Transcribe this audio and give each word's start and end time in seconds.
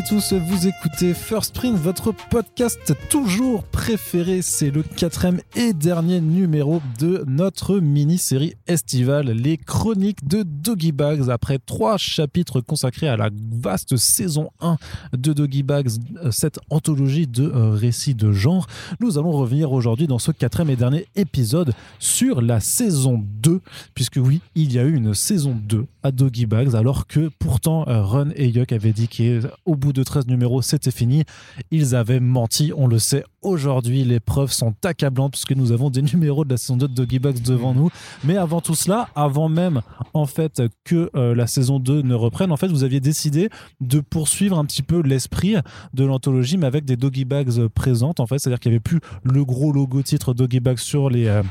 Et 0.00 0.02
tous, 0.02 0.32
vous 0.32 0.66
écoutez 0.66 0.89
First 1.00 1.54
Print, 1.54 1.78
votre 1.78 2.12
podcast 2.12 2.94
toujours 3.08 3.64
préféré. 3.64 4.42
C'est 4.42 4.70
le 4.70 4.82
quatrième 4.82 5.40
et 5.56 5.72
dernier 5.72 6.20
numéro 6.20 6.82
de 6.98 7.24
notre 7.26 7.78
mini-série 7.78 8.54
estivale, 8.66 9.30
les 9.30 9.56
chroniques 9.56 10.28
de 10.28 10.42
Doggy 10.42 10.92
Bags. 10.92 11.30
Après 11.30 11.58
trois 11.58 11.96
chapitres 11.96 12.60
consacrés 12.60 13.08
à 13.08 13.16
la 13.16 13.30
vaste 13.50 13.96
saison 13.96 14.50
1 14.60 14.76
de 15.14 15.32
Doggy 15.32 15.62
Bags, 15.62 15.88
cette 16.30 16.60
anthologie 16.68 17.26
de 17.26 17.44
euh, 17.44 17.70
récits 17.70 18.14
de 18.14 18.30
genre, 18.30 18.66
nous 19.00 19.16
allons 19.16 19.32
revenir 19.32 19.72
aujourd'hui 19.72 20.06
dans 20.06 20.18
ce 20.18 20.32
quatrième 20.32 20.68
et 20.68 20.76
dernier 20.76 21.06
épisode 21.16 21.72
sur 21.98 22.42
la 22.42 22.60
saison 22.60 23.24
2, 23.42 23.62
puisque 23.94 24.18
oui, 24.22 24.42
il 24.54 24.70
y 24.70 24.78
a 24.78 24.82
eu 24.82 24.94
une 24.94 25.14
saison 25.14 25.56
2 25.58 25.86
à 26.02 26.12
Doggy 26.12 26.44
Bags, 26.44 26.74
alors 26.74 27.06
que 27.06 27.30
pourtant 27.38 27.88
euh, 27.88 28.02
Run 28.02 28.28
et 28.36 28.48
Yuck 28.48 28.72
avaient 28.72 28.92
dit 28.92 29.08
qu'au 29.08 29.76
bout 29.76 29.94
de 29.94 30.02
13 30.02 30.26
numéros, 30.26 30.60
c'était 30.60 30.89
fini. 30.90 31.24
Ils 31.70 31.94
avaient 31.94 32.20
menti, 32.20 32.72
on 32.76 32.86
le 32.86 32.98
sait 32.98 33.24
aujourd'hui. 33.42 34.04
Les 34.04 34.20
preuves 34.20 34.52
sont 34.52 34.74
accablantes 34.84 35.32
puisque 35.32 35.52
nous 35.52 35.72
avons 35.72 35.90
des 35.90 36.02
numéros 36.14 36.44
de 36.44 36.50
la 36.50 36.56
saison 36.56 36.76
2 36.76 36.88
de 36.88 36.94
Doggy 36.94 37.18
Bags 37.18 37.42
devant 37.42 37.74
nous. 37.74 37.90
Mais 38.24 38.36
avant 38.36 38.60
tout 38.60 38.74
cela, 38.74 39.08
avant 39.14 39.48
même 39.48 39.82
en 40.14 40.26
fait 40.26 40.62
que 40.84 41.10
euh, 41.14 41.34
la 41.34 41.46
saison 41.46 41.78
2 41.78 42.02
ne 42.02 42.14
reprenne, 42.14 42.52
en 42.52 42.56
fait, 42.56 42.68
vous 42.68 42.84
aviez 42.84 43.00
décidé 43.00 43.48
de 43.80 44.00
poursuivre 44.00 44.58
un 44.58 44.64
petit 44.64 44.82
peu 44.82 45.00
l'esprit 45.02 45.56
de 45.94 46.04
l'anthologie, 46.04 46.56
mais 46.56 46.66
avec 46.66 46.84
des 46.84 46.96
Doggy 46.96 47.24
Bags 47.24 47.68
présentes, 47.68 48.20
en 48.20 48.26
fait. 48.26 48.38
C'est-à-dire 48.38 48.60
qu'il 48.60 48.70
n'y 48.70 48.76
avait 48.76 48.80
plus 48.80 49.00
le 49.24 49.44
gros 49.44 49.72
logo 49.72 50.02
titre 50.02 50.34
Doggy 50.34 50.60
Bags 50.60 50.78
sur 50.78 51.10
les. 51.10 51.26
Euh, 51.26 51.42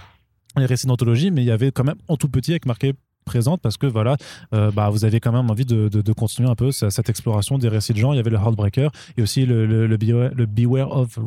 les 0.57 0.65
récits 0.65 0.87
d'anthologie, 0.87 1.29
mais 1.31 1.43
il 1.43 1.45
y 1.45 1.51
avait 1.51 1.71
quand 1.71 1.83
même 1.83 1.97
en 2.07 2.17
tout 2.17 2.27
petit 2.27 2.51
avec 2.51 2.65
marqué 2.65 2.93
présente 3.25 3.61
parce 3.61 3.77
que 3.77 3.85
voilà, 3.85 4.17
euh, 4.53 4.71
bah, 4.71 4.89
vous 4.89 5.05
avez 5.05 5.19
quand 5.19 5.31
même 5.31 5.49
envie 5.49 5.65
de, 5.65 5.87
de, 5.87 6.13
continuer 6.13 6.49
un 6.49 6.55
peu 6.55 6.71
cette 6.71 7.09
exploration 7.09 7.57
des 7.57 7.69
récits 7.69 7.93
de 7.93 7.99
gens. 7.99 8.13
Il 8.13 8.17
y 8.17 8.19
avait 8.19 8.29
le 8.29 8.37
Heartbreaker 8.37 8.91
et 9.17 9.21
aussi 9.21 9.45
le, 9.45 9.65
le, 9.65 10.45
beware, 10.45 10.91
of 10.91 11.19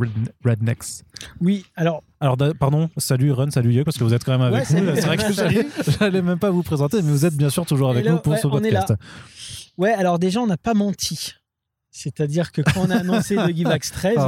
Rednecks. 0.45 1.05
Oui, 1.41 1.65
alors. 1.77 2.03
Alors, 2.21 2.37
pardon, 2.59 2.89
salut 2.99 3.33
Run, 3.33 3.51
salut 3.51 3.73
Yo, 3.73 3.85
parce 3.85 3.99
que 3.99 4.05
vous 4.05 4.15
êtes 4.15 4.25
quand 4.25 4.39
même 4.39 4.43
avec 4.43 4.71
nous. 4.71 4.95
C'est 4.95 5.07
vrai 5.07 5.17
que 5.17 5.33
j'allais 5.99 6.23
même 6.23 6.39
pas 6.39 6.51
vous 6.51 6.63
présenter, 6.63 7.03
mais 7.03 7.11
vous 7.11 7.27
êtes 7.27 7.37
bien 7.37 7.51
sûr 7.51 7.67
toujours 7.67 7.91
avec 7.91 8.07
nous 8.07 8.19
pour 8.19 8.37
ce 8.37 8.47
podcast. 8.47 8.95
Ouais, 9.79 9.93
alors 9.93 10.19
déjà, 10.19 10.41
on 10.41 10.47
n'a 10.47 10.57
pas 10.57 10.75
menti. 10.75 11.35
C'est-à-dire 11.91 12.53
que 12.53 12.63
quand 12.63 12.87
on 12.87 12.91
a 12.91 12.97
annoncé 12.97 13.37
The 13.37 13.55
Give 13.55 13.69
13, 13.69 14.19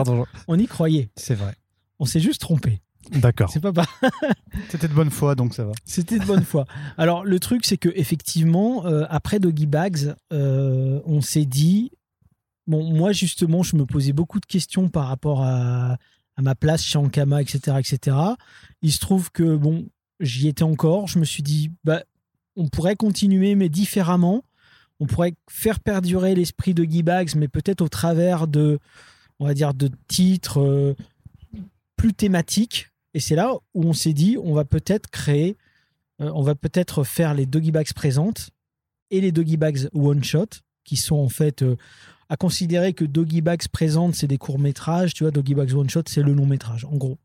on 0.49 0.59
y 0.59 0.67
croyait. 0.67 1.11
C'est 1.17 1.35
vrai. 1.35 1.55
On 1.99 2.05
s'est 2.05 2.21
juste 2.21 2.41
trompé. 2.41 2.81
D'accord. 3.11 3.51
C'est 3.51 3.61
pas 3.61 3.73
pas. 3.73 3.87
C'était 4.69 4.89
de 4.89 4.95
bonne 4.95 5.11
foi, 5.11 5.35
donc 5.35 5.55
ça 5.55 5.65
va. 5.65 5.73
C'était 5.85 6.19
de 6.19 6.25
bonne 6.25 6.45
foi. 6.45 6.67
Alors 6.97 7.25
le 7.25 7.39
truc, 7.41 7.65
c'est 7.65 7.77
que 7.77 7.91
effectivement, 7.95 8.87
euh, 8.87 9.05
après 9.09 9.39
Doggy 9.39 9.67
Bags, 9.67 10.15
euh, 10.33 11.01
on 11.05 11.21
s'est 11.21 11.45
dit, 11.45 11.93
bon, 12.67 12.85
moi 12.93 13.13
justement, 13.13 13.63
je 13.63 13.77
me 13.77 13.85
posais 13.87 14.13
beaucoup 14.13 14.41
de 14.41 14.47
questions 14.47 14.89
par 14.89 15.09
rapport 15.09 15.43
à, 15.43 15.97
ma 16.41 16.55
place 16.55 16.83
chez 16.83 16.99
Ankama, 16.99 17.43
etc., 17.43 17.77
etc. 17.79 18.17
Il 18.83 18.93
se 18.93 18.99
trouve 18.99 19.31
que 19.31 19.57
bon, 19.57 19.87
j'y 20.21 20.49
étais 20.49 20.65
encore. 20.65 21.07
Je 21.07 21.19
me 21.19 21.25
suis 21.25 21.43
dit, 21.43 21.71
bah, 21.85 22.03
on 22.57 22.69
pourrait 22.69 22.97
continuer, 22.97 23.55
mais 23.55 23.69
différemment. 23.69 24.45
On 25.01 25.07
pourrait 25.07 25.35
faire 25.49 25.81
perdurer 25.81 26.35
l'esprit 26.35 26.75
de 26.75 26.83
Doggy 26.83 27.03
Bags, 27.03 27.37
mais 27.37 27.49
peut-être 27.49 27.83
au 27.83 27.89
travers 27.89 28.49
de, 28.49 28.79
on 29.39 29.47
va 29.47 29.55
dire, 29.55 29.75
de 29.75 29.91
titres. 30.09 30.61
Euh, 30.61 30.95
plus 31.97 32.13
thématiques 32.13 32.91
et 33.15 33.21
c'est 33.21 33.37
là 33.37 33.55
où 33.75 33.85
on 33.85 33.93
s'est 33.93 34.13
dit, 34.13 34.37
on 34.43 34.53
va 34.53 34.65
peut-être 34.65 35.09
créer, 35.09 35.57
euh, 36.21 36.31
on 36.35 36.43
va 36.43 36.57
peut-être 36.57 37.05
faire 37.05 37.33
les 37.33 37.47
doggy 37.47 37.71
bags 37.71 37.93
présentes 37.95 38.51
et 39.11 39.21
les 39.21 39.31
doggy 39.31 39.57
bags 39.57 39.89
one 39.95 40.23
shot, 40.23 40.49
qui 40.83 40.97
sont 40.97 41.17
en 41.17 41.29
fait 41.29 41.63
euh, 41.63 41.77
à 42.29 42.37
considérer 42.37 42.93
que 42.93 43.05
doggy 43.05 43.41
bags 43.41 43.69
présentes, 43.69 44.17
c'est 44.17 44.27
des 44.27 44.37
courts 44.37 44.59
métrages, 44.59 45.15
tu 45.15 45.23
vois, 45.23 45.31
doggy 45.31 45.55
bags 45.55 45.73
one 45.73 45.89
shot, 45.89 46.03
c'est 46.09 46.23
le 46.23 46.33
long 46.33 46.47
métrage, 46.47 46.85
en 46.85 46.97
gros. 46.97 47.19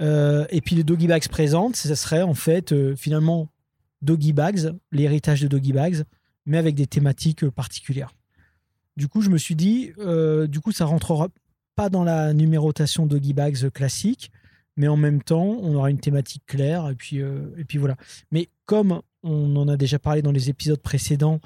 Euh, 0.00 0.46
et 0.50 0.60
puis 0.60 0.76
les 0.76 0.84
doggy 0.84 1.08
bags 1.08 1.28
présentes, 1.28 1.74
ça 1.74 1.96
serait 1.96 2.22
en 2.22 2.34
fait 2.34 2.94
finalement 2.94 3.48
doggy 4.00 4.32
bags, 4.32 4.72
l'héritage 4.92 5.42
de 5.42 5.48
doggy 5.48 5.72
bags, 5.72 6.04
mais 6.46 6.56
avec 6.56 6.76
des 6.76 6.86
thématiques 6.86 7.48
particulières. 7.50 8.14
Du 8.96 9.08
coup, 9.08 9.22
je 9.22 9.28
me 9.28 9.38
suis 9.38 9.56
dit, 9.56 9.92
du 10.48 10.60
coup, 10.60 10.72
ça 10.72 10.84
rentrera 10.84 11.28
pas 11.74 11.90
dans 11.90 12.04
la 12.04 12.32
numérotation 12.32 13.06
doggy 13.06 13.34
bags 13.34 13.70
classique, 13.70 14.30
mais 14.80 14.88
en 14.88 14.96
même 14.96 15.22
temps, 15.22 15.58
on 15.60 15.74
aura 15.74 15.90
une 15.90 16.00
thématique 16.00 16.42
claire, 16.46 16.88
et 16.88 16.94
puis, 16.94 17.20
euh, 17.20 17.54
et 17.58 17.64
puis 17.64 17.76
voilà. 17.76 17.96
Mais 18.30 18.48
comme 18.64 19.02
on 19.22 19.54
en 19.56 19.68
a 19.68 19.76
déjà 19.76 19.98
parlé 19.98 20.22
dans 20.22 20.32
les 20.32 20.48
épisodes 20.48 20.80
précédents, 20.80 21.38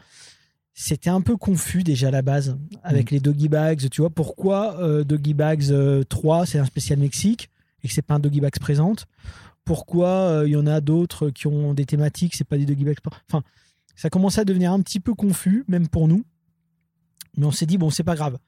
c'était 0.72 1.10
un 1.10 1.20
peu 1.20 1.36
confus 1.36 1.82
déjà 1.82 2.08
à 2.08 2.10
la 2.12 2.22
base 2.22 2.56
avec 2.84 3.10
mm. 3.10 3.14
les 3.14 3.20
Doggy 3.20 3.48
Bags. 3.48 3.88
Tu 3.90 4.02
vois, 4.02 4.10
pourquoi 4.10 4.80
euh, 4.80 5.02
Doggy 5.02 5.34
Bags 5.34 5.64
3, 6.08 6.42
euh, 6.42 6.44
c'est 6.44 6.60
un 6.60 6.64
spécial 6.64 7.00
Mexique 7.00 7.50
et 7.82 7.88
que 7.88 7.94
c'est 7.94 8.02
pas 8.02 8.14
un 8.14 8.20
Doggy 8.20 8.40
Bags 8.40 8.60
présente? 8.60 9.06
Pourquoi 9.64 10.44
il 10.46 10.52
y 10.52 10.56
en 10.56 10.68
a 10.68 10.80
d'autres 10.80 11.30
qui 11.30 11.48
ont 11.48 11.74
des 11.74 11.86
thématiques, 11.86 12.36
c'est 12.36 12.44
pas 12.44 12.56
des 12.56 12.66
Doggy 12.66 12.84
Bags 12.84 12.98
Enfin, 13.28 13.42
ça 13.96 14.10
commençait 14.10 14.42
à 14.42 14.44
devenir 14.44 14.70
un 14.70 14.80
petit 14.80 15.00
peu 15.00 15.14
confus, 15.14 15.64
même 15.66 15.88
pour 15.88 16.06
nous. 16.06 16.24
Mais 17.36 17.46
on 17.46 17.50
s'est 17.50 17.66
dit, 17.66 17.78
bon, 17.78 17.90
c'est 17.90 18.04
pas 18.04 18.14
grave 18.14 18.38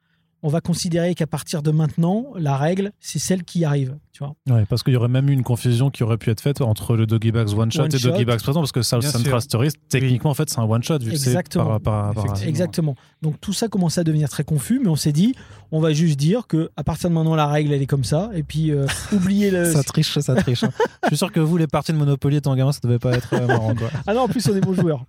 on 0.43 0.49
va 0.49 0.61
considérer 0.61 1.15
qu'à 1.15 1.27
partir 1.27 1.63
de 1.63 1.73
maintenant, 1.73 2.27
la 2.37 2.57
règle, 2.57 2.93
c'est 3.01 3.19
celle 3.19 3.43
qui 3.43 3.65
arrive. 3.65 3.99
Tu 4.16 4.25
vois 4.25 4.34
ouais, 4.49 4.65
parce 4.65 4.82
qu'il 4.82 4.94
y 4.94 4.97
aurait 4.97 5.09
même 5.09 5.28
eu 5.28 5.32
une 5.34 5.43
confusion 5.43 5.91
qui 5.91 6.03
aurait 6.03 6.16
pu 6.16 6.31
être 6.31 6.41
faite 6.41 6.62
entre 6.62 6.97
le 6.97 7.04
Doggy 7.06 7.32
Bags 7.32 7.53
One 7.53 7.71
Shot 7.71 7.84
et 7.84 7.99
Doggy 7.99 8.25
Bags 8.25 8.41
Présent, 8.41 8.60
parce 8.60 8.72
que 8.72 8.81
South 8.81 9.03
Central 9.03 9.43
Stories, 9.43 9.72
techniquement, 9.91 10.31
en 10.31 10.34
fait, 10.34 10.49
c'est 10.49 10.59
un 10.59 10.65
One 10.65 10.82
Shot. 10.82 11.00
Vu 11.00 11.12
Exactement. 11.12 11.78
par, 11.78 12.15
Exactement. 12.43 12.94
Donc 13.21 13.38
tout 13.43 13.53
ça 13.53 13.69
commençait 13.69 14.00
à 14.00 14.04
devenir 14.04 14.31
très 14.31 14.43
confus, 14.43 14.81
mais 14.82 14.88
on 14.88 14.97
s'est 14.97 15.12
dit, 15.12 15.34
on 15.71 15.81
va 15.81 15.93
juste 15.93 16.19
dire 16.19 16.47
que 16.47 16.71
à 16.78 16.82
partir 16.82 17.10
de 17.10 17.15
maintenant, 17.15 17.34
la 17.34 17.47
règle, 17.47 17.75
elle 17.75 17.82
est 17.82 17.87
comme 17.87 18.04
ça, 18.04 18.31
et 18.32 18.43
puis 18.43 18.71
euh, 18.71 18.87
oubliez 19.12 19.50
le. 19.50 19.66
ça 19.72 19.82
triche, 19.82 20.19
ça 20.19 20.34
triche. 20.34 20.65
Hein. 20.65 20.71
Je 21.03 21.09
suis 21.09 21.19
sûr 21.19 21.31
que 21.31 21.41
vous, 21.41 21.59
les 21.59 21.66
parties 21.66 21.93
de 21.93 21.98
Monopoly 21.98 22.37
étant 22.37 22.56
gamin, 22.56 22.72
ça 22.72 22.81
devait 22.83 22.98
pas 22.98 23.12
être 23.12 23.34
euh, 23.34 23.47
marrant. 23.47 23.75
Quoi. 23.75 23.91
ah 24.06 24.15
non, 24.15 24.22
en 24.22 24.28
plus, 24.28 24.48
on 24.48 24.56
est 24.56 24.62
bons 24.62 24.72
joueurs. 24.72 25.04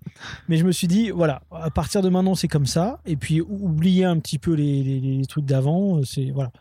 Mais 0.49 0.57
je 0.57 0.65
me 0.65 0.73
suis 0.73 0.87
dit, 0.87 1.11
voilà, 1.11 1.43
à 1.49 1.69
partir 1.69 2.01
de 2.01 2.09
maintenant, 2.09 2.35
c'est 2.35 2.49
comme 2.49 2.65
ça, 2.65 2.99
et 3.05 3.15
puis 3.15 3.39
oubliez 3.39 4.03
un 4.03 4.19
petit 4.19 4.37
peu 4.37 4.51
les, 4.51 4.83
les 4.83 5.25
trucs 5.27 5.45
d'avant. 5.45 6.01
C'est 6.03 6.29
voilà. 6.31 6.51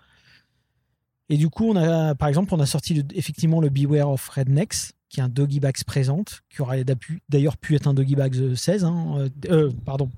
Et 1.28 1.37
du 1.37 1.48
coup, 1.48 1.69
on 1.69 1.76
a, 1.76 2.14
par 2.14 2.28
exemple, 2.28 2.54
on 2.54 2.60
a 2.60 2.66
sorti 2.66 3.04
effectivement 3.14 3.60
le 3.60 3.69
Beware 3.69 4.10
of 4.10 4.28
Rednecks, 4.28 4.92
qui 5.09 5.20
est 5.20 5.22
un 5.22 5.28
Doggy 5.28 5.60
Bags 5.60 5.82
présente, 5.84 6.42
qui 6.48 6.62
aurait 6.62 6.84
d'ailleurs 7.28 7.56
pu 7.56 7.75
être 7.75 7.87
un 7.87 7.94
Doggy 7.94 8.14
Bags 8.14 8.54
16, 8.54 8.84
hein, 8.84 9.14
euh, 9.19 9.28
euh, 9.50 9.70
pardon, 9.84 10.10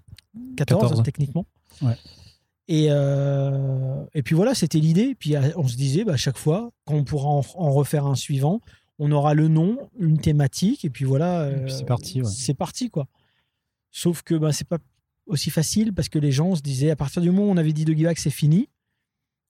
14, 0.56 1.02
techniquement. 1.02 1.46
Et, 2.70 2.88
euh, 2.90 4.04
et 4.12 4.22
puis 4.22 4.34
voilà, 4.34 4.54
c'était 4.54 4.78
l'idée. 4.78 5.14
Puis 5.14 5.34
on 5.56 5.66
se 5.66 5.76
disait, 5.76 6.04
bah, 6.04 6.14
à 6.14 6.16
chaque 6.16 6.36
fois, 6.36 6.70
quand 6.84 6.94
on 6.94 7.04
pourra 7.04 7.28
en, 7.28 7.72
refaire 7.72 8.06
un 8.06 8.14
suivant, 8.14 8.60
on 8.98 9.10
aura 9.10 9.32
le 9.32 9.48
nom, 9.48 9.78
une 9.98 10.18
thématique, 10.18 10.84
et 10.84 10.90
puis 10.90 11.04
voilà. 11.06 11.50
c'est 11.68 11.86
parti. 11.86 12.20
C'est 12.24 12.54
parti, 12.54 12.90
quoi. 12.90 13.06
Sauf 13.90 14.22
que 14.22 14.34
bah, 14.34 14.52
c'est 14.52 14.68
pas 14.68 14.78
aussi 15.26 15.50
facile 15.50 15.94
parce 15.94 16.08
que 16.08 16.18
les 16.18 16.32
gens 16.32 16.54
se 16.54 16.62
disaient, 16.62 16.90
à 16.90 16.96
partir 16.96 17.22
du 17.22 17.30
moment 17.30 17.48
où 17.48 17.50
on 17.50 17.56
avait 17.56 17.72
dit 17.72 17.86
Doggy 17.86 18.04
Bags, 18.04 18.18
c'est 18.18 18.30
fini 18.30 18.68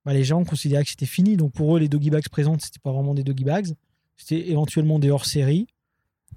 bah, 0.09 0.15
les 0.15 0.25
gens 0.25 0.43
considéraient 0.43 0.85
que 0.85 0.89
c'était 0.89 1.05
fini. 1.05 1.37
Donc 1.37 1.53
pour 1.53 1.77
eux, 1.77 1.81
les 1.81 1.89
doggy 1.91 2.09
bags 2.09 2.31
présentes, 2.31 2.63
c'était 2.63 2.79
pas 2.79 2.93
vraiment 2.93 3.13
des 3.13 3.25
doggy 3.25 3.45
bags. 3.45 3.75
C'était 4.17 4.49
éventuellement 4.49 4.99
des 4.99 5.11
hors-série. 5.11 5.67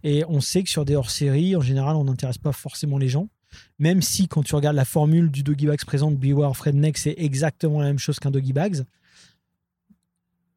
Et 0.04 0.26
on 0.28 0.42
sait 0.42 0.62
que 0.62 0.70
sur 0.70 0.84
des 0.84 0.98
hors-série, 0.98 1.56
en 1.56 1.62
général, 1.62 1.96
on 1.96 2.04
n'intéresse 2.04 2.38
pas 2.38 2.52
forcément 2.52 2.98
les 2.98 3.08
gens. 3.08 3.30
Même 3.80 4.02
si, 4.02 4.28
quand 4.28 4.44
tu 4.44 4.56
regardes 4.56 4.76
la 4.76 4.84
formule 4.84 5.32
du 5.32 5.42
doggy 5.42 5.68
bags 5.68 5.86
présente, 5.86 6.18
Beware 6.18 6.52
Redneck, 6.52 6.98
c'est 6.98 7.16
exactement 7.18 7.80
la 7.80 7.88
même 7.88 7.98
chose 7.98 8.20
qu'un 8.20 8.30
doggy 8.30 8.52
bags. 8.52 8.84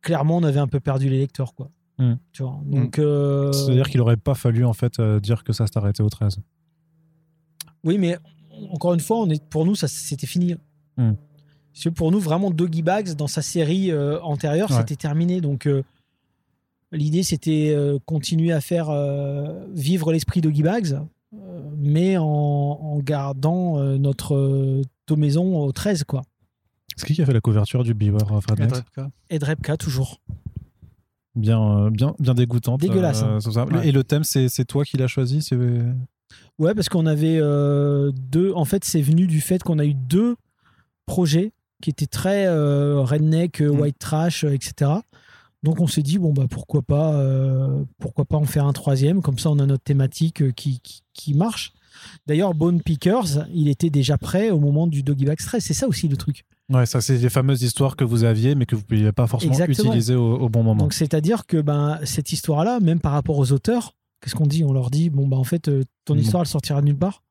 Clairement, 0.03 0.39
on 0.39 0.43
avait 0.43 0.59
un 0.59 0.67
peu 0.67 0.81
perdu 0.81 1.09
les 1.09 1.19
lecteurs, 1.19 1.55
quoi. 1.55 1.71
Hmm. 1.99 2.15
Tu 2.33 2.43
vois 2.43 2.61
Donc, 2.65 2.99
euh, 2.99 3.53
C'est-à-dire 3.53 3.91
qu'il 3.91 4.01
aurait 4.01 4.17
pas 4.17 4.35
fallu, 4.35 4.65
en 4.65 4.73
fait, 4.73 4.99
euh, 4.99 5.21
dire 5.21 5.45
que 5.45 5.53
ça 5.53 5.69
s'est 5.69 5.79
arrêté 5.79 6.03
au 6.03 6.09
13. 6.09 6.41
Oui, 7.85 7.97
mais 7.97 8.19
encore 8.71 8.93
une 8.93 8.99
fois, 8.99 9.19
on 9.21 9.31
est, 9.31 9.41
pour 9.49 9.65
nous, 9.65 9.77
ça 9.77 9.87
c'était 9.87 10.27
fini. 10.27 10.57
Hmm 11.75 11.91
pour 11.91 12.13
nous, 12.13 12.21
vraiment, 12.21 12.51
Doggy 12.51 12.83
Bags, 12.83 13.15
dans 13.15 13.27
sa 13.27 13.43
série 13.43 13.91
euh, 13.91 14.21
antérieure, 14.23 14.73
c'était 14.73 14.97
terminé. 14.97 15.41
Donc, 15.41 15.67
euh, 15.67 15.83
l'idée, 16.93 17.23
c'était 17.23 17.73
euh, 17.75 17.99
continuer 18.07 18.53
à 18.53 18.61
faire 18.61 18.91
vivre 19.73 20.13
l'esprit 20.13 20.41
Doggy 20.41 20.63
Bags, 20.63 20.99
mais 21.79 22.17
en, 22.17 22.99
gardant 23.01 23.79
notre 23.99 24.83
maison 25.17 25.65
au 25.65 25.73
13, 25.73 26.05
quoi. 26.05 26.23
C'est 26.97 27.07
qui 27.07 27.15
qui 27.15 27.23
a 27.23 27.27
fait 27.27 27.33
la 27.33 27.41
couverture 27.41 27.83
du 27.83 27.93
Beware 27.93 28.33
of 28.33 28.45
Ed 29.29 29.43
Repka, 29.43 29.77
toujours. 29.77 30.21
Bien, 31.35 31.91
bien, 31.91 32.15
bien 32.21 32.35
dégoûtante. 32.35 32.81
Dégueulasse. 32.81 33.25
Hein. 33.25 33.41
Et 33.83 33.91
le 33.91 34.05
thème, 34.05 34.23
c'est 34.23 34.65
toi 34.65 34.85
qui 34.85 34.97
l'as 34.97 35.09
choisi 35.09 35.49
Ouais, 36.59 36.73
parce 36.75 36.89
qu'on 36.89 37.07
avait 37.07 37.41
deux. 38.13 38.53
En 38.55 38.65
fait, 38.65 38.85
c'est 38.85 39.03
venu 39.03 39.27
du 39.27 39.41
fait 39.41 39.61
qu'on 39.65 39.81
a 39.81 39.85
eu 39.85 39.95
deux 39.95 40.37
projets 41.07 41.53
qui 41.83 41.91
était 41.91 42.07
très 42.07 42.47
euh, 42.47 43.03
redneck, 43.03 43.61
euh, 43.61 43.73
mm. 43.73 43.81
white 43.81 43.99
trash, 43.99 44.45
euh, 44.45 44.55
etc. 44.55 44.91
Donc 45.63 45.81
on 45.81 45.87
s'est 45.87 46.03
dit 46.03 46.19
bon 46.19 46.33
bah 46.33 46.45
pourquoi 46.49 46.83
pas 46.83 47.19
pourquoi 47.99 48.27
pas 48.27 48.37
en 48.37 48.45
faire 48.45 48.67
un 48.67 48.75
troisième? 48.75 49.23
Comme 49.23 49.39
ça 49.39 49.51
on 49.51 49.59
a 49.59 49.67
notre 49.67 49.83
thématique 49.83 50.55
qui, 50.55 50.81
qui, 51.15 51.35
marche 51.35 51.73
D'ailleurs, 52.27 52.55
Bone 52.55 52.83
Pickers, 52.83 53.47
il 53.55 53.69
était 53.69 53.89
déjà 53.89 54.19
prêt 54.19 54.51
au 54.51 54.59
moment 54.59 54.87
du 54.87 55.03
Doggy 55.03 55.25
Bag 55.25 55.41
Stress. 55.41 55.65
C'est 55.65 55.73
ça 55.73 55.89
aussi 55.89 56.07
le 56.09 56.19
truc. 56.19 56.45
Ouais, 56.69 56.85
ça, 56.85 57.01
c'est 57.01 57.17
les 57.17 57.31
fameuses 57.31 57.63
histoires 57.63 57.97
que 57.97 58.05
vous 58.05 58.25
aviez, 58.25 58.55
mais 58.55 58.67
que 58.67 58.75
vous 58.75 58.83
ne 58.83 58.87
pouviez 58.87 59.13
pas 59.13 59.27
forcément 59.27 59.53
Exactement. 59.53 59.91
utiliser 59.91 60.15
au, 60.15 60.35
au 60.35 60.49
bon 60.51 60.63
moment. 60.63 60.83
Donc, 60.83 60.93
c'est-à-dire 60.93 61.47
que 61.47 61.61
ben, 61.61 61.99
cette 62.05 62.33
histoire-là, 62.33 62.81
même 62.81 63.01
par 63.01 63.13
rapport 63.13 63.39
aux 63.39 63.53
auteurs, 63.53 63.95
qu'est-ce 64.21 64.35
qu'on 64.35 64.47
dit? 64.47 64.65
On 64.65 64.73
leur 64.73 64.91
dit, 64.91 65.09
bon, 65.09 65.27
bah, 65.29 65.37
en 65.37 65.45
fait, 65.45 65.71
ton 66.05 66.15
Bon. 66.15 66.21
histoire, 66.21 66.43
elle 66.43 66.49
sortira 66.49 66.81
de 66.81 66.87
nulle 66.87 66.99
part. 66.99 67.23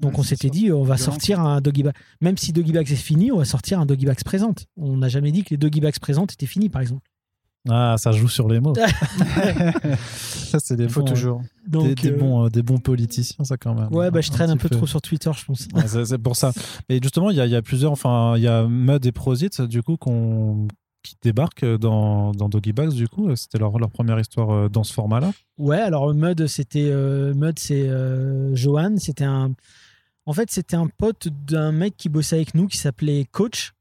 Donc, 0.00 0.12
Ouais, 0.12 0.20
on 0.20 0.22
s'était 0.22 0.50
dit, 0.50 0.70
on 0.72 0.84
va 0.84 0.96
sortir 0.96 1.40
un 1.40 1.60
Doggy 1.60 1.82
Bag. 1.82 1.94
Même 2.20 2.36
si 2.36 2.52
Doggy 2.52 2.72
Bags 2.72 2.90
est 2.90 2.94
fini, 2.96 3.32
on 3.32 3.38
va 3.38 3.44
sortir 3.44 3.80
un 3.80 3.86
Doggy 3.86 4.06
Bags 4.06 4.22
présente. 4.24 4.66
On 4.76 4.96
n'a 4.98 5.08
jamais 5.08 5.32
dit 5.32 5.42
que 5.42 5.50
les 5.50 5.56
Doggy 5.56 5.80
Bags 5.80 5.98
présentes 5.98 6.32
étaient 6.32 6.46
finis, 6.46 6.68
par 6.68 6.82
exemple. 6.82 7.02
Ah, 7.68 7.96
ça 7.98 8.12
joue 8.12 8.28
sur 8.28 8.48
les 8.48 8.60
mots. 8.60 8.74
ça, 10.06 10.58
c'est 10.60 10.76
des, 10.76 10.84
Il 10.84 10.90
faut 10.90 11.00
bons, 11.00 11.06
toujours. 11.12 11.40
des, 11.66 11.70
Donc, 11.70 11.94
des 12.00 12.10
euh, 12.12 12.16
bons, 12.16 12.46
euh, 12.46 12.48
des 12.48 12.62
bons 12.62 12.78
politiciens, 12.78 13.44
ça, 13.44 13.56
quand 13.56 13.74
même. 13.74 13.92
Ouais, 13.92 14.10
bah, 14.10 14.20
je 14.20 14.30
traîne 14.30 14.50
un, 14.50 14.56
peu, 14.56 14.68
trop 14.68 14.86
sur 14.86 15.02
Twitter, 15.02 15.30
je 15.36 15.44
pense. 15.44 15.66
Ouais, 15.74 16.04
c'est 16.04 16.18
pour 16.18 16.36
ça. 16.36 16.52
Et 16.88 17.00
justement, 17.02 17.30
il 17.30 17.36
y, 17.36 17.48
y 17.48 17.56
a 17.56 17.62
plusieurs, 17.62 17.92
enfin, 17.92 18.34
il 18.36 18.42
y 18.42 18.48
a 18.48 18.66
Mud 18.66 19.04
et 19.06 19.12
Prosit, 19.12 19.60
du 19.62 19.82
coup, 19.82 19.96
qu'on- 19.96 20.68
qui 21.02 21.14
débarquent 21.22 21.64
dans, 21.76 22.32
dans 22.32 22.48
Doggy 22.48 22.72
Bags, 22.72 22.92
du 22.92 23.08
coup. 23.08 23.34
C'était 23.36 23.58
leur, 23.58 23.78
leur 23.78 23.90
première 23.90 24.18
histoire 24.18 24.50
euh, 24.50 24.68
dans 24.68 24.84
ce 24.84 24.92
format-là. 24.92 25.32
Ouais, 25.58 25.78
alors 25.78 26.12
Mud, 26.14 26.46
c'était 26.46 26.88
euh, 26.90 27.34
Mud, 27.34 27.58
c'est 27.58 27.88
euh, 27.88 28.54
Johan. 28.54 28.94
C'était 28.98 29.24
un. 29.24 29.52
En 30.28 30.34
fait, 30.34 30.50
c'était 30.50 30.76
un 30.76 30.88
pote 30.88 31.28
d'un 31.46 31.72
mec 31.72 31.96
qui 31.96 32.10
bossait 32.10 32.36
avec 32.36 32.54
nous, 32.54 32.66
qui 32.66 32.76
s'appelait 32.76 33.24
Coach, 33.32 33.72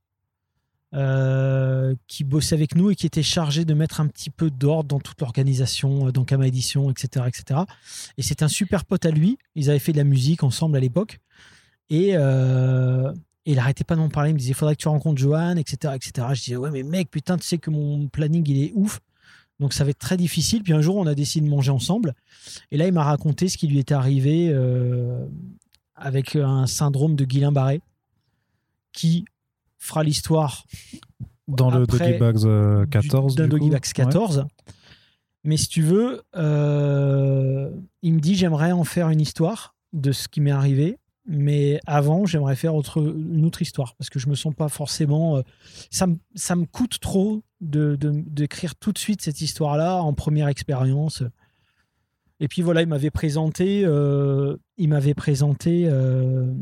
euh, 0.93 1.93
qui 2.07 2.23
bossait 2.23 2.55
avec 2.55 2.73
nous 2.73 2.89
et 2.89 2.95
qui 2.95 3.05
était 3.05 3.21
chargé 3.21 3.65
de 3.65 3.73
mettre 3.73 3.99
un 3.99 4.07
petit 4.07 4.29
peu 4.29 4.49
d'ordre 4.49 4.87
dans 4.87 5.01
toute 5.01 5.19
l'organisation, 5.19 6.07
euh, 6.07 6.11
dans 6.13 6.23
Kama 6.23 6.47
Edition, 6.47 6.89
etc., 6.89 7.25
etc. 7.27 7.59
Et 8.17 8.21
c'était 8.21 8.45
un 8.45 8.47
super 8.47 8.85
pote 8.85 9.05
à 9.05 9.11
lui. 9.11 9.37
Ils 9.55 9.69
avaient 9.69 9.77
fait 9.77 9.91
de 9.91 9.97
la 9.97 10.05
musique 10.05 10.41
ensemble 10.41 10.77
à 10.77 10.79
l'époque. 10.79 11.19
Et, 11.89 12.11
euh, 12.13 13.11
il 13.45 13.59
arrêtait 13.59 13.83
pas 13.83 13.95
de 13.95 13.99
m'en 13.99 14.07
parler. 14.07 14.29
Il 14.29 14.35
me 14.35 14.39
disait, 14.39 14.51
il 14.51 14.55
faudrait 14.55 14.77
que 14.77 14.81
tu 14.81 14.87
rencontres 14.87 15.19
Johan, 15.19 15.57
etc., 15.57 15.95
etc. 15.95 16.27
Je 16.31 16.41
disais, 16.41 16.55
ouais, 16.55 16.71
mais 16.71 16.83
mec, 16.83 17.11
putain, 17.11 17.35
tu 17.37 17.45
sais 17.45 17.57
que 17.57 17.71
mon 17.71 18.07
planning, 18.07 18.45
il 18.47 18.63
est 18.63 18.71
ouf. 18.73 19.01
Donc 19.59 19.73
ça 19.73 19.83
va 19.83 19.89
être 19.89 19.99
très 19.99 20.15
difficile. 20.15 20.63
Puis 20.63 20.71
un 20.71 20.81
jour, 20.81 20.95
on 20.95 21.07
a 21.07 21.13
décidé 21.13 21.45
de 21.45 21.51
manger 21.51 21.71
ensemble. 21.71 22.13
Et 22.71 22.77
là, 22.77 22.87
il 22.87 22.93
m'a 22.93 23.03
raconté 23.03 23.49
ce 23.49 23.57
qui 23.57 23.67
lui 23.67 23.79
était 23.79 23.95
arrivé 23.95 24.49
avec 25.97 26.35
un 26.35 26.65
syndrome 26.67 27.15
de 27.15 27.25
Guillain-Barré 27.25 27.81
qui 28.93 29.25
fera 29.77 30.03
l'histoire 30.03 30.65
Dans 31.47 31.69
le 31.71 31.85
Doggy 31.85 32.13
Bags 32.17 32.45
euh, 32.45 32.83
du- 32.85 32.89
14. 32.89 33.35
Doggy. 33.35 33.69
Bags 33.69 33.81
14. 33.93 34.45
Mais 35.43 35.57
si 35.57 35.67
tu 35.69 35.81
veux, 35.81 36.21
euh, 36.35 37.71
il 38.01 38.13
me 38.13 38.19
dit 38.19 38.35
j'aimerais 38.35 38.71
en 38.71 38.83
faire 38.83 39.09
une 39.09 39.21
histoire 39.21 39.75
de 39.93 40.11
ce 40.11 40.27
qui 40.27 40.41
m'est 40.41 40.51
arrivé. 40.51 40.97
Mais 41.29 41.79
avant, 41.85 42.25
j'aimerais 42.25 42.55
faire 42.55 42.73
autre, 42.73 42.99
une 43.01 43.43
autre 43.45 43.61
histoire 43.61 43.95
parce 43.95 44.09
que 44.09 44.17
je 44.17 44.27
me 44.29 44.35
sens 44.35 44.53
pas 44.55 44.69
forcément. 44.69 45.37
euh, 45.37 45.41
ça, 45.91 46.07
me, 46.07 46.15
ça 46.35 46.55
me 46.55 46.65
coûte 46.65 46.99
trop 47.01 47.41
de, 47.59 47.97
de- 47.97 48.23
d'écrire 48.27 48.75
tout 48.75 48.93
de 48.93 48.97
suite 48.97 49.21
cette 49.21 49.41
histoire-là 49.41 50.01
en 50.01 50.13
première 50.13 50.47
expérience. 50.47 51.23
Et 52.39 52.47
puis 52.47 52.61
voilà, 52.61 52.81
il 52.81 52.87
m'avait 52.87 53.11
présenté, 53.11 53.83
euh, 53.83 54.57
il 54.77 54.89
m'avait 54.89 55.15
présenté 55.15 55.87
euh, 55.87 56.53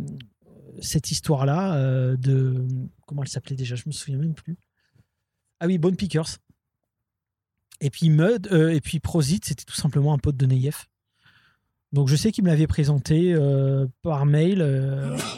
cette 0.79 1.11
histoire-là 1.11 1.75
euh, 1.75 2.15
de 2.15 2.65
comment 3.05 3.23
elle 3.23 3.29
s'appelait 3.29 3.55
déjà, 3.55 3.75
je 3.75 3.83
me 3.85 3.91
souviens 3.91 4.17
même 4.17 4.33
plus. 4.33 4.57
Ah 5.59 5.67
oui, 5.67 5.77
Bone 5.77 5.95
Pickers. 5.95 6.37
Et 7.81 7.89
puis 7.89 8.09
Mud, 8.09 8.47
et 8.53 8.79
puis 8.79 9.01
Prosit, 9.01 9.43
c'était 9.43 9.65
tout 9.65 9.75
simplement 9.75 10.13
un 10.13 10.17
pote 10.17 10.37
de 10.37 10.45
Neyef. 10.45 10.87
Donc 11.91 12.07
je 12.07 12.15
sais 12.15 12.31
qu'il 12.31 12.45
me 12.45 12.49
l'avait 12.49 12.67
présenté 12.67 13.35
par 14.01 14.25
mail 14.25 14.61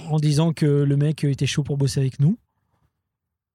en 0.08 0.18
disant 0.18 0.54
que 0.54 0.66
le 0.66 0.98
mec 0.98 1.24
était 1.24 1.48
chaud 1.48 1.64
pour 1.64 1.78
bosser 1.78 2.00
avec 2.00 2.20
nous. 2.20 2.38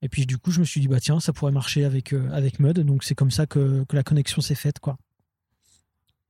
Et 0.02 0.08
puis 0.08 0.26
du 0.26 0.36
coup, 0.36 0.50
je 0.50 0.58
me 0.58 0.64
suis 0.64 0.80
dit 0.80 0.88
bah 0.88 0.98
tiens, 0.98 1.20
ça 1.20 1.32
pourrait 1.32 1.52
marcher 1.52 1.84
avec 1.84 2.12
avec 2.12 2.58
Mud. 2.58 2.80
Donc 2.80 3.04
c'est 3.04 3.14
comme 3.14 3.30
ça 3.30 3.46
que, 3.46 3.84
que 3.84 3.94
la 3.94 4.02
connexion 4.02 4.42
s'est 4.42 4.56
faite 4.56 4.80
quoi. 4.80 4.98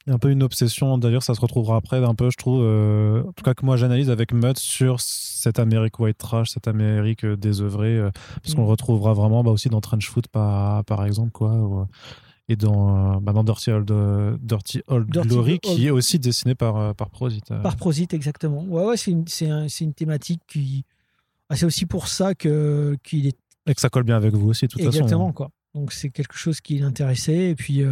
Un 0.09 0.19
peu 0.19 0.31
une 0.31 0.43
obsession, 0.43 0.99
d'ailleurs, 0.99 1.23
ça 1.23 1.35
se 1.35 1.41
retrouvera 1.41 1.77
après, 1.77 2.03
un 2.05 2.15
peu, 2.15 2.29
je 2.31 2.37
trouve, 2.37 2.61
euh, 2.63 3.23
en 3.23 3.33
tout 3.33 3.45
cas 3.45 3.55
que 3.55 3.65
moi 3.65 3.77
j'analyse 3.77 4.11
avec 4.11 4.33
Mud 4.33 4.59
sur 4.59 5.01
cette 5.01 5.59
Amérique 5.61 6.01
white 6.01 6.19
trash, 6.19 6.51
cette 6.51 6.67
Amérique 6.67 7.25
euh, 7.25 7.37
désœuvrée, 7.37 7.97
euh, 7.99 8.11
parce 8.43 8.55
qu'on 8.55 8.63
Mm. 8.63 8.65
le 8.65 8.71
retrouvera 8.71 9.13
vraiment 9.15 9.45
bah, 9.45 9.53
aussi 9.53 9.69
dans 9.69 9.81
Trench 9.81 10.09
Foot, 10.09 10.27
par, 10.29 10.85
par 10.85 11.05
exemple, 11.07 11.31
quoi, 11.31 11.53
ou, 11.55 11.87
et 12.49 12.57
dans, 12.57 13.21
bah, 13.21 13.33
dans 13.33 13.45
Dirty 13.45 13.71
Old, 13.71 13.93
Dirty 14.43 14.83
Old 14.89 15.09
Dirty 15.11 15.29
Glory, 15.29 15.53
Old- 15.53 15.61
qui 15.61 15.87
est 15.87 15.91
aussi 15.91 16.19
dessiné 16.19 16.55
par, 16.57 16.95
par 16.97 17.09
Prosit. 17.09 17.45
Par 17.63 17.77
Prosit, 17.77 18.13
exactement. 18.13 18.65
Ouais, 18.65 18.85
ouais, 18.85 18.97
c'est 18.97 19.13
une, 19.13 19.25
un- 19.51 19.67
une 19.69 19.95
thématique 19.95 20.43
qui. 20.49 20.85
Ah, 21.49 21.55
c'est 21.57 21.67
aussi 21.67 21.87
pour 21.87 22.09
ça 22.09 22.35
qu'il 22.35 22.99
est 23.27 23.37
Et 23.67 23.75
que 23.75 23.81
ça 23.81 23.89
colle 23.89 24.03
bien 24.05 24.17
avec 24.17 24.35
vous 24.35 24.49
aussi, 24.49 24.67
de 24.67 24.73
toute 24.73 24.81
Exactement, 24.81 25.27
façon. 25.27 25.33
quoi. 25.33 25.51
Donc 25.75 25.93
c'est 25.93 26.11
quelque 26.11 26.35
chose 26.37 26.61
qui 26.61 26.79
l'intéressait. 26.79 27.51
Et 27.51 27.55
puis, 27.55 27.83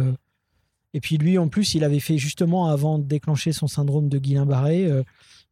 et 0.93 0.99
puis 0.99 1.17
lui, 1.17 1.37
en 1.37 1.47
plus, 1.47 1.75
il 1.75 1.83
avait 1.83 1.99
fait 1.99 2.17
justement 2.17 2.67
avant 2.67 2.99
de 2.99 3.03
déclencher 3.03 3.53
son 3.53 3.67
syndrome 3.67 4.09
de 4.09 4.17
Guillain-Barré, 4.17 4.85
euh, 4.85 5.03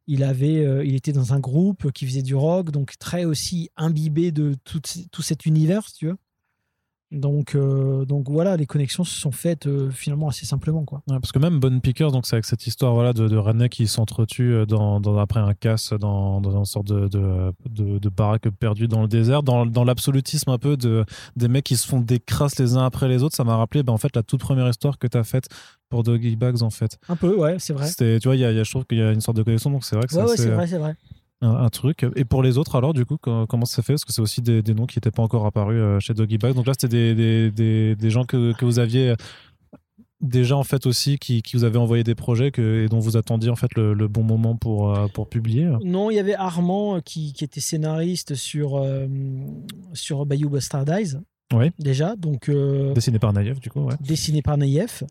il 0.07 0.24
avait, 0.24 0.65
euh, 0.65 0.83
il 0.83 0.95
était 0.95 1.13
dans 1.13 1.33
un 1.33 1.39
groupe 1.39 1.91
qui 1.91 2.06
faisait 2.06 2.24
du 2.24 2.36
rock, 2.36 2.71
donc 2.71 2.97
très 2.97 3.25
aussi 3.25 3.69
imbibé 3.77 4.31
de 4.31 4.56
tout, 4.63 4.81
tout 5.12 5.21
cet 5.21 5.45
univers, 5.45 5.91
tu 5.91 6.07
veux. 6.07 6.18
Donc, 7.11 7.56
euh, 7.56 8.06
donc 8.06 8.29
voilà, 8.29 8.56
les 8.56 8.67
connexions 8.67 9.03
se 9.03 9.19
sont 9.19 9.31
faites 9.31 9.65
euh, 9.65 9.89
finalement 9.89 10.27
assez 10.29 10.45
simplement, 10.45 10.85
quoi. 10.85 11.01
Ouais, 11.07 11.19
parce 11.19 11.31
que 11.31 11.39
même 11.39 11.59
Bonne 11.59 11.81
Pickers, 11.81 12.11
donc 12.11 12.27
c'est 12.27 12.35
avec 12.35 12.45
cette 12.45 12.67
histoire 12.67 12.94
voilà, 12.94 13.13
de, 13.13 13.27
de 13.27 13.35
redneck 13.35 13.71
qui 13.71 13.88
s'entretuent 13.88 14.53
euh, 14.53 14.66
dans, 14.68 14.99
dans- 14.99 15.18
après 15.18 15.39
un 15.39 15.56
casse 15.56 15.92
dans, 15.94 16.39
dans 16.39 16.56
une 16.56 16.66
sorte 16.66 16.85
de, 16.87 17.07
de, 17.07 17.51
de, 17.97 18.09
baraque 18.09 18.47
perdue 18.51 18.87
dans 18.87 19.01
le 19.01 19.07
désert, 19.07 19.42
dans, 19.42 19.66
dans 19.66 19.83
l'absolutisme 19.83 20.51
un 20.51 20.59
peu 20.59 20.78
de, 20.78 21.04
des 21.35 21.47
mecs 21.47 21.63
qui 21.66 21.78
se 21.78 21.87
font 21.87 21.99
des 21.99 22.19
crasses 22.19 22.59
les 22.59 22.75
uns 22.78 22.85
après 22.85 23.07
les 23.07 23.23
autres. 23.23 23.35
Ça 23.35 23.44
m'a 23.44 23.57
rappelé 23.57 23.81
ben, 23.81 23.94
en 23.94 23.97
fait 23.97 24.16
la 24.16 24.21
toute 24.21 24.42
première 24.42 24.69
histoire 24.69 24.99
que 24.99 25.07
tu 25.07 25.18
as 25.18 25.23
faite 25.23 25.47
pour 25.89 26.04
Doggy 26.04 26.35
Bags 26.35 26.61
en 26.61 26.69
fait. 26.69 26.99
Un 27.09 27.16
peu, 27.16 27.35
ouais, 27.35 27.56
c'est 27.57 27.73
vrai. 27.73 27.89
Tu 27.97 28.19
vois, 28.23 28.35
y 28.35 28.45
a, 28.45 28.51
y 28.51 28.59
a- 28.59 28.63
je 28.63 28.69
trouve 28.69 28.85
qu'il 28.85 28.99
y 28.99 29.01
a 29.01 29.11
une 29.11 29.21
sorte 29.21 29.37
de 29.37 29.42
connexion, 29.44 29.71
donc 29.71 29.83
c'est 29.83 29.95
vrai 29.95 30.06
que 30.06 30.13
Ouais, 30.16 30.21
c'est 30.21 30.28
ouais, 30.28 30.33
assez, 30.33 30.49
vrai, 30.51 30.68
c'est 30.68 30.78
vrai. 30.78 30.95
Un, 31.41 31.51
un 31.51 31.69
truc. 31.69 32.05
Et 32.15 32.25
pour 32.25 32.43
les 32.43 32.57
autres, 32.57 32.75
alors, 32.75 32.93
du 32.93 33.05
coup, 33.05 33.17
co- 33.17 33.45
comment 33.47 33.65
ça 33.65 33.77
s'est 33.77 33.81
fait? 33.81 33.93
Parce 33.93 34.05
que 34.05 34.13
c'est 34.13 34.21
aussi 34.21 34.41
des, 34.41 34.61
des 34.61 34.73
noms 34.73 34.85
qui 34.85 34.97
n'étaient 34.97 35.11
pas 35.11 35.23
encore 35.23 35.45
apparus 35.45 35.77
euh, 35.79 35.99
chez 35.99 36.13
Doggy 36.13 36.37
Bag. 36.37 36.53
Donc 36.53 36.67
là, 36.67 36.73
c'était 36.73 36.87
des, 36.89 37.15
des, 37.15 37.51
des, 37.51 37.95
des 37.95 38.09
gens 38.09 38.25
que, 38.25 38.53
que 38.53 38.65
vous 38.65 38.79
aviez 38.79 39.09
euh, 39.11 39.15
déjà, 40.21 40.57
en 40.57 40.63
fait, 40.63 40.85
aussi, 40.85 41.17
qui, 41.17 41.41
qui 41.41 41.55
vous 41.55 41.63
avaient 41.63 41.77
envoyé 41.77 42.03
des 42.03 42.15
projets 42.15 42.51
que, 42.51 42.83
et 42.83 42.87
dont 42.89 42.99
vous 42.99 43.15
attendiez, 43.15 43.49
en 43.49 43.55
fait, 43.55 43.73
le, 43.75 43.93
le 43.93 44.07
bon 44.07 44.23
moment 44.23 44.55
pour, 44.57 44.93
euh, 44.93 45.07
pour 45.07 45.29
publier? 45.29 45.69
Non, 45.83 46.11
il 46.11 46.15
y 46.15 46.19
avait 46.19 46.35
Armand 46.35 46.99
qui, 46.99 47.31
qui 47.33 47.43
était 47.45 47.61
scénariste 47.61 48.35
sur, 48.35 48.75
euh, 48.75 49.07
sur 49.93 50.25
Bayou 50.25 50.49
Bastardize, 50.49 51.21
Oui. 51.53 51.71
déjà. 51.79 52.15
Donc. 52.17 52.49
euh, 52.49 52.93
Dessiné 52.93 53.17
par 53.19 53.31
Naïef, 53.31 53.59
du 53.61 53.69
coup, 53.69 53.81
ouais. 53.81 53.95
dessiné 54.01 54.41
par 54.41 54.57
Naïef. 54.57 55.03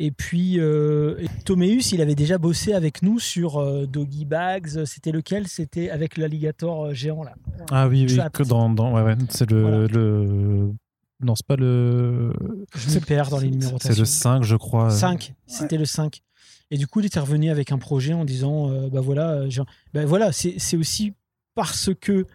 Et 0.00 0.12
puis, 0.12 0.60
euh, 0.60 1.16
Toméus, 1.44 1.90
il 1.90 2.00
avait 2.00 2.14
déjà 2.14 2.38
bossé 2.38 2.72
avec 2.72 3.02
nous 3.02 3.18
sur 3.18 3.58
euh, 3.58 3.84
Doggy 3.84 4.24
Bags. 4.24 4.84
C'était 4.84 5.10
lequel? 5.10 5.48
C'était 5.48 5.90
avec 5.90 6.16
l'alligator 6.16 6.86
euh, 6.86 6.94
géant, 6.94 7.24
là. 7.24 7.34
Ah 7.72 7.88
oui, 7.88 8.06
oui, 8.08 8.18
que 8.32 8.44
dans, 8.44 8.70
dans, 8.70 8.94
ouais, 8.94 9.02
ouais, 9.02 9.16
c'est 9.28 9.50
le, 9.50 9.60
Voilà. 9.60 9.86
le. 9.88 10.72
Non, 11.20 11.34
c'est 11.34 11.46
pas 11.46 11.56
le. 11.56 12.32
Je 12.76 12.94
me 12.94 13.04
perds 13.04 13.30
dans 13.30 13.40
les 13.40 13.50
numérotations. 13.50 13.92
C'est 13.92 13.98
le 13.98 14.04
5, 14.04 14.44
je 14.44 14.54
crois. 14.54 14.90
5, 14.90 15.34
c'était 15.46 15.76
le 15.76 15.84
5. 15.84 16.22
Et 16.70 16.78
du 16.78 16.86
coup, 16.86 17.00
il 17.00 17.06
était 17.06 17.18
revenu 17.18 17.50
avec 17.50 17.72
un 17.72 17.78
projet 17.78 18.12
en 18.12 18.24
disant 18.24 18.70
euh, 18.70 18.88
bah 18.88 19.00
voilà, 19.00 19.30
euh, 19.32 19.50
bah 19.94 20.04
voilà 20.06 20.30
c'est 20.32 20.76
aussi 20.76 21.14
parce 21.54 21.90
que 22.00 22.26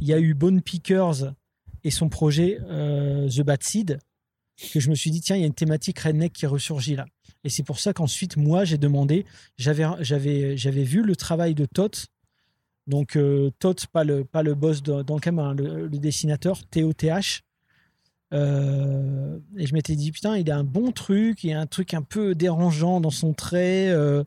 il 0.00 0.06
y 0.06 0.12
a 0.12 0.20
eu 0.20 0.34
Bone 0.34 0.62
Pickers 0.62 1.32
et 1.82 1.90
son 1.90 2.08
projet 2.08 2.58
The 2.60 3.40
Bad 3.40 3.64
Seed 3.64 3.98
que 4.72 4.80
je 4.80 4.90
me 4.90 4.94
suis 4.94 5.10
dit 5.10 5.20
tiens, 5.20 5.36
il 5.36 5.40
y 5.40 5.44
a 5.44 5.46
une 5.46 5.54
thématique 5.54 5.98
redneck 6.00 6.32
qui 6.32 6.46
ressurgit 6.46 6.96
là. 6.96 7.06
Et 7.44 7.48
c'est 7.50 7.62
pour 7.62 7.78
ça 7.78 7.92
qu'ensuite, 7.92 8.36
moi, 8.36 8.64
j'ai 8.64 8.78
demandé, 8.78 9.24
j'avais 9.56 9.84
j'avais 10.00 10.56
j'avais 10.56 10.82
vu 10.84 11.02
le 11.02 11.14
travail 11.16 11.54
de 11.54 11.64
Tot. 11.66 12.06
Donc, 12.86 13.16
euh, 13.16 13.50
Tot, 13.58 13.86
pas 13.92 14.02
le, 14.02 14.24
pas 14.24 14.42
le 14.42 14.54
boss 14.54 14.82
d'Ankam, 14.82 15.38
hein, 15.38 15.54
le, 15.54 15.86
le 15.86 15.98
dessinateur, 15.98 16.64
TOTH. 16.66 17.42
Euh, 18.34 19.38
et 19.56 19.66
je 19.66 19.74
m'étais 19.74 19.94
dit, 19.94 20.10
putain, 20.12 20.36
il 20.36 20.50
a 20.50 20.56
un 20.56 20.64
bon 20.64 20.90
truc, 20.92 21.44
il 21.44 21.50
y 21.50 21.52
a 21.52 21.60
un 21.60 21.66
truc 21.66 21.94
un 21.94 22.02
peu 22.02 22.34
dérangeant 22.34 23.00
dans 23.00 23.10
son 23.10 23.32
trait. 23.32 23.88
euh, 23.88 24.24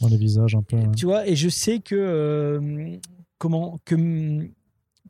Dans 0.00 0.08
le 0.08 0.16
visage, 0.16 0.54
un 0.54 0.62
peu. 0.62 0.76
ouais. 0.76 0.92
tu 0.96 1.06
vois, 1.06 1.26
et 1.26 1.36
je 1.36 1.48
sais 1.48 1.80
que 1.80 1.94
euh, 1.96 2.96
comment 3.38 3.80
que 3.84 4.48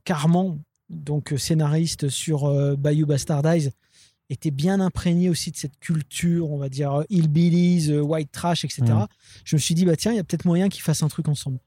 Carman, 0.04 0.58
donc 0.90 1.34
scénariste 1.36 2.08
sur 2.08 2.76
Bayou 2.76 3.06
Bastardize, 3.06 3.70
était 4.30 4.50
bien 4.50 4.80
imprégné 4.80 5.28
aussi 5.28 5.50
de 5.50 5.56
cette 5.56 5.78
culture, 5.78 6.50
on 6.50 6.58
va 6.58 6.68
dire 6.68 6.92
euh, 6.92 7.04
hillbillies, 7.10 7.90
euh, 7.90 8.00
white 8.00 8.32
trash, 8.32 8.64
etc. 8.64 8.82
Mhm. 8.86 9.06
Je 9.44 9.56
me 9.56 9.60
suis 9.60 9.74
dit 9.74 9.84
bah 9.84 9.96
tiens, 9.96 10.12
il 10.12 10.16
y 10.16 10.20
a 10.20 10.24
peut-être 10.24 10.44
moyen 10.44 10.68
qu'ils 10.68 10.82
fassent 10.82 11.02
un 11.02 11.08
truc 11.08 11.28
ensemble. 11.28 11.58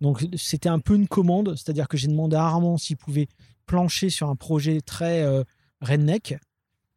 Donc 0.00 0.26
c'était 0.36 0.68
un 0.68 0.80
peu 0.80 0.94
une 0.94 1.08
commande, 1.08 1.54
c'est-à-dire 1.56 1.88
que 1.88 1.96
j'ai 1.96 2.08
demandé 2.08 2.36
à 2.36 2.44
Armand 2.44 2.76
s'il 2.76 2.96
pouvait 2.96 3.28
plancher 3.66 4.10
sur 4.10 4.28
un 4.28 4.36
projet 4.36 4.80
très 4.80 5.22
euh, 5.22 5.42
redneck, 5.80 6.36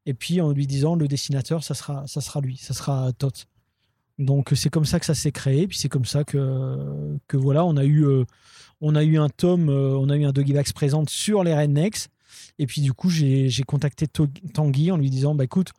et 0.06 0.14
puis 0.14 0.42
en 0.42 0.52
lui 0.52 0.68
disant 0.68 0.96
le 0.96 1.08
dessinateur, 1.08 1.64
ça 1.64 1.74
sera, 1.74 2.06
ça 2.08 2.22
sera 2.22 2.42
lui, 2.42 2.58
ça 2.58 2.74
sera 2.74 3.12
Tot. 3.14 3.48
Donc 4.20 4.52
c'est 4.56 4.70
comme 4.70 4.86
ça 4.86 5.00
que 5.00 5.06
ça 5.06 5.14
s'est 5.14 5.32
créé, 5.32 5.68
puis 5.68 5.78
c'est 5.78 5.90
comme 5.90 6.06
ça 6.06 6.24
que, 6.24 7.18
que 7.28 7.38
voilà, 7.38 7.64
on 7.66 7.78
a 7.78 7.86
eu, 7.86 8.06
euh, 8.06 8.26
on 8.82 8.96
a 8.96 9.04
eu 9.04 9.18
un 9.18 9.30
tome, 9.30 9.70
euh, 9.70 9.98
on 9.98 10.10
a 10.10 10.18
eu 10.18 10.26
un 10.26 10.32
Doggy 10.32 10.54
Bags 10.54 10.74
présente 10.74 11.10
sur 11.10 11.44
les 11.44 11.54
Rednecks. 11.54 12.08
Et 12.60 12.66
puis 12.68 12.82
du 12.82 12.94
coup, 12.94 13.10
j'ai 13.10 13.64
contacté 13.66 14.08
Tanguy 14.08 14.92
en 14.92 14.98
lui 14.98 15.10
disant, 15.10 15.36
bah 15.36 15.44
écoute, 15.44 15.72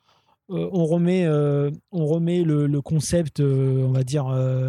euh, 0.51 0.69
on 0.73 0.87
remet, 0.87 1.27
euh, 1.27 1.71
on 1.93 2.07
remet 2.07 2.43
le, 2.43 2.67
le 2.67 2.83
concept, 2.83 3.41
euh, 3.41 3.85
on 3.87 3.93
va 3.93 4.03
dire, 4.03 4.27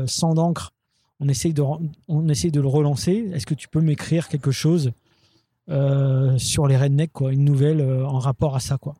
sans 0.07 0.33
d'encre. 0.33 0.71
On 1.19 1.27
essaye, 1.27 1.53
de, 1.53 1.61
on 2.07 2.29
essaye 2.29 2.51
de 2.51 2.61
le 2.61 2.67
relancer. 2.67 3.29
Est-ce 3.33 3.45
que 3.45 3.53
tu 3.53 3.67
peux 3.67 3.81
m'écrire 3.81 4.29
quelque 4.29 4.51
chose 4.51 4.91
sur 6.37 6.67
les 6.67 6.77
Rednecks, 6.77 7.11
quoi, 7.11 7.31
une 7.31 7.45
nouvelle 7.45 7.81
en 7.81 8.17
rapport 8.19 8.55
à 8.55 8.59
ça, 8.59 8.77
quoi? 8.77 8.95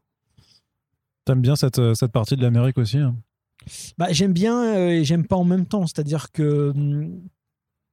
T'aimes 1.25 1.41
bien 1.41 1.55
cette, 1.55 1.93
cette 1.93 2.11
partie 2.11 2.35
de 2.35 2.41
l'Amérique 2.41 2.77
aussi 2.77 2.97
hein? 2.97 3.15
Bah, 3.97 4.07
j'aime 4.11 4.33
bien 4.33 4.87
et 4.87 5.03
j'aime 5.03 5.27
pas 5.27 5.35
en 5.35 5.43
même 5.43 5.65
temps. 5.65 5.85
C'est-à-dire 5.85 6.31
que, 6.31 6.69
hum, 6.69 7.21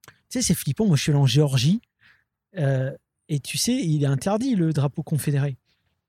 tu 0.06 0.12
sais, 0.28 0.42
c'est 0.42 0.54
flippant. 0.54 0.86
Moi, 0.86 0.96
je 0.96 1.02
suis 1.02 1.12
allé 1.12 1.20
en 1.20 1.26
Géorgie 1.26 1.80
et 3.28 3.40
tu 3.40 3.58
sais, 3.58 3.74
il 3.74 4.02
est 4.02 4.06
interdit 4.06 4.54
le 4.54 4.72
drapeau 4.72 5.02
confédéré. 5.02 5.56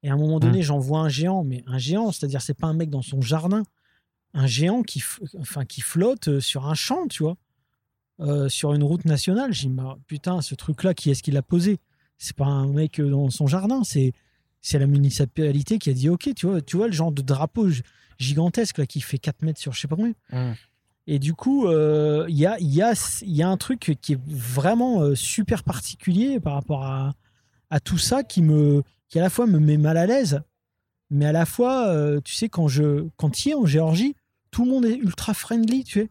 Et 0.03 0.09
à 0.09 0.13
un 0.13 0.17
moment 0.17 0.39
donné, 0.39 0.61
j'en 0.61 0.77
vois 0.77 0.99
un 0.99 1.09
géant, 1.09 1.43
mais 1.43 1.63
un 1.65 1.77
géant, 1.77 2.11
c'est-à-dire, 2.11 2.41
c'est 2.41 2.53
pas 2.53 2.67
un 2.67 2.73
mec 2.73 2.89
dans 2.89 3.01
son 3.01 3.21
jardin, 3.21 3.63
un 4.33 4.45
géant 4.45 4.83
qui, 4.83 5.03
enfin, 5.39 5.65
qui 5.65 5.81
flotte 5.81 6.27
euh, 6.27 6.39
sur 6.39 6.67
un 6.67 6.75
champ, 6.75 7.07
tu 7.07 7.23
vois, 7.23 7.37
euh, 8.19 8.47
sur 8.47 8.73
une 8.73 8.83
route 8.83 9.05
nationale. 9.05 9.51
J'ai 9.53 9.67
dit, 9.67 9.73
bah, 9.73 9.97
putain, 10.05 10.41
ce 10.41 10.53
truc-là, 10.53 10.93
qui 10.93 11.09
est-ce 11.09 11.23
qui 11.23 11.31
l'a 11.31 11.41
posé? 11.41 11.79
C'est 12.19 12.35
pas 12.35 12.45
un 12.45 12.67
mec 12.67 12.99
euh, 12.99 13.09
dans 13.09 13.29
son 13.29 13.47
jardin, 13.47 13.83
c'est 13.83 14.13
c'est 14.61 14.79
la 14.79 14.87
municipalité 14.87 15.77
qui 15.77 15.89
a 15.89 15.93
dit, 15.93 16.09
ok, 16.09 16.33
tu 16.35 16.47
vois, 16.47 16.61
tu 16.61 16.77
vois 16.77 16.87
le 16.87 16.93
genre 16.93 17.11
de 17.11 17.21
drapeau 17.21 17.69
gigantesque 18.17 18.79
là 18.79 18.85
qui 18.85 19.01
fait 19.01 19.19
4 19.19 19.43
mètres 19.43 19.59
sur 19.59 19.71
je 19.71 19.81
sais 19.81 19.87
pas 19.87 19.95
combien. 19.95 20.13
Et 21.09 21.19
du 21.19 21.33
coup, 21.33 21.67
euh, 21.67 22.25
il 22.27 22.35
y, 22.37 22.45
a, 22.45 23.49
un 23.49 23.57
truc 23.57 23.97
qui 24.01 24.13
est 24.13 24.19
vraiment 24.27 25.01
euh, 25.01 25.15
super 25.15 25.63
particulier 25.63 26.41
par 26.41 26.53
rapport 26.53 26.83
à, 26.83 27.13
tout 27.79 27.97
ça 27.97 28.23
qui, 28.23 28.41
à 28.41 29.19
la 29.19 29.29
fois 29.29 29.47
me 29.47 29.59
met 29.59 29.77
mal 29.77 29.95
à 29.95 30.05
l'aise, 30.05 30.41
mais 31.09 31.25
à 31.25 31.31
la 31.31 31.45
fois, 31.45 31.87
euh, 31.87 32.19
tu 32.23 32.35
sais, 32.35 32.49
quand 32.49 32.67
je 32.67 33.07
quand 33.15 33.45
y 33.45 33.53
en 33.53 33.65
Géorgie, 33.65 34.15
tout 34.51 34.65
le 34.65 34.71
monde 34.71 34.85
est 34.85 34.95
ultra 34.95 35.33
friendly, 35.33 35.85
tu 35.85 36.01
sais. 36.01 36.09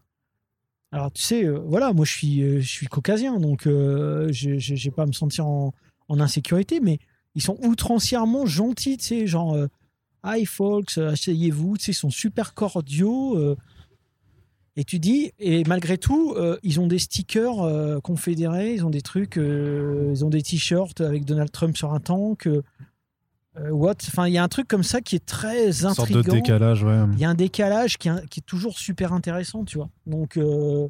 Alors, 0.91 1.11
tu 1.11 1.21
sais, 1.21 1.47
voilà, 1.47 1.93
moi 1.93 2.05
je 2.05 2.11
suis, 2.11 2.61
je 2.61 2.67
suis 2.67 2.87
caucasien, 2.87 3.39
donc 3.39 3.63
je 3.65 4.85
n'ai 4.85 4.91
pas 4.91 5.03
à 5.03 5.05
me 5.05 5.11
sentir 5.11 5.45
en, 5.45 5.73
en 6.07 6.19
insécurité, 6.19 6.79
mais 6.79 6.97
ils 7.35 7.41
sont 7.41 7.57
outrancièrement 7.61 8.47
gentils, 8.47 8.97
tu 8.97 9.05
sais, 9.05 9.27
genre, 9.27 9.55
hi 10.25 10.45
folks, 10.45 10.97
asseyez-vous, 10.97 11.77
tu 11.77 11.85
sais, 11.85 11.91
ils 11.91 11.95
sont 11.95 12.09
super 12.09 12.55
cordiaux. 12.55 13.55
Et 14.77 14.83
tu 14.85 14.99
dis, 14.99 15.31
et 15.39 15.63
malgré 15.65 15.97
tout, 15.97 16.33
euh, 16.37 16.57
ils 16.63 16.79
ont 16.79 16.87
des 16.87 16.99
stickers 16.99 17.61
euh, 17.61 17.99
confédérés, 17.99 18.73
ils 18.75 18.85
ont 18.85 18.89
des 18.89 19.01
trucs, 19.01 19.37
euh, 19.37 20.11
ils 20.13 20.23
ont 20.23 20.29
des 20.29 20.41
t-shirts 20.41 21.01
avec 21.01 21.25
Donald 21.25 21.51
Trump 21.51 21.75
sur 21.75 21.91
un 21.93 21.99
tank. 21.99 22.47
what? 23.71 23.95
Enfin, 24.07 24.27
il 24.27 24.33
y 24.33 24.37
a 24.37 24.43
un 24.43 24.47
truc 24.47 24.67
comme 24.67 24.83
ça 24.83 25.01
qui 25.01 25.15
est 25.15 25.25
très 25.25 25.65
Une 25.67 25.73
sorte 25.73 26.11
de 26.11 26.21
décalage, 26.21 26.83
ouais. 26.83 26.95
Il 27.13 27.19
y 27.19 27.25
a 27.25 27.29
un 27.29 27.33
décalage 27.35 27.97
qui, 27.97 28.07
est- 28.07 28.27
qui 28.29 28.39
est 28.39 28.45
toujours 28.45 28.77
super 28.77 29.13
intéressant, 29.13 29.65
tu 29.65 29.77
vois. 29.79 29.89
Donc, 30.05 30.37
euh, 30.37 30.87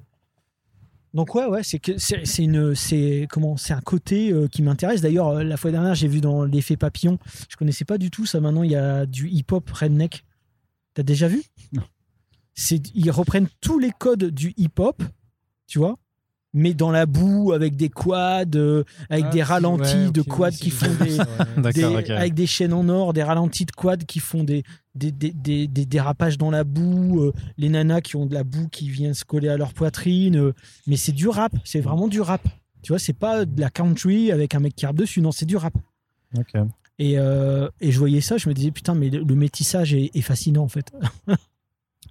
donc 1.14 1.34
ouais, 1.36 1.46
ouais, 1.46 1.64
c'est 1.64 1.80
que 1.80 1.98
c'est 1.98 2.26
c'est 2.26 2.44
une, 2.44 2.76
c'est 2.76 3.26
comment, 3.30 3.56
c'est 3.56 3.74
un 3.74 3.80
côté 3.82 4.32
euh, 4.34 4.48
qui 4.48 4.62
m'intéresse. 4.62 5.00
D'ailleurs, 5.02 5.30
euh, 5.30 5.44
la 5.44 5.56
fois 5.56 5.72
dernière, 5.72 5.96
j'ai 5.96 6.10
vu 6.10 6.20
dans 6.20 6.44
l'effet 6.44 6.76
papillon. 6.76 7.18
Je 7.50 7.56
connaissais 7.56 7.86
pas 7.86 7.98
du 7.98 8.12
tout 8.12 8.26
ça. 8.26 8.42
Maintenant, 8.42 8.64
il 8.64 8.72
y 8.72 8.76
a 8.76 9.06
du 9.06 9.30
hip-hop 9.30 9.70
redneck. 9.70 10.26
T'as 10.94 11.04
déjà 11.04 11.28
vu? 11.30 11.42
Non. 11.72 11.84
C'est, 12.60 12.82
ils 12.96 13.12
reprennent 13.12 13.48
tous 13.62 13.78
les 13.78 13.92
codes 13.92 14.26
du 14.32 14.54
hip-hop, 14.58 15.04
tu 15.68 15.78
vois, 15.78 15.98
mais 16.54 16.74
dans 16.74 16.90
la 16.90 17.06
boue 17.06 17.52
avec 17.54 17.76
des 17.76 17.90
quads, 17.90 18.46
euh, 18.56 18.84
avec 19.12 19.26
Ah, 19.28 19.30
des 19.30 19.44
ralentis 19.44 19.96
ouais, 20.08 20.12
de 20.12 20.22
ok, 20.22 20.28
quads 20.28 20.50
oui, 20.50 20.56
qui 20.56 20.70
font 20.72 20.92
des, 21.04 21.18
des- 21.72 21.86
ok. 21.86 22.10
avec 22.10 22.34
des 22.34 22.48
chaînes 22.48 22.74
en 22.74 22.90
or, 22.90 23.14
des 23.14 23.22
ralentis 23.22 23.66
de 23.66 23.72
quad 23.72 24.06
qui 24.06 24.20
font 24.20 24.44
des, 24.44 24.64
des, 24.96 25.12
des, 25.12 25.32
des, 25.34 25.68
des 25.68 25.86
dérapages 25.86 26.40
dans 26.40 26.50
la 26.50 26.64
boue, 26.64 27.22
euh, 27.26 27.34
les 27.60 27.70
nanas 27.70 28.02
qui 28.02 28.16
ont 28.16 28.26
de 28.26 28.34
la 28.34 28.44
boue 28.44 28.70
qui 28.70 28.90
vient 28.90 29.14
se 29.14 29.24
coller 29.24 29.50
à 29.50 29.58
leur 29.58 29.74
poitrine. 29.74 30.38
euh, 30.38 30.54
mais 30.88 30.96
c'est 30.98 31.12
du 31.12 31.28
rap, 31.28 31.52
c'est 31.64 31.82
vraiment 31.82 32.08
du 32.08 32.22
rap. 32.22 32.42
Tu 32.82 32.92
vois, 32.92 32.98
c'est 33.00 33.14
pas 33.14 33.46
de 33.46 33.62
la 33.62 33.70
country 33.70 34.32
avec 34.32 34.56
un 34.56 34.60
mec 34.62 34.76
qui 34.76 34.86
rappe 34.88 34.96
dessus, 34.96 35.22
non, 35.22 35.32
c'est 35.32 35.46
du 35.46 35.58
rap. 35.58 35.74
Et, 36.98 37.20
euh, 37.20 37.70
et 37.82 37.92
je 37.92 38.00
voyais 38.00 38.22
ça, 38.22 38.38
je 38.38 38.50
me 38.50 38.56
disais, 38.56 38.72
putain, 38.72 38.96
mais 38.96 39.12
le, 39.12 39.20
le 39.24 39.36
métissage 39.36 39.94
est, 39.94 40.10
est 40.16 40.22
fascinant 40.22 40.64
en 40.64 40.68
fait. 40.70 40.92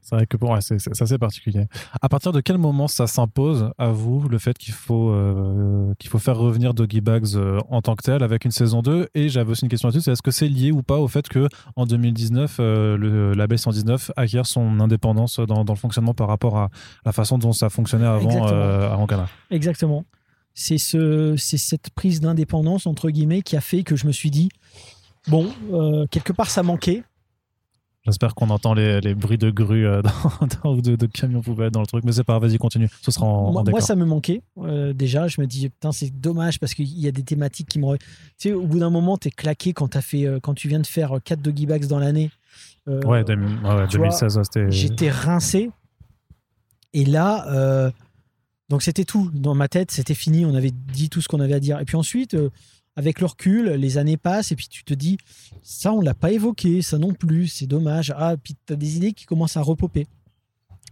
C'est 0.08 0.14
vrai 0.14 0.26
que 0.26 0.36
pour 0.36 0.50
ouais, 0.50 0.60
c'est 0.60 1.02
assez 1.02 1.18
particulier. 1.18 1.66
À 2.00 2.08
partir 2.08 2.30
de 2.30 2.40
quel 2.40 2.58
moment 2.58 2.86
ça 2.86 3.08
s'impose 3.08 3.72
à 3.76 3.88
vous 3.88 4.28
le 4.28 4.38
fait 4.38 4.56
qu'il 4.56 4.72
faut 4.72 5.10
euh, 5.10 5.92
qu'il 5.98 6.08
faut 6.08 6.20
faire 6.20 6.36
revenir 6.36 6.74
Doggy 6.74 7.00
Bags 7.00 7.34
euh, 7.34 7.58
en 7.70 7.82
tant 7.82 7.96
que 7.96 8.04
tel 8.04 8.22
avec 8.22 8.44
une 8.44 8.52
saison 8.52 8.82
2 8.82 9.08
Et 9.16 9.28
j'avais 9.28 9.50
aussi 9.50 9.64
une 9.64 9.68
question 9.68 9.88
là-dessus, 9.88 10.04
c'est 10.04 10.12
est-ce 10.12 10.22
que 10.22 10.30
c'est 10.30 10.46
lié 10.46 10.70
ou 10.70 10.84
pas 10.84 10.98
au 10.98 11.08
fait 11.08 11.28
que 11.28 11.48
en 11.74 11.86
2019 11.86 12.58
euh, 12.60 12.96
le 12.96 13.32
label 13.32 13.58
119 13.58 14.12
acquiert 14.14 14.46
son 14.46 14.78
indépendance 14.78 15.40
dans, 15.40 15.64
dans 15.64 15.72
le 15.72 15.78
fonctionnement 15.78 16.14
par 16.14 16.28
rapport 16.28 16.56
à 16.56 16.70
la 17.04 17.10
façon 17.10 17.36
dont 17.36 17.52
ça 17.52 17.68
fonctionnait 17.68 18.06
avant 18.06 18.30
Exactement. 18.30 18.48
euh, 18.52 18.92
avant 18.92 19.06
Canada 19.08 19.28
Exactement. 19.50 20.04
C'est 20.54 20.78
ce, 20.78 21.34
c'est 21.36 21.58
cette 21.58 21.90
prise 21.90 22.20
d'indépendance, 22.20 22.86
entre 22.86 23.10
guillemets, 23.10 23.42
qui 23.42 23.56
a 23.56 23.60
fait 23.60 23.82
que 23.82 23.96
je 23.96 24.06
me 24.06 24.12
suis 24.12 24.30
dit, 24.30 24.50
bon, 25.26 25.50
quelque 26.10 26.32
part 26.32 26.48
ça 26.48 26.62
manquait. 26.62 27.02
J'espère 28.06 28.34
qu'on 28.34 28.50
entend 28.50 28.72
les, 28.72 29.00
les 29.00 29.14
bruits 29.14 29.36
de 29.36 29.50
grue 29.50 29.86
euh, 29.86 30.00
ou 30.64 30.80
de, 30.80 30.96
de 30.96 31.06
camions 31.06 31.42
poubelles 31.42 31.70
dans 31.72 31.80
le 31.80 31.86
truc, 31.86 32.04
mais 32.04 32.12
c'est 32.12 32.24
pas 32.24 32.38
grave, 32.38 32.48
vas-y 32.48 32.58
continue. 32.58 32.88
Ce 33.02 33.10
sera 33.10 33.26
en, 33.26 33.48
en 33.48 33.52
moi, 33.64 33.80
ça 33.80 33.96
me 33.96 34.04
manquait. 34.04 34.42
euh, 34.62 34.92
déjà, 34.92 35.26
je 35.28 35.40
me 35.40 35.46
dis, 35.46 35.68
putain, 35.68 35.92
c'est 35.92 36.10
dommage 36.10 36.58
parce 36.60 36.72
qu'il 36.74 36.86
y 36.98 37.08
a 37.08 37.10
des 37.12 37.22
thématiques 37.24 37.68
qui 37.68 37.78
me. 37.78 37.96
Tu 37.96 38.04
sais, 38.38 38.52
au 38.52 38.66
bout 38.66 38.78
d'un 38.78 38.90
moment, 38.90 39.16
t'es 39.18 39.30
claqué 39.30 39.72
quand, 39.72 39.96
as 39.96 40.00
fait, 40.02 40.24
euh, 40.26 40.38
quand 40.40 40.54
tu 40.54 40.68
viens 40.68 40.80
de 40.80 40.86
faire 40.86 41.16
4 41.22 41.42
doggy 41.42 41.66
bags 41.66 41.86
dans 41.86 41.98
l'année. 41.98 42.30
Euh, 42.88 43.02
Ouais, 43.02 43.24
deux- 43.24 43.34
ouais, 43.34 43.40
ouais, 43.74 43.86
tu 43.88 43.98
vois, 43.98 44.06
2016, 44.08 44.38
ouais, 44.38 44.44
c'était. 44.44 44.70
J'étais 44.70 45.10
rincé. 45.10 45.70
Et 46.92 47.04
là, 47.04 47.90
donc 48.68 48.82
c'était 48.82 49.04
tout. 49.04 49.30
Dans 49.34 49.54
ma 49.54 49.68
tête, 49.68 49.90
c'était 49.90 50.14
fini. 50.14 50.44
On 50.46 50.54
avait 50.54 50.70
dit 50.72 51.08
tout 51.10 51.20
ce 51.20 51.28
qu'on 51.28 51.40
avait 51.40 51.54
à 51.54 51.60
dire. 51.60 51.78
Et 51.80 51.84
puis 51.84 51.96
ensuite, 51.96 52.36
avec 52.96 53.20
le 53.20 53.26
recul, 53.26 53.68
les 53.72 53.98
années 53.98 54.16
passent 54.16 54.52
et 54.52 54.56
puis 54.56 54.68
tu 54.68 54.82
te 54.82 54.94
dis, 54.94 55.18
ça, 55.62 55.92
on 55.92 56.00
l'a 56.00 56.14
pas 56.14 56.32
évoqué, 56.32 56.80
ça 56.82 56.98
non 56.98 57.12
plus, 57.12 57.48
c'est 57.48 57.66
dommage. 57.66 58.12
Ah, 58.16 58.36
puis 58.42 58.56
tu 58.66 58.72
as 58.72 58.76
des 58.76 58.96
idées 58.96 59.12
qui 59.12 59.26
commencent 59.26 59.58
à 59.58 59.62
repoper. 59.62 60.06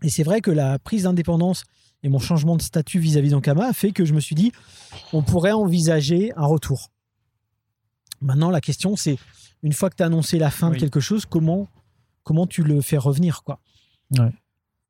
Et 0.02 0.10
c'est 0.10 0.22
vrai 0.22 0.42
que 0.42 0.50
la 0.50 0.78
prise 0.78 1.04
d'indépendance 1.04 1.64
et 2.02 2.10
mon 2.10 2.18
changement 2.18 2.56
de 2.56 2.62
statut 2.62 2.98
vis-à-vis 2.98 3.30
d'Ankama 3.30 3.66
a 3.66 3.72
fait 3.72 3.92
que 3.92 4.04
je 4.04 4.12
me 4.12 4.20
suis 4.20 4.34
dit, 4.34 4.52
on 5.14 5.22
pourrait 5.22 5.52
envisager 5.52 6.32
un 6.36 6.44
retour. 6.44 6.90
Maintenant, 8.20 8.50
la 8.50 8.60
question, 8.60 8.96
c'est, 8.96 9.18
une 9.62 9.72
fois 9.72 9.88
que 9.88 9.96
tu 9.96 10.02
as 10.02 10.06
annoncé 10.06 10.38
la 10.38 10.50
fin 10.50 10.70
de 10.70 10.76
quelque 10.76 11.00
chose, 11.00 11.24
comment, 11.24 11.68
comment 12.22 12.46
tu 12.46 12.62
le 12.62 12.82
fais 12.82 12.98
revenir 12.98 13.42
quoi? 13.42 13.60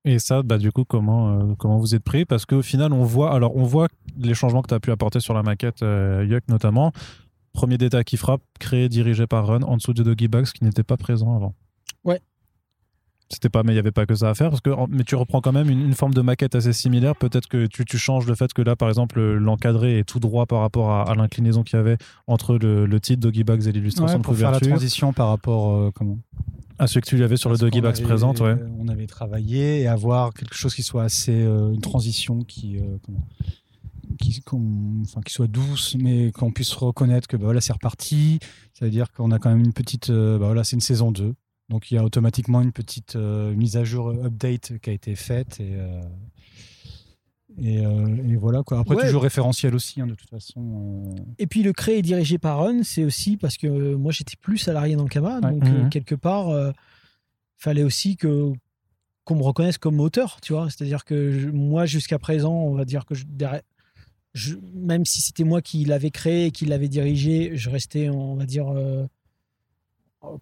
Et 0.06 0.18
ça, 0.18 0.42
bah, 0.42 0.58
du 0.58 0.70
coup, 0.70 0.84
comment, 0.84 1.30
euh, 1.30 1.54
comment 1.58 1.78
vous 1.78 1.94
êtes 1.94 2.02
pris? 2.04 2.25
Parce 2.26 2.44
qu'au 2.44 2.61
final, 2.62 2.92
on 2.92 3.04
voit, 3.04 3.32
alors, 3.34 3.56
on 3.56 3.62
voit 3.64 3.88
les 4.18 4.34
changements 4.34 4.61
que 4.62 4.68
tu 4.68 4.75
as 4.75 4.80
pu 4.80 4.90
apporter 4.90 5.18
sur 5.20 5.32
la 5.32 5.42
maquette 5.42 5.82
euh, 5.82 6.26
Yuck 6.28 6.44
notamment. 6.49 6.92
Premier 7.54 7.78
détail 7.78 8.04
qui 8.04 8.16
frappe, 8.16 8.42
créé, 8.58 8.88
dirigé 8.88 9.26
par 9.26 9.46
Run, 9.46 9.62
en 9.62 9.76
dessous 9.76 9.94
de 9.94 10.02
Doggy 10.02 10.28
Bags, 10.28 10.46
qui 10.46 10.64
n'était 10.64 10.82
pas 10.82 10.96
présent 10.96 11.34
avant. 11.37 11.54
Ouais. 12.04 12.20
C'était 13.30 13.49
pas, 13.49 13.62
mais 13.62 13.73
il 13.73 13.76
n'y 13.76 13.78
avait 13.78 13.92
pas 13.92 14.04
que 14.04 14.14
ça 14.14 14.28
à 14.28 14.34
faire. 14.34 14.50
Parce 14.50 14.61
que, 14.61 14.70
mais 14.90 15.04
tu 15.04 15.14
reprends 15.14 15.40
quand 15.40 15.52
même 15.52 15.70
une, 15.70 15.80
une 15.80 15.94
forme 15.94 16.12
de 16.12 16.20
maquette 16.20 16.54
assez 16.54 16.75
similaire. 16.75 17.16
Peut-être 17.16 17.46
que 17.49 17.64
tu, 17.66 17.87
tu 17.87 17.96
changes 17.96 18.26
le 18.26 18.34
fait 18.34 18.52
que 18.52 18.61
là, 18.61 18.76
par 18.76 18.88
exemple, 18.90 19.18
l'encadré 19.23 20.00
est 20.00 20.04
tout 20.04 20.20
droit 20.20 20.44
par 20.44 20.61
rapport 20.61 20.90
à, 20.90 21.11
à 21.11 21.14
l'inclinaison 21.14 21.62
qu'il 21.62 21.76
y 21.78 21.80
avait 21.80 21.96
entre 22.26 22.58
le, 22.58 22.84
le 22.84 23.00
titre 23.00 23.20
Doggy 23.20 23.42
Bags 23.44 23.66
et 23.66 23.73
l'illustration 23.73 24.16
Ouais, 24.16 24.20
de 24.20 24.25
pour 24.25 24.34
faire 24.37 24.50
la 24.50 24.58
couverture. 24.58 24.76
transition 24.76 25.12
par 25.14 25.28
rapport 25.28 25.70
euh, 25.75 25.90
comment? 25.94 26.18
À 26.78 26.87
celui 26.87 27.02
que 27.02 27.09
tu 27.09 27.23
avais 27.23 27.37
sur 27.37 27.50
le 27.50 27.57
Doggy 27.57 27.81
Bags 27.81 28.02
présente, 28.02 28.40
ouais. 28.40 28.57
On 28.78 28.88
avait 28.88 29.07
travaillé 29.07 29.81
et 29.83 29.87
avoir 29.87 30.35
quelque 30.35 30.54
chose 30.57 30.75
qui 30.75 30.83
soit 30.83 31.04
assez 31.04 31.33
euh, 31.33 31.73
une 31.73 31.81
transition 31.81 32.40
qui 32.43 32.78
euh, 32.78 32.99
comment 33.04 33.26
qui, 34.21 34.40
qu'on- 34.43 35.02
enfin, 35.02 35.21
qui 35.23 35.33
soit 35.33 35.47
douce, 35.49 35.97
mais 35.99 36.31
qu'on 36.33 36.52
puisse 36.52 36.73
reconnaître 36.75 37.26
que 37.26 37.37
bah, 37.37 37.45
voilà, 37.47 37.61
c'est 37.61 37.73
reparti. 37.73 38.38
Ça 38.73 38.85
veut 38.85 38.90
dire 38.90 39.11
qu'on 39.12 39.31
a 39.33 39.38
quand 39.38 39.50
même 39.50 39.64
une 39.64 39.73
petite. 39.73 40.11
euh, 40.11 40.38
bah, 40.38 40.47
voilà, 40.47 40.62
c'est 40.64 40.76
une 40.76 40.81
saison 40.81 41.11
2. 41.12 41.35
Donc 41.71 41.90
il 41.90 41.95
y 41.95 41.99
a 41.99 42.04
automatiquement 42.04 42.61
une 42.61 42.73
petite 42.73 43.16
euh, 43.16 43.54
mise 43.54 43.76
à 43.76 43.85
jour, 43.85 44.11
update 44.11 44.78
qui 44.83 44.90
a 44.90 44.93
été 44.93 45.14
faite. 45.16 45.59
Et, 45.61 45.75
et, 47.61 47.84
euh, 47.87 48.16
et 48.28 48.37
voilà 48.37 48.62
quoi. 48.62 48.78
Après, 48.80 48.96
Ouais. 48.96 49.04
toujours 49.06 49.23
référentiel 49.23 49.75
aussi, 49.75 50.00
hein, 50.00 50.06
de 50.06 50.14
toute 50.14 50.28
façon. 50.30 51.12
euh, 51.16 51.20
Et 51.38 51.46
puis 51.46 51.62
le 51.62 51.73
créé 51.73 51.99
et 51.99 52.02
dirigé 52.02 52.38
par 52.38 52.58
Run, 52.58 52.82
c'est 52.82 53.04
aussi 53.04 53.37
parce 53.37 53.56
que 53.56 53.66
euh, 53.66 53.96
moi 53.96 54.12
j'étais 54.12 54.37
plus 54.40 54.58
salarié 54.58 54.96
dans 54.96 55.04
le 55.04 55.08
Ouais. 55.44 55.52
donc 55.52 55.64
Mhm. 55.64 55.88
quelque 55.90 56.14
part, 56.14 56.49
fallait 57.56 57.84
aussi 57.84 58.16
que 58.16 58.52
qu'on 59.25 59.37
me 59.37 59.42
reconnaisse 59.42 59.78
comme 59.78 60.00
auteur, 60.00 60.40
tu 60.42 60.52
vois. 60.52 60.68
C'est-à-dire 60.68 61.04
que 61.06 61.30
je- 61.32 61.49
moi 61.49 61.87
jusqu'à 61.87 62.18
présent, 62.18 62.52
on 62.52 62.75
va 62.75 62.84
dire 62.84 63.06
que 63.06 63.14
je, 63.14 63.25
derrière- 63.26 63.62
je- 64.34 64.56
même 64.75 65.06
si 65.06 65.23
c'était 65.23 65.44
moi 65.44 65.62
qui 65.62 65.84
l'avais 65.87 66.11
créé 66.11 66.46
et 66.46 66.50
qui 66.50 66.66
l'avais 66.66 66.88
dirigé, 66.88 67.52
je 67.56 67.70
restais, 67.70 68.11
on 68.11 68.34
va 68.34 68.44
dire, 68.44 68.66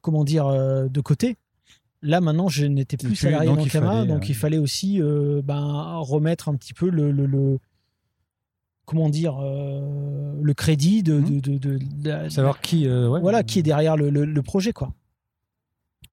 comment 0.01 0.25
dire, 0.25 0.47
de 0.91 1.01
côté. 1.01 1.37
Là, 2.03 2.21
maintenant, 2.21 2.49
je 2.49 2.67
n'étais 2.67 2.97
plus 2.97 3.15
salarié 3.15 3.49
donc 3.49 3.59
d'Ankama, 3.59 3.87
fallait, 3.93 4.07
donc 4.09 4.23
euh, 4.23 4.27
il 4.29 4.35
fallait 4.35 4.59
aussi 4.59 5.01
euh, 5.01 5.41
ben, 5.43 5.97
remettre 6.01 6.49
un 6.49 6.57
petit 6.57 6.75
peu 6.75 6.91
le, 6.91 7.13
le- 7.13 7.27
le- 7.27 7.59
comment 8.85 9.09
dire 9.09 9.37
euh, 9.41 10.33
le 10.43 10.55
crédit 10.55 11.03
de, 11.05 11.15
Mhm. 11.15 11.41
de, 11.41 11.41
de- 11.41 11.59
de- 11.59 11.79
de 11.79 12.09
la- 12.09 12.29
Savoir 12.31 12.61
qui, 12.61 12.89
euh, 12.89 13.09
ouais. 13.09 13.21
voilà 13.21 13.43
qui 13.45 13.61
est 13.61 13.63
derrière 13.63 13.97
le, 13.97 14.11
le- 14.11 14.25
le 14.25 14.43
projet 14.43 14.73
quoi. 14.73 14.93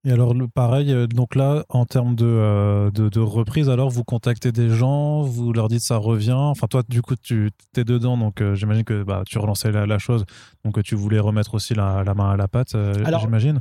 Et 0.05 0.12
alors, 0.13 0.34
le, 0.34 0.48
pareil, 0.48 0.93
euh, 0.93 1.08
donc 1.08 1.36
là, 1.36 1.65
en 1.67 1.86
termes 1.86 2.15
de, 2.15 2.24
euh, 2.25 2.89
reprise, 3.17 3.67
alors 3.69 3.89
vous 3.89 4.05
contactez 4.05 4.53
des 4.53 4.69
gens, 4.69 5.24
vous 5.24 5.51
leur 5.51 5.67
dites 5.67 5.81
ça 5.81 5.98
revient. 5.98 6.31
Enfin, 6.31 6.67
toi, 6.67 6.84
du 6.88 7.01
coup, 7.01 7.15
tu 7.22 7.50
es 7.75 7.84
dedans, 7.84 8.17
donc 8.17 8.39
euh, 8.41 8.55
j'imagine 8.55 8.86
que 8.86 9.03
bah, 9.03 9.24
tu 9.25 9.38
relançais 9.39 9.74
la, 9.74 9.86
la 9.86 9.98
chose, 9.98 10.24
donc 10.63 10.77
euh, 10.77 10.81
tu 10.84 10.96
voulais 10.96 11.19
remettre 11.19 11.53
aussi 11.55 11.74
la, 11.74 12.03
la 12.05 12.13
main 12.13 12.29
à 12.29 12.38
la 12.38 12.48
pâte, 12.48 12.75
euh, 12.75 12.93
Alors, 13.03 13.19
j'imagine. 13.19 13.60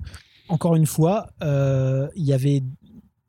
Encore 0.48 0.76
une 0.76 0.86
fois, 0.86 1.30
euh, 1.42 2.08
il 2.16 2.24
y 2.24 2.32
avait 2.32 2.62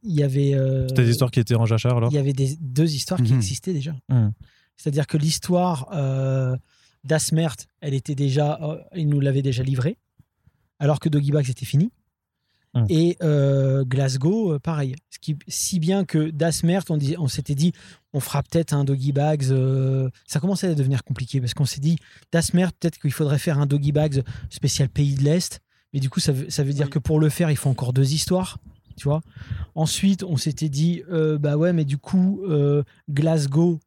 il 0.04 0.14
y 0.16 0.24
avait 0.24 0.54
euh, 0.54 0.88
C'était 0.88 1.04
des 1.04 1.12
histoires 1.12 1.30
qui 1.32 1.40
étaient 1.42 1.56
en 1.56 1.66
jachère, 1.66 1.96
alors 1.98 2.10
il 2.12 2.16
y 2.16 2.20
avait 2.20 2.32
des, 2.34 2.56
deux 2.62 2.94
histoires 2.96 3.22
qui 3.22 3.32
Mhm. 3.34 3.38
existaient 3.40 3.74
déjà. 3.74 3.94
Mhm. 4.08 4.32
C'est-à-dire 4.78 5.08
que 5.08 5.18
l'histoire 5.18 5.90
euh, 5.94 6.56
d'Asmert, 7.04 7.56
elle 7.82 7.94
était 7.94 8.16
déjà, 8.16 8.60
il 8.96 9.10
nous 9.10 9.20
l'avait 9.20 9.42
déjà 9.42 9.62
livrée, 9.62 9.98
alors 10.80 11.00
que 11.02 11.10
Doggy 11.10 11.32
Bags 11.32 11.50
était 11.50 11.66
fini. 11.66 11.92
Mhm. 12.76 12.86
Et 12.90 13.18
euh, 13.24 13.84
Glasgow, 13.84 14.54
euh, 14.54 14.60
pareil. 14.60 14.96
Ce 15.10 15.18
qui, 15.20 15.36
si 15.48 15.80
bien 15.80 16.06
que 16.06 16.30
d'Asmert, 16.30 16.84
on, 16.90 16.98
on 17.18 17.28
s'était 17.28 17.56
dit, 17.56 17.74
on 18.14 18.20
fera 18.22 18.42
peut-être 18.44 18.74
un 18.74 18.84
Doggy 18.86 19.12
Bags. 19.12 19.46
euh, 19.52 20.10
ça 20.28 20.40
commençait 20.40 20.68
à 20.68 20.76
devenir 20.76 21.04
compliqué 21.04 21.42
parce 21.42 21.54
qu'on 21.54 21.66
s'est 21.66 21.82
dit, 21.82 21.98
d'Asmert, 22.32 22.72
peut-être 22.72 23.00
qu'il 23.00 23.12
faudrait 23.12 23.40
faire 23.40 23.60
un 23.60 23.66
Doggy 23.66 23.92
Bags 23.92 24.24
spécial 24.50 24.88
pays 24.88 25.16
de 25.16 25.24
l'Est. 25.24 25.60
Mais 25.94 26.00
du 26.00 26.10
coup, 26.10 26.20
ça 26.20 26.32
veut, 26.32 26.50
ça 26.50 26.64
veut 26.64 26.74
dire 26.74 26.86
Oui. 26.86 26.92
que 26.92 27.00
pour 27.00 27.20
le 27.20 27.30
faire, 27.30 27.50
il 27.52 27.58
faut 27.58 27.70
encore 27.70 27.94
deux 27.94 28.14
histoires. 28.14 28.58
Tu 28.96 29.06
vois 29.06 29.22
Ensuite, 29.76 30.24
on 30.24 30.36
s'était 30.38 30.70
dit, 30.70 31.04
euh, 31.10 31.38
bah 31.38 31.56
ouais, 31.58 31.72
mais 31.74 31.86
du 31.86 31.98
coup, 31.98 32.42
euh, 32.50 32.84
Glasgow, 33.10 33.80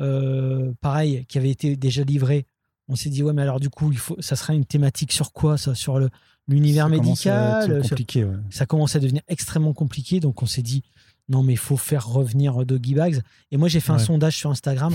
euh, 0.00 0.72
pareil, 0.80 1.24
qui 1.28 1.38
avait 1.38 1.50
été 1.50 1.76
déjà 1.76 2.02
livré. 2.04 2.46
On 2.88 2.96
s'est 2.96 3.10
dit, 3.10 3.22
ouais, 3.22 3.32
mais 3.32 3.42
alors 3.42 3.60
du 3.60 3.68
coup, 3.70 3.90
il 3.92 3.98
faut, 3.98 4.16
ça 4.20 4.36
sera 4.36 4.54
une 4.54 4.64
thématique 4.64 5.12
sur 5.12 5.32
quoi 5.32 5.58
ça 5.58 5.74
Sur 5.74 5.98
le- 5.98 6.08
l'univers 6.48 6.84
Ça 6.86 6.90
commence 6.90 7.06
médical 7.08 7.64
sur- 7.82 7.90
compliqué, 7.90 8.24
ouais. 8.24 8.36
Ça 8.50 8.66
commençait 8.66 8.98
à 8.98 9.00
devenir 9.00 9.22
extrêmement 9.28 9.72
compliqué. 9.72 10.20
Donc, 10.20 10.42
on 10.42 10.46
s'est 10.46 10.62
dit, 10.62 10.82
non, 11.28 11.42
mais 11.42 11.54
il 11.54 11.58
faut 11.58 11.76
faire 11.76 12.06
revenir 12.06 12.64
Doggy 12.64 12.94
Bags. 12.94 13.20
Et 13.50 13.56
moi, 13.56 13.68
j'ai 13.68 13.80
fait 13.80 13.92
un 13.92 13.98
sondage 13.98 14.36
sur 14.36 14.50
Instagram 14.50 14.92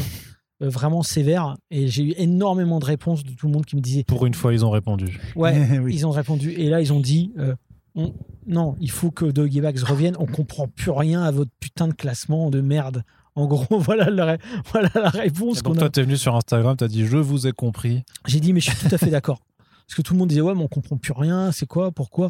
vraiment 0.70 1.03
sévère. 1.03 1.58
Et 1.72 1.88
j'ai 1.88 2.03
eu 2.03 2.13
énormément 2.18 2.80
de 2.80 2.86
réponses 2.86 3.24
de 3.24 3.32
tout 3.32 3.48
le 3.48 3.53
monde 3.53 3.65
qui 3.65 3.75
me 3.75 3.82
disait, 3.82 4.03
Pour 4.03 4.25
une 4.25 4.34
fois, 4.34 4.53
ils 4.53 4.63
ont 4.65 4.70
répondu. 4.70 5.20
ouais, 5.36 5.80
Oui. 5.84 5.94
ils 5.96 6.06
ont 6.06 6.12
répondu. 6.12 6.51
Et 6.51 6.70
là, 6.70 6.82
ils 6.82 6.94
ont 6.94 7.00
dit 7.00 7.32
euh, 7.38 7.56
on- 7.96 8.13
non, 8.48 8.75
il 8.80 8.89
faut 8.91 9.12
que 9.12 9.25
Doggy 9.25 9.62
Bags 9.62 9.80
revienne. 9.80 10.15
On 10.20 10.25
comprend 10.25 10.68
plus 10.68 10.91
rien 10.91 11.22
à 11.24 11.32
votre 11.32 11.51
putain 11.60 11.88
de 11.88 11.94
classement 11.94 12.50
de 12.50 12.62
merde. 12.62 13.03
En 13.36 13.48
gros, 13.48 13.65
voilà, 13.80 14.10
la, 14.10 14.38
voilà 14.72 14.89
la 14.96 15.10
réponse 15.10 15.62
donc, 15.63 15.75
a. 15.77 15.80
toi, 15.80 15.89
t'es 15.89 16.01
venu 16.03 16.18
sur 16.18 16.36
Instagram, 16.36 16.75
t'as 16.77 16.88
dit 16.88 17.06
Je 17.06 17.18
vous 17.18 17.48
ai 17.48 17.51
compris. 17.53 18.03
J'ai 18.27 18.40
dit, 18.40 18.51
mais 18.53 18.59
je 18.59 18.72
suis 18.72 18.88
tout 18.88 18.94
à 18.94 18.98
fait 18.98 19.09
d'accord. 19.09 19.40
Parce 19.88 19.96
que 19.98 20.01
tout 20.03 20.14
le 20.14 20.20
monde 20.20 20.29
disait, 20.29 20.42
ouais, 20.42 20.53
mais 20.55 20.62
on 20.64 20.68
comprend 20.70 20.96
plus 20.98 21.12
rien. 21.14 21.51
C'est 21.51 21.66
quoi 21.66 21.92
Pourquoi? 21.92 22.29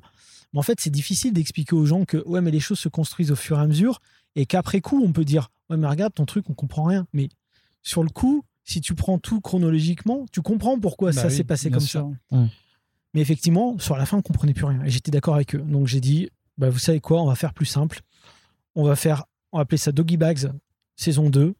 Mais 0.53 0.60
en 0.60 0.63
fait, 0.63 0.79
c'est 0.82 0.89
difficile 0.89 1.32
d'expliquer 1.34 1.75
aux 1.75 1.86
gens 1.86 2.06
que, 2.06 2.17
ouais, 2.27 2.41
mais 2.41 2.49
les 2.51 2.60
choses 2.60 2.79
se 2.79 2.89
construisent 2.89 3.32
au 3.32 3.36
fur 3.36 3.58
et 3.58 3.62
à 3.62 3.67
mesure. 3.67 3.99
Et 4.36 4.45
qu'après 4.45 4.82
coup, 4.82 5.01
on 5.06 5.12
peut 5.12 5.23
dire, 5.25 5.49
ouais, 5.69 5.77
mais 5.77 5.88
regarde, 5.88 6.13
ton 6.13 6.25
truc, 6.25 6.49
on 6.49 6.53
comprend 6.53 6.84
rien. 6.86 7.06
Mais 7.13 7.29
sur 7.84 8.04
le 8.04 8.10
coup, 8.10 8.44
si 8.63 8.80
tu 8.82 8.94
prends 8.96 9.17
tout 9.17 9.41
chronologiquement, 9.41 10.26
tu 10.32 10.41
comprends 10.41 10.80
pourquoi 10.80 11.10
Bah 11.12 11.22
ça 11.22 11.28
oui, 11.28 11.34
s'est 11.36 11.44
passé 11.44 11.70
comme 11.72 11.80
sûr. 11.82 12.12
ça. 12.30 12.38
Mais 13.13 13.22
effectivement, 13.22 13.78
sur 13.80 13.98
la 13.98 14.06
fin, 14.06 14.17
on 14.17 14.22
comprenait 14.22 14.54
plus 14.54 14.65
rien. 14.65 14.82
Et 14.86 14.89
j'étais 14.89 15.12
d'accord 15.12 15.36
avec 15.36 15.56
eux. 15.56 15.60
Donc 15.67 15.88
j'ai 15.88 16.00
dit, 16.00 16.30
bah, 16.58 16.70
vous 16.70 16.80
savez 16.80 17.00
quoi, 17.02 17.22
on 17.22 17.26
va 17.28 17.36
faire 17.36 17.54
plus 17.54 17.65
simple. 17.65 18.02
On 18.76 18.84
va 18.84 18.96
faire, 18.96 19.26
on 19.52 19.58
va 19.58 19.63
appeler 19.63 19.78
ça 19.78 19.91
Doggy 19.91 20.15
Bags 20.17 20.52
saison 20.96 21.30
2. 21.30 21.54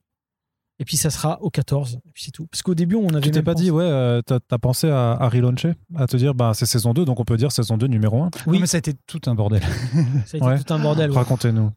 Et 0.80 0.86
puis 0.86 0.98
ça 0.98 1.10
sera 1.12 1.40
au 1.44 1.50
14. 1.52 2.00
Et 2.08 2.12
puis 2.14 2.24
c'est 2.24 2.32
tout. 2.32 2.48
Parce 2.48 2.62
qu'au 2.64 2.74
début, 2.74 2.96
on 2.96 3.10
avait. 3.10 3.22
Tu 3.22 3.32
t'es 3.32 3.44
pas 3.44 3.54
pensé- 3.54 3.66
dit, 3.66 3.72
ouais, 3.72 3.84
euh, 3.84 4.22
t'as 4.24 4.40
t'as 4.40 4.58
pensé 4.58 4.90
à, 4.90 5.12
à 5.12 5.30
relauncher 5.30 5.74
À 5.96 6.08
te 6.08 6.18
dire, 6.18 6.34
bah, 6.34 6.54
c'est 6.56 6.66
saison 6.66 6.94
2, 6.94 7.06
donc 7.06 7.20
on 7.20 7.24
peut 7.26 7.38
dire 7.38 7.52
saison 7.52 7.78
2 7.78 7.86
numéro 7.88 8.24
1. 8.24 8.32
Oui, 8.48 8.54
Non, 8.56 8.62
mais 8.62 8.66
ça 8.68 8.78
a 8.78 8.80
été 8.80 8.94
tout 9.06 9.22
un 9.28 9.36
bordel. 9.36 9.62
ça 10.26 10.36
a 10.36 10.38
été 10.38 10.46
Ouais. 10.46 10.60
tout 10.64 10.74
un 10.74 10.80
bordel. 10.80 11.12
ouais. 11.12 11.18
Racontez-nous. 11.18 11.72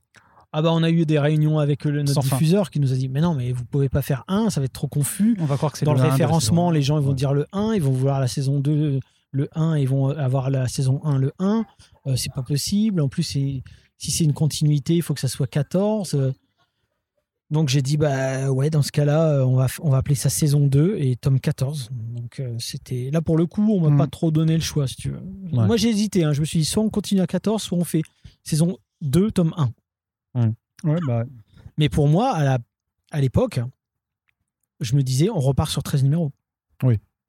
Ah 0.56 0.62
bah 0.62 0.70
on 0.72 0.82
a 0.84 0.90
eu 0.90 1.04
des 1.04 1.18
réunions 1.18 1.58
avec 1.58 1.84
le, 1.84 2.00
notre 2.02 2.12
Sans 2.14 2.22
fin. 2.22 2.36
diffuseur 2.36 2.70
qui 2.70 2.78
nous 2.78 2.92
a 2.92 2.96
dit 2.96 3.08
mais 3.08 3.20
non 3.20 3.34
mais 3.34 3.50
vous 3.52 3.64
pouvez 3.64 3.88
pas 3.88 4.02
faire 4.02 4.22
un, 4.28 4.50
ça 4.50 4.60
va 4.60 4.66
être 4.66 4.72
trop 4.72 4.86
confus. 4.88 5.36
On 5.40 5.46
va 5.46 5.56
croire 5.56 5.72
que 5.72 5.78
c'est 5.78 5.84
Dans 5.84 5.94
le, 5.94 6.00
1 6.00 6.04
la 6.04 6.10
référencement, 6.12 6.70
les 6.70 6.80
gens 6.82 6.98
ils 6.98 7.02
vont 7.02 7.08
Ouais. 7.10 7.14
dire 7.16 7.32
le 7.34 7.46
1, 7.52 7.72
ils 7.74 7.82
vont 7.82 7.90
vouloir 7.90 8.20
la 8.20 8.28
saison 8.28 8.60
2 8.60 9.00
le 9.32 9.48
1, 9.56 9.76
ils 9.78 9.88
vont 9.88 10.10
avoir 10.10 10.48
la 10.50 10.68
saison 10.68 11.00
1 11.04 11.18
le 11.18 11.32
1. 11.40 11.64
Euh, 12.06 12.14
c'est 12.16 12.32
pas 12.32 12.42
possible. 12.44 13.00
En 13.00 13.08
plus 13.08 13.24
si 13.24 13.62
c'est 13.98 14.22
une 14.24 14.32
continuité, 14.32 14.94
il 14.94 15.02
faut 15.02 15.12
que 15.14 15.20
ça 15.20 15.26
soit 15.28 15.46
14. 15.48 16.14
Euh, 16.14 16.30
Donc 17.50 17.68
j'ai 17.68 17.82
dit 17.82 17.96
bah 17.96 18.50
ouais 18.50 18.70
dans 18.70 18.82
ce 18.82 18.92
cas-là 18.92 19.30
euh, 19.40 19.44
on 19.44 19.56
va 19.56 19.66
on 19.82 19.90
va 19.90 19.98
appeler 19.98 20.14
ça 20.14 20.30
saison 20.30 20.66
2 20.66 20.96
et 20.98 21.16
tome 21.16 21.40
14. 21.40 21.90
Donc 22.14 22.38
euh, 22.40 22.54
c'était 22.58 23.10
là 23.12 23.20
pour 23.22 23.36
le 23.36 23.46
coup 23.46 23.72
on 23.72 23.80
m'a 23.80 23.90
Mm. 23.90 23.98
pas 23.98 24.06
trop 24.06 24.30
donné 24.30 24.54
le 24.54 24.62
choix 24.62 24.86
si 24.86 24.96
tu 24.96 25.10
veux. 25.10 25.20
Ouais. 25.52 25.66
Moi 25.66 25.76
j'ai 25.76 25.88
hésité, 25.88 26.24
hein. 26.24 26.32
je 26.32 26.40
me 26.40 26.44
suis 26.46 26.60
dit 26.60 26.64
soit 26.64 26.82
on 26.82 26.90
continue 26.90 27.20
à 27.20 27.26
14 27.26 27.62
soit 27.62 27.76
on 27.78 27.84
fait 27.84 28.02
saison 28.44 28.78
2 29.02 29.30
tome 29.32 29.52
1. 29.56 29.70
Ouais, 30.34 30.98
bah, 31.06 31.24
Mais 31.78 31.88
pour 31.88 32.08
moi, 32.08 32.32
à 32.34 32.44
la- 32.44 32.58
à 33.10 33.20
l'époque, 33.20 33.60
je 34.80 34.94
me 34.96 35.02
disais, 35.02 35.30
on 35.30 35.38
repart 35.40 35.70
sur 35.70 35.82
13 35.82 36.02
numéros. 36.04 36.32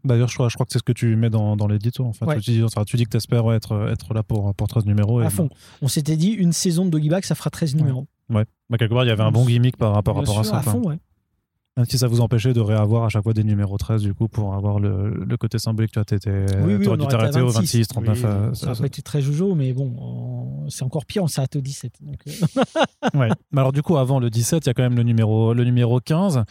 D'ailleurs, 0.04 0.28
je 0.28 0.36
crois, 0.36 0.50
je 0.50 0.54
crois 0.54 0.68
que 0.68 0.72
c'est 0.72 0.78
ce 0.78 0.84
que 0.84 0.92
tu 0.92 1.16
mets 1.16 1.32
dans, 1.32 1.56
dans 1.58 1.66
l'édito. 1.66 2.06
En 2.06 2.14
fait. 2.14 2.26
Ouais. 2.26 2.40
tu, 2.40 2.52
dis, 2.52 2.64
enfin, 2.64 2.84
tu 2.84 2.96
dis 2.96 3.06
que 3.06 3.10
tu 3.10 3.18
espères 3.18 3.52
être, 3.54 3.90
être 3.92 4.14
là 4.14 4.22
pour, 4.22 4.54
pour 4.54 4.68
13 4.68 4.86
numéros. 4.86 5.24
et- 5.24 5.26
À 5.26 5.30
fond. 5.32 5.50
On 5.82 5.88
s'était 5.88 6.16
dit, 6.16 6.30
une 6.30 6.52
saison 6.54 6.86
de 6.86 6.92
Doggy 6.92 7.10
Bag, 7.10 7.24
ça 7.24 7.34
fera 7.34 7.50
13 7.50 7.74
numéros. 7.76 8.06
Ouais. 8.30 8.46
Bah, 8.70 8.78
quelque 8.78 8.94
part, 8.94 9.04
il 9.04 9.08
y 9.08 9.12
avait 9.12 9.24
un 9.24 9.32
bon 9.32 9.46
gimmick 9.48 9.78
par 9.78 9.94
rapport, 9.96 10.20
à 10.20 10.26
ça. 10.44 10.58
à 10.58 10.62
fond, 10.62 10.84
ouais. 10.90 11.00
Même 11.78 11.86
si 11.90 11.98
ça 11.98 12.08
vous 12.08 12.22
empêchait 12.22 12.54
de 12.54 12.62
réavoir 12.62 13.04
à 13.04 13.10
chaque 13.10 13.24
fois 13.24 13.34
des 13.34 13.44
numéros 13.44 13.78
13, 13.78 14.02
du 14.02 14.14
coup, 14.14 14.30
pour 14.30 14.54
avoir 14.54 14.80
le, 14.80 15.10
le 15.14 15.38
côté 15.38 15.60
symbolique. 15.60 15.92
Tu 15.92 16.00
vois, 16.00 16.06
t'étais, 16.06 16.46
Oui, 16.64 16.76
oui, 16.76 16.80
dû 16.80 16.88
aurait 16.88 17.08
t'arrêter 17.08 17.42
au 17.42 17.48
26. 17.50 17.60
26, 17.80 17.88
39. 17.90 18.18
Oui, 18.18 18.24
euh, 18.26 18.54
ça 18.54 18.74
pas 18.74 18.86
été 18.86 19.02
très 19.02 19.22
jojo, 19.22 19.56
mais 19.56 19.74
bon, 19.74 19.94
on- 20.00 20.70
c'est 20.70 20.84
encore 20.84 21.06
pire, 21.06 21.24
on 21.24 21.28
s'arrête 21.28 21.58
au 21.58 21.62
17. 21.62 21.92
Donc, 22.02 22.20
euh, 22.28 22.32
Ouais. 23.20 23.28
Mais 23.52 23.60
alors, 23.60 23.74
du 23.74 23.82
coup, 23.82 23.98
avant 23.98 24.20
le 24.20 24.30
17, 24.30 24.66
il 24.66 24.68
y 24.68 24.70
a 24.70 24.74
quand 24.74 24.84
même 24.84 24.96
le 24.96 25.04
numéro, 25.04 25.54
le 25.54 25.66
numéro 25.66 26.00
15 26.00 26.44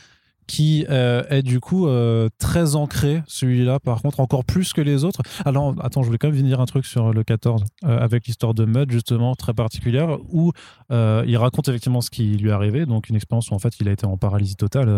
qui 0.46 0.84
euh, 0.90 1.22
est 1.30 1.42
du 1.42 1.60
coup 1.60 1.86
euh, 1.86 2.28
très 2.38 2.76
ancré, 2.76 3.22
celui-là, 3.26 3.80
par 3.80 4.02
contre, 4.02 4.20
encore 4.20 4.44
plus 4.44 4.72
que 4.72 4.80
les 4.80 5.04
autres. 5.04 5.20
Alors, 5.44 5.74
attends, 5.80 6.02
je 6.02 6.06
voulais 6.06 6.18
quand 6.18 6.28
même 6.28 6.36
venir 6.36 6.60
un 6.60 6.66
truc 6.66 6.84
sur 6.86 7.12
le 7.12 7.24
14, 7.24 7.64
euh, 7.84 7.98
avec 7.98 8.26
l'histoire 8.26 8.54
de 8.54 8.64
Mud, 8.64 8.90
justement, 8.90 9.34
très 9.34 9.54
particulière, 9.54 10.18
où 10.30 10.52
il 10.90 11.36
raconte 11.36 11.68
effectivement 11.68 12.00
ce 12.00 12.10
qui 12.10 12.36
lui 12.36 12.50
est 12.50 12.52
arrivé, 12.52 12.86
donc 12.86 13.08
une 13.08 13.16
expérience 13.16 13.50
où 13.50 13.54
en 13.54 13.58
fait 13.58 13.74
il 13.80 13.88
a 13.88 13.92
été 13.92 14.06
en 14.06 14.16
paralysie 14.16 14.54
totale 14.56 14.88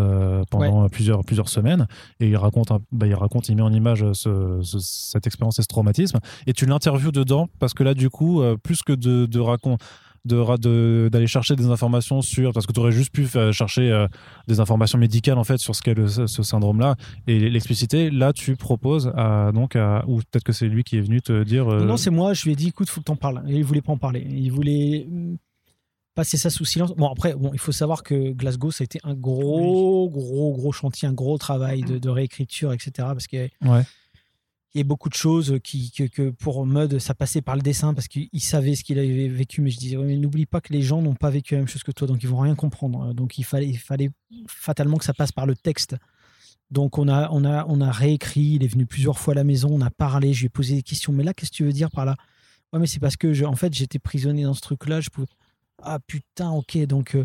pendant 0.50 0.88
plusieurs, 0.88 1.24
plusieurs 1.24 1.48
semaines, 1.48 1.86
et 2.20 2.28
il 2.28 2.36
raconte, 2.36 2.70
un- 2.70 2.80
bah, 2.92 3.06
il 3.06 3.14
raconte, 3.14 3.48
il 3.48 3.56
met 3.56 3.62
en 3.62 3.72
image 3.72 4.04
ce- 4.12 4.60
ce- 4.62 4.78
cette 4.78 5.26
expérience 5.26 5.58
et 5.58 5.62
ce 5.62 5.68
traumatisme, 5.68 6.18
et 6.46 6.52
tu 6.52 6.66
l'interviews 6.66 7.12
dedans, 7.12 7.48
parce 7.58 7.72
que 7.72 7.82
là, 7.82 7.94
du 7.94 8.10
coup, 8.10 8.42
plus 8.62 8.82
que 8.82 8.92
de, 8.92 9.26
de 9.26 9.40
raconter 9.40 9.82
de 10.26 10.36
ra- 10.36 10.56
de- 10.58 11.08
d'aller 11.10 11.26
chercher 11.26 11.56
des 11.56 11.66
informations 11.66 12.20
sur 12.22 12.52
parce 12.52 12.66
que 12.66 12.72
tu 12.72 12.80
aurais 12.80 12.92
juste 12.92 13.12
pu 13.12 13.26
chercher 13.52 13.90
euh, 13.90 14.06
des 14.48 14.60
informations 14.60 14.98
médicales 14.98 15.38
en 15.38 15.44
fait 15.44 15.58
sur 15.58 15.74
ce 15.74 15.82
qu'est 15.82 15.94
ce 16.26 16.42
syndrome 16.42 16.80
là 16.80 16.96
et 17.26 17.38
l'expliciter 17.50 18.10
là 18.10 18.32
tu 18.32 18.56
proposes 18.56 19.12
à 19.16 19.50
donc 19.54 19.76
à, 19.76 20.04
ou 20.08 20.16
peut-être 20.18 20.44
que 20.44 20.52
c'est 20.52 20.68
lui 20.68 20.84
qui 20.84 20.98
est 20.98 21.00
venu 21.00 21.20
te 21.22 21.42
dire 21.44 21.68
euh, 21.72 21.84
Non, 21.84 21.96
c'est 21.96 22.10
moi, 22.10 22.34
je 22.34 22.44
lui 22.44 22.52
ai 22.52 22.56
dit, 22.56 22.68
écoute, 22.68 22.88
faut 22.88 23.00
que 23.00 23.06
t'en 23.06 23.16
parles. 23.16 23.42
Et 23.48 23.54
il 23.56 23.64
voulait 23.64 23.80
pas 23.82 23.92
en 23.92 23.98
parler. 23.98 24.26
Il 24.30 24.50
voulait 24.50 25.06
hum, 25.10 25.36
passer 26.14 26.36
ça 26.36 26.50
sous 26.50 26.64
silence. 26.64 26.94
Bon, 26.96 27.08
après, 27.10 27.34
bon, 27.34 27.50
il 27.52 27.58
faut 27.58 27.72
savoir 27.72 28.02
que 28.02 28.32
Glasgow, 28.32 28.70
ça 28.70 28.82
a 28.82 28.86
été 28.86 28.98
un 29.04 29.14
gros, 29.14 30.08
gros, 30.10 30.52
gros 30.52 30.72
chantier, 30.72 31.06
un 31.08 31.12
gros 31.12 31.38
travail 31.38 31.82
de, 31.82 31.98
de 31.98 32.08
réécriture, 32.08 32.72
etc. 32.72 32.90
Parce 32.98 33.26
avait- 33.32 33.50
ouais 33.64 33.82
il 34.76 34.80
y 34.80 34.82
a 34.82 34.84
beaucoup 34.84 35.08
de 35.08 35.14
choses 35.14 35.58
qui, 35.64 35.90
que, 35.90 36.28
pour 36.28 36.66
Mud, 36.66 36.98
ça 36.98 37.14
passait 37.14 37.40
par 37.40 37.56
le 37.56 37.62
dessin 37.62 37.94
parce 37.94 38.08
qu'il 38.08 38.28
savait 38.42 38.74
ce 38.74 38.84
qu'il 38.84 38.98
avait 38.98 39.26
vécu. 39.26 39.62
Mais 39.62 39.70
je 39.70 39.78
disais, 39.78 39.96
mais 39.96 40.16
n'oublie 40.18 40.44
pas 40.44 40.60
que 40.60 40.70
les 40.70 40.82
gens 40.82 41.00
n'ont 41.00 41.14
pas 41.14 41.30
vécu 41.30 41.54
la 41.54 41.60
même 41.60 41.68
chose 41.68 41.82
que 41.82 41.92
toi, 41.92 42.06
donc 42.06 42.22
ils 42.22 42.28
vont 42.28 42.40
rien 42.40 42.54
comprendre. 42.54 43.14
Donc 43.14 43.38
il 43.38 43.44
fallait, 43.44 43.72
fatalement 44.46 44.98
que 44.98 45.04
ça 45.06 45.14
passe 45.14 45.32
par 45.32 45.46
le 45.46 45.56
texte. 45.56 45.96
Donc 46.70 46.98
on 46.98 47.08
a, 47.08 47.30
on 47.30 47.46
a, 47.46 47.64
on 47.68 47.80
a 47.80 47.90
réécrit. 47.90 48.56
Il 48.56 48.64
est 48.64 48.68
venu 48.68 48.84
plusieurs 48.84 49.18
fois 49.18 49.32
à 49.32 49.36
la 49.36 49.44
maison. 49.44 49.70
On 49.72 49.80
a 49.80 49.88
parlé. 49.90 50.34
Je 50.34 50.40
lui 50.40 50.46
ai 50.46 50.50
posé 50.50 50.74
des 50.74 50.82
questions. 50.82 51.10
Mais 51.10 51.24
là, 51.24 51.32
qu'est-ce 51.32 51.52
que 51.52 51.56
tu 51.56 51.64
veux 51.64 51.72
dire 51.72 51.90
par 51.90 52.04
là? 52.04 52.14
Ouais, 52.74 52.78
mais 52.78 52.86
c'est 52.86 53.00
parce 53.00 53.16
que 53.16 53.44
en 53.46 53.56
fait, 53.56 53.72
j'étais 53.72 53.98
prisonnier 53.98 54.42
dans 54.42 54.52
ce 54.52 54.60
truc-là. 54.60 55.00
Je 55.00 55.08
pouvais. 55.08 55.26
Ah 55.82 56.00
putain, 56.06 56.50
ok. 56.50 56.76
Donc 56.86 57.14
euh, 57.14 57.24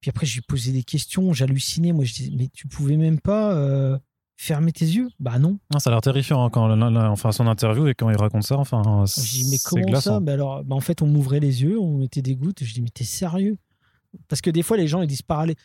puis 0.00 0.10
après, 0.10 0.26
je 0.26 0.34
lui 0.34 0.42
posais 0.42 0.70
des 0.70 0.84
questions. 0.84 1.32
J'hallucinais. 1.32 1.92
Moi, 1.92 2.04
je 2.04 2.14
disais, 2.14 2.32
mais 2.36 2.48
tu 2.54 2.68
pouvais 2.68 2.96
même 2.96 3.18
pas. 3.18 3.52
euh, 3.56 3.98
Fermer 4.36 4.72
tes 4.72 4.84
yeux 4.84 5.08
Bah 5.20 5.38
non. 5.38 5.58
Non, 5.72 5.78
ça 5.78 5.90
a 5.90 5.92
l'air 5.92 6.00
terrifiant 6.00 6.44
hein, 6.44 6.50
quand 6.50 6.66
là, 6.66 6.90
là, 6.90 7.10
enfin 7.10 7.30
son 7.32 7.46
interview 7.46 7.86
et 7.86 7.94
quand 7.94 8.10
il 8.10 8.16
raconte 8.16 8.42
ça 8.42 8.56
enfin 8.58 8.82
Je 9.06 9.30
dis, 9.30 9.48
mais 9.50 9.58
comment 9.64 9.84
glaçant. 9.86 10.14
ça? 10.14 10.20
Bah 10.20 10.32
alors, 10.32 10.64
bah 10.64 10.74
en 10.74 10.80
fait, 10.80 11.02
on 11.02 11.06
m'ouvrait 11.06 11.40
les 11.40 11.62
yeux, 11.62 11.78
on 11.78 11.98
mettait 11.98 12.22
des 12.22 12.34
gouttes. 12.34 12.64
Je 12.64 12.74
dis, 12.74 12.82
mais 12.82 12.90
t'es 12.90 13.04
sérieux? 13.04 13.56
Parce 14.28 14.40
que 14.40 14.50
des 14.50 14.62
fois, 14.62 14.76
les 14.76 14.88
gens, 14.88 15.02
ils 15.02 15.06
disent 15.06 15.22
paralysé. 15.22 15.56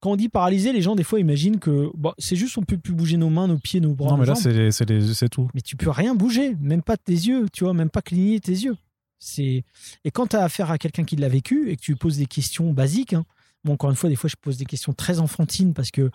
Quand 0.00 0.12
on 0.12 0.16
dit 0.16 0.28
paralysé, 0.28 0.72
les 0.72 0.82
gens, 0.82 0.94
des 0.94 1.04
fois, 1.04 1.18
imaginent 1.20 1.58
que 1.58 1.88
bah, 1.96 2.14
c'est 2.18 2.36
juste 2.36 2.58
on 2.58 2.62
peut 2.62 2.76
plus 2.76 2.92
bouger 2.92 3.16
nos 3.16 3.30
mains, 3.30 3.46
nos 3.48 3.58
pieds, 3.58 3.80
nos 3.80 3.94
bras. 3.94 4.10
non 4.10 4.16
mais 4.18 4.26
là 4.26 4.34
c'est 4.34 5.28
tout 5.30 5.48
Mais 5.54 5.62
tu 5.62 5.76
peux 5.76 5.90
rien 5.90 6.14
bouger, 6.14 6.54
même 6.60 6.82
pas 6.82 6.96
tes 6.96 7.12
yeux, 7.12 7.46
tu 7.52 7.64
vois, 7.64 7.72
même 7.72 7.88
pas 7.90 8.02
cligner 8.02 8.38
tes 8.40 8.52
yeux. 8.52 8.76
C'est 9.18 9.64
et 10.04 10.10
quand 10.10 10.26
tu 10.28 10.36
as 10.36 10.44
affaire 10.44 10.70
à 10.70 10.76
quelqu'un 10.78 11.04
qui 11.04 11.16
l'a 11.16 11.28
vécu 11.30 11.70
et 11.70 11.76
que 11.76 11.80
tu 11.80 11.92
lui 11.92 11.98
poses 11.98 12.18
des 12.18 12.26
questions 12.26 12.72
basiques, 12.72 13.14
hein, 13.14 13.24
bon, 13.64 13.72
encore 13.72 13.88
une 13.88 13.96
fois, 13.96 14.10
des 14.10 14.16
fois, 14.16 14.28
je 14.28 14.36
pose 14.36 14.58
des 14.58 14.66
questions 14.66 14.92
très 14.92 15.18
enfantines 15.20 15.72
parce 15.72 15.90
que 15.90 16.10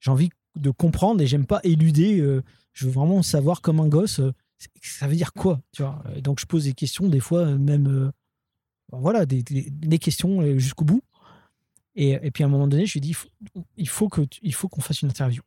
j'ai 0.00 0.10
envie 0.10 0.30
de 0.56 0.70
comprendre 0.70 1.20
et 1.22 1.26
j'aime 1.26 1.46
pas 1.46 1.60
éluder. 1.62 2.20
euh, 2.20 2.42
je 2.76 2.84
veux 2.84 2.92
vraiment 2.92 3.22
savoir 3.22 3.62
comme 3.62 3.80
un 3.80 3.88
gosse, 3.88 4.20
euh, 4.20 4.32
ça 4.82 5.08
veut 5.08 5.16
dire 5.16 5.32
quoi, 5.32 5.60
tu 5.72 5.82
vois. 5.82 6.04
Donc 6.20 6.38
je 6.40 6.44
pose 6.44 6.64
des 6.64 6.74
questions 6.74 7.08
des 7.08 7.20
fois 7.20 7.40
euh, 7.40 7.56
même, 7.56 7.86
euh, 7.86 8.10
voilà, 8.92 9.24
des, 9.24 9.42
questions 9.98 10.58
jusqu'au 10.58 10.84
bout. 10.84 11.02
Et, 11.94 12.10
et 12.10 12.30
puis 12.30 12.44
à 12.44 12.46
un 12.46 12.50
moment 12.50 12.68
donné, 12.68 12.84
je 12.84 12.92
lui 12.92 12.98
ai 12.98 13.00
dit, 13.00 13.16
il 13.78 13.88
faut, 13.88 14.10
que 14.10 14.20
il 14.42 14.52
faut 14.52 14.68
qu'on 14.68 14.82
fasse 14.82 15.00
une 15.00 15.08
interview. 15.08 15.42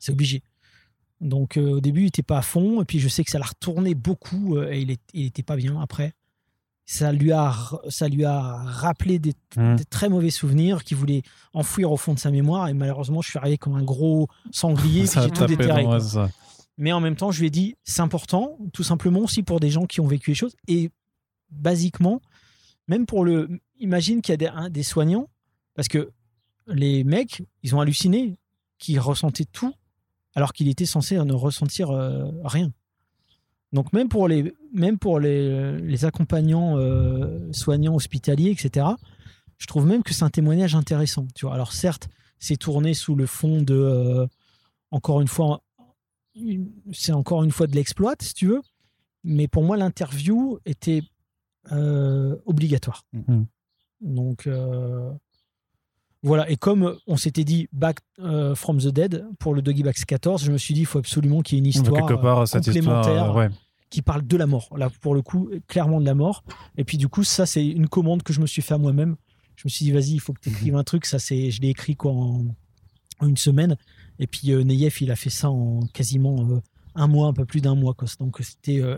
C'est 0.00 0.10
obligé. 0.10 0.42
Donc 1.20 1.56
au 1.56 1.80
début, 1.80 2.02
il 2.02 2.06
était 2.06 2.24
pas 2.24 2.38
à 2.38 2.42
fond, 2.42 2.82
et 2.82 2.84
puis 2.84 2.98
je 2.98 3.06
sais 3.06 3.22
que 3.22 3.30
ça 3.30 3.38
l'a 3.38 3.44
retourné 3.44 3.94
beaucoup, 3.94 4.60
et 4.60 4.80
il, 4.80 4.90
est, 4.90 5.00
il 5.14 5.26
était 5.26 5.44
pas 5.44 5.54
bien 5.54 5.80
après. 5.80 6.12
Ça 6.92 7.12
lui 7.12 7.30
a, 7.30 7.54
ça 7.88 8.08
lui 8.08 8.24
a 8.24 8.40
rappelé 8.40 9.20
des, 9.20 9.34
des 9.56 9.84
très 9.84 10.08
mauvais 10.08 10.30
souvenirs 10.30 10.82
qu'il 10.82 10.96
voulait 10.96 11.22
enfouir 11.54 11.92
au 11.92 11.96
fond 11.96 12.14
de 12.14 12.18
sa 12.18 12.32
mémoire, 12.32 12.66
et 12.66 12.74
malheureusement, 12.74 13.22
je 13.22 13.30
suis 13.30 13.38
arrivé 13.38 13.58
comme 13.58 13.76
un 13.76 13.84
gros 13.84 14.26
sanglier, 14.50 15.06
j'ai 15.06 15.30
tout 15.30 15.46
déterré. 15.46 15.86
Mais 16.78 16.90
en 16.90 16.98
même 16.98 17.14
temps, 17.14 17.30
je 17.30 17.38
lui 17.38 17.46
ai 17.46 17.50
dit, 17.50 17.76
c'est 17.84 18.02
important, 18.02 18.58
tout 18.72 18.82
simplement 18.82 19.20
aussi 19.20 19.44
pour 19.44 19.60
des 19.60 19.70
gens 19.70 19.86
qui 19.86 20.00
ont 20.00 20.08
vécu 20.08 20.32
les 20.32 20.34
choses. 20.34 20.56
Et 20.66 20.90
basiquement, 21.52 22.20
même 22.88 23.06
pour 23.06 23.24
le. 23.24 23.60
Imagine 23.78 24.20
qu'il 24.20 24.42
y 24.42 24.46
a 24.48 24.68
des, 24.68 24.82
soignants, 24.82 25.28
parce 25.76 25.86
que 25.86 26.10
les 26.66 27.04
mecs, 27.04 27.44
ils 27.62 27.72
ont 27.76 27.80
halluciné, 27.80 28.36
qu'ils 28.80 28.98
ressentaient 28.98 29.44
tout, 29.44 29.72
alors 30.34 30.52
qu'il 30.52 30.66
était 30.66 30.86
censé 30.86 31.16
ne 31.24 31.34
ressentir 31.34 31.90
euh, 31.90 32.32
rien. 32.42 32.72
Donc, 33.72 33.92
même 33.92 34.08
pour 34.08 34.26
les, 34.26 34.52
même 34.72 34.98
pour 34.98 35.20
les, 35.20 35.78
les 35.80 36.04
accompagnants 36.04 36.76
euh, 36.78 37.50
soignants 37.52 37.94
hospitaliers, 37.94 38.50
etc., 38.50 38.86
je 39.58 39.66
trouve 39.66 39.86
même 39.86 40.02
que 40.02 40.14
c'est 40.14 40.24
un 40.24 40.30
témoignage 40.30 40.74
intéressant. 40.74 41.26
Tu 41.34 41.44
vois. 41.44 41.54
Alors, 41.54 41.72
certes, 41.72 42.08
c'est 42.38 42.56
tourné 42.56 42.94
sous 42.94 43.14
le 43.14 43.26
fond 43.26 43.60
de. 43.62 43.74
euh, 43.74 44.26
encore 44.90 45.20
une 45.20 45.28
fois, 45.28 45.62
c'est 46.92 47.12
encore 47.12 47.44
une 47.44 47.50
fois 47.50 47.66
de 47.66 47.74
l'exploit, 47.74 48.14
si 48.20 48.34
tu 48.34 48.46
veux. 48.46 48.62
Mais 49.22 49.48
pour 49.48 49.62
moi, 49.62 49.76
l'interview 49.76 50.58
était 50.64 51.02
euh, 51.72 52.36
obligatoire. 52.46 53.04
Mhm. 53.12 53.46
Donc 54.00 54.46
euh, 54.46 55.12
voilà. 56.22 56.48
Et 56.50 56.56
comme 56.56 56.96
on 57.06 57.16
s'était 57.16 57.44
dit 57.44 57.68
Back 57.72 57.98
euh, 58.18 58.54
from 58.54 58.78
the 58.78 58.88
Dead 58.88 59.26
pour 59.38 59.54
le 59.54 59.60
Doggy 59.62 59.82
Bags 59.82 59.94
14, 59.94 60.42
je 60.42 60.52
me 60.52 60.58
suis 60.58 60.72
dit 60.74 60.80
il 60.80 60.86
faut 60.86 60.98
absolument 60.98 61.42
qu'il 61.42 61.56
y 61.56 61.58
ait 61.58 61.60
une 61.60 61.66
histoire 61.66 62.06
quelque 62.06 62.20
part, 62.20 62.40
euh, 62.40 62.46
cette 62.46 62.66
histoire, 62.66 63.02
complémentaire 63.04 63.34
ouais. 63.34 63.50
Qui 63.90 64.02
parle 64.02 64.26
de 64.26 64.36
la 64.36 64.46
mort. 64.46 64.68
Là, 64.78 64.88
pour 65.00 65.14
le 65.14 65.22
coup, 65.22 65.50
clairement 65.66 66.00
de 66.00 66.06
la 66.06 66.14
mort. 66.14 66.44
Et 66.76 66.84
puis 66.84 66.96
du 66.96 67.08
coup, 67.08 67.24
ça, 67.24 67.44
c'est 67.44 67.66
une 67.66 67.88
commande 67.88 68.22
que 68.22 68.32
je 68.32 68.40
me 68.40 68.46
suis 68.46 68.62
fait 68.62 68.74
à 68.74 68.78
moi-même. 68.78 69.16
Je 69.56 69.62
me 69.64 69.68
suis 69.68 69.84
dit, 69.84 69.92
vas-y, 69.92 70.12
il 70.12 70.20
faut 70.20 70.32
que 70.32 70.40
tu 70.40 70.48
écrives 70.48 70.76
un 70.76 70.84
truc. 70.84 71.04
Ça, 71.06 71.18
c'est, 71.18 71.50
je 71.50 71.60
l'ai 71.60 71.68
écrit 71.70 71.96
quoi, 71.96 72.12
en, 72.12 72.44
en 73.18 73.26
une 73.26 73.36
semaine. 73.36 73.76
Et 74.18 74.26
puis 74.26 74.52
euh, 74.52 74.62
Neyef, 74.62 75.00
il 75.00 75.10
a 75.10 75.16
fait 75.16 75.28
ça 75.30 75.50
en 75.50 75.80
quasiment 75.92 76.48
euh, 76.50 76.60
un 76.94 77.08
mois, 77.08 77.26
un 77.28 77.32
peu 77.32 77.44
plus 77.44 77.60
d'un 77.60 77.74
mois. 77.74 77.94
Quoi. 77.94 78.08
Donc 78.20 78.38
c'était, 78.42 78.80
euh, 78.80 78.96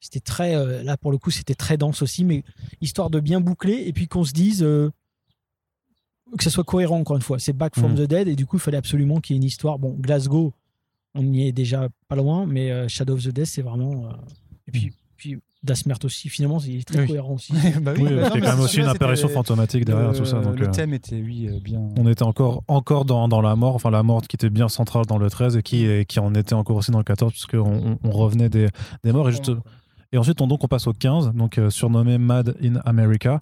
c'était 0.00 0.20
très, 0.20 0.54
euh, 0.54 0.82
là 0.84 0.96
pour 0.96 1.10
le 1.10 1.18
coup, 1.18 1.30
c'était 1.30 1.54
très 1.54 1.76
dense 1.76 2.00
aussi, 2.02 2.24
mais 2.24 2.44
histoire 2.80 3.10
de 3.10 3.18
bien 3.20 3.40
boucler 3.40 3.82
et 3.86 3.92
puis 3.92 4.06
qu'on 4.08 4.24
se 4.24 4.32
dise 4.32 4.60
que 4.62 6.42
ça 6.44 6.50
soit 6.50 6.64
cohérent 6.64 6.98
encore 7.00 7.16
une 7.16 7.22
fois. 7.22 7.38
C'est 7.38 7.52
Back 7.52 7.74
from 7.76 7.92
Mhm. 7.92 7.96
the 7.98 8.08
Dead 8.08 8.28
et 8.28 8.36
du 8.36 8.46
coup, 8.46 8.56
il 8.56 8.60
fallait 8.60 8.76
absolument 8.78 9.20
qu'il 9.20 9.34
y 9.34 9.36
ait 9.36 9.40
une 9.42 9.44
histoire. 9.46 9.78
Bon, 9.78 9.94
Glasgow, 9.98 10.52
on 11.16 11.32
y 11.32 11.48
est 11.48 11.52
déjà 11.52 11.88
pas 12.08 12.16
loin, 12.16 12.46
mais 12.46 12.70
euh, 12.70 12.88
Shadow 12.88 13.14
of 13.14 13.22
the 13.24 13.28
Death, 13.30 13.46
c'est 13.46 13.62
vraiment. 13.62 14.06
euh, 14.06 14.12
Et 14.68 14.70
puis, 14.72 14.92
puis 15.16 15.38
Dasmert 15.62 15.98
aussi, 16.04 16.28
finalement, 16.28 16.60
il 16.60 16.76
est 16.78 16.84
très 16.86 17.00
Oui. 17.00 17.06
cohérent 17.08 17.34
aussi. 17.34 17.52
Bah 17.82 17.92
Oui, 17.96 18.04
bah 18.14 18.28
non, 18.28 18.30
quand 18.30 18.40
même 18.40 18.60
aussi 18.60 18.78
une 18.78 18.86
apparition 18.86 19.28
fantomatique 19.28 19.84
derrière 19.84 20.12
le- 20.12 20.18
tout 20.18 20.24
ça. 20.24 20.40
Donc, 20.40 20.60
le 20.60 20.68
euh, 20.68 20.70
thème 20.70 20.94
était, 20.94 21.20
oui, 21.20 21.48
bien. 21.64 21.80
on 21.98 22.06
était 22.08 22.22
encore, 22.22 22.62
encore 22.68 23.04
dans, 23.04 23.26
dans 23.26 23.40
la 23.40 23.56
mort, 23.56 23.74
enfin 23.74 23.90
la 23.90 24.02
mort 24.04 24.22
qui 24.22 24.36
était 24.36 24.50
bien 24.50 24.68
centrale 24.68 25.06
dans 25.06 25.18
le 25.18 25.28
13 25.28 25.56
et 25.56 25.62
qui, 25.62 25.84
et 25.84 26.04
qui 26.04 26.20
en 26.20 26.34
était 26.34 26.54
encore 26.54 26.76
aussi 26.76 26.90
dans 26.92 26.98
le 26.98 27.04
14, 27.04 27.32
puisqu'on 27.32 27.58
on, 27.60 27.98
on 28.04 28.10
revenait 28.10 28.48
des, 28.48 28.68
des 29.02 29.12
morts. 29.12 29.28
Et, 29.28 29.32
juste, 29.32 29.50
et 30.12 30.18
ensuite, 30.18 30.40
on, 30.40 30.46
donc, 30.46 30.62
on 30.62 30.68
passe 30.68 30.86
au 30.86 30.92
15, 30.92 31.32
donc 31.34 31.58
euh, 31.58 31.70
surnommé 31.70 32.18
Mad 32.18 32.54
in 32.62 32.76
America. 32.84 33.40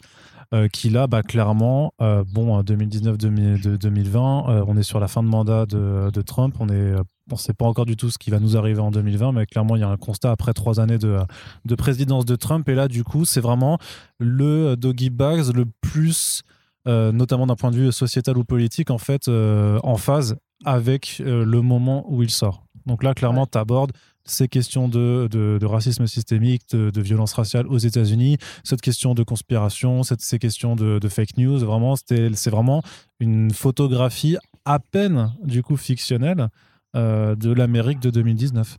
euh, 0.55 0.69
qui 0.69 0.89
là, 0.89 1.07
bah, 1.09 1.23
clairement, 1.23 1.93
euh, 2.01 2.23
bon, 2.33 2.63
2019-2020, 2.63 4.51
euh, 4.51 4.65
on 4.67 4.77
est 4.77 4.83
sur 4.83 5.01
la 5.01 5.09
fin 5.09 5.23
de 5.23 5.29
mandat 5.29 5.67
de, 5.67 6.11
de 6.13 6.23
Trump, 6.23 6.55
on 6.61 6.69
est, 6.69 6.95
on 7.31 7.37
sait 7.37 7.55
pas 7.55 7.65
encore 7.65 7.87
du 7.87 7.97
tout 7.97 8.11
ce 8.11 8.19
qui 8.19 8.31
va 8.31 8.39
nous 8.39 8.57
arriver 8.57 8.81
en 8.81 8.91
2020, 8.91 9.33
mais 9.33 9.47
clairement, 9.47 9.77
il 9.77 9.81
y 9.81 9.85
a 9.85 9.89
un 9.89 9.97
constat 9.97 10.31
après 10.31 10.53
trois 10.53 10.81
années 10.81 10.99
de, 10.99 11.19
de 11.65 11.75
présidence 11.75 12.25
de 12.25 12.37
Trump, 12.37 12.69
et 12.69 12.75
là, 12.75 12.89
du 12.89 13.05
coup, 13.05 13.25
c'est 13.25 13.41
vraiment 13.41 13.79
le 14.19 14.77
doggy 14.77 15.11
bags 15.11 15.55
le 15.55 15.65
plus 15.81 16.43
euh, 16.87 17.13
notamment 17.13 17.47
d'un 17.47 17.57
point 17.57 17.71
de 17.71 17.77
vue 17.77 17.93
sociétal 17.93 18.37
ou 18.37 18.45
politique, 18.45 18.91
en 18.91 18.99
fait, 18.99 19.29
euh, 19.29 19.79
en 19.83 19.97
phase 19.97 20.37
avec 20.67 21.21
euh, 21.21 21.45
le 21.45 21.63
moment 21.63 22.05
où 22.09 22.23
il 22.23 22.31
sort. 22.31 22.67
Donc 22.85 23.03
là, 23.03 23.15
clairement, 23.15 23.47
tu 23.47 23.57
abordes 23.57 23.93
ces 24.27 24.49
questions 24.49 24.89
de, 24.89 25.29
de, 25.31 25.57
de 25.59 25.67
racisme 25.67 26.07
systémique, 26.07 26.63
de, 26.73 26.91
de 26.91 27.01
violence 27.01 27.33
raciale 27.33 27.67
aux 27.69 27.79
États-Unis, 27.79 28.37
cette 28.65 28.83
question 28.83 29.15
de 29.15 29.23
conspiration, 29.23 30.03
cette, 30.03 30.21
ces 30.21 30.39
questions 30.39 30.77
de, 30.77 31.09
fake 31.09 31.39
news. 31.39 31.59
Vraiment, 31.59 31.95
c'est 31.97 32.51
vraiment 32.51 32.83
une 33.19 33.51
photographie 33.51 34.37
à 34.67 34.79
peine, 34.79 35.33
du 35.43 35.63
coup, 35.63 35.77
fictionnelle 35.77 36.49
euh, 36.94 37.35
de 37.35 37.50
l'Amérique 37.50 37.98
de 37.98 38.11
2019. 38.11 38.78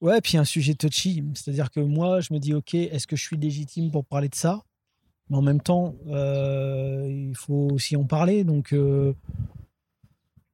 Ouais, 0.00 0.20
puis 0.20 0.36
un 0.36 0.44
sujet 0.44 0.74
touchy. 0.74 1.22
C'est-à-dire 1.34 1.70
que 1.70 1.80
moi, 1.80 2.20
je 2.20 2.34
me 2.34 2.38
dis, 2.38 2.52
OK, 2.52 2.74
est-ce 2.74 3.06
que 3.06 3.16
je 3.16 3.22
suis 3.22 3.36
légitime 3.36 3.90
pour 3.90 4.04
parler 4.04 4.28
de 4.28 4.34
ça? 4.34 4.62
Mais 5.30 5.36
en 5.36 5.42
même 5.42 5.60
temps, 5.60 5.94
euh, 6.08 7.06
il 7.08 7.36
faut 7.36 7.68
aussi 7.72 7.96
en 7.96 8.04
parler. 8.04 8.44
Donc, 8.44 8.72
euh, 8.72 9.12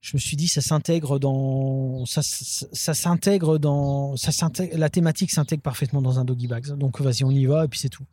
je 0.01 0.15
me 0.15 0.19
suis 0.19 0.37
dit, 0.37 0.47
ça 0.47 0.61
s'intègre 0.61 1.17
dans. 1.17 2.05
Ça, 2.05 2.21
ça, 2.23 2.93
s'intègre 2.93 3.57
dans. 3.57 4.15
Ça 4.15 4.31
la 4.73 4.89
thématique 4.89 5.31
s'intègre 5.31 5.63
parfaitement 5.63 6.01
dans 6.01 6.19
un 6.19 6.25
doggy 6.25 6.47
bags. 6.47 6.67
Donc, 6.77 7.01
vas-y, 7.01 7.23
on 7.23 7.31
y 7.31 7.45
va, 7.45 7.65
et 7.65 7.67
puis 7.67 7.79
c'est 7.79 7.89
tout. 7.89 8.05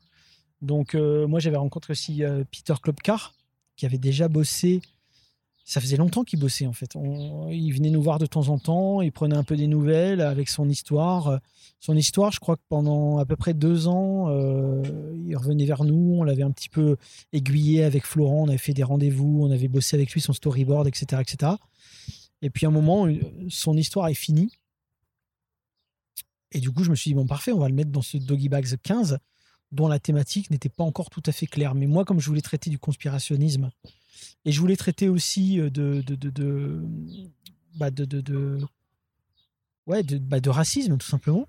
Donc, 0.63 0.95
moi, 0.95 1.41
j'avais 1.41 1.57
rencontré 1.57 1.93
aussi 1.93 2.23
Peter 2.51 2.75
Klopkar, 2.83 3.35
qui 3.77 3.87
avait 3.87 3.99
déjà 3.99 4.29
bossé. 4.29 4.83
Ça 5.65 5.81
faisait 5.81 5.97
longtemps 5.97 6.25
qu'il 6.25 6.41
bossait 6.41 6.67
en 6.67 6.73
fait. 6.73 6.97
On- 6.97 7.49
il 7.49 7.71
venait 7.73 7.91
nous 7.91 8.03
voir 8.03 8.19
de 8.19 8.27
temps 8.27 8.49
en 8.49 8.59
temps, 8.59 9.01
il 9.03 9.13
prenait 9.13 9.37
un 9.37 9.45
peu 9.45 9.57
des 9.57 9.69
nouvelles 9.69 10.21
avec 10.21 10.49
son 10.49 10.69
histoire. 10.69 11.39
Son 11.79 11.97
histoire, 11.97 12.33
je 12.33 12.41
crois 12.41 12.57
que 12.57 12.63
pendant 12.69 13.19
à 13.19 13.25
peu 13.25 13.37
près 13.37 13.55
deux 13.55 13.87
ans, 13.87 14.29
euh, 14.31 14.83
il 15.25 15.37
revenait 15.37 15.65
vers 15.67 15.85
nous, 15.85 16.17
on 16.19 16.25
l'avait 16.25 16.43
un 16.43 16.51
petit 16.51 16.69
peu 16.69 16.97
aiguillé 17.33 17.85
avec 17.85 18.05
Florent, 18.05 18.43
on 18.43 18.49
avait 18.49 18.59
fait 18.59 18.75
des 18.75 18.83
rendez-vous, 18.83 19.41
on 19.45 19.51
avait 19.51 19.69
bossé 19.69 19.97
avec 19.97 20.11
lui 20.13 20.21
son 20.21 20.33
storyboard, 20.33 20.89
etc. 20.89 21.23
etc. 21.23 21.53
Et 22.43 22.51
puis 22.51 22.67
à 22.67 22.71
un 22.71 22.73
moment, 22.73 23.07
euh, 23.07 23.15
son 23.49 23.77
histoire 23.77 24.09
est 24.09 24.15
finie. 24.15 24.51
Et 26.53 26.59
du 26.61 26.71
coup, 26.73 26.83
je 26.83 26.91
me 26.91 26.97
suis 26.97 27.11
dit, 27.11 27.15
bon, 27.15 27.27
parfait, 27.27 27.53
on 27.53 27.59
va 27.61 27.69
le 27.69 27.75
mettre 27.75 27.91
dans 27.91 28.03
ce 28.03 28.17
Doggy 28.17 28.49
Bags 28.49 28.77
15, 28.83 29.19
dont 29.71 29.87
la 29.87 30.01
thématique 30.01 30.51
n'était 30.51 30.69
pas 30.69 30.83
encore 30.83 31.09
tout 31.11 31.23
à 31.27 31.33
fait 31.33 31.47
claire. 31.47 31.75
Mais 31.77 31.87
moi, 31.87 32.05
comme 32.05 32.19
je 32.19 32.27
voulais 32.27 32.41
traiter 32.41 32.71
du 32.71 32.79
conspirationnisme, 32.79 33.71
et 34.45 34.53
je 34.53 34.61
voulais 34.61 34.77
traiter 34.77 35.09
aussi 35.09 35.61
euh, 35.61 35.71
de, 35.71 36.03
de, 36.07 36.15
de, 36.15 36.31
de, 36.31 36.83
bah, 37.77 37.91
de, 37.91 38.05
de, 38.05 38.21
de- 38.21 38.59
ouais, 39.87 40.03
de, 40.03 40.19
bah, 40.19 40.41
de 40.41 40.51
racisme, 40.51 40.97
tout 40.97 41.07
simplement. 41.07 41.47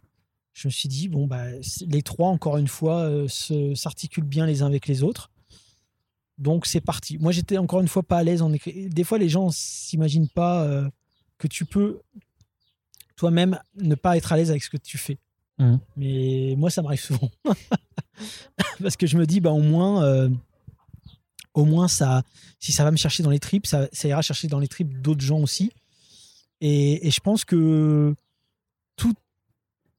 Je 0.54 0.68
me 0.68 0.72
suis 0.72 0.90
dit, 0.90 1.08
bon, 1.08 1.28
bah, 1.28 1.46
les 1.88 2.02
trois, 2.02 2.28
encore 2.30 2.58
une 2.58 2.68
fois, 2.68 3.02
euh, 3.04 3.28
s'articulent 3.76 4.26
bien 4.26 4.46
les 4.46 4.62
uns 4.62 4.68
avec 4.68 4.88
les 4.88 5.02
autres. 5.04 5.32
Donc, 6.38 6.66
c'est 6.66 6.82
parti. 6.82 7.18
Moi, 7.20 7.32
j'étais 7.32 7.58
encore 7.58 7.82
une 7.82 7.88
fois 7.88 8.04
pas 8.04 8.18
à 8.18 8.24
l'aise 8.24 8.42
en 8.42 8.52
écrit. 8.52 8.90
Des 8.90 9.04
fois, 9.04 9.18
les 9.18 9.30
gens 9.30 9.50
s'imaginent 9.52 10.28
pas 10.30 10.64
euh, 10.66 10.90
que 11.38 11.48
tu 11.48 11.66
peux 11.66 12.00
toi-même 13.16 13.60
ne 13.76 13.96
pas 13.96 14.18
être 14.18 14.32
à 14.34 14.38
l'aise 14.38 14.50
avec 14.50 14.64
ce 14.64 14.70
que 14.70 14.78
tu 14.78 14.98
fais. 14.98 15.18
Mhm. 15.60 15.80
Mais 15.96 16.56
moi, 16.58 16.70
ça 16.70 16.82
m'arrive 16.82 17.00
souvent. 17.02 17.30
Parce 18.82 18.98
que 18.98 19.06
je 19.08 19.18
me 19.18 19.26
dis, 19.26 19.40
bah, 19.40 19.52
au 19.52 19.62
moins, 19.62 20.04
euh, 20.04 20.30
au 21.54 21.66
moins 21.66 21.88
ça, 21.88 22.24
si 22.60 22.72
ça 22.72 22.84
va 22.84 22.92
me 22.92 22.98
chercher 22.98 23.24
dans 23.24 23.30
les 23.30 23.40
tripes, 23.40 23.66
ça, 23.68 23.88
ça 23.92 24.08
ira 24.08 24.22
chercher 24.22 24.48
dans 24.48 24.60
les 24.60 24.68
tripes 24.68 25.02
d'autres 25.02 25.22
gens 25.26 25.40
aussi. 25.40 25.72
Et, 26.62 27.08
et 27.08 27.12
je 27.12 27.20
pense 27.20 27.44
que 27.46 28.16
tout- 28.96 29.14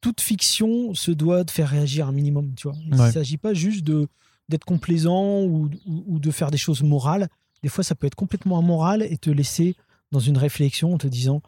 toute 0.01 0.21
fiction 0.21 0.95
se 0.95 1.11
doit 1.11 1.45
de 1.45 1.51
faire 1.51 1.69
réagir 1.69 2.09
un 2.09 2.13
minimum. 2.13 2.55
Tu 2.57 2.69
vois. 2.69 2.77
Il 2.85 2.91
ne 2.95 2.99
Ouais. 3.01 3.13
s'agit 3.13 3.37
pas 3.39 3.55
juste 3.55 3.85
de 3.85 4.09
d'être 4.49 4.65
complaisant 4.65 5.43
ou, 5.45 5.71
ou- 5.87 6.05
ou 6.07 6.19
de 6.19 6.31
faire 6.31 6.51
des 6.51 6.59
choses 6.59 6.83
morales. 6.83 7.29
Des 7.63 7.69
fois, 7.69 7.85
ça 7.85 7.95
peut 7.95 8.07
être 8.07 8.17
complètement 8.17 8.59
amoral 8.59 9.03
et 9.03 9.17
te 9.17 9.31
laisser 9.31 9.77
dans 10.11 10.19
une 10.19 10.37
réflexion 10.37 10.95
en 10.95 10.99
te 10.99 11.07
disant 11.07 11.41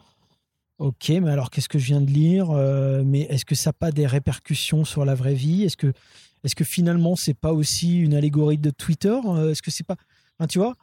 Ok, 0.79 1.09
mais 1.09 1.29
alors 1.29 1.49
qu'est-ce 1.51 1.69
que 1.69 1.77
je 1.79 1.85
viens 1.85 2.01
de 2.01 2.09
lire? 2.09 2.49
Euh, 2.51 3.03
Mais 3.05 3.21
est-ce 3.21 3.45
que 3.45 3.53
ça 3.55 3.69
n'a 3.69 3.73
pas 3.73 3.91
des 3.91 4.07
répercussions 4.07 4.85
sur 4.85 5.05
la 5.05 5.13
vraie 5.15 5.33
vie? 5.35 5.63
Est-ce 5.63 5.77
que, 5.77 5.93
est 6.45 6.55
que 6.55 6.63
finalement, 6.63 7.15
c'est 7.15 7.33
pas 7.33 7.53
aussi 7.53 7.97
une 7.99 8.13
allégorie 8.13 8.57
de 8.57 8.69
Twitter 8.69 9.17
Euh, 9.25 9.51
Est-ce 9.51 9.61
que 9.61 9.71
c'est 9.71 9.85
pas. 9.85 9.95
Tu 10.47 10.59
vois 10.59 10.75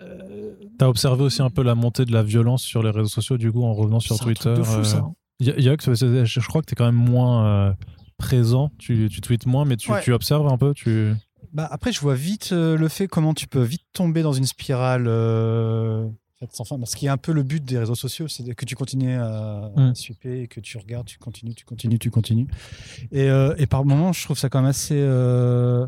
euh, 0.00 0.54
T'as 0.78 0.86
observé 0.88 1.22
aussi 1.24 1.42
un 1.42 1.50
peu 1.50 1.62
la 1.62 1.74
montée 1.74 2.04
de 2.04 2.12
la 2.12 2.22
violence 2.22 2.62
sur 2.62 2.82
les 2.82 2.90
réseaux 2.90 3.08
sociaux, 3.08 3.36
du 3.36 3.50
coup, 3.52 3.64
en 3.64 3.74
revenant 3.74 4.00
sur 4.00 4.18
Twitter. 4.18 4.54
euh, 4.56 5.04
je 5.40 6.46
crois 6.48 6.62
que 6.62 6.66
tu 6.66 6.72
es 6.72 6.76
quand 6.76 6.86
même 6.86 6.94
moins, 6.94 7.46
euh, 7.46 7.72
présent. 8.16 8.70
Tu, 8.78 9.08
tu 9.10 9.20
tweets 9.20 9.46
moins, 9.46 9.64
mais 9.64 9.76
tu, 9.76 9.90
Ouais. 9.92 10.02
tu 10.02 10.12
observes 10.12 10.46
un 10.46 10.56
peu. 10.56 10.72
Tu... 10.74 11.12
Bah, 11.52 11.68
après, 11.70 11.92
je 11.92 12.00
vois 12.00 12.14
vite 12.14 12.50
euh, 12.52 12.76
le 12.76 12.88
fait 12.88 13.06
comment 13.08 13.34
tu 13.34 13.46
peux 13.46 13.62
vite 13.62 13.82
tomber 13.92 14.22
dans 14.22 14.32
une 14.32 14.46
spirale 14.46 15.06
sans 16.50 16.64
fin. 16.64 16.78
Parce 16.78 16.94
qu'il 16.94 17.06
y 17.06 17.08
a 17.08 17.12
un 17.12 17.16
peu 17.16 17.32
le 17.32 17.42
but 17.42 17.64
des 17.64 17.78
réseaux 17.78 17.94
sociaux, 17.94 18.28
c'est 18.28 18.54
que 18.54 18.64
tu 18.64 18.74
continues 18.76 19.14
à, 19.14 19.70
à 19.76 19.80
Mm. 19.80 19.94
swiper 19.94 20.42
et 20.42 20.48
que 20.48 20.60
tu 20.60 20.76
regardes, 20.78 21.06
tu 21.06 21.18
continues, 21.18 21.54
tu 21.54 21.64
continues, 21.64 21.98
tu 21.98 22.10
continues. 22.10 22.46
Et, 23.12 23.28
euh, 23.30 23.54
et 23.58 23.66
par 23.66 23.84
moments, 23.84 24.12
je 24.12 24.22
trouve 24.24 24.38
ça 24.38 24.48
quand 24.48 24.60
même 24.60 24.68
assez. 24.70 24.94
euh, 24.98 25.86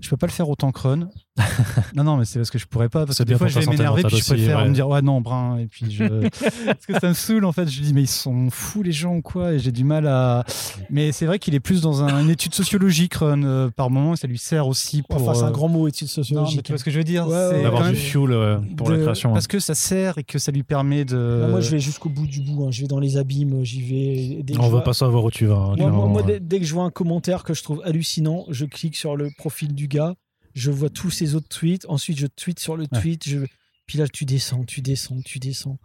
Je 0.00 0.08
peux 0.08 0.16
pas 0.16 0.26
le 0.26 0.32
faire 0.32 0.48
autant 0.48 0.72
que 0.72 0.80
Run. 0.80 1.08
non, 1.94 2.04
non, 2.04 2.16
mais 2.16 2.24
c'est 2.24 2.38
parce 2.38 2.50
que 2.50 2.58
je 2.58 2.66
pourrais 2.66 2.88
pas. 2.88 3.06
Parce 3.06 3.18
que 3.18 3.22
des 3.22 3.34
fois, 3.36 3.46
pour 3.46 3.54
je 3.54 3.60
vais 3.60 3.66
m'énerver, 3.70 4.02
puis 4.02 4.16
je 4.18 4.24
préfère 4.24 4.58
ouais. 4.58 4.68
me 4.68 4.74
dire, 4.74 4.88
ouais, 4.88 5.00
non, 5.00 5.20
brun. 5.20 5.58
Et 5.58 5.66
puis 5.66 5.90
je. 5.90 6.04
parce 6.66 6.86
que 6.86 6.98
ça 7.00 7.08
me 7.08 7.14
saoule, 7.14 7.44
en 7.44 7.52
fait. 7.52 7.68
Je 7.68 7.80
dis, 7.82 7.94
mais 7.94 8.02
ils 8.02 8.08
sont 8.08 8.50
fous, 8.50 8.82
les 8.82 8.92
gens, 8.92 9.14
ou 9.16 9.22
quoi. 9.22 9.52
Et 9.54 9.58
j'ai 9.58 9.72
du 9.72 9.84
mal 9.84 10.06
à. 10.06 10.44
Mais 10.90 11.12
c'est 11.12 11.26
vrai 11.26 11.38
qu'il 11.38 11.54
est 11.54 11.60
plus 11.60 11.80
dans 11.80 12.02
un- 12.02 12.20
une 12.22 12.30
étude 12.30 12.54
sociologique, 12.54 13.14
Run, 13.14 13.42
euh, 13.44 13.70
par 13.70 13.90
moment, 13.90 14.14
et 14.14 14.16
ça 14.16 14.26
lui 14.26 14.38
sert 14.38 14.66
aussi 14.66 15.02
pour. 15.02 15.22
Enfin, 15.22 15.34
c'est 15.34 15.44
un 15.44 15.48
euh, 15.48 15.50
grand 15.52 15.68
mot, 15.68 15.88
étude 15.88 16.08
non, 16.08 16.12
mais 16.16 16.24
sociologique. 16.24 16.62
tu 16.64 16.72
vois 16.72 16.78
ce 16.78 16.84
que 16.84 16.90
je 16.90 16.98
veux 16.98 17.04
dire 17.04 17.26
Ouais, 17.26 17.48
c'est 17.52 17.62
D'avoir 17.62 17.88
du 17.88 17.96
fuel 17.96 18.32
euh, 18.32 18.58
pour 18.76 18.88
de- 18.88 18.94
la 18.94 19.02
création. 19.02 19.32
Parce 19.32 19.46
que 19.46 19.60
ça 19.60 19.74
sert 19.74 20.18
et 20.18 20.24
que 20.24 20.38
ça 20.38 20.52
lui 20.52 20.62
permet 20.64 21.04
de. 21.04 21.42
Ah, 21.44 21.48
moi, 21.48 21.60
je 21.60 21.70
vais 21.70 21.78
jusqu'au 21.78 22.08
bout 22.10 22.26
du 22.26 22.40
bout. 22.40 22.64
hein. 22.66 22.70
Je 22.70 22.82
vais 22.82 22.88
dans 22.88 22.98
les 23.00 23.16
abîmes, 23.16 23.64
j'y 23.64 23.80
vais. 23.82 24.42
Dès 24.42 24.52
que 24.54 24.58
On 24.58 24.62
je 24.62 24.66
va 24.66 24.70
vois- 24.72 24.84
pas 24.84 24.94
savoir 24.94 25.24
où 25.24 25.30
tu 25.30 25.46
vas. 25.46 25.54
hein, 25.54 25.66
Moi, 25.68 25.76
clairement, 25.76 25.96
moi, 25.98 26.06
moi, 26.08 26.22
ouais. 26.22 26.26
dès, 26.26 26.40
dès 26.40 26.58
que 26.60 26.66
je 26.66 26.74
vois 26.74 26.84
un 26.84 26.90
commentaire 26.90 27.44
que 27.44 27.54
je 27.54 27.62
trouve 27.62 27.80
hallucinant, 27.84 28.44
je 28.50 28.64
clique 28.66 28.96
sur 28.96 29.16
le 29.16 29.30
profil 29.38 29.74
du 29.74 29.86
gars, 29.88 30.14
je 30.54 30.70
vois 30.70 30.90
tous 30.90 31.10
ses 31.10 31.34
autres 31.34 31.48
tweets, 31.48 31.86
ensuite 31.88 32.18
je 32.18 32.26
tweete 32.26 32.60
sur 32.60 32.76
le 32.76 32.84
Ouais. 32.92 33.00
tweet, 33.00 33.28
je... 33.28 33.38
puis 33.86 33.98
là 33.98 34.06
tu 34.08 34.24
descends, 34.24 34.64
tu 34.64 34.80
descends, 34.82 35.20
tu 35.24 35.38
descends. 35.38 35.78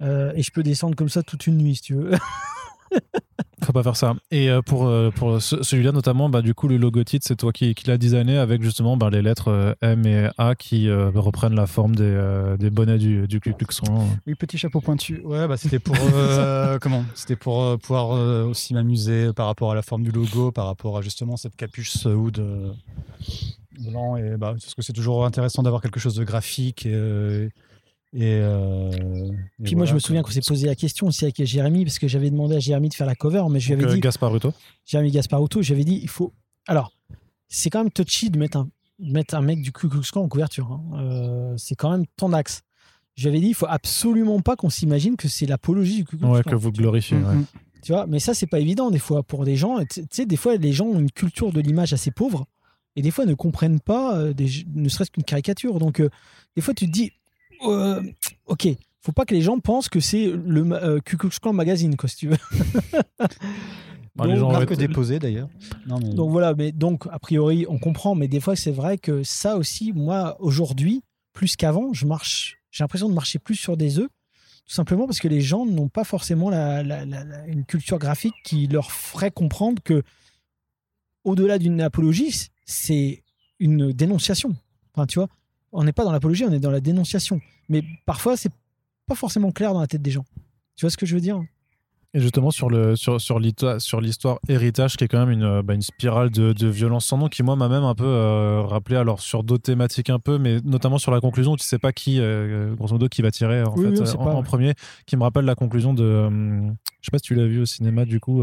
Euh, 0.00 0.32
et 0.36 0.42
je 0.42 0.50
peux 0.52 0.62
descendre 0.62 0.94
comme 0.96 1.08
ça 1.08 1.22
toute 1.22 1.46
une 1.46 1.56
nuit 1.58 1.76
si 1.76 1.82
tu 1.82 1.94
veux. 1.94 2.12
Faut 3.64 3.72
pas 3.72 3.82
faire 3.82 3.96
ça. 3.96 4.14
Et 4.30 4.48
euh, 4.48 4.62
pour, 4.62 4.86
euh, 4.86 5.10
pour 5.10 5.42
ce- 5.42 5.62
celui-là, 5.62 5.92
notamment, 5.92 6.30
bah, 6.30 6.40
du 6.40 6.54
coup, 6.54 6.68
le 6.68 6.78
logo 6.78 7.02
titre, 7.04 7.26
c'est 7.28 7.36
toi 7.36 7.52
qui, 7.52 7.74
qui 7.74 7.86
l'as 7.86 7.98
designé 7.98 8.38
avec 8.38 8.62
justement 8.62 8.96
bah, 8.96 9.10
les 9.10 9.20
lettres 9.20 9.76
M 9.82 10.06
et 10.06 10.28
A 10.38 10.54
qui 10.54 10.88
euh, 10.88 11.10
reprennent 11.10 11.54
la 11.56 11.66
forme 11.66 11.94
des, 11.94 12.04
euh, 12.04 12.56
des 12.56 12.70
bonnets 12.70 12.96
du, 12.96 13.26
du 13.28 13.40
Ku 13.40 13.52
Klux 13.52 13.66
Klan. 13.66 14.08
Oui, 14.26 14.34
petit 14.36 14.56
chapeau 14.56 14.80
pointu. 14.80 15.20
Ouais, 15.22 15.46
bah, 15.48 15.56
c'était 15.58 15.80
pour. 15.80 15.96
euh, 16.14 16.78
comment? 16.78 17.04
C'était 17.14 17.36
pour 17.36 17.62
euh, 17.62 17.76
pouvoir 17.76 18.12
euh, 18.12 18.44
aussi 18.44 18.72
m'amuser 18.72 19.32
par 19.34 19.46
rapport 19.46 19.72
à 19.72 19.74
la 19.74 19.82
forme 19.82 20.04
du 20.04 20.12
logo, 20.12 20.50
par 20.52 20.64
rapport 20.66 20.96
à 20.96 21.02
justement 21.02 21.36
cette 21.36 21.56
capuche 21.56 22.06
hood 22.06 22.38
euh, 22.38 22.72
blanc. 23.78 24.16
Et 24.16 24.36
bah, 24.36 24.52
parce 24.52 24.74
que 24.74 24.82
c'est 24.82 24.92
toujours 24.92 25.24
intéressant 25.24 25.62
d'avoir 25.62 25.82
quelque 25.82 26.00
chose 26.00 26.14
de 26.14 26.24
graphique. 26.24 26.86
Et, 26.86 26.92
euh, 26.94 27.48
et, 28.14 28.38
euh, 28.40 28.90
et 29.60 29.62
Puis 29.64 29.74
moi 29.76 29.84
je 29.84 29.92
me 29.94 29.98
souviens 29.98 30.22
qu'on 30.22 30.30
s'est 30.30 30.40
posé 30.46 30.66
la 30.66 30.74
question 30.74 31.06
aussi 31.08 31.24
avec 31.24 31.44
Jérémy, 31.44 31.84
parce 31.84 31.98
que 31.98 32.08
j'avais 32.08 32.30
demandé 32.30 32.56
à 32.56 32.58
Jérémy 32.58 32.88
de 32.88 32.94
faire 32.94 33.06
la 33.06 33.14
cover, 33.14 33.42
mais 33.50 33.60
je 33.60 33.68
lui 33.68 33.74
avais 33.82 33.90
euh, 33.92 33.94
dit, 33.94 34.00
Gaspard 34.00 34.32
Ruto. 34.32 34.52
Jérémy 34.86 35.10
Gasparotto, 35.10 35.60
j'avais 35.62 35.84
dit, 35.84 36.00
il 36.02 36.08
faut. 36.08 36.32
Alors, 36.66 36.92
c'est 37.48 37.70
quand 37.70 37.82
même 37.82 37.90
touchy 37.92 38.30
de 38.30 38.38
mettre 38.38 38.56
un, 38.58 38.68
de 38.98 39.12
mettre 39.12 39.34
un 39.34 39.42
mec 39.42 39.60
du 39.62 39.72
Ku 39.72 39.88
Klux 39.88 40.00
Klan 40.10 40.22
en 40.22 40.28
couverture. 40.28 40.70
hein. 40.72 40.82
Euh, 41.00 41.54
c'est 41.56 41.74
quand 41.74 41.90
même 41.90 42.04
ton 42.16 42.32
axe. 42.32 42.62
J'avais 43.14 43.40
dit, 43.40 43.48
il 43.48 43.54
faut 43.54 43.66
absolument 43.68 44.40
pas 44.40 44.54
qu'on 44.56 44.70
s'imagine 44.70 45.16
que 45.16 45.28
c'est 45.28 45.46
l'apologie 45.46 45.98
du 45.98 46.04
Ku 46.04 46.16
Klux 46.16 46.26
Ouais, 46.28 46.42
Klan. 46.42 46.52
que 46.52 46.56
vous 46.56 46.72
glorifiez. 46.72 47.16
Mm, 47.18 47.24
ouais. 47.26 47.44
Tu 47.82 47.92
vois, 47.92 48.06
mais 48.06 48.18
ça, 48.20 48.32
c'est 48.34 48.46
pas 48.46 48.58
évident 48.60 48.90
des 48.90 48.98
fois 48.98 49.22
pour 49.22 49.44
des 49.44 49.56
gens. 49.56 49.78
Tu 49.84 50.00
tu 50.02 50.06
sais, 50.10 50.26
des 50.26 50.36
fois, 50.36 50.56
les 50.56 50.72
gens 50.72 50.86
ont 50.86 50.98
une 50.98 51.10
culture 51.10 51.52
de 51.52 51.60
l'image 51.60 51.92
assez 51.92 52.10
pauvre 52.10 52.46
et 52.96 53.02
des 53.02 53.10
fois 53.10 53.26
ne 53.26 53.34
comprennent 53.34 53.80
pas, 53.80 54.16
euh, 54.16 54.32
des- 54.32 54.64
ne 54.74 54.88
serait-ce 54.88 55.10
qu'une 55.10 55.24
caricature. 55.24 55.78
Donc, 55.78 56.00
euh, 56.00 56.08
des 56.56 56.62
fois, 56.62 56.74
tu 56.74 56.86
te 56.86 56.90
dis, 56.90 57.12
euh, 57.66 58.02
ok, 58.46 58.68
faut 59.00 59.12
pas 59.12 59.24
que 59.24 59.34
les 59.34 59.42
gens 59.42 59.58
pensent 59.60 59.88
que 59.88 60.00
c'est 60.00 60.26
le 60.26 60.64
euh, 60.72 61.00
Ku 61.00 61.16
Klux 61.16 61.30
Klan 61.40 61.52
magazine, 61.52 61.96
quoi, 61.96 62.08
si 62.08 62.16
tu 62.16 62.28
veux. 62.28 62.36
Les 64.24 64.36
gens 64.36 64.50
Marque 64.50 64.70
ouais, 64.70 64.76
déposée 64.88 65.18
d'ailleurs. 65.20 65.48
Mais- 65.86 66.14
Donc 66.14 66.30
voilà, 66.32 66.52
mais 66.54 66.72
donc 66.72 67.06
a 67.10 67.18
priori 67.20 67.66
on 67.68 67.78
comprend, 67.78 68.16
mais 68.16 68.26
des 68.26 68.40
fois 68.40 68.56
c'est 68.56 68.72
vrai 68.72 68.98
que 68.98 69.22
ça 69.22 69.56
aussi, 69.56 69.92
moi 69.92 70.36
aujourd'hui, 70.40 71.02
plus 71.32 71.54
qu'avant, 71.54 71.92
je 71.92 72.04
marche, 72.04 72.58
j'ai 72.72 72.82
l'impression 72.82 73.08
de 73.08 73.14
marcher 73.14 73.38
plus 73.38 73.54
sur 73.54 73.76
des 73.76 73.98
œufs, 74.00 74.08
tout 74.66 74.72
simplement 74.74 75.06
parce 75.06 75.20
que 75.20 75.28
les 75.28 75.40
gens 75.40 75.64
n'ont 75.66 75.88
pas 75.88 76.02
forcément 76.02 76.50
la- 76.50 76.82
la- 76.82 77.04
la- 77.04 77.22
la- 77.22 77.46
une 77.46 77.64
culture 77.64 77.98
graphique 78.00 78.34
qui 78.42 78.66
leur 78.66 78.90
ferait 78.90 79.30
comprendre 79.30 79.80
que 79.84 80.02
au-delà 81.22 81.58
d'une 81.58 81.80
apologie, 81.80 82.48
c'est 82.68 83.22
une 83.58 83.92
dénonciation. 83.92 84.54
Enfin, 84.94 85.06
tu 85.06 85.18
vois, 85.18 85.28
on 85.72 85.82
n'est 85.82 85.92
pas 85.92 86.04
dans 86.04 86.12
l'apologie, 86.12 86.44
on 86.44 86.52
est 86.52 86.60
dans 86.60 86.70
la 86.70 86.80
dénonciation. 86.80 87.40
Mais 87.68 87.82
parfois 88.06 88.36
c'est 88.36 88.52
pas 89.06 89.14
forcément 89.14 89.50
clair 89.50 89.72
dans 89.72 89.80
la 89.80 89.86
tête 89.86 90.02
des 90.02 90.10
gens. 90.10 90.24
Tu 90.76 90.84
vois 90.84 90.90
ce 90.90 90.96
que 90.96 91.06
je 91.06 91.14
veux 91.14 91.20
dire? 91.20 91.40
Et 92.14 92.20
justement, 92.20 92.50
sur, 92.50 92.70
le, 92.70 92.96
sur, 92.96 93.20
sur 93.20 93.38
l'histoire 93.38 94.38
héritage, 94.48 94.96
qui 94.96 95.04
est 95.04 95.08
quand 95.08 95.26
même 95.26 95.30
une, 95.30 95.60
bah, 95.60 95.74
une 95.74 95.82
spirale 95.82 96.30
de, 96.30 96.54
de 96.54 96.66
violence 96.66 97.04
sans 97.04 97.18
nom, 97.18 97.28
qui, 97.28 97.42
moi, 97.42 97.54
m'a 97.54 97.68
même 97.68 97.84
un 97.84 97.94
peu 97.94 98.06
euh, 98.06 98.62
rappelé, 98.62 98.96
alors 98.96 99.20
sur 99.20 99.44
d'autres 99.44 99.64
thématiques 99.64 100.08
un 100.08 100.18
peu, 100.18 100.38
mais 100.38 100.58
notamment 100.64 100.96
sur 100.96 101.10
la 101.10 101.20
conclusion, 101.20 101.54
tu 101.56 101.66
sais 101.66 101.78
pas 101.78 101.92
qui, 101.92 102.18
euh, 102.18 102.74
grosso 102.76 102.94
modo, 102.94 103.08
qui 103.08 103.20
va 103.20 103.30
tirer 103.30 103.62
en, 103.62 103.74
Oui, 103.76 103.94
fait, 103.94 104.00
oui, 104.00 104.08
euh, 104.08 104.20
en, 104.20 104.42
premier, 104.42 104.72
qui 105.04 105.18
me 105.18 105.22
rappelle 105.22 105.44
la 105.44 105.54
conclusion 105.54 105.92
de. 105.92 106.30
je 106.30 107.06
sais 107.06 107.10
pas 107.12 107.18
si 107.18 107.24
tu 107.24 107.34
l'as 107.34 107.46
vu 107.46 107.60
au 107.60 107.66
cinéma, 107.66 108.06
du 108.06 108.20
coup, 108.20 108.42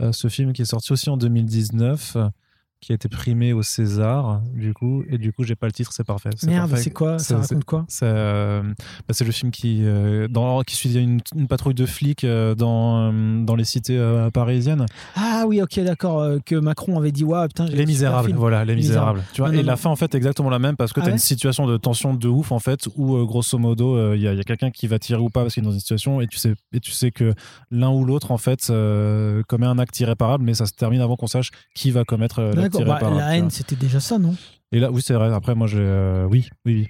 ce 0.00 0.28
film 0.28 0.52
qui 0.52 0.62
est 0.62 0.66
sorti 0.66 0.92
aussi 0.92 1.08
en 1.08 1.16
2019. 1.16 2.16
Qui 2.80 2.92
a 2.92 2.94
été 2.94 3.08
primé 3.08 3.52
au 3.52 3.62
César, 3.62 4.42
du 4.54 4.72
coup, 4.74 5.02
et 5.08 5.18
du 5.18 5.32
coup, 5.32 5.44
j'ai 5.44 5.56
pas 5.56 5.66
le 5.66 5.72
titre, 5.72 5.92
c'est 5.92 6.04
parfait. 6.06 6.28
Merde, 6.46 6.76
c'est 6.76 6.90
quoi? 6.90 7.18
C'est- 7.18 7.32
Ça 7.34 7.38
raconte 7.38 7.64
quoi? 7.64 7.84
C'est 7.88 8.04
euh, 8.06 8.62
bah, 8.62 9.12
c'est 9.12 9.24
le 9.24 9.32
film 9.32 9.50
qui, 9.50 9.80
euh, 9.82 10.28
dans, 10.28 10.62
qui 10.62 10.76
suit 10.76 10.94
une, 10.94 11.20
une 11.34 11.48
patrouille 11.48 11.74
de 11.74 11.86
flics 11.86 12.22
euh, 12.24 12.54
dans, 12.54 13.10
euh, 13.12 13.42
dans 13.44 13.56
les 13.56 13.64
cités 13.64 13.98
parisiennes. 14.32 14.84
Ah 15.16 15.44
oui, 15.48 15.62
ok, 15.62 15.80
d'accord. 15.80 16.24
que 16.44 16.54
Macron 16.54 16.98
avait 16.98 17.12
dit, 17.12 17.24
ouais, 17.24 17.48
putain, 17.48 17.64
Les 17.66 17.86
Misérables, 17.86 18.32
voilà, 18.34 18.64
Les 18.64 18.74
Les 18.74 18.82
Misérables. 18.82 19.22
Tu 19.32 19.40
vois, 19.40 19.50
Non, 19.50 19.54
et 19.58 19.62
non, 19.62 19.66
la 19.68 19.76
fin, 19.76 19.90
en 19.90 19.96
fait, 19.96 20.14
est 20.14 20.18
exactement 20.18 20.50
la 20.50 20.58
même 20.58 20.76
parce 20.76 20.92
que 20.92 21.00
Ah 21.00 21.04
tu 21.04 21.08
as 21.08 21.10
ouais 21.12 21.16
une 21.16 21.18
situation 21.18 21.66
de 21.66 21.76
tension 21.78 22.14
de 22.14 22.28
ouf, 22.28 22.52
en 22.52 22.58
fait, 22.58 22.88
où, 22.94 23.16
grosso 23.26 23.58
modo, 23.58 24.14
il 24.14 24.20
y 24.20 24.28
a, 24.28 24.34
y 24.34 24.40
a 24.40 24.44
quelqu'un 24.44 24.70
qui 24.70 24.86
va 24.86 24.98
tirer 24.98 25.20
ou 25.20 25.30
pas 25.30 25.42
parce 25.42 25.54
qu'il 25.54 25.62
est 25.62 25.66
dans 25.66 25.72
une 25.72 25.80
situation 25.80 26.20
et 26.20 26.26
tu 26.26 26.36
sais, 26.36 26.54
et 26.72 26.80
tu 26.80 26.90
sais 26.92 27.10
que 27.10 27.32
l'un 27.70 27.90
ou 27.90 28.04
l'autre, 28.04 28.30
en 28.32 28.38
fait, 28.38 28.66
commet 29.48 29.66
un 29.66 29.78
acte 29.78 29.98
irréparable, 29.98 30.44
mais 30.44 30.54
ça 30.54 30.66
se 30.66 30.72
termine 30.72 31.00
avant 31.00 31.16
qu'on 31.16 31.26
sache 31.26 31.50
qui 31.74 31.90
va 31.90 32.04
commettre 32.04 32.40
D'accord, 32.68 32.84
bah, 32.86 33.10
la 33.16 33.36
haine, 33.36 33.50
c'était 33.50 33.76
déjà 33.76 34.00
ça, 34.00 34.18
non? 34.18 34.34
Et 34.72 34.80
là, 34.80 34.90
oui, 34.90 35.00
c'est 35.04 35.14
vrai. 35.14 35.32
Après, 35.32 35.54
moi, 35.54 35.66
j'ai. 35.66 35.78
euh, 35.80 36.26
oui, 36.30 36.48
oui, 36.64 36.74
oui. 36.74 36.88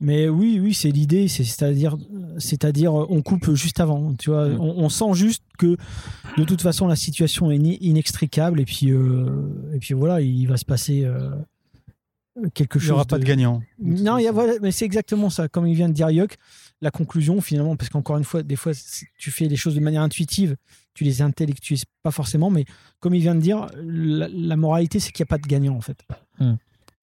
Mais 0.00 0.28
oui, 0.28 0.60
oui, 0.62 0.74
c'est 0.74 0.90
l'idée, 0.90 1.26
c'est- 1.26 1.42
c'est-à-dire, 1.42 1.96
c'est-à-dire, 2.38 2.94
on 2.94 3.20
coupe 3.20 3.52
juste 3.54 3.80
avant, 3.80 4.14
tu 4.14 4.30
vois. 4.30 4.48
Mm. 4.48 4.60
On, 4.60 4.84
on 4.84 4.88
sent 4.88 5.12
juste 5.14 5.42
que 5.58 5.76
de 6.36 6.44
toute 6.44 6.62
façon 6.62 6.86
la 6.86 6.94
situation 6.94 7.50
est 7.50 7.56
inextricable 7.56 8.60
et 8.60 8.64
puis 8.64 8.92
euh, 8.92 9.72
et 9.74 9.78
puis 9.80 9.94
voilà, 9.94 10.20
il 10.20 10.46
va 10.46 10.56
se 10.56 10.64
passer 10.64 11.04
euh, 11.04 11.30
quelque 12.54 12.76
Il 12.76 12.80
chose. 12.80 12.90
n'y 12.90 12.92
aura 12.94 13.04
pas 13.06 13.18
de 13.18 13.24
gagnant. 13.24 13.60
Non, 13.82 14.18
il 14.18 14.24
y 14.24 14.28
a, 14.28 14.32
voilà, 14.32 14.52
mais 14.62 14.70
c'est 14.70 14.84
exactement 14.84 15.30
ça. 15.30 15.48
Comme 15.48 15.66
il 15.66 15.74
vient 15.74 15.88
de 15.88 15.94
dire 15.94 16.10
Yuck, 16.10 16.36
la 16.80 16.92
conclusion 16.92 17.40
finalement, 17.40 17.74
parce 17.74 17.90
qu'encore 17.90 18.18
une 18.18 18.24
fois, 18.24 18.44
des 18.44 18.54
fois, 18.56 18.72
tu 19.18 19.30
fais 19.32 19.48
les 19.48 19.56
choses 19.56 19.74
de 19.74 19.80
manière 19.80 20.02
intuitive, 20.02 20.54
tu 20.98 21.04
les 21.04 21.22
intellectuises 21.22 21.84
pas 22.02 22.10
forcément, 22.10 22.50
mais 22.50 22.64
comme 23.00 23.14
il 23.14 23.20
vient 23.20 23.34
de 23.36 23.40
dire, 23.40 23.66
la, 23.76 24.26
la 24.32 24.56
moralité, 24.56 24.98
c'est 24.98 25.12
qu'il 25.12 25.22
n'y 25.22 25.28
a 25.28 25.32
pas 25.36 25.38
de 25.38 25.46
gagnant 25.46 25.76
en 25.76 25.80
fait. 25.80 26.04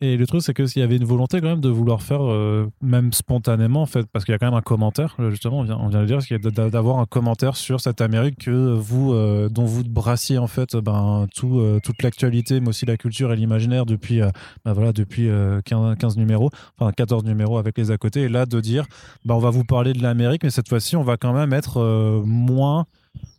Et 0.01 0.17
le 0.17 0.27
truc, 0.27 0.41
c'est 0.41 0.53
qu'il 0.53 0.67
y 0.75 0.81
avait 0.81 0.97
une 0.97 1.05
volonté 1.05 1.39
quand 1.39 1.47
même 1.47 1.61
de 1.61 1.69
vouloir 1.69 2.01
faire, 2.01 2.19
euh, 2.21 2.67
même 2.81 3.13
spontanément, 3.13 3.81
en 3.81 3.85
fait, 3.85 4.05
parce 4.11 4.25
qu'il 4.25 4.33
y 4.33 4.35
a 4.35 4.37
quand 4.37 4.47
même 4.47 4.53
un 4.53 4.61
commentaire, 4.61 5.15
justement, 5.29 5.59
on 5.59 5.63
vient, 5.63 5.77
on 5.77 5.87
vient 5.87 5.99
de 5.99 6.03
le 6.03 6.07
dire, 6.07 6.19
qu'il 6.19 6.35
y 6.37 6.47
a 6.47 6.51
d'a- 6.51 6.69
d'avoir 6.69 6.99
un 6.99 7.05
commentaire 7.05 7.55
sur 7.55 7.79
cette 7.79 8.01
Amérique 8.01 8.39
que 8.39 8.73
vous, 8.73 9.13
euh, 9.13 9.47
dont 9.47 9.63
vous 9.63 9.83
brassiez, 9.85 10.37
en 10.37 10.47
fait, 10.47 10.75
ben, 10.75 11.27
tout, 11.33 11.59
euh, 11.59 11.79
toute 11.81 12.03
l'actualité, 12.03 12.59
mais 12.59 12.67
aussi 12.67 12.85
la 12.85 12.97
culture 12.97 13.31
et 13.31 13.37
l'imaginaire 13.37 13.85
depuis, 13.85 14.21
euh, 14.21 14.29
ben 14.65 14.73
voilà, 14.73 14.91
depuis 14.91 15.29
euh, 15.29 15.61
15, 15.63 15.97
15 15.97 16.17
numéros, 16.17 16.49
enfin 16.77 16.91
14 16.91 17.23
numéros 17.23 17.57
avec 17.57 17.77
les 17.77 17.89
à 17.89 17.97
côté. 17.97 18.23
Et 18.23 18.29
là, 18.29 18.45
de 18.45 18.59
dire, 18.59 18.85
ben, 19.23 19.35
on 19.35 19.39
va 19.39 19.49
vous 19.49 19.63
parler 19.63 19.93
de 19.93 20.03
l'Amérique, 20.03 20.43
mais 20.43 20.49
cette 20.49 20.67
fois-ci, 20.67 20.97
on 20.97 21.03
va 21.03 21.15
quand 21.15 21.31
même 21.33 21.53
être 21.53 21.77
euh, 21.79 22.21
moins 22.25 22.85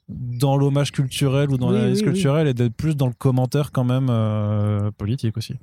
dans 0.08 0.56
l'hommage 0.56 0.92
culturel 0.92 1.50
ou 1.50 1.56
dans 1.56 1.68
Oui, 1.68 1.74
l'analyse 1.74 2.00
oui, 2.00 2.06
oui. 2.06 2.12
culturelle 2.14 2.46
et 2.48 2.54
d'être 2.54 2.74
plus 2.74 2.94
dans 2.96 3.06
le 3.08 3.12
commentaire 3.12 3.72
quand 3.72 3.84
même 3.84 4.08
euh, 4.10 4.90
politique 4.92 5.36
aussi. 5.36 5.54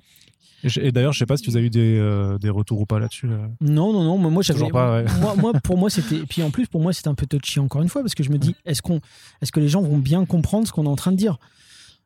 Et, 0.81 0.93
d'ailleurs, 0.93 1.11
je 1.11 1.19
sais 1.19 1.25
pas 1.25 1.35
si 1.35 1.45
vous 1.49 1.57
avez 1.57 1.65
eu 1.65 1.69
des, 1.69 1.97
euh, 1.99 2.37
des 2.37 2.49
retours 2.49 2.79
ou 2.79 2.85
pas 2.85 2.97
là-dessus. 2.97 3.27
euh. 3.29 3.47
Non, 3.59 3.91
non, 3.91 4.03
non. 4.17 4.17
Moi, 4.29 4.43
j'avais. 4.43 4.59
Toujours 4.59 4.71
pas, 4.71 5.03
ouais. 5.03 5.05
moi, 5.19 5.35
moi, 5.35 5.53
pour 5.63 5.77
moi, 5.77 5.89
c'était. 5.89 6.15
Et 6.15 6.25
puis 6.25 6.41
en 6.41 6.51
plus, 6.51 6.67
pour 6.67 6.79
moi, 6.81 6.93
c'était 6.93 7.09
un 7.09 7.15
peu 7.15 7.25
touchy 7.25 7.59
encore 7.59 7.81
une 7.81 7.89
fois, 7.89 8.01
parce 8.01 8.15
que 8.15 8.23
je 8.23 8.29
me 8.31 8.37
dis, 8.37 8.55
est-ce 8.63 8.81
qu'on, 8.81 9.01
est-ce 9.41 9.51
que 9.51 9.59
les 9.59 9.67
gens 9.67 9.81
vont 9.81 9.97
bien 9.97 10.25
comprendre 10.25 10.65
ce 10.65 10.71
qu'on 10.71 10.85
est 10.85 10.89
en 10.89 10.95
train 10.95 11.11
de 11.11 11.17
dire? 11.17 11.37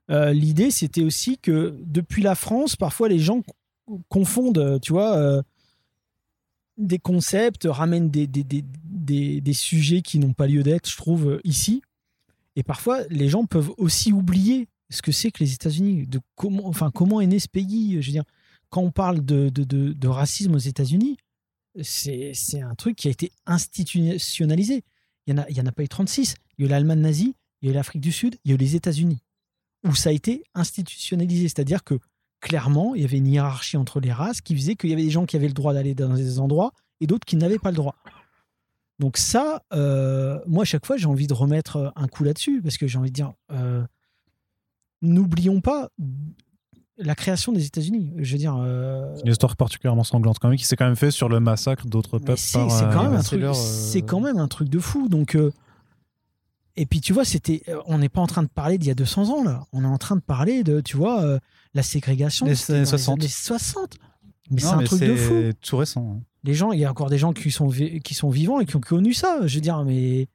Euh, 0.10 0.34
L'idée, 0.34 0.72
c'était 0.72 1.04
aussi 1.04 1.38
que 1.38 1.78
depuis 1.86 2.24
la 2.24 2.34
France, 2.34 2.76
parfois 2.76 3.10
les 3.10 3.20
gens 3.20 3.42
co- 3.44 4.02
confondent, 4.10 4.80
tu 4.82 4.92
vois, 4.92 5.44
des 6.78 7.00
concepts, 7.00 7.68
ramènent 7.70 8.10
des, 8.10 8.26
des, 8.28 8.44
des, 8.44 8.64
des, 8.84 9.42
des 9.42 9.54
sujets 9.54 10.02
qui 10.02 10.18
n'ont 10.20 10.34
pas 10.34 10.48
lieu 10.48 10.64
d'être, 10.64 10.90
je 10.90 10.98
trouve, 10.98 11.40
ici. 11.44 11.82
Et 12.58 12.64
parfois, 12.64 13.04
les 13.12 13.30
gens 13.30 13.46
peuvent 13.46 13.72
aussi 13.78 14.12
oublier 14.12 14.68
ce 14.90 15.04
que 15.04 15.12
c'est 15.12 15.30
que 15.30 15.44
les 15.44 15.54
États-Unis, 15.54 16.08
de 16.08 16.20
comment, 16.36 16.66
enfin, 16.68 16.90
comment 16.90 17.22
est 17.22 17.28
né 17.28 17.38
ce 17.38 17.48
pays. 17.48 18.02
Quand 18.72 18.82
on 18.82 18.90
parle 18.90 19.24
de, 19.24 19.50
de, 19.50 20.08
racisme 20.08 20.56
aux 20.56 20.58
États-Unis, 20.58 21.18
c'est 21.84 22.34
un 22.60 22.74
truc 22.74 22.96
qui 22.96 23.10
a 23.10 23.12
été 23.12 23.32
institutionnalisé. 23.46 24.84
Il 25.28 25.36
n'y 25.36 25.56
y 25.56 25.62
en 25.62 25.66
a 25.68 25.72
pas 25.72 25.84
eu 25.84 25.88
36. 25.88 26.34
Il 26.58 26.64
y 26.64 26.66
a 26.66 26.68
eu 26.68 26.70
l'Allemagne 26.72 27.02
nazie, 27.02 27.36
il 27.62 27.68
y 27.68 27.70
a 27.70 27.74
eu 27.74 27.76
l'Afrique 27.76 28.02
du 28.02 28.12
Sud, 28.12 28.38
il 28.44 28.50
y 28.50 28.52
a 28.54 28.56
eu 28.56 28.58
les 28.58 28.76
États-Unis. 28.76 29.20
où 29.88 29.94
ça 29.94 30.10
a 30.10 30.14
été 30.14 30.44
institutionnalisé. 30.56 31.44
C'est-à-dire 31.44 31.84
que 31.84 32.00
clairement, 32.42 32.96
il 32.96 33.04
y 33.04 33.06
avait 33.06 33.18
une 33.18 33.28
hiérarchie 33.28 33.78
entre 33.78 34.00
les 34.00 34.12
races 34.12 34.42
qui 34.42 34.56
faisait 34.56 34.76
qu'il 34.76 34.90
y 34.90 34.94
avait 34.94 35.04
des 35.04 35.12
gens 35.12 35.28
qui 35.28 35.36
avaient 35.36 35.48
le 35.48 35.54
droit 35.54 35.76
d'aller 35.76 35.94
dans 35.94 36.16
des 36.16 36.40
endroits 36.40 36.72
et 37.02 37.06
d'autres 37.06 37.26
qui 37.26 37.36
n'avaient 37.36 37.60
pas 37.60 37.70
le 37.70 37.78
droit. 37.78 37.96
Donc 39.00 39.18
ça, 39.18 39.64
euh, 39.74 40.40
moi, 40.48 40.64
à 40.64 40.66
chaque 40.66 40.86
fois, 40.86 40.98
j'ai 40.98 41.06
envie 41.06 41.28
de 41.28 41.34
remettre 41.34 41.94
un 41.96 42.08
coup 42.08 42.24
là-dessus, 42.24 42.62
parce 42.64 42.78
que 42.78 42.88
j'ai 42.88 42.98
envie 42.98 43.12
de 43.12 43.16
dire, 43.16 43.34
euh, 43.52 43.84
n'oublions 45.02 45.62
pas 45.62 45.90
la 46.98 47.14
création 47.14 47.52
des 47.52 47.66
États-Unis. 47.66 48.12
Je 48.18 48.32
veux 48.32 48.38
dire... 48.40 48.56
euh, 48.60 49.16
Une 49.24 49.32
histoire 49.32 49.56
particulièrement 49.56 50.04
sanglante 50.04 50.40
quand 50.40 50.50
même, 50.50 50.58
qui 50.58 50.66
s'est 50.66 50.76
quand 50.76 50.86
même 50.86 50.96
fait 50.96 51.12
sur 51.12 51.30
le 51.30 51.40
massacre 51.40 51.86
d'autres 51.86 52.18
peuples. 52.18 52.40
c'est 52.40 52.58
euh, 52.58 52.92
quand, 52.92 53.04
même 53.04 53.14
un 53.14 53.22
truc- 53.22 53.40
leur, 53.42 53.56
euh, 53.56 53.60
c'est 53.62 54.02
quand 54.02 54.20
même 54.20 54.38
un 54.40 54.48
truc 54.48 54.68
de 54.70 54.80
fou. 54.80 55.08
Donc, 55.10 55.36
euh, 55.36 55.52
et 56.76 56.88
puis 56.88 57.00
tu 57.00 57.14
vois, 57.14 57.24
c'était, 57.26 57.62
euh, 57.70 57.80
on 57.86 58.00
n'est 58.00 58.10
pas 58.10 58.22
en 58.22 58.28
train 58.28 58.42
de 58.44 58.48
parler 58.48 58.80
d'il 58.80 58.88
y 58.88 58.92
a 58.92 58.96
200 58.96 59.30
ans 59.30 59.44
là. 59.44 59.64
On 59.74 59.84
est 59.84 59.88
en 59.88 59.98
train 60.00 60.16
de 60.16 60.22
parler 60.22 60.64
de, 60.64 60.82
tu 60.82 60.98
vois, 60.98 61.22
euh, 61.22 61.40
la 61.76 61.84
ségrégation. 61.84 62.48
C'était 62.56 62.74
années 62.74 62.84
dans 62.86 62.90
60. 62.90 63.20
années 63.20 63.28
60. 63.30 63.96
Mais 64.50 64.62
c'est 64.62 64.68
un 64.68 64.78
truc 64.84 65.02
de 65.02 65.16
fou. 65.16 65.34
tout 65.62 65.78
récent. 65.78 66.16
hein. 66.18 66.22
Les 66.44 66.54
gens, 66.54 66.72
il 66.72 66.80
y 66.80 66.86
a 66.86 66.92
encore 66.92 67.10
des 67.10 67.18
gens 67.18 67.34
qui 67.34 67.52
sont 67.52 67.70
qui 67.70 68.14
sont 68.14 68.30
vivants 68.30 68.60
et 68.60 68.66
qui 68.66 68.76
ont 68.76 68.82
connu 68.82 69.14
ça. 69.14 69.46
Je 69.46 69.56
veux 69.56 69.62
dire, 69.62 69.84
mais 69.84 70.28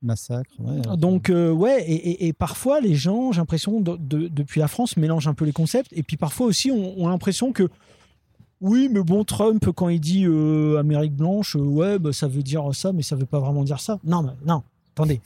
Massacre. 0.00 0.50
ouais. 0.60 0.96
donc 0.96 1.28
euh, 1.28 1.50
ouais. 1.50 1.82
Et, 1.90 1.94
et- 1.94 2.26
et 2.28 2.32
parfois, 2.32 2.80
les 2.80 2.94
gens, 2.94 3.32
j'ai 3.32 3.40
l'impression, 3.40 3.80
de- 3.80 3.96
de- 3.96 4.28
depuis 4.28 4.60
la 4.60 4.68
France, 4.68 4.96
mélangent 4.96 5.26
un 5.28 5.34
peu 5.34 5.44
les 5.44 5.52
concepts. 5.52 5.92
Et 5.92 6.02
puis 6.04 6.16
parfois 6.16 6.46
aussi, 6.46 6.70
on, 6.70 6.94
on 7.00 7.08
a 7.08 7.10
l'impression 7.10 7.52
que 7.52 7.68
oui, 8.60 8.88
mais 8.90 9.02
bon, 9.02 9.24
Trump, 9.24 9.68
quand 9.74 9.88
il 9.88 10.00
dit 10.00 10.24
euh, 10.24 10.78
Amérique 10.78 11.14
blanche, 11.14 11.56
euh, 11.56 11.60
ouais, 11.60 11.98
bah, 11.98 12.12
ça 12.12 12.26
veut 12.28 12.42
dire 12.42 12.74
ça, 12.74 12.92
mais 12.92 13.02
ça 13.02 13.14
veut 13.16 13.26
pas 13.26 13.38
vraiment 13.40 13.64
dire 13.64 13.80
ça. 13.80 13.98
Non, 14.04 14.22
mais 14.22 14.32
non, 14.46 14.62
attendez. 14.94 15.20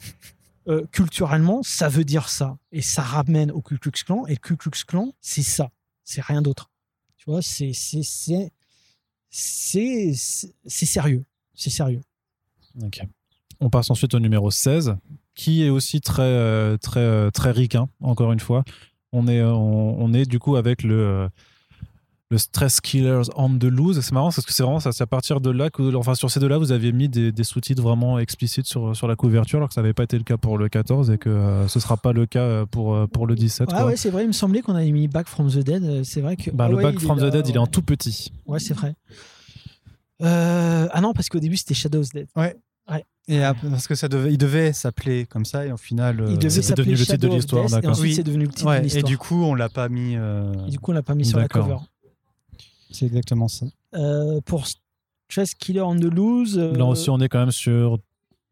Euh, 0.67 0.85
culturellement, 0.91 1.61
ça 1.63 1.87
veut 1.89 2.03
dire 2.05 2.29
ça. 2.29 2.57
Et 2.71 2.81
ça 2.81 3.01
ramène 3.01 3.51
au 3.51 3.61
Ku 3.61 3.77
Klux 3.77 3.91
Klan. 4.05 4.25
Et 4.27 4.31
le 4.31 4.37
Ku 4.37 4.55
Klux 4.55 4.71
Klan, 4.87 5.11
c'est 5.21 5.41
ça. 5.43 5.69
C'est 6.03 6.21
rien 6.21 6.41
d'autre. 6.41 6.69
Tu 7.17 7.25
vois, 7.29 7.41
c'est 7.41 7.73
c'est 7.73 8.03
c'est 8.03 8.51
c'est 9.35 10.13
sérieux. 10.63 11.25
C'est 11.55 11.71
sérieux. 11.71 12.01
Ok. 12.83 13.01
On 13.59 13.69
passe 13.69 13.89
ensuite 13.89 14.13
au 14.13 14.19
numéro 14.19 14.51
16, 14.51 14.95
qui 15.33 15.63
est 15.63 15.69
aussi 15.69 16.01
très, 16.01 16.21
euh, 16.21 16.77
très, 16.77 16.99
euh, 16.99 17.31
très 17.31 17.51
ricain, 17.51 17.89
encore 18.01 18.31
une 18.31 18.39
fois. 18.39 18.63
On 19.11 19.27
est, 19.27 19.39
euh, 19.39 19.51
on, 19.51 20.13
est 20.13 20.25
du 20.25 20.37
coup 20.37 20.55
avec 20.55 20.83
le, 20.83 21.29
le 22.33 22.39
Stress 22.39 22.81
Killers 22.81 23.21
on 23.35 23.57
the 23.57 23.65
Loose. 23.65 24.01
C'est 24.01 24.11
marrant 24.11 24.29
parce 24.31 24.43
que 24.45 24.51
c'est 24.51 24.63
vraiment 24.63 24.79
ça, 24.79 24.91
c'est 24.91 25.03
à 25.03 25.07
partir 25.07 25.39
de 25.39 25.51
là 25.51 25.69
que, 25.69 25.95
enfin, 25.95 26.15
sur 26.15 26.31
ces 26.31 26.39
deux-là, 26.39 26.57
vous 26.57 26.71
aviez 26.71 26.91
mis 26.91 27.07
des, 27.07 27.31
des 27.31 27.43
sous-titres 27.43 27.81
vraiment 27.83 28.17
explicites 28.17 28.65
sur, 28.65 28.95
sur 28.95 29.07
la 29.07 29.15
couverture, 29.15 29.57
alors 29.59 29.69
que 29.69 29.75
ça 29.75 29.81
n'avait 29.81 29.93
pas 29.93 30.03
été 30.03 30.17
le 30.17 30.23
cas 30.23 30.37
pour 30.37 30.57
le 30.57 30.67
14 30.67 31.11
et 31.11 31.17
que 31.19 31.29
euh, 31.29 31.67
ce 31.67 31.79
sera 31.79 31.95
pas 31.95 32.11
le 32.11 32.25
cas 32.25 32.65
pour, 32.65 32.95
euh, 32.95 33.05
pour 33.05 33.27
le 33.27 33.35
17. 33.35 33.69
Ah 33.71 33.75
quoi. 33.77 33.85
ouais, 33.85 33.95
c'est 33.95 34.09
vrai, 34.09 34.23
il 34.23 34.27
me 34.29 34.33
semblait 34.33 34.61
qu'on 34.61 34.75
avait 34.75 34.91
mis 34.91 35.07
Back 35.07 35.27
from 35.27 35.49
the 35.49 35.59
Dead. 35.59 35.83
euh, 35.83 36.03
C'est 36.03 36.21
vrai 36.21 36.35
que. 36.35 36.49
Bah, 36.49 36.65
ah 36.65 36.69
le 36.69 36.75
ouais, 36.77 36.83
Back 36.83 36.99
from 36.99 37.19
the 37.19 37.23
là, 37.23 37.29
Dead, 37.29 37.47
il 37.49 37.55
est 37.55 37.59
en 37.59 37.63
ouais. 37.63 37.67
tout 37.69 37.83
petit. 37.83 38.31
Ouais, 38.47 38.59
c'est 38.59 38.73
vrai. 38.73 38.95
Euh, 40.23 40.87
ah 40.91 41.01
non, 41.01 41.13
parce 41.13 41.29
qu'au 41.29 41.39
début, 41.39 41.57
c'était 41.57 41.73
Shadows 41.73 42.03
Dead. 42.13 42.27
Et 43.29 43.41
après, 43.41 43.69
parce 43.69 43.87
que 43.87 43.95
ça 43.95 44.09
devait, 44.09 44.33
il 44.33 44.37
devait 44.37 44.73
s'appeler 44.73 45.25
comme 45.25 45.45
ça, 45.45 45.65
et 45.65 45.71
au 45.71 45.77
final. 45.77 46.19
euh, 46.19 46.27
Il 46.29 46.37
devait 46.37 46.49
c'était 46.49 46.67
s'appeler 46.67 46.91
devenu 46.91 46.97
le 46.99 47.05
titre 47.05 47.17
de 47.19 47.27
l'histoire, 47.29 47.63
Et 47.81 47.87
ensuite, 47.87 48.03
Oui. 48.03 48.13
c'est 48.15 48.23
devenu 48.23 48.43
le 48.43 48.51
titre 48.51 48.69
ouais, 48.69 48.85
et 48.85 49.01
du 49.01 49.17
coup, 49.17 49.43
on 49.45 49.55
l'a 49.55 49.69
pas 49.69 49.87
mis. 49.87 50.15
euh, 50.17 50.51
Et 50.67 50.71
du 50.71 50.77
coup, 50.79 50.91
on 50.91 50.93
l'a 50.93 51.03
pas 51.03 51.15
mis 51.15 51.23
sur 51.23 51.39
la 51.39 51.47
cover. 51.47 51.77
C'est 52.93 53.05
exactement 53.05 53.47
ça. 53.47 53.65
Euh, 53.95 54.39
pour 54.45 54.65
Stress 55.29 55.53
Killer 55.55 55.81
on 55.81 55.95
the 55.95 56.03
Loose. 56.05 56.57
euh, 56.57 56.73
Là 56.75 56.85
aussi, 56.85 57.09
on 57.09 57.19
est 57.19 57.27
quand 57.29 57.39
même 57.39 57.51
sur 57.51 57.97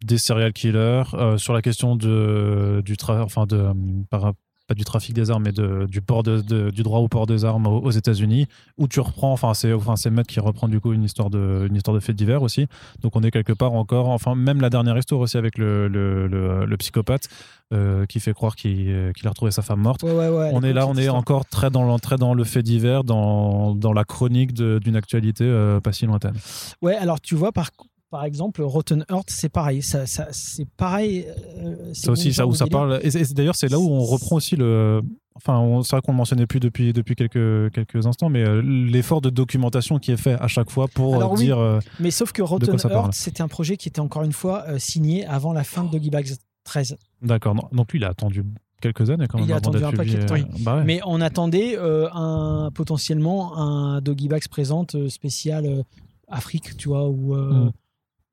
des 0.04 0.18
serial 0.18 0.52
killers, 0.52 1.04
euh, 1.14 1.38
sur 1.38 1.54
la 1.54 1.62
question 1.62 1.96
de, 1.96 2.82
du, 2.84 2.96
tra- 2.96 3.22
enfin 3.22 3.46
de, 3.46 3.72
par- 4.10 4.34
pas 4.68 4.74
du 4.76 4.84
trafic 4.86 5.14
des 5.14 5.30
armes, 5.32 5.44
mais 5.44 5.52
de, 5.52 5.86
du, 5.90 6.02
port 6.02 6.24
de, 6.24 6.40
de- 6.42 6.70
du 6.70 6.84
droit 6.84 7.00
au 7.00 7.08
port 7.10 7.28
des 7.28 7.44
armes 7.46 7.68
aux, 7.68 7.80
aux 7.82 7.92
États-Unis, 7.92 8.48
où 8.78 8.88
tu 8.88 9.00
reprends, 9.02 9.34
enfin 9.34 9.54
c'est 9.54 9.74
enfin, 9.74 9.96
c'est 9.98 10.10
Matt 10.10 10.28
qui 10.28 10.40
reprend 10.40 10.68
du 10.70 10.80
coup 10.80 10.94
une 10.94 11.04
histoire 11.04 11.30
de, 11.30 11.66
une 11.70 11.76
histoire 11.76 11.94
de 11.96 12.00
fait 12.00 12.14
divers 12.14 12.42
aussi. 12.42 12.68
Donc 13.02 13.16
on 13.16 13.22
est 13.22 13.32
quelque 13.32 13.54
part 13.54 13.74
encore, 13.74 14.08
enfin 14.10 14.36
même 14.36 14.62
la 14.62 14.70
dernière 14.70 14.98
histoire 14.98 15.20
aussi 15.22 15.38
avec 15.38 15.58
le, 15.58 15.88
le, 15.88 16.28
le- 16.28 16.66
le 16.66 16.78
psychopathe 16.78 17.28
euh, 17.74 18.06
qui 18.06 18.20
fait 18.20 18.34
croire 18.34 18.56
qu'il 18.56 18.90
euh, 18.90 19.12
qu'il 19.14 19.28
a 19.28 19.30
retrouvé 19.32 19.52
sa 19.52 19.62
femme 19.62 19.80
morte. 19.82 20.04
Ouais, 20.04 20.12
ouais, 20.12 20.30
ouais. 20.30 20.52
on 20.54 20.62
est 20.62 20.74
là, 20.74 20.88
on 20.88 20.96
est 20.96 21.02
histoire. 21.02 21.16
encore 21.18 21.46
très 21.46 21.70
dans, 21.70 21.92
le- 21.94 22.00
très 22.00 22.18
dans 22.18 22.34
le 22.34 22.44
fait 22.44 22.64
divers, 22.64 23.04
dans, 23.04 23.76
dans 23.76 23.94
la 23.94 24.04
chronique 24.06 24.54
d'une 24.54 24.96
actualité 24.96 25.44
euh, 25.46 25.80
pas 25.82 25.92
si 25.92 26.06
lointaine. 26.06 26.36
Ouais, 26.82 26.96
alors 26.96 27.20
tu 27.20 27.36
vois, 27.36 27.52
par, 27.52 27.72
par 28.12 28.26
exemple, 28.26 28.62
Rotten 28.62 29.06
Earth, 29.10 29.30
c'est 29.30 29.50
pareil. 29.50 29.82
Ça, 29.82 30.06
ça, 30.06 30.28
c'est 30.32 30.68
pareil. 30.78 31.26
euh, 31.58 31.76
c'est 31.94 32.10
aussi, 32.10 32.34
ça 32.34 32.46
où 32.46 32.54
ça 32.54 32.66
délire. 32.66 32.78
parle. 32.80 33.00
Et, 33.04 33.10
d'ailleurs, 33.34 33.56
c'est 33.56 33.70
là 33.70 33.80
où 33.80 33.88
on 33.90 34.04
reprend 34.04 34.36
aussi 34.36 34.56
le. 34.58 35.02
Enfin, 35.36 35.80
c'est 35.84 35.92
vrai 35.96 36.02
qu'on 36.02 36.12
ne 36.12 36.18
le 36.18 36.18
mentionnait 36.18 36.46
plus 36.46 36.60
depuis, 36.60 36.92
depuis 36.94 37.16
quelques, 37.16 37.72
quelques 37.74 38.06
instants, 38.06 38.30
mais 38.30 38.44
euh, 38.46 38.62
l'effort 38.62 39.22
de 39.22 39.30
documentation 39.30 39.98
qui 39.98 40.12
est 40.12 40.18
fait 40.18 40.34
à 40.34 40.48
chaque 40.48 40.70
fois 40.70 40.88
pour 40.90 41.16
Alors 41.16 41.32
euh, 41.32 41.36
oui. 41.38 41.46
dire. 41.46 41.58
euh, 41.58 41.80
Mais 42.02 42.12
sauf 42.12 42.32
que 42.34 42.42
Rotten 42.42 42.76
Earth, 42.92 43.14
c'était 43.14 43.42
un 43.42 43.48
projet 43.48 43.78
qui 43.78 43.88
était 43.88 44.02
encore 44.02 44.24
une 44.24 44.34
fois 44.34 44.66
signé 44.78 45.26
avant 45.26 45.54
la 45.54 45.64
fin 45.64 45.86
de 45.86 45.90
Doggy 45.90 46.10
Bags 46.10 46.34
13. 46.66 46.98
D'accord. 47.22 47.56
non. 47.56 47.64
Donc 47.72 47.92
lui, 47.94 48.00
il 48.00 48.04
a 48.04 48.10
attendu 48.10 48.44
quelques 48.82 49.10
années 49.10 49.28
quand 49.28 49.38
même. 49.40 49.48
Il 49.48 49.54
a 49.54 49.56
attendu 49.56 49.84
un 49.84 49.92
paquet 49.94 50.18
de 50.18 50.26
temps. 50.26 50.36
Bah 50.60 50.76
ouais. 50.76 50.84
Mais 50.84 51.00
on 51.06 51.22
attendait 51.22 51.78
un, 51.80 52.70
potentiellement 52.76 53.58
un 53.58 54.02
Doggy 54.02 54.28
Bags 54.28 54.48
présente 54.50 55.08
spécial 55.08 55.84
Afrique, 56.28 56.78
tu 56.78 56.88
vois, 56.90 57.08
ou, 57.10 57.36
euh, 57.36 57.52
Mm. 57.52 57.72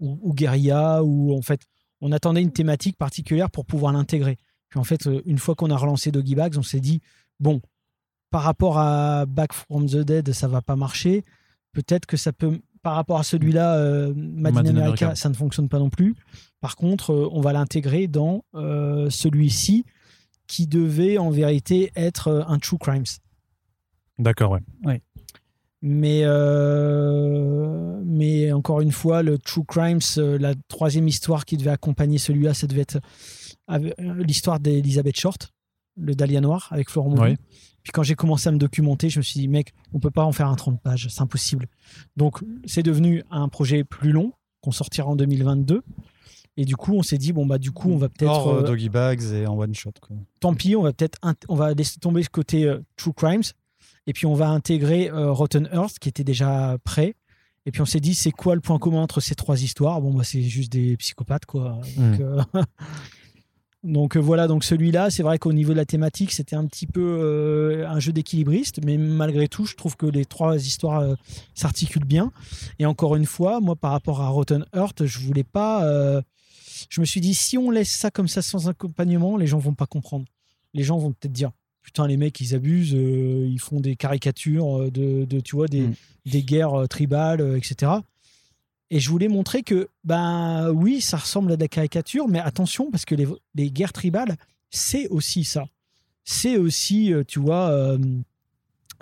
Ou, 0.01 0.19
ou 0.23 0.35
guérilla, 0.35 1.03
ou 1.03 1.37
en 1.37 1.43
fait, 1.43 1.63
on 2.01 2.13
attendait 2.13 2.43
une 2.43 2.53
thématique 2.53 2.97
particulière 2.97 3.51
pour 3.51 3.65
pouvoir 3.65 3.93
l'intégrer. 3.93 4.37
Puis 4.69 4.79
en 4.79 4.85
fait, 4.85 5.07
euh, 5.07 5.23
une 5.25 5.39
fois 5.39 5.55
qu'on 5.55 5.71
a 5.71 5.77
relancé 5.77 6.11
Doggy 6.11 6.35
Bags, 6.35 6.57
on 6.57 6.63
s'est 6.63 6.81
dit, 6.81 7.01
bon, 7.41 7.61
par 8.31 8.43
rapport 8.43 8.79
à 8.79 9.27
Back 9.27 9.53
from 9.53 9.87
the 9.87 9.99
Dead, 9.99 10.33
ça 10.33 10.49
va 10.49 10.63
pas 10.63 10.77
marcher. 10.77 11.25
Peut-être 11.73 12.07
que 12.07 12.17
ça 12.17 12.33
peut, 12.33 12.61
par 12.83 12.95
rapport 12.95 13.19
à 13.19 13.23
celui-là, 13.23 13.77
euh, 13.77 14.13
in 14.15 14.45
America, 14.47 14.71
America. 14.71 15.15
ça 15.15 15.29
ne 15.29 15.35
fonctionne 15.35 15.69
pas 15.69 15.79
non 15.79 15.91
plus. 15.91 16.15
Par 16.61 16.77
contre, 16.77 17.13
euh, 17.13 17.29
on 17.33 17.41
va 17.41 17.53
l'intégrer 17.53 18.07
dans 18.07 18.45
euh, 18.55 19.11
celui-ci 19.11 19.85
qui 20.47 20.67
devait 20.67 21.19
en 21.19 21.31
vérité 21.31 21.93
être 21.95 22.45
un 22.49 22.59
True 22.59 22.79
Crimes. 22.79 23.05
D'accord, 24.19 24.59
ouais. 24.85 25.03
Mais, 25.81 26.23
euh, 26.25 28.01
mais 28.05 28.53
encore 28.53 28.81
une 28.81 28.91
fois, 28.91 29.23
le 29.23 29.39
True 29.39 29.65
Crimes, 29.65 30.01
euh, 30.19 30.39
la 30.39 30.55
troisième 30.67 31.07
histoire 31.07 31.45
qui 31.45 31.57
devait 31.57 31.71
accompagner 31.71 32.19
celui-là, 32.19 32.53
ça 32.53 32.67
devait 32.67 32.83
être 32.83 32.99
euh, 33.71 33.91
l'histoire 33.99 34.59
d'Elizabeth 34.59 35.19
Short, 35.19 35.53
le 35.97 36.15
Dahlia 36.15 36.41
Noir, 36.41 36.69
avec 36.73 36.91
Florent. 36.91 37.15
Oui. 37.17 37.37
Puis 37.85 37.93
quand 37.93 38.03
j'ai 38.03 38.17
commencé 38.17 38.49
à 38.49 38.53
me 38.53 38.59
documenter, 38.59 39.09
je 39.09 39.19
me 39.19 39.23
suis 39.23 39.39
dit, 39.39 39.49
mec, 39.49 39.73
on 39.93 40.01
peut 40.01 40.11
pas 40.11 40.25
en 40.25 40.33
faire 40.33 40.49
un 40.49 40.57
30 40.57 40.83
pages, 40.83 41.07
c'est 41.09 41.23
impossible. 41.23 41.69
Donc 42.17 42.43
c'est 42.67 42.83
devenu 42.83 43.23
un 43.31 43.49
projet 43.49 43.85
plus 43.85 44.11
long 44.11 44.33
qu'on 44.61 44.73
sortira 44.73 45.09
en 45.09 45.17
2022. 45.17 45.83
Et 46.61 46.65
du 46.65 46.75
coup, 46.75 46.95
on 46.95 47.05
s'est 47.05 47.19
dit, 47.19 47.33
bon, 47.33 47.47
bah, 47.47 47.59
du 47.59 47.71
coup, 47.71 47.89
on 47.89 47.97
va 47.97 48.09
peut-être. 48.09 48.33
Hors 48.33 48.49
euh, 48.49 48.63
Doggy 48.65 48.89
Bags 48.89 49.23
et 49.33 49.47
en 49.47 49.57
one 49.57 49.77
shot. 49.77 49.93
Quoi. 50.01 50.17
tant 50.41 50.55
pis, 50.55 50.75
on 50.75 50.83
va 50.83 50.93
peut-être 50.93 51.17
on 51.49 51.55
va 51.55 51.73
laisser 51.73 52.01
tomber 52.01 52.25
ce 52.25 52.31
côté 52.31 52.65
euh, 52.65 52.81
True 52.97 53.13
Crimes 53.13 53.45
et 54.09 54.13
puis 54.13 54.27
on 54.27 54.35
va 54.35 54.49
intégrer 54.49 55.09
euh, 55.11 55.31
Rotten 55.31 55.69
Earth 55.73 55.99
qui 56.01 56.09
était 56.09 56.25
déjà 56.25 56.77
prêt. 56.83 57.15
Et 57.67 57.71
puis 57.71 57.83
on 57.83 57.87
s'est 57.87 58.01
dit 58.01 58.15
c'est 58.15 58.31
quoi 58.33 58.55
le 58.55 58.61
point 58.63 58.79
commun 58.79 59.03
entre 59.03 59.21
ces 59.21 59.35
trois 59.35 59.63
histoires? 59.63 60.01
Bon 60.01 60.13
bah 60.15 60.25
c'est 60.25 60.43
juste 60.43 60.73
des 60.73 60.97
psychopathes 60.97 61.45
quoi. 61.47 61.79
Donc, 61.97 62.19
Mm. 62.19 62.23
euh, 62.23 62.43
donc, 63.85 64.17
euh, 64.17 64.21
voilà 64.21 64.49
donc 64.49 64.65
celui-là 64.65 65.11
c'est 65.11 65.23
vrai 65.23 65.39
qu'au 65.39 65.53
niveau 65.53 65.73
de 65.73 65.77
la 65.77 65.85
thématique 65.85 66.33
c'était 66.33 66.57
un 66.57 66.67
petit 66.67 66.87
peu 66.87 67.01
euh, 67.21 67.87
un 67.89 68.01
jeu 68.01 68.13
d'équilibriste 68.13 68.81
mais 68.85 68.97
malgré 68.97 69.47
tout 69.49 69.67
je 69.67 69.77
trouve 69.77 69.97
que 69.97 70.07
les 70.07 70.25
trois 70.25 70.57
histoires 70.57 71.01
euh, 71.01 71.15
s'articulent 71.55 72.05
bien. 72.07 72.33
Et 72.79 72.87
encore 72.87 73.15
une 73.17 73.27
fois 73.27 73.61
moi 73.61 73.77
par 73.77 73.93
rapport 73.93 74.21
à 74.23 74.29
Rotten 74.29 74.65
Earth 74.75 75.05
je 75.07 75.19
voulais 75.21 75.45
pas 75.45 75.85
je 76.91 77.01
me 77.01 77.07
suis 77.07 77.21
dit 77.21 77.35
si 77.35 77.59
on 77.59 77.71
laisse 77.71 77.91
ça 77.91 78.11
comme 78.11 78.29
ça 78.29 78.41
sans 78.41 78.69
accompagnement 78.69 79.37
les 79.37 79.47
gens 79.47 79.59
vont 79.59 79.75
pas 79.75 79.87
comprendre 79.87 80.25
les 80.75 80.85
gens 80.85 80.97
vont 80.99 81.13
peut-être 81.13 81.33
dire 81.33 81.51
putain 81.89 82.07
les 82.07 82.19
mecs 82.19 82.39
ils 82.43 82.55
abusent 82.55 82.95
euh, 82.95 83.47
ils 83.49 83.59
font 83.59 83.81
des 83.81 83.97
caricatures 83.97 84.79
euh, 84.83 84.91
de, 84.91 85.25
de, 85.25 85.41
tu 85.41 85.57
vois 85.57 85.69
des, 85.69 85.87
Mm. 85.89 85.95
des 86.27 86.43
guerres 86.43 86.75
euh, 86.83 86.87
tribales 86.87 87.57
etc 87.57 87.93
et 88.91 89.01
je 89.01 89.09
voulais 89.09 89.29
montrer 89.29 89.63
que 89.63 89.89
ben 90.05 90.71
oui 90.71 91.01
ça 91.01 91.17
ressemble 91.17 91.53
à 91.53 91.57
des 91.57 91.69
caricatures 91.69 92.29
mais 92.29 92.41
attention 92.41 92.91
parce 92.91 93.07
que 93.07 93.15
les, 93.15 93.27
les 93.55 93.71
guerres 93.71 93.95
tribales 93.95 94.37
c'est 94.71 95.09
aussi 95.09 95.45
ça. 95.45 95.65
C'est 96.25 96.59
aussi 96.59 97.11
tu 97.27 97.39
vois 97.41 97.71
euh, 97.71 97.97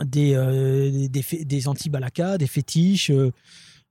des, 0.05 0.35
euh, 0.35 1.09
des, 1.09 1.23
fé- 1.23 1.45
des 1.45 1.67
anti-balaka 1.67 2.39
des 2.39 2.47
fétiches 2.47 3.11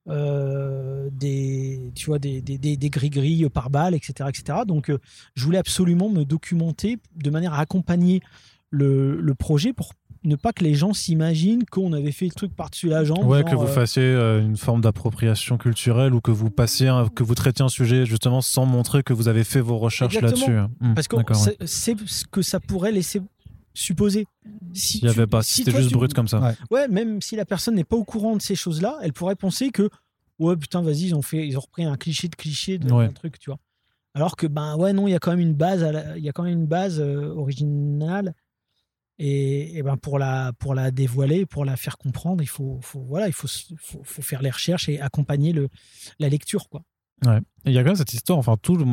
euh, 0.07 1.09
des 1.11 1.91
tu 1.95 2.05
vois 2.07 2.19
des, 2.19 2.39
des, 2.41 2.89
gris-gris 2.89 3.49
par 3.49 3.69
balle 3.69 3.95
etc 3.95 4.29
etc 4.29 4.59
donc 4.67 4.91
je 5.35 5.43
voulais 5.43 5.57
absolument 5.57 6.09
me 6.09 6.23
documenter 6.25 6.97
de 7.15 7.29
manière 7.31 7.53
à 7.55 7.59
accompagner 7.59 8.21
le, 8.75 9.19
le 9.21 9.33
projet 9.35 9.73
pour 9.73 9.93
ne 10.23 10.35
pas 10.35 10.53
que 10.53 10.63
les 10.63 10.73
gens 10.73 10.91
s'imaginent 10.93 11.65
qu'on 11.65 11.93
avait 11.93 12.11
fait 12.11 12.25
le 12.25 12.31
truc 12.31 12.55
par-dessus 12.55 12.87
la 12.89 13.03
jambe. 13.03 13.25
Ouais, 13.25 13.41
genre, 13.41 13.49
que 13.51 13.55
vous 13.55 13.63
euh, 13.65 13.67
fassiez 13.67 14.01
euh, 14.03 14.41
une 14.41 14.57
forme 14.57 14.81
d'appropriation 14.81 15.57
culturelle 15.59 16.13
ou 16.15 16.19
que 16.21 16.31
vous 16.31 16.49
passiez, 16.49 16.87
un- 16.87 17.07
que 17.09 17.21
vous 17.23 17.35
traitiez 17.35 17.63
un 17.63 17.69
sujet 17.69 18.05
justement 18.07 18.41
sans 18.41 18.65
montrer 18.65 19.03
que 19.03 19.13
vous 19.13 19.27
avez 19.27 19.43
fait 19.43 19.61
vos 19.61 19.77
recherches 19.77 20.15
Exactement. 20.15 20.47
là-dessus. 20.63 20.73
Hmm, 20.81 20.93
parce 20.95 21.07
que 21.07 21.15
ouais. 21.15 21.57
c'est 21.67 21.95
ce 22.07 22.25
que 22.25 22.41
ça 22.41 22.59
pourrait 22.59 22.91
laisser 22.91 23.21
supposé. 23.75 24.25
Si 24.73 24.97
Il 24.99 25.09
y 25.09 25.13
tu- 25.13 25.19
avait 25.19 25.27
pas, 25.27 25.43
si 25.43 25.55
c'était 25.57 25.71
toi, 25.71 25.79
juste 25.81 25.91
tu- 25.91 25.97
brut 25.97 26.13
comme 26.13 26.27
ça. 26.27 26.39
Ouais. 26.39 26.55
Ouais, 26.71 26.87
même 26.87 27.21
si 27.21 27.35
la 27.35 27.45
personne 27.45 27.75
n'est 27.75 27.83
pas 27.83 27.95
au 27.97 28.03
courant 28.03 28.35
de 28.35 28.41
ces 28.41 28.55
choses-là, 28.55 28.97
elle 29.03 29.13
pourrait 29.13 29.35
penser 29.35 29.69
que 29.69 29.89
ouais 30.39 30.57
putain 30.57 30.81
vas-y 30.81 31.05
ils 31.07 31.15
ont 31.15 31.21
fait 31.21 31.47
ils 31.47 31.55
ont 31.57 31.61
repris 31.61 31.85
un 31.85 31.95
cliché 31.97 32.27
de 32.29 32.35
cliché 32.35 32.77
de 32.77 32.91
Ouais. 32.91 33.05
un 33.05 33.09
truc 33.11 33.37
tu 33.39 33.49
vois. 33.51 33.59
Alors 34.15 34.35
que 34.37 34.47
ben 34.47 34.75
ouais 34.77 34.91
non 34.91 35.07
il 35.07 35.11
y 35.11 35.15
a 35.15 35.19
quand 35.19 35.31
même 35.31 35.39
une 35.39 35.53
base 35.53 35.81
la- 35.83 36.17
il 36.17 36.23
y 36.23 36.29
a 36.29 36.31
quand 36.33 36.43
même 36.43 36.53
une 36.59 36.65
base 36.67 36.99
euh, 36.99 37.33
originale 37.35 38.33
et, 39.17 39.77
et 39.77 39.83
ben 39.83 39.97
pour 39.97 40.19
la 40.19 40.51
pour 40.59 40.75
la 40.75 40.91
dévoiler 40.91 41.45
pour 41.45 41.63
la 41.65 41.77
faire 41.77 41.97
comprendre 41.97 42.43
il 42.43 42.47
faut, 42.49 42.79
faut 42.81 43.01
voilà 43.01 43.27
il 43.27 43.33
faut, 43.33 43.47
faut 43.77 44.01
faut 44.03 44.21
faire 44.21 44.41
les 44.41 44.49
recherches 44.51 44.89
et 44.89 44.99
accompagner 44.99 45.53
le 45.53 45.69
la 46.19 46.29
lecture 46.29 46.67
quoi. 46.69 46.81
Et 47.65 47.69
il 47.71 47.73
y 47.73 47.77
a 47.77 47.81
quand 47.83 47.87
même 47.91 47.95
cette 47.95 48.13
histoire, 48.13 48.37
enfin, 48.37 48.57
tout 48.61 48.75
le, 48.75 48.85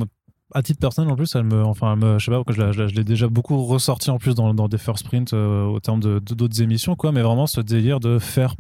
à 0.55 0.63
titre 0.63 0.79
personnel 0.79 1.11
en 1.11 1.17
plus, 1.17 1.35
elle 1.35 1.43
me, 1.45 1.65
enfin, 1.65 1.95
elle 1.95 1.99
me, 1.99 2.19
je 2.21 2.25
sais 2.25 2.31
pas, 2.31 2.45
que 2.45 2.53
je, 2.53 2.61
la- 2.63 2.71
je 2.73 2.83
la- 2.83 2.87
je 2.87 2.95
l'ai 2.95 3.03
déjà 3.05 3.27
beaucoup 3.27 3.65
ressorti 3.65 4.11
en 4.11 4.19
plus 4.19 4.35
dans, 4.37 4.55
dans 4.55 4.69
des 4.69 4.79
first 4.79 5.05
sprints 5.05 5.33
euh, 5.33 5.65
au 5.65 5.81
terme 5.81 5.99
de 6.01 6.21
d'autres 6.21 6.63
émissions, 6.63 6.95
quoi, 6.95 7.11
mais 7.11 7.21
vraiment 7.23 7.49
ce 7.49 7.61
délire 7.61 7.99
de 7.99 8.19
faire 8.21 8.55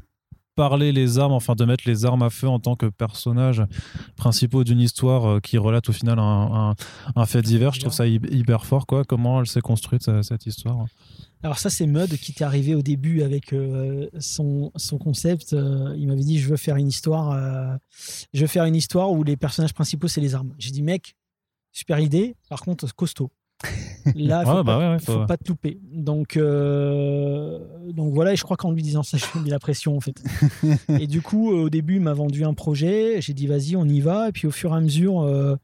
parler 0.56 0.90
les 0.92 1.18
armes, 1.18 1.32
enfin 1.32 1.54
de 1.54 1.64
mettre 1.64 1.84
les 1.86 2.04
armes 2.04 2.22
à 2.22 2.28
feu 2.30 2.48
en 2.48 2.58
tant 2.58 2.74
que 2.76 2.86
personnages 2.86 3.62
principaux 4.16 4.64
d'une 4.64 4.80
histoire 4.80 5.26
euh, 5.26 5.40
qui 5.40 5.56
relate 5.58 5.88
au 5.88 5.92
final 5.92 6.18
un, 6.18 6.22
un, 6.70 6.74
un 7.14 7.26
fait 7.26 7.40
divers. 7.40 7.72
Je 7.72 7.80
trouve 7.80 7.92
ça 7.92 8.06
hy- 8.06 8.20
hyper 8.30 8.66
fort, 8.66 8.86
quoi. 8.86 9.04
Comment 9.04 9.40
elle 9.40 9.46
s'est 9.46 9.60
construite 9.62 10.08
euh, 10.08 10.22
cette 10.22 10.44
histoire? 10.44 10.84
Alors 11.42 11.58
ça, 11.58 11.70
c'est 11.70 11.86
Mud 11.86 12.16
qui 12.18 12.30
était 12.32 12.44
arrivé 12.44 12.74
au 12.74 12.82
début 12.82 13.22
avec 13.22 13.52
euh, 13.52 14.08
son, 14.20 14.70
son 14.76 14.98
concept. 14.98 15.52
Euh, 15.52 15.94
il 15.98 16.06
m'avait 16.06 16.22
dit, 16.22 16.38
je 16.38 16.48
veux 16.48 16.56
faire 16.56 16.76
une 16.76 16.86
histoire, 16.88 17.32
euh, 17.32 17.76
je 18.32 18.42
veux 18.42 18.46
faire 18.46 18.64
une 18.64 18.76
histoire 18.76 19.10
où 19.10 19.24
les 19.24 19.36
personnages 19.36 19.74
principaux 19.74 20.06
c'est 20.08 20.20
les 20.20 20.34
armes. 20.34 20.54
J'ai 20.58 20.70
dit, 20.70 20.82
mec, 20.82 21.16
super 21.72 21.98
idée. 21.98 22.36
Par 22.48 22.60
contre, 22.60 22.94
costaud. 22.94 23.30
Là, 24.16 24.42
il 24.42 24.46
faut, 24.46 24.50
Ouais, 24.56 24.62
bah 24.62 24.64
pas, 24.64 24.78
ouais, 24.78 24.88
ouais, 24.90 24.98
faut 24.98 25.12
faut- 25.20 25.26
pas 25.26 25.36
te 25.36 25.48
louper. 25.48 25.78
Donc, 25.92 26.36
donc 26.36 28.14
voilà. 28.14 28.32
Et 28.32 28.36
je 28.36 28.42
crois 28.42 28.56
qu'en 28.56 28.70
lui 28.72 28.82
disant 28.82 29.02
ça, 29.02 29.18
je 29.18 29.24
lui 29.32 29.40
ai 29.40 29.42
mis 29.42 29.50
la 29.50 29.58
pression 29.60 29.96
en 29.96 30.00
fait. 30.00 30.22
et 31.00 31.06
du 31.06 31.22
coup, 31.22 31.50
au 31.50 31.70
début, 31.70 31.96
il 31.96 32.00
m'a 32.02 32.12
vendu 32.14 32.44
un 32.44 32.54
projet. 32.54 33.20
J'ai 33.20 33.34
dit, 33.34 33.46
vas-y, 33.46 33.76
on 33.76 33.84
y 33.84 34.00
va. 34.00 34.28
Et 34.28 34.32
puis 34.32 34.46
au 34.46 34.50
fur 34.52 34.72
et 34.72 34.76
à 34.76 34.80
mesure. 34.80 35.58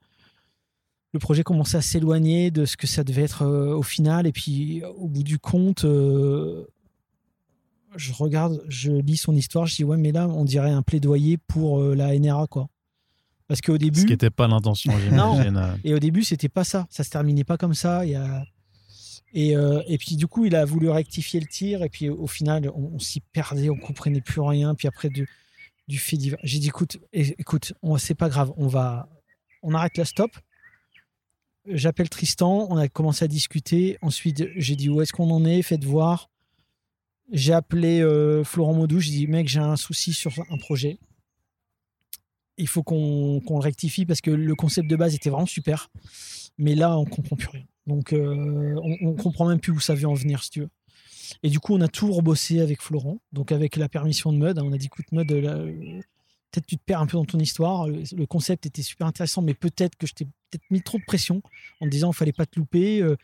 Le 1.13 1.19
projet 1.19 1.43
commençait 1.43 1.79
à 1.79 1.83
s'éloigner 1.83 2.51
de 2.51 2.65
ce 2.65 2.77
que 2.77 2.87
ça 2.87 3.05
devait 3.05 3.23
être 3.23 3.43
euh, 3.43 3.75
au 3.75 3.83
final. 3.83 4.27
Et 4.27 4.33
puis, 4.33 4.83
au 4.97 5.09
bout 5.09 5.23
du 5.23 5.39
compte, 5.39 5.85
euh, 5.85 6.67
je 7.97 8.13
regarde, 8.13 8.63
je 8.69 8.93
lis 8.93 9.17
son 9.17 9.35
histoire, 9.35 9.67
je 9.67 9.77
dis 9.77 9.85
ouais, 9.85 9.97
mais 9.97 10.13
là, 10.13 10.29
on 10.29 10.45
dirait 10.45 10.71
un 10.71 10.83
plaidoyer 10.83 11.39
pour 11.39 11.81
euh, 11.81 11.95
la 11.95 12.19
NRA, 12.19 12.47
quoi. 12.47 12.69
Parce 13.47 13.63
qu'au 13.63 13.75
Ce 13.75 13.79
début, 13.79 14.05
qui 14.05 14.13
n'était 14.13 14.29
pas 14.31 14.47
l'intention, 14.47 14.93
j'imagine. 15.09 15.79
et 15.83 15.95
au 15.95 15.99
début, 15.99 16.23
c'était 16.25 16.51
pas 16.51 16.65
ça. 16.65 16.87
Ça 16.91 17.03
se 17.03 17.11
terminait 17.11 17.45
pas 17.45 17.57
comme 17.57 17.75
ça. 17.75 18.05
Et, 18.05 19.57
euh, 19.57 19.83
et 19.87 19.97
puis, 19.97 20.17
du 20.17 20.27
coup, 20.27 20.45
il 20.45 20.55
a 20.55 20.67
voulu 20.67 20.91
rectifier 20.91 21.41
le 21.41 21.47
tir. 21.47 21.83
Et 21.83 21.89
puis, 21.89 22.11
au 22.11 22.27
final, 22.27 22.71
on, 22.75 22.91
on 22.95 22.99
s'y 22.99 23.21
perdait, 23.21 23.71
on 23.71 23.77
comprenait 23.77 24.21
plus 24.21 24.43
rien. 24.43 24.75
Puis 24.75 24.87
après, 24.87 25.09
du, 25.09 25.27
du 25.89 25.99
fait 25.99 26.19
divers. 26.19 26.39
J'ai 26.45 26.59
dit 26.59 26.69
écoute, 26.69 26.99
écoute, 27.13 27.73
c'est 27.97 28.15
pas 28.15 28.29
grave, 28.29 28.53
on 28.57 28.69
va, 28.69 29.09
on 29.63 29.75
arrête 29.75 29.97
la 29.97 30.05
stop. 30.05 30.31
J'appelle 31.71 32.09
Tristan, 32.09 32.67
on 32.71 32.77
a 32.77 32.89
commencé 32.89 33.25
à 33.25 33.29
discuter. 33.29 33.99
Ensuite, 34.03 34.49
j'ai 34.57 34.77
dit 34.77 34.89
où 34.89 35.01
est-ce 35.03 35.13
qu'on 35.13 35.31
en 35.31 35.45
est, 35.45 35.63
faites 35.63 35.85
voir. 35.85 36.31
J'ai 37.31 37.53
appelé 37.53 38.01
euh, 38.01 38.43
Florent 38.43 38.75
Maudou, 38.75 39.01
j'ai 39.01 39.11
dit 39.11 39.27
mec, 39.27 39.49
j'ai 39.49 39.61
un 39.61 39.77
souci 39.77 40.13
sur 40.13 40.33
un 40.51 40.57
projet. 40.57 40.99
Il 42.57 42.69
faut 42.69 42.83
qu'on 42.83 43.41
le 43.49 43.59
rectifie 43.59 44.07
parce 44.07 44.21
que 44.21 44.31
le 44.31 44.55
concept 44.55 44.89
de 44.89 44.97
base 44.97 45.15
était 45.15 45.31
vraiment 45.31 45.47
super. 45.47 45.91
Mais 46.57 46.75
là, 46.75 46.99
on 46.99 47.05
comprend 47.05 47.37
plus 47.37 47.49
rien. 47.49 47.65
Donc, 47.87 48.13
euh, 48.13 48.75
on, 48.83 49.09
on 49.09 49.15
comprend 49.15 49.47
même 49.47 49.61
plus 49.61 49.73
où 49.73 49.81
ça 49.81 49.95
veut 49.95 50.09
en 50.09 50.15
venir, 50.15 50.43
si 50.43 50.51
tu 50.51 50.61
veux. 50.61 50.71
Et 51.43 51.51
du 51.51 51.61
coup, 51.61 51.75
on 51.75 51.81
a 51.81 51.89
tout 51.89 52.11
rebossé 52.13 52.61
avec 52.61 52.83
Florent. 52.83 53.19
Donc, 53.33 53.53
avec 53.53 53.77
la 53.77 53.89
permission 53.89 54.33
de 54.33 54.39
Mud, 54.39 54.59
on 54.59 54.73
a 54.73 54.79
dit 54.79 54.87
écoute, 54.87 55.07
Mud, 55.13 55.31
euh, 55.31 56.01
peut-être 56.51 56.67
tu 56.67 56.77
te 56.77 56.83
perds 56.85 57.01
un 57.01 57.07
peu 57.07 57.17
dans 57.17 57.25
ton 57.25 57.39
histoire. 57.39 57.87
Le, 57.89 58.27
concept 58.27 58.67
était 58.67 58.83
super 58.83 59.07
intéressant, 59.07 59.43
mais 59.43 59.55
peut-être 59.55 59.97
que 59.97 60.07
je 60.07 60.15
t'ai 60.15 60.25
peut-être 60.25 60.65
mis 60.71 60.83
trop 60.83 60.99
de 60.99 61.05
pression 61.05 61.43
en 61.81 61.87
disant 61.87 62.11
il 62.11 62.17
fallait 62.17 62.33
pas 62.33 62.47
te 62.47 62.59
louper. 62.59 63.03
euh. 63.03 63.17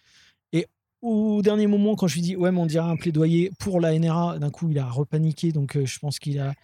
Et 0.53 0.67
au 1.03 1.43
dernier 1.43 1.67
moment, 1.67 1.97
quand 1.97 2.07
je 2.07 2.15
lui 2.15 2.23
dis 2.23 2.37
ouais, 2.37 2.53
mais 2.53 2.61
on 2.61 2.67
dirait 2.67 2.89
un 2.89 2.97
plaidoyer 2.97 3.51
pour 3.59 3.81
la 3.81 3.99
NRA, 3.99 4.39
d'un 4.39 4.51
coup, 4.51 4.71
il 4.71 4.79
a 4.79 4.89
repaniqué. 4.89 5.53
Donc, 5.53 5.77
euh, 5.77 5.87
je 5.87 5.99
pense 5.99 6.19
qu'il 6.19 6.39
a. 6.41 6.55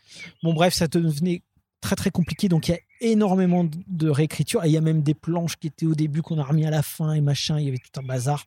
Bon, 0.43 0.53
bref, 0.53 0.75
ça 0.75 0.89
devenait 0.89 1.43
très 1.81 1.97
très 1.97 2.11
compliqué. 2.11 2.49
Donc, 2.49 2.69
il 2.69 2.73
y 2.73 2.75
a 2.75 2.81
énormément 3.01 3.65
de, 3.65 3.79
de 3.87 4.09
réécriture. 4.09 4.65
Et 4.65 4.69
il 4.69 4.73
y 4.73 4.77
a 4.77 4.83
même 4.83 5.03
des 5.03 5.15
planches 5.15 5.57
qui 5.57 5.67
étaient 5.69 5.87
au 5.87 5.95
début 5.95 6.23
qu'on 6.23 6.39
a 6.39 6.45
remis 6.45 6.67
à 6.67 6.71
la 6.71 6.83
fin 6.83 7.13
et 7.15 7.21
machin. 7.21 7.59
Il 7.59 7.65
y 7.65 7.69
avait 7.69 7.79
tout 7.79 7.99
un 7.99 8.03
bazar. 8.03 8.45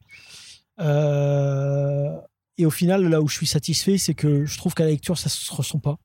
Euh, 0.79 2.19
et 2.57 2.65
au 2.65 2.71
final, 2.71 3.07
là 3.07 3.21
où 3.21 3.27
je 3.27 3.35
suis 3.35 3.47
satisfait, 3.47 3.97
c'est 3.97 4.13
que 4.13 4.45
je 4.45 4.57
trouve 4.57 4.73
qu'à 4.73 4.83
la 4.83 4.91
lecture, 4.91 5.17
ça 5.17 5.29
se 5.29 5.53
ressent 5.53 5.79
pas. 5.79 5.97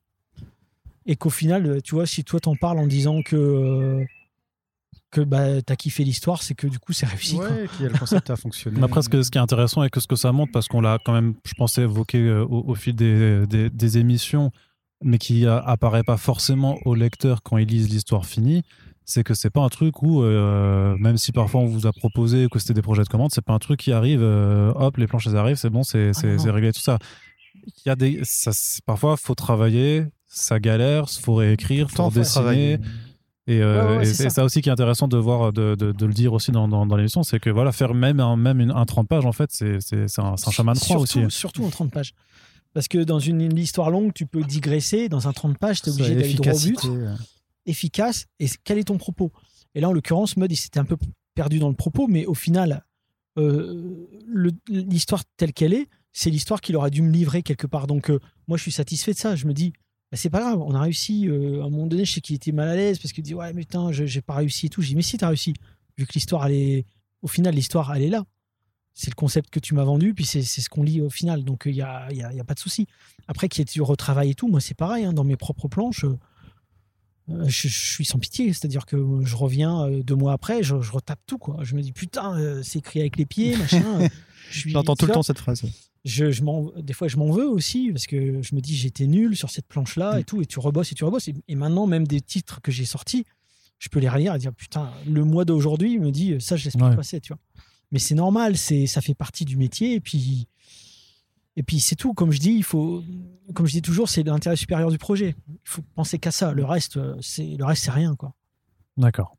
Et 1.05 1.15
qu'au 1.15 1.29
final, 1.29 1.81
tu 1.83 1.95
vois, 1.95 2.05
si 2.05 2.23
toi 2.23 2.39
t'en 2.39 2.55
parles 2.55 2.79
en 2.79 2.87
disant 2.87 3.21
que, 3.23 3.35
euh, 3.35 4.05
que 5.11 5.21
bah, 5.21 5.61
t'as 5.63 5.75
kiffé 5.75 6.03
l'histoire, 6.03 6.43
c'est 6.43 6.53
que 6.53 6.67
du 6.67 6.77
coup, 6.77 6.93
c'est 6.93 7.07
réussi. 7.07 7.37
quoi. 7.37 7.49
Ouais, 7.49 7.67
qui- 7.77 7.83
le 7.83 7.97
concept 7.97 8.29
a 8.29 8.35
fonctionné. 8.35 8.77
Mais 8.77 8.85
Après, 8.85 9.01
ce, 9.01 9.09
que- 9.09 9.23
ce 9.23 9.31
qui 9.31 9.37
est 9.37 9.41
intéressant 9.41 9.83
et 9.83 9.89
que 9.89 9.99
ce 9.99 10.07
que 10.07 10.15
ça 10.15 10.31
montre, 10.31 10.51
parce 10.51 10.67
qu'on 10.67 10.81
l'a 10.81 10.99
quand 11.03 11.13
même, 11.13 11.33
je 11.45 11.53
pensais, 11.55 11.81
évoqué 11.83 12.19
euh, 12.19 12.43
au, 12.45 12.69
au 12.69 12.75
fil 12.75 12.95
des, 12.95 13.47
des- 13.47 13.69
des 13.71 13.97
émissions, 13.97 14.51
mais 15.03 15.17
qui 15.17 15.45
euh, 15.47 15.61
apparaît 15.61 16.03
pas 16.03 16.17
forcément 16.17 16.77
au 16.85 16.93
lecteur 16.93 17.41
quand 17.41 17.57
ils 17.57 17.67
lisent 17.67 17.89
l'histoire 17.89 18.25
finie, 18.25 18.61
c'est 19.05 19.23
que 19.23 19.33
c'est 19.33 19.49
pas 19.49 19.61
un 19.61 19.69
truc 19.69 20.03
où, 20.03 20.21
euh, 20.21 20.95
même 20.99 21.17
si 21.17 21.31
parfois 21.31 21.61
on 21.61 21.65
vous 21.65 21.87
a 21.87 21.91
proposé 21.93 22.47
que 22.51 22.59
c'était 22.59 22.75
des 22.75 22.83
projets 22.83 23.01
de 23.03 23.07
commande, 23.09 23.31
c'est 23.33 23.43
pas 23.43 23.53
un 23.53 23.59
truc 23.59 23.79
qui 23.79 23.91
arrive, 23.91 24.21
euh, 24.21 24.71
hop, 24.75 24.97
les 24.97 25.07
planches 25.07 25.25
elles 25.25 25.37
arrivent, 25.37 25.55
c'est 25.55 25.71
bon, 25.71 25.81
c'est 25.81 26.13
c'est- 26.13 26.37
Ah 26.47 26.51
réglé, 26.51 26.71
tout 26.71 26.81
ça. 26.81 26.99
Il 27.65 27.87
y 27.87 27.89
a 27.89 27.95
des, 27.95 28.19
ça, 28.23 28.51
parfois, 28.85 29.17
faut 29.17 29.33
travailler, 29.33 30.05
ça 30.29 30.59
galère, 30.59 31.09
faut 31.09 31.35
réécrire, 31.35 31.89
faut 31.89 31.95
Pourtant, 31.97 32.09
faut 32.11 32.19
dessiner. 32.19 32.31
travailler. 32.33 32.77
Et, 33.47 33.61
euh, 33.63 33.81
Ouais, 33.91 33.97
ouais, 33.97 34.03
et 34.03 34.05
c'est 34.05 34.13
c'est 34.13 34.23
ça. 34.25 34.29
ça 34.29 34.43
aussi 34.45 34.61
qui 34.61 34.69
est 34.69 34.71
intéressant 34.71 35.07
de 35.07 35.17
voir, 35.17 35.51
de, 35.51 35.73
de, 35.75 35.91
de 35.91 36.05
le 36.05 36.13
dire 36.13 36.33
aussi 36.33 36.51
dans, 36.51 36.67
dans, 36.67 36.85
dans 36.85 36.95
l'émission, 36.95 37.23
c'est 37.23 37.39
que 37.39 37.49
voilà, 37.49 37.71
faire 37.71 37.95
même 37.95 38.19
un, 38.19 38.35
même 38.37 38.59
une, 38.61 38.69
un 38.71 38.85
30 38.85 39.07
pages, 39.09 39.25
en 39.25 39.31
fait, 39.31 39.49
c'est 39.51 40.19
un, 40.19 40.23
un 40.33 40.51
chemin 40.51 40.73
de 40.73 40.79
croix 40.79 40.97
aussi. 40.99 41.19
Surtout 41.29 41.63
en 41.65 41.69
30 41.69 41.91
pages. 41.91 42.13
Parce 42.73 42.87
que 42.87 42.99
dans 42.99 43.17
une, 43.17 43.41
une 43.41 43.57
histoire 43.57 43.89
longue, 43.89 44.13
tu 44.13 44.27
peux 44.27 44.43
digresser. 44.43 45.09
Dans 45.09 45.27
un 45.27 45.33
30 45.33 45.57
pages, 45.57 45.81
tu 45.81 45.89
es 45.89 45.93
obligé 45.93 46.13
d'aller 46.13 46.33
droit 46.35 46.53
au 46.53 46.59
but, 46.59 46.77
efficace. 47.65 48.27
Et 48.39 48.47
quel 48.63 48.77
est 48.77 48.83
ton 48.85 48.97
propos? 48.97 49.31
Et 49.73 49.81
là, 49.81 49.89
en 49.89 49.93
l'occurrence, 49.93 50.37
Mud, 50.37 50.51
il 50.51 50.55
s'était 50.55 50.79
un 50.79 50.85
peu 50.85 50.97
perdu 51.33 51.57
dans 51.59 51.69
le 51.69 51.75
propos, 51.75 52.07
mais 52.07 52.25
au 52.27 52.33
final, 52.35 52.83
euh, 53.37 54.07
l'histoire 54.67 55.23
telle 55.37 55.53
qu'elle 55.53 55.73
est, 55.73 55.87
c'est 56.11 56.29
l'histoire 56.29 56.61
qu'il 56.61 56.75
aurait 56.75 56.91
dû 56.91 57.01
me 57.01 57.11
livrer 57.11 57.41
quelque 57.43 57.67
part. 57.67 57.87
Donc, 57.87 58.09
euh, 58.09 58.19
moi, 58.47 58.57
je 58.57 58.63
suis 58.63 58.71
satisfait 58.71 59.13
de 59.13 59.17
ça. 59.17 59.35
Je 59.35 59.45
me 59.47 59.53
dis, 59.53 59.73
bah, 60.11 60.17
c'est 60.17 60.29
pas 60.29 60.39
grave, 60.41 60.59
on 60.61 60.73
a 60.73 60.81
réussi. 60.81 61.27
Euh, 61.27 61.61
à 61.61 61.65
un 61.65 61.69
moment 61.69 61.87
donné, 61.87 62.05
je 62.05 62.13
sais 62.13 62.21
qu'il 62.21 62.35
était 62.35 62.51
mal 62.51 62.67
à 62.67 62.75
l'aise 62.75 62.97
parce 62.99 63.13
qu'il 63.13 63.23
dit, 63.23 63.33
ouais, 63.35 63.53
mais 63.53 63.61
putain, 63.61 63.91
je- 63.91 64.05
j'ai 64.05 64.21
pas 64.21 64.35
réussi 64.35 64.65
et 64.67 64.69
tout. 64.69 64.81
Je 64.81 64.87
dis, 64.87 64.95
mais 64.95 65.01
si, 65.01 65.17
t'as 65.17 65.27
réussi. 65.27 65.53
Vu 65.97 66.05
que 66.07 66.13
l'histoire, 66.13 66.45
elle 66.47 66.53
est. 66.53 66.85
Au 67.21 67.27
final, 67.27 67.53
l'histoire, 67.53 67.93
elle 67.95 68.03
est 68.03 68.09
là. 68.09 68.23
C'est 68.93 69.11
le 69.11 69.15
concept 69.15 69.49
que 69.49 69.59
tu 69.59 69.75
m'as 69.75 69.83
vendu, 69.83 70.13
puis 70.13 70.25
c'est 70.25 70.41
ce 70.43 70.67
qu'on 70.69 70.83
lit 70.83 70.99
au 71.01 71.09
final. 71.09 71.43
Donc, 71.43 71.63
il 71.65 71.73
n'y 71.73 71.81
a, 71.81 72.11
y 72.11 72.21
a- 72.23 72.33
y 72.33 72.39
a 72.39 72.43
pas 72.43 72.53
de 72.55 72.59
souci. 72.59 72.87
Après, 73.27 73.47
qu'il 73.47 73.59
y 73.59 73.61
ait 73.61 73.65
du 73.71 73.81
retravail 73.81 74.31
et 74.31 74.35
tout, 74.35 74.47
moi, 74.47 74.59
c'est 74.61 74.73
pareil. 74.73 75.05
hein, 75.05 75.13
dans 75.13 75.23
mes 75.23 75.37
propres 75.37 75.67
planches, 75.67 76.03
euh, 76.05 77.43
je, 77.47 77.67
je 77.67 77.93
suis 77.93 78.05
sans 78.05 78.17
pitié. 78.19 78.47
C'est-à-dire 78.53 78.85
que 78.85 78.97
je 79.23 79.35
reviens 79.35 79.83
euh, 79.85 80.01
deux 80.03 80.15
mois 80.15 80.33
après, 80.33 80.63
je, 80.63 80.81
je 80.81 80.91
retape 80.91 81.19
tout. 81.27 81.37
Quoi. 81.37 81.57
Je 81.63 81.75
me 81.75 81.81
dis, 81.81 81.91
putain, 81.91 82.61
c'est 82.63 82.79
écrit 82.79 82.99
avec 83.01 83.17
les 83.17 83.25
pieds, 83.25 83.55
machin. 83.57 84.07
je 84.49 84.69
J'entends 84.69 84.95
tout 84.95 85.05
le 85.05 85.13
temps 85.13 85.23
cette 85.23 85.39
phrase. 85.39 85.61
Je, 86.05 86.25
des 86.81 86.93
fois, 86.93 87.07
je 87.07 87.17
m'en 87.17 87.31
veux 87.31 87.47
aussi 87.47 87.91
parce 87.91 88.07
que 88.07 88.41
je 88.41 88.55
me 88.55 88.61
dis 88.61 88.75
j'étais 88.75 89.05
nul 89.07 89.35
sur 89.35 89.49
cette 89.49 89.67
planche-là 89.67 90.15
Mm. 90.15 90.19
et 90.19 90.23
tout, 90.23 90.41
et 90.41 90.45
tu 90.45 90.59
rebosses 90.59 90.91
et 90.91 90.95
tu 90.95 91.03
rebosses. 91.03 91.27
Et, 91.27 91.35
et 91.47 91.55
maintenant, 91.55 91.87
même 91.87 92.07
des 92.07 92.21
titres 92.21 92.61
que 92.61 92.71
j'ai 92.71 92.85
sortis, 92.85 93.25
je 93.79 93.89
peux 93.89 93.99
les 93.99 94.09
relire 94.09 94.35
et 94.35 94.39
dire 94.39 94.53
putain, 94.53 94.91
le 95.07 95.23
mois 95.23 95.45
d'aujourd'hui 95.45 95.99
me 95.99 96.11
dit 96.11 96.35
ça, 96.39 96.55
je 96.55 96.65
laisse 96.65 96.75
pas 96.77 96.89
Ouais. 96.89 96.95
passer, 96.95 97.19
tu 97.21 97.33
vois. 97.33 97.39
Mais 97.91 97.99
c'est 97.99 98.15
normal, 98.15 98.55
c'est 98.57 98.85
ça 98.87 99.01
fait 99.01 99.15
partie 99.15 99.45
du 99.45 99.57
métier 99.57 99.95
et 99.95 99.99
puis 99.99 100.47
et 101.55 101.63
puis 101.63 101.79
c'est 101.79 101.95
tout. 101.95 102.13
Comme 102.13 102.31
je 102.31 102.39
dis, 102.39 102.51
il 102.53 102.63
faut, 102.63 103.03
comme 103.53 103.65
je 103.65 103.73
dis 103.73 103.81
toujours, 103.81 104.07
c'est 104.07 104.23
l'intérêt 104.23 104.55
supérieur 104.55 104.91
du 104.91 104.97
projet. 104.97 105.35
Il 105.49 105.57
faut 105.65 105.81
penser 105.95 106.17
qu'à 106.19 106.31
ça. 106.31 106.53
Le 106.53 106.63
reste, 106.63 106.97
euh, 106.97 107.15
c'est 107.21 107.57
le 107.57 107.65
reste, 107.65 107.83
c'est 107.83 107.91
rien 107.91 108.15
quoi. 108.15 108.33
D'accord. 108.95 109.35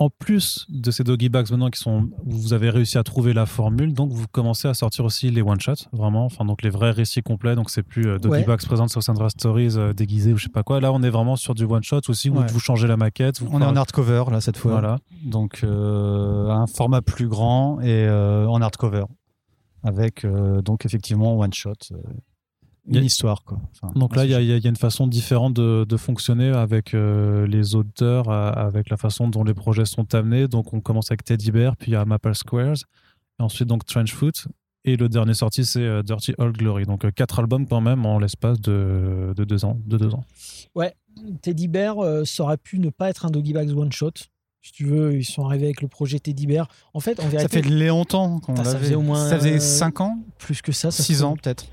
En 0.00 0.10
plus 0.10 0.64
de 0.68 0.92
ces 0.92 1.02
doggy 1.02 1.28
bags 1.28 1.50
maintenant 1.50 1.70
qui 1.70 1.80
sont, 1.80 2.08
vous 2.24 2.52
avez 2.52 2.70
réussi 2.70 2.98
à 2.98 3.02
trouver 3.02 3.32
la 3.32 3.46
formule, 3.46 3.92
donc 3.94 4.12
vous 4.12 4.26
commencez 4.30 4.68
à 4.68 4.74
sortir 4.74 5.04
aussi 5.04 5.28
les 5.32 5.42
one 5.42 5.60
shots, 5.60 5.88
vraiment, 5.92 6.24
enfin 6.24 6.44
donc 6.44 6.62
les 6.62 6.70
vrais 6.70 6.92
récits 6.92 7.20
complets, 7.22 7.56
donc 7.56 7.68
c'est 7.68 7.82
plus 7.82 8.06
euh, 8.06 8.18
doggy 8.18 8.36
Ouais. 8.36 8.44
bags 8.44 8.64
présente 8.64 8.90
sur 8.90 9.02
Sandra 9.02 9.28
Stories 9.28 9.72
euh, 9.76 9.92
déguisés 9.92 10.32
ou 10.32 10.36
je 10.36 10.44
sais 10.44 10.48
pas 10.50 10.62
quoi. 10.62 10.80
Là, 10.80 10.92
on 10.92 11.02
est 11.02 11.10
vraiment 11.10 11.34
sur 11.34 11.54
du 11.56 11.64
one 11.64 11.82
shot 11.82 12.02
aussi 12.08 12.30
où 12.30 12.38
Ouais. 12.38 12.46
vous 12.46 12.60
changez 12.60 12.86
la 12.86 12.96
maquette. 12.96 13.40
vous- 13.40 13.48
On 13.52 13.60
est 13.60 13.64
en 13.64 13.74
hardcover 13.74 14.24
là 14.30 14.40
cette 14.40 14.56
fois. 14.56 14.70
Voilà. 14.70 14.98
Donc 15.24 15.62
euh, 15.64 16.48
un 16.48 16.68
format 16.68 17.02
plus 17.02 17.26
grand 17.26 17.80
et 17.80 17.86
euh, 18.06 18.46
en 18.46 18.62
hardcover 18.62 19.04
avec 19.82 20.24
euh, 20.24 20.62
donc 20.62 20.86
effectivement 20.86 21.36
one 21.38 21.52
shot, 21.52 21.72
une 22.86 23.04
histoire 23.04 23.42
quoi. 23.44 23.60
Enfin, 23.82 23.92
Donc 23.98 24.16
là, 24.16 24.24
il 24.24 24.30
y, 24.30 24.34
a- 24.34 24.40
y 24.40 24.66
une 24.68 24.76
façon 24.76 25.06
différente 25.06 25.54
de, 25.54 25.84
de 25.88 25.96
fonctionner 25.96 26.48
avec 26.48 26.94
euh, 26.94 27.46
les 27.46 27.74
auteurs, 27.74 28.30
avec 28.30 28.88
la 28.90 28.96
façon 28.96 29.28
dont 29.28 29.44
les 29.44 29.54
projets 29.54 29.84
sont 29.84 30.14
amenés. 30.14 30.48
Donc 30.48 30.72
on 30.72 30.80
commence 30.80 31.10
avec 31.10 31.24
Teddy 31.24 31.50
Bear, 31.50 31.76
puis 31.76 31.90
il 31.90 31.94
y 31.94 31.96
a 31.96 32.04
Maple 32.04 32.34
Squares, 32.34 32.76
et 33.38 33.42
ensuite 33.42 33.68
donc 33.68 33.84
Trench 33.84 34.12
Foot. 34.14 34.46
Et 34.84 34.96
le 34.96 35.08
dernier 35.08 35.34
sorti, 35.34 35.64
c'est 35.66 35.80
euh, 35.82 36.02
Dirty 36.02 36.34
Old 36.38 36.56
Glory. 36.56 36.86
Donc 36.86 37.04
euh, 37.04 37.10
quatre 37.10 37.40
albums 37.40 37.66
quand 37.66 37.80
même 37.82 38.06
en 38.06 38.18
l'espace 38.18 38.60
de, 38.60 39.34
de 39.36 39.44
deux 39.44 39.64
ans. 39.64 39.78
De 39.84 39.98
deux 39.98 40.14
ans. 40.14 40.24
Teddy 41.42 41.66
Bear, 41.68 41.98
euh, 41.98 42.24
ça 42.24 42.44
aurait 42.44 42.56
pu 42.56 42.78
ne 42.78 42.90
pas 42.90 43.10
être 43.10 43.26
un 43.26 43.30
Doggy 43.30 43.52
Bags 43.52 43.76
One 43.76 43.90
Shot. 43.92 44.12
Si 44.62 44.72
tu 44.72 44.84
veux, 44.84 45.16
ils 45.16 45.24
sont 45.24 45.44
arrivés 45.44 45.66
avec 45.66 45.82
le 45.82 45.88
projet 45.88 46.18
Teddy 46.20 46.46
Bear. 46.46 46.68
En 46.94 47.00
fait, 47.00 47.18
en 47.20 47.24
Ça 47.24 47.28
vérité, 47.28 47.62
fait 47.62 47.68
longtemps 47.68 48.38
qu'on 48.38 48.54
Ah, 48.54 48.64
ça 48.64 48.72
l'avait. 48.74 48.84
faisait 48.84 48.94
au 48.94 49.02
moins, 49.02 49.28
Ça 49.28 49.36
faisait 49.38 49.56
euh, 49.56 49.60
5 49.60 50.00
ans? 50.00 50.18
plus 50.38 50.62
que 50.62 50.72
ça. 50.72 50.90
ça 50.90 51.02
6 51.02 51.18
se 51.18 51.22
ans 51.24 51.36
peut-être. 51.36 51.66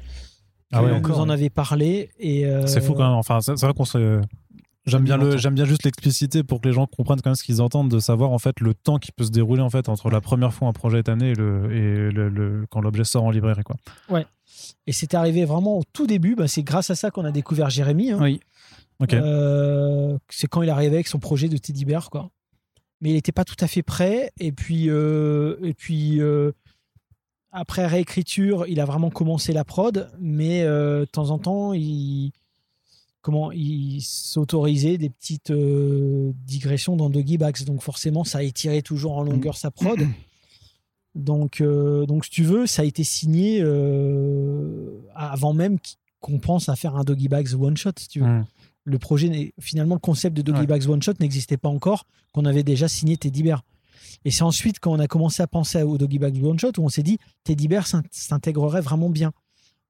Ah 0.72 0.84
ouais, 0.84 0.99
nous 0.99 1.11
en 1.11 1.28
ouais. 1.28 1.34
avait 1.34 1.49
parlé. 1.49 2.09
et 2.20 2.45
euh, 2.45 2.66
C'est 2.68 2.82
fou 2.82 2.93
quand 2.93 3.03
même. 3.07 3.13
Enfin, 3.18 3.39
c'est 3.41 3.55
c'est 3.57 3.66
vrai 3.66 3.74
qu'on 3.76 3.86
se. 3.86 4.22
J'aime 4.88 5.03
bien, 5.03 5.18
le, 5.18 5.36
j'aime 5.38 5.55
bien 5.55 5.66
juste 5.66 5.84
l'expliciter 5.84 6.43
pour 6.43 6.61
que 6.61 6.68
les 6.68 6.74
gens 6.74 6.86
comprennent 6.86 7.20
quand 7.20 7.32
même 7.32 7.36
ce 7.36 7.43
qu'ils 7.43 7.59
entendent, 7.59 7.89
de 7.89 7.97
savoir 7.97 8.32
en 8.32 8.38
fait 8.38 8.59
le 8.59 8.76
temps 8.76 8.99
qui 8.99 9.11
peut 9.11 9.24
se 9.24 9.32
dérouler 9.32 9.63
en 9.63 9.70
fait 9.72 9.89
entre 9.89 10.11
la 10.11 10.22
première 10.22 10.53
fois 10.53 10.68
un 10.68 10.74
projet 10.74 10.99
est 10.99 11.09
amené 11.09 11.32
et, 11.32 11.34
le, 11.34 11.72
et 11.72 12.11
le, 12.11 12.30
le- 12.30 12.66
quand 12.70 12.82
l'objet 12.82 13.03
sort 13.03 13.24
en 13.24 13.32
librairie. 13.32 13.63
Quoi. 13.63 13.78
Et 14.86 14.91
c'était 14.91 15.18
arrivé 15.18 15.43
vraiment 15.45 15.80
au 15.80 15.84
tout 15.91 16.05
début. 16.05 16.36
Bah, 16.36 16.47
c'est 16.47 16.61
grâce 16.61 16.91
à 16.91 16.95
ça 16.95 17.09
qu'on 17.09 17.26
a 17.26 17.32
découvert 17.32 17.72
Jérémy. 17.72 18.11
hein. 18.11 18.20
Oui. 18.22 18.39
Ok. 18.99 19.13
Euh, 19.16 20.18
c'est 20.30 20.47
quand 20.47 20.61
il 20.61 20.70
arrivait 20.70 20.95
avec 20.97 21.07
son 21.07 21.18
projet 21.20 21.49
de 21.49 21.57
Teddy 21.57 21.84
Bear, 21.86 22.11
quoi. 22.11 22.30
Mais 23.01 23.09
il 23.09 23.13
n'était 23.13 23.32
pas 23.32 23.43
tout 23.43 23.55
à 23.61 23.68
fait 23.68 23.82
prêt. 23.84 24.32
Et 24.39 24.51
puis, 24.51 24.89
euh, 24.89 25.55
et 25.63 25.74
puis 25.74 26.22
euh, 26.22 26.51
après 27.55 27.87
réécriture, 27.87 28.65
il 28.67 28.79
a 28.79 28.85
vraiment 28.85 29.09
commencé 29.09 29.53
la 29.53 29.63
prod. 29.63 30.09
Mais 30.19 30.61
euh, 30.63 31.01
de 31.01 31.05
temps 31.05 31.29
en 31.31 31.39
temps, 31.39 31.73
il, 31.73 32.31
comment, 33.21 33.51
il 33.51 34.01
s'autorisait 34.01 34.97
des 34.97 35.09
petites 35.09 35.51
euh, 35.51 36.31
digressions 36.45 36.95
dans 36.95 37.09
Doggy 37.09 37.37
Bags. 37.37 37.63
Donc 37.65 37.81
forcément, 37.81 38.23
ça 38.23 38.39
a 38.39 38.43
étiré 38.43 38.81
toujours 38.81 39.17
en 39.17 39.23
longueur 39.23 39.57
sa 39.57 39.71
prod. 39.71 39.99
Donc, 41.15 41.61
euh, 41.61 42.05
donc, 42.05 42.25
si 42.25 42.31
tu 42.31 42.43
veux, 42.43 42.67
ça 42.67 42.81
a 42.81 42.85
été 42.85 43.05
signé 43.05 43.61
avant 45.15 45.53
même 45.53 45.77
qu'on 46.19 46.39
pense 46.39 46.67
à 46.69 46.75
faire 46.75 46.95
un 46.97 47.03
Doggy 47.03 47.29
Bags 47.29 47.53
one 47.59 47.77
shot, 47.77 47.91
si 47.97 48.09
tu 48.09 48.19
veux 48.19 48.25
Mm. 48.25 48.45
le 48.83 48.99
projet, 48.99 49.53
finalement, 49.59 49.95
le 49.95 49.99
concept 49.99 50.35
de 50.35 50.41
Doggy 50.41 50.59
Ouais. 50.59 50.67
Bags 50.67 50.89
One 50.89 51.01
Shot 51.01 51.13
n'existait 51.19 51.57
pas 51.57 51.69
encore, 51.69 52.05
qu'on 52.33 52.45
avait 52.45 52.63
déjà 52.63 52.87
signé 52.87 53.17
Teddy 53.17 53.41
Bear. 53.43 53.63
Et 54.24 54.32
c'est 54.32 54.43
ensuite 54.43 54.80
quand 54.80 54.91
on 54.93 54.99
a 54.99 55.07
commencé 55.07 55.43
à 55.43 55.47
penser 55.47 55.82
au 55.84 55.97
Doggy 55.97 56.20
Bags 56.20 56.43
One 56.43 56.57
Shot 56.59 56.72
où 56.78 56.84
on 56.84 56.89
s'est 56.89 57.03
dit 57.03 57.18
Teddy 57.43 57.68
Bear 57.68 57.86
s'in- 57.88 58.03
s'intégrerait 58.11 58.82
vraiment 58.82 59.09
bien. 59.09 59.32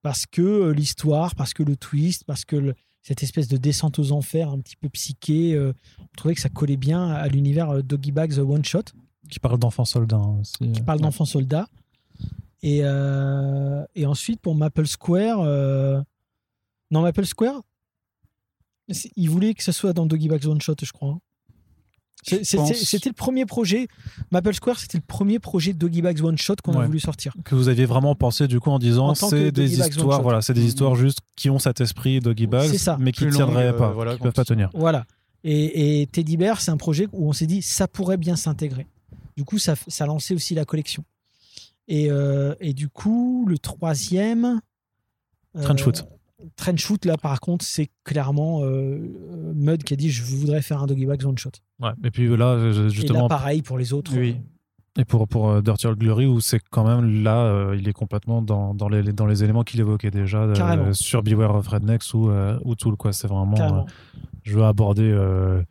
Parce 0.02 0.26
que 0.26 0.42
euh, 0.42 0.72
l'histoire, 0.74 1.36
parce 1.36 1.54
que 1.54 1.64
le 1.64 1.76
twist, 1.76 2.24
parce 2.26 2.46
que 2.46 2.56
le- 2.56 2.76
cette 3.02 3.22
espèce 3.24 3.48
de 3.48 3.58
descente 3.58 4.00
aux 4.00 4.12
enfers 4.12 4.50
un 4.50 4.60
petit 4.60 4.76
peu 4.76 4.90
psyché, 4.90 5.54
euh, 5.54 5.74
on 6.00 6.06
trouvait 6.18 6.36
que 6.36 6.42
ça 6.42 6.50
collait 6.50 6.78
bien 6.78 7.08
à 7.10 7.28
l'univers 7.28 7.70
euh, 7.70 7.82
Doggy 7.82 8.12
Bags 8.12 8.38
One 8.40 8.66
Shot 8.66 8.84
Qui 9.30 9.40
parle 9.40 9.58
d'enfants 9.60 9.86
soldats 9.86 10.18
hein, 10.18 10.40
aussi. 10.42 10.72
qui 10.72 10.82
parle 10.82 10.98
Ouais. 11.00 11.04
d'enfants 11.04 11.26
soldats. 11.26 11.68
Et, 12.62 12.80
euh, 12.84 13.84
et 13.96 14.06
ensuite, 14.08 14.40
pour 14.42 14.56
Maple 14.56 14.88
Square, 14.88 15.40
euh, 15.42 16.02
non, 16.92 17.02
Maple 17.02 17.26
Square, 17.26 17.62
il 19.16 19.30
voulait 19.30 19.54
que 19.54 19.64
ça 19.64 19.72
soit 19.72 19.94
dans 19.94 20.06
Doggy 20.06 20.28
Bags 20.28 20.46
One 20.48 20.62
Shot, 20.62 20.76
je 20.82 20.92
crois. 20.92 21.10
hein. 21.10 21.20
C'est- 21.50 21.52
c'est- 21.54 21.54
pense. 21.54 21.94
c'est- 21.94 22.05
C'était 22.24 23.10
le 23.10 23.14
premier 23.14 23.46
projet. 23.46 23.88
Maple 24.32 24.54
Square, 24.54 24.80
c'était 24.80 24.98
le 24.98 25.04
premier 25.06 25.38
projet 25.40 25.74
Doggy 25.74 26.02
Bags 26.02 26.24
One 26.24 26.38
Shot 26.38 26.56
qu'on 26.64 26.80
a 26.80 26.86
voulu 26.86 27.00
sortir. 27.00 27.34
Que 27.44 27.54
vous 27.56 27.68
aviez 27.70 27.86
vraiment 27.86 28.16
pensé 28.16 28.48
du 28.48 28.60
coup 28.60 28.72
en 28.72 28.80
disant 28.80 29.14
c'est 29.14 29.52
Doggy 29.52 29.52
des 29.52 29.80
histoires, 29.80 30.22
voilà, 30.24 30.42
c'est 30.42 30.54
des 30.54 30.66
histoires 30.66 30.96
juste 30.96 31.20
qui 31.36 31.50
ont 31.50 31.60
cet 31.60 31.82
esprit 31.82 32.20
Doggy 32.20 32.48
Bags, 32.48 32.70
C'est 32.72 32.78
ça. 32.80 32.98
mais 33.00 33.12
qui 33.12 33.26
ne 33.26 33.32
tiendraient 33.32 33.68
euh, 33.68 33.74
pas, 33.74 33.92
voilà, 33.92 34.14
qui 34.14 34.18
quand 34.20 34.24
peuvent 34.26 34.34
pas 34.34 34.46
tenir. 34.46 34.70
Voilà. 34.74 35.06
Et, 35.44 36.02
et 36.02 36.08
Teddy 36.08 36.38
Bear, 36.38 36.60
c'est 36.60 36.72
un 36.72 36.78
projet 36.78 37.08
où 37.12 37.30
on 37.30 37.34
s'est 37.34 37.46
dit 37.46 37.62
ça 37.62 37.88
pourrait 37.88 38.18
bien 38.18 38.36
s'intégrer. 38.36 38.88
Du 39.38 39.44
coup, 39.44 39.60
ça, 39.60 39.76
ça 39.88 40.06
lançait 40.08 40.34
aussi 40.34 40.56
la 40.56 40.66
collection. 40.66 41.04
Et, 41.88 42.10
euh, 42.10 42.56
et 42.60 42.74
du 42.74 42.90
coup, 42.90 43.46
le 43.48 43.60
troisième. 43.60 44.60
euh, 45.56 45.64
Trenchfoot. 46.38 46.52
Trenchfoot, 46.56 47.06
là, 47.06 47.18
par 47.18 47.40
contre, 47.40 47.64
c'est 47.66 47.90
clairement 48.04 48.62
euh, 48.64 48.98
Mud 49.54 49.84
qui 49.84 49.94
a 49.94 49.98
dit 49.98 50.10
je 50.10 50.24
voudrais 50.24 50.62
faire 50.62 50.82
un 50.82 50.86
Doggy 50.88 51.06
Bags 51.06 51.26
one 51.26 51.38
shot. 51.38 51.52
Ouais. 51.80 51.90
Et 52.04 52.12
puis 52.12 52.28
là, 52.36 52.58
je- 52.72 52.80
Et 52.80 52.84
là, 52.84 52.90
justement, 52.90 53.28
pareil 53.28 53.62
pour 53.62 53.78
les 53.78 53.94
autres. 53.94 54.12
Oui. 54.18 54.38
Et 54.98 55.04
pour, 55.04 55.28
pour 55.28 55.50
euh, 55.50 55.62
Dirty 55.62 55.88
Old 55.88 56.00
Glory, 56.00 56.26
où 56.26 56.40
c'est 56.40 56.62
quand 56.72 56.86
même 56.88 57.22
là, 57.22 57.40
euh, 57.44 57.76
il 57.78 57.86
est 57.90 57.94
complètement 57.94 58.42
dans, 58.42 58.74
dans, 58.74 58.88
les, 58.88 59.04
dans 59.12 59.26
les 59.26 59.44
éléments 59.44 59.64
qu'il 59.64 59.82
évoquait 59.82 60.10
déjà 60.12 60.44
euh, 60.44 60.94
sur 60.94 61.22
Beware 61.22 61.54
of 61.56 61.68
Rednecks 61.68 62.14
ou, 62.14 62.30
euh, 62.30 62.58
ou 62.64 62.76
Tool. 62.76 62.96
Quoi. 62.96 63.12
C'est 63.12 63.28
vraiment. 63.28 63.60
Euh, 63.60 63.82
je 64.44 64.56
veux 64.56 64.64
aborder 64.64 65.04
euh, 65.12 65.62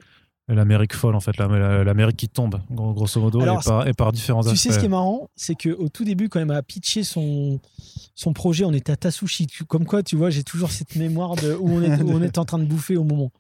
l'Amérique 0.49 0.95
folle, 0.95 1.15
en 1.15 1.21
fait, 1.21 1.37
la- 1.39 1.47
la- 1.47 1.85
l'Amérique 1.85 2.17
qui 2.19 2.29
tombe, 2.29 2.61
gros- 2.71 2.93
grosso 2.93 3.19
modo, 3.21 3.41
Alors, 3.41 3.61
et, 3.61 3.65
par, 3.65 3.87
et 3.89 3.93
par 3.95 4.13
différents 4.13 4.43
Tu 4.43 4.49
aspects. 4.49 4.59
sais 4.59 4.73
ce 4.73 4.79
qui 4.79 4.85
est 4.87 4.89
marrant, 4.91 5.31
c'est 5.37 5.55
qu'au 5.55 5.89
tout 5.89 6.05
début, 6.05 6.29
quand 6.29 6.39
il 6.41 6.45
m'a 6.47 6.63
pitché 6.63 7.03
son, 7.03 7.61
son 8.15 8.33
projet, 8.35 8.65
on 8.65 8.73
était 8.73 8.93
à 8.93 8.97
Tasushi. 8.97 9.47
Tu- 9.47 9.65
Comme 9.65 9.87
quoi, 9.87 10.03
tu 10.03 10.17
vois, 10.17 10.29
j'ai 10.31 10.45
toujours 10.45 10.71
cette 10.71 10.97
mémoire 10.97 11.37
de 11.37 11.55
où 11.55 11.69
on 11.71 11.83
est, 11.83 12.03
où 12.03 12.11
on 12.11 12.21
est 12.23 12.37
en 12.39 12.45
train 12.45 12.59
de 12.59 12.65
bouffer 12.67 12.97
au 12.97 13.05
moment. 13.05 13.31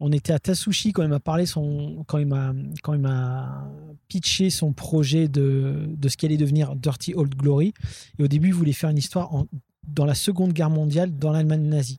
On 0.00 0.10
était 0.10 0.32
à 0.32 0.40
Tasushi 0.40 0.92
quand 0.92 1.04
il 1.04 1.08
m'a 1.08 1.20
parlé 1.20 1.46
son, 1.46 2.02
quand 2.08 2.18
il 2.18 2.26
m'a, 2.26 2.52
quand 2.82 2.94
il 2.94 3.00
m'a 3.00 3.70
pitché 4.08 4.50
son 4.50 4.72
projet 4.72 5.28
de, 5.28 5.86
de 5.88 6.08
ce 6.08 6.16
qu'allait 6.16 6.36
devenir 6.36 6.74
Dirty 6.74 7.14
Old 7.14 7.34
Glory. 7.36 7.72
Et 8.18 8.24
au 8.24 8.28
début, 8.28 8.48
il 8.48 8.54
voulait 8.54 8.72
faire 8.72 8.90
une 8.90 8.98
histoire 8.98 9.32
en- 9.32 9.46
dans 9.86 10.04
la 10.04 10.14
Seconde 10.16 10.52
Guerre 10.52 10.70
mondiale, 10.70 11.16
dans 11.16 11.30
l'Allemagne 11.30 11.62
nazie. 11.68 11.98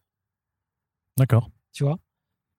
D'accord. 1.17 1.49
Tu 1.71 1.83
vois? 1.85 1.97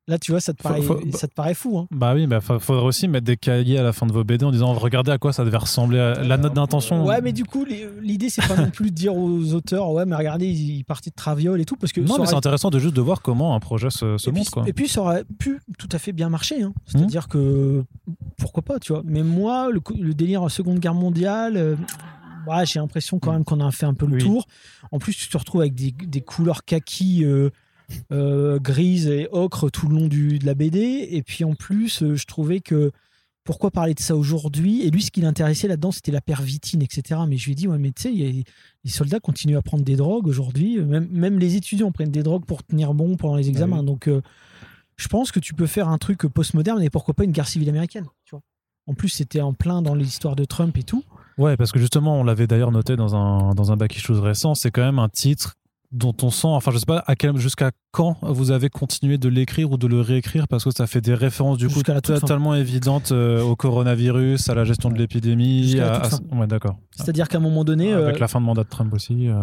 Là, 0.09 0.19
tu 0.21 0.31
vois, 0.31 0.41
ça 0.41 0.53
te 0.55 0.63
paraît, 0.63 0.83
faut- 0.83 1.01
ça 1.15 1.27
te 1.27 1.35
paraît 1.35 1.55
fou. 1.55 1.79
Hein 1.79 1.89
Bah 1.91 2.15
oui, 2.15 2.29
il 2.31 2.41
faudrait 2.61 2.85
aussi 2.87 3.09
mettre 3.09 3.25
des 3.27 3.37
cahiers 3.37 3.79
à 3.79 3.83
la 3.83 3.93
fin 3.93 4.07
de 4.07 4.13
vos 4.13 4.23
BD 4.23 4.45
en 4.45 4.53
disant 4.53 4.73
regardez 4.75 5.11
à 5.11 5.19
quoi 5.19 5.33
ça 5.33 5.45
devait 5.45 5.57
ressembler. 5.57 5.99
à- 5.99 6.23
La 6.23 6.37
note 6.37 6.55
d'intention. 6.55 7.05
Ouais, 7.05 7.21
mais 7.21 7.33
du 7.33 7.45
coup, 7.45 7.65
l'idée, 8.03 8.31
c'est 8.31 8.47
pas 8.47 8.55
non 8.57 8.71
plus 8.71 8.91
de 8.91 8.95
dire 8.95 9.17
aux 9.17 9.53
auteurs, 9.55 9.91
ouais, 9.91 10.07
mais 10.07 10.15
regardez, 10.15 10.47
ils 10.47 10.85
partaient 10.85 11.11
de 11.11 11.17
Traviole 11.17 11.61
et 11.61 11.65
tout, 11.65 11.75
parce 11.77 11.93
que 11.93 12.01
Non, 12.01 12.07
mais 12.07 12.13
aurait- 12.21 12.27
c'est 12.29 12.35
intéressant 12.37 12.71
de 12.71 12.79
juste 12.79 12.95
de 12.95 13.01
voir 13.01 13.21
comment 13.21 13.57
un 13.57 13.61
projet 13.61 13.91
se, 13.91 14.17
se 14.17 14.31
et, 14.31 14.33
puis. 14.33 14.45
Quoi. 14.45 14.63
Et 14.69 14.73
puis, 14.73 14.87
ça 14.89 15.01
aurait 15.01 15.25
pu 15.41 15.61
tout 15.77 15.89
à 15.91 15.99
fait 15.99 16.13
bien 16.13 16.29
marcher. 16.29 16.63
hein. 16.63 16.73
C'est-à-dire 16.87 17.27
que 17.27 17.83
pourquoi 18.39 18.63
pas, 18.63 18.79
tu 18.79 18.93
vois. 18.93 19.03
Mais 19.05 19.25
moi, 19.25 19.71
le, 19.73 19.81
le 19.99 20.15
délire 20.15 20.49
Seconde 20.51 20.79
Guerre 20.79 20.95
mondiale, 20.95 21.57
euh, 21.57 21.75
ouais, 22.47 22.65
j'ai 22.65 22.79
l'impression 22.79 23.19
quand 23.19 23.33
même 23.33 23.45
qu'on 23.45 23.59
a 23.59 23.71
fait 23.73 23.87
un 23.87 23.95
peu 23.95 24.07
le 24.07 24.15
Oui. 24.15 24.23
tour. 24.23 24.47
En 24.93 25.01
plus, 25.01 25.15
tu 25.17 25.29
te 25.29 25.37
retrouves 25.37 25.63
avec 25.63 25.75
des, 25.75 25.91
des 25.91 26.21
couleurs 26.21 26.65
kaki. 26.65 27.25
euh, 27.25 27.51
euh, 28.13 28.59
grises 28.59 29.07
et 29.07 29.29
ocre 29.33 29.71
tout 29.71 29.89
le 29.89 29.97
long 29.97 30.07
du, 30.07 30.39
de 30.39 30.47
la 30.47 30.55
BD 30.55 31.09
et 31.11 31.23
puis 31.23 31.45
en 31.45 31.55
plus 31.55 32.03
euh, 32.03 32.17
je 32.17 32.27
trouvais 32.27 32.61
que 32.61 32.93
pourquoi 33.45 33.71
parler 33.71 33.95
de 33.95 34.01
ça 34.01 34.17
aujourd'hui? 34.17 34.83
Et 34.83 34.91
lui 34.91 35.03
ce 35.03 35.11
qui 35.11 35.21
l'intéressait 35.21 35.69
là-dedans 35.69 35.93
c'était 35.93 36.13
la 36.13 36.21
pervitine 36.21 36.83
etc 36.83 37.21
mais 37.29 37.37
je 37.37 37.47
lui 37.47 37.53
ai 37.53 37.55
dit 37.55 37.69
ouais 37.69 37.79
mais 37.79 37.93
tu 37.93 38.03
sais 38.03 38.11
les 38.11 38.91
soldats 38.91 39.21
continuent 39.21 39.57
à 39.57 39.63
prendre 39.63 39.85
des 39.85 39.97
drogues 39.97 40.27
aujourd'hui. 40.27 40.81
Même, 40.81 41.09
même 41.11 41.39
les 41.39 41.57
étudiants 41.57 41.93
prennent 41.93 42.11
des 42.11 42.23
drogues 42.23 42.45
pour 42.45 42.65
tenir 42.65 42.95
bon 42.95 43.17
pendant 43.17 43.37
les 43.37 43.49
examens. 43.49 43.83
Donc 43.83 44.09
euh, 44.09 44.21
je 44.97 45.09
pense 45.09 45.31
que 45.31 45.41
tu 45.41 45.55
peux 45.55 45.67
faire 45.67 45.89
un 45.89 45.99
truc 45.99 46.27
postmoderne 46.27 46.83
et 46.83 46.91
pourquoi 46.91 47.15
pas 47.15 47.25
une 47.25 47.33
guerre 47.33 47.49
civile 47.49 47.69
américaine 47.69 48.07
tu 48.25 48.35
vois. 48.35 48.43
En 48.87 48.95
plus 48.95 49.09
c'était 49.09 49.41
en 49.41 49.53
plein 49.53 49.83
dans 49.83 49.95
l'histoire 49.95 50.37
de 50.37 50.45
Trump 50.45 50.77
et 50.77 50.83
tout. 50.83 51.05
Ouais, 51.39 51.57
parce 51.57 51.71
que 51.71 51.79
justement, 51.79 52.19
on 52.19 52.25
l'avait 52.25 52.47
d'ailleurs 52.47 52.73
noté 52.73 52.97
dans 52.97 53.15
un, 53.15 53.55
dans 53.55 53.71
un 53.71 53.77
back 53.77 53.95
issues 53.95 54.13
récent, 54.13 54.55
c'est 54.55 54.71
quand 54.71 54.85
même 54.85 54.99
un 54.99 55.09
titre 55.09 55.57
dont 55.97 56.15
on 56.23 56.31
sent, 56.31 56.47
enfin 56.49 56.71
je 56.71 56.79
sais 56.79 56.87
pas 56.87 57.03
à 57.07 57.17
quel, 57.17 57.37
jusqu'à 57.39 57.71
quand 57.91 58.17
vous 58.23 58.51
avez 58.51 58.69
continué 58.69 59.19
de 59.19 59.29
l'écrire 59.29 59.71
ou 59.73 59.77
de 59.79 59.87
le 59.87 60.01
réécrire 60.01 60.47
parce 60.49 60.65
que 60.65 60.71
ça 60.71 60.87
fait 60.87 61.01
des 61.01 61.15
références 61.15 61.59
du 61.59 61.69
coup 61.69 61.81
fin. 61.85 62.01
totalement 62.01 62.55
évidentes 62.55 63.13
euh, 63.13 63.41
au 63.43 63.57
coronavirus, 63.57 64.49
à 64.51 64.55
la 64.55 64.65
gestion 64.65 64.91
de 64.91 64.97
l'épidémie. 64.99 65.79
À- 65.81 66.03
ouais, 66.37 66.47
d'accord. 66.47 66.77
c'est-à-dire 66.95 67.29
qu'à 67.29 67.39
un 67.39 67.41
moment 67.41 67.65
donné 67.65 67.93
Avec 67.93 68.17
euh, 68.17 68.19
la 68.21 68.29
fin 68.29 68.41
de 68.41 68.45
mandat 68.47 68.65
de 68.65 68.69
Trump 68.69 68.93
aussi. 68.93 69.29
euh. 69.29 69.41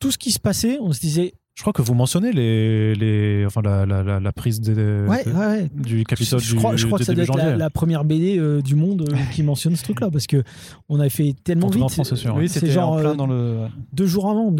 tout 0.00 0.10
ce 0.10 0.18
qui 0.18 0.32
se 0.32 0.40
passait 0.40 0.78
on 0.80 0.92
se 0.92 1.00
disait 1.00 1.34
Je 1.54 1.60
crois 1.62 1.74
que 1.74 1.82
vous 1.82 1.92
mentionnez 1.92 2.32
les, 2.32 2.94
les, 2.94 3.44
enfin 3.46 3.60
la, 3.62 3.84
la, 3.84 4.02
la, 4.02 4.20
la 4.20 4.32
prise 4.32 4.58
des, 4.60 4.72
ouais, 4.72 5.22
de- 5.24 5.30
ouais, 5.32 5.46
ouais. 5.46 5.70
du 5.74 6.02
Capitole 6.04 6.40
je, 6.40 6.46
je 6.46 6.56
crois, 6.56 6.72
du, 6.72 6.78
je 6.78 6.86
crois 6.86 6.98
que 6.98 7.02
du 7.04 7.06
ça 7.06 7.14
doit 7.14 7.24
être 7.24 7.58
la, 7.58 7.68
première 7.68 8.04
BD 8.04 8.38
euh, 8.38 8.62
du 8.62 8.74
monde 8.74 9.06
euh, 9.12 9.16
qui 9.34 9.42
mentionne 9.42 9.76
ce 9.76 9.82
truc-là 9.84 10.10
parce 10.10 10.26
que 10.26 10.42
on 10.88 10.98
avait 10.98 11.10
fait 11.10 11.34
tellement 11.44 11.66
En 11.66 11.70
cas, 11.70 11.78
en 11.80 11.86
vite. 11.88 11.92
France, 11.94 12.14
sûr. 12.14 12.34
Oui, 12.36 12.48
C'est 12.48 12.60
c'était 12.60 12.72
genre 12.72 12.92
en 12.92 12.98
plein 13.00 13.10
euh, 13.10 13.14
dans 13.14 13.26
le. 13.26 13.66
deux 13.92 14.06
jours 14.06 14.30
avant, 14.30 14.50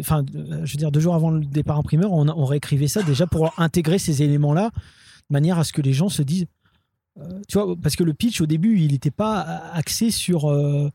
enfin, 0.00 0.22
de- 0.22 0.60
je 0.64 0.72
veux 0.74 0.78
dire 0.78 0.92
deux 0.92 1.00
jours 1.00 1.14
avant 1.14 1.30
le 1.30 1.40
départ 1.40 1.78
imprimeur, 1.78 2.12
on, 2.12 2.28
on 2.28 2.44
réécrivait 2.44 2.88
ça 2.88 3.02
déjà 3.02 3.26
pour 3.26 3.50
intégrer 3.58 3.98
ces 3.98 4.22
éléments-là, 4.22 4.70
de 4.74 5.32
manière 5.32 5.58
à 5.58 5.64
ce 5.64 5.72
que 5.72 5.80
les 5.80 5.94
gens 5.94 6.10
se 6.10 6.20
disent, 6.22 6.44
euh, 7.20 7.40
tu 7.48 7.56
vois, 7.58 7.74
parce 7.82 7.96
que 7.96 8.04
le 8.04 8.12
pitch 8.12 8.42
au 8.42 8.46
début, 8.46 8.78
il 8.78 8.92
n'était 8.92 9.10
pas 9.10 9.40
axé 9.72 10.10
sur 10.10 10.50
euh, 10.50 10.90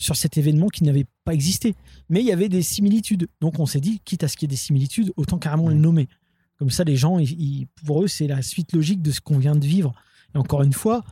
sur 0.00 0.16
cet 0.16 0.38
événement 0.38 0.68
qui 0.68 0.82
n'avait 0.82 1.04
pas 1.24 1.34
existé, 1.34 1.74
mais 2.08 2.20
il 2.20 2.26
y 2.26 2.32
avait 2.32 2.48
des 2.48 2.62
similitudes. 2.62 3.28
Donc 3.42 3.58
on 3.58 3.66
s'est 3.66 3.80
dit, 3.80 4.00
quitte 4.04 4.24
à 4.24 4.28
ce 4.28 4.36
qu'il 4.36 4.46
y 4.46 4.50
ait 4.50 4.56
des 4.56 4.56
similitudes, 4.56 5.12
autant 5.16 5.38
carrément 5.38 5.68
le 5.68 5.74
nommer. 5.74 6.08
Comme 6.58 6.70
ça, 6.70 6.84
les 6.84 6.96
gens, 6.96 7.18
ils- 7.18 7.66
pour 7.84 8.02
eux, 8.02 8.08
c'est 8.08 8.26
la 8.26 8.40
suite 8.42 8.72
logique 8.72 9.02
de 9.02 9.10
ce 9.10 9.20
qu'on 9.20 9.38
vient 9.38 9.54
de 9.54 9.64
vivre. 9.66 9.92
Et 10.34 10.38
encore 10.38 10.62
une 10.62 10.72
fois, 10.72 11.04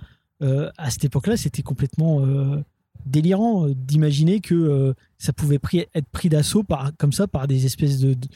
euh, 0.43 0.71
à 0.79 0.91
cette 0.91 1.05
époque-là, 1.05 1.37
c'était 1.37 1.63
complètement 1.63 2.25
euh, 2.25 2.63
délirant 3.05 3.67
euh, 3.69 3.75
d'imaginer 3.75 4.41
que 4.41 4.55
euh, 4.55 4.95
ça 5.19 5.33
pouvait 5.35 5.61
être 5.95 6.09
pris 6.09 6.29
d'assaut 6.31 6.63
par, 6.63 6.91
comme 6.97 7.13
ça 7.13 7.27
par 7.29 7.47
des 7.47 7.67
espèces 7.67 7.99
de, 7.99 8.15
de, 8.15 8.29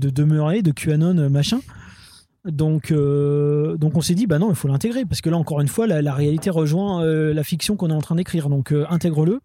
de 0.00 0.10
demeurés, 0.10 0.62
de 0.62 0.72
QAnon, 0.72 1.30
machin. 1.30 1.60
Donc, 2.44 2.90
euh, 2.90 3.76
donc 3.76 3.96
on 3.96 4.00
s'est 4.00 4.14
dit, 4.14 4.26
bah 4.26 4.38
non, 4.38 4.48
il 4.50 4.56
faut 4.56 4.66
l'intégrer, 4.68 5.04
parce 5.04 5.20
que 5.20 5.28
là, 5.30 5.36
encore 5.36 5.60
une 5.60 5.68
fois, 5.68 5.86
la, 5.86 6.00
la 6.02 6.14
réalité 6.14 6.48
rejoint 6.50 7.04
euh, 7.04 7.34
la 7.34 7.44
fiction 7.44 7.76
qu'on 7.76 7.90
est 7.90 7.94
en 7.94 8.00
train 8.00 8.16
d'écrire. 8.16 8.48
Donc, 8.48 8.72
euh, 8.72 8.86
intègre-le. 8.88 9.40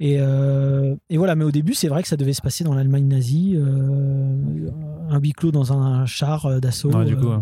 Et, 0.00 0.16
euh, 0.18 0.96
et 1.08 1.16
voilà, 1.18 1.36
mais 1.36 1.44
au 1.44 1.52
début, 1.52 1.74
c'est 1.74 1.88
vrai 1.88 2.02
que 2.02 2.08
ça 2.08 2.16
devait 2.16 2.32
se 2.32 2.42
passer 2.42 2.64
dans 2.64 2.74
l'Allemagne 2.74 3.06
nazie, 3.06 3.54
euh, 3.56 4.70
un 5.08 5.18
huis 5.20 5.32
clos 5.32 5.52
dans 5.52 5.72
un 5.72 6.04
char 6.06 6.46
euh, 6.46 6.58
d'assaut. 6.60 6.90
Ouais, 6.90 7.04
du 7.04 7.16
coup, 7.16 7.28
ouais. 7.28 7.38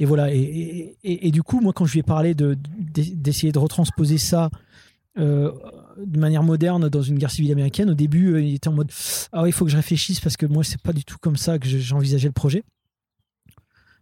et 0.00 0.04
voilà. 0.04 0.34
Et, 0.34 0.96
et- 1.04 1.30
du 1.30 1.42
coup, 1.42 1.60
moi, 1.60 1.72
quand 1.72 1.84
je 1.86 1.92
lui 1.92 2.00
ai 2.00 2.02
parlé 2.04 2.34
de- 2.34 2.54
d'e- 2.94 3.14
d'essayer 3.14 3.52
de 3.52 3.58
retransposer 3.58 4.18
ça 4.18 4.50
euh, 5.18 5.52
de 6.04 6.18
manière 6.18 6.42
moderne 6.42 6.88
dans 6.88 7.02
une 7.02 7.18
guerre 7.18 7.30
civile 7.30 7.52
américaine, 7.52 7.90
au 7.90 7.94
début, 7.94 8.42
il 8.42 8.54
était 8.54 8.68
en 8.68 8.72
mode 8.72 8.90
Ah 9.32 9.42
oui, 9.42 9.50
il 9.50 9.52
faut 9.52 9.64
que 9.64 9.70
je 9.70 9.76
réfléchisse 9.76 10.20
parce 10.20 10.36
que 10.36 10.46
moi, 10.46 10.64
c'est 10.64 10.80
pas 10.80 10.92
du 10.92 11.04
tout 11.04 11.16
comme 11.20 11.36
ça 11.36 11.58
que 11.58 11.68
je- 11.68 11.78
j'envisageais 11.78 12.28
le 12.28 12.32
projet. 12.32 12.64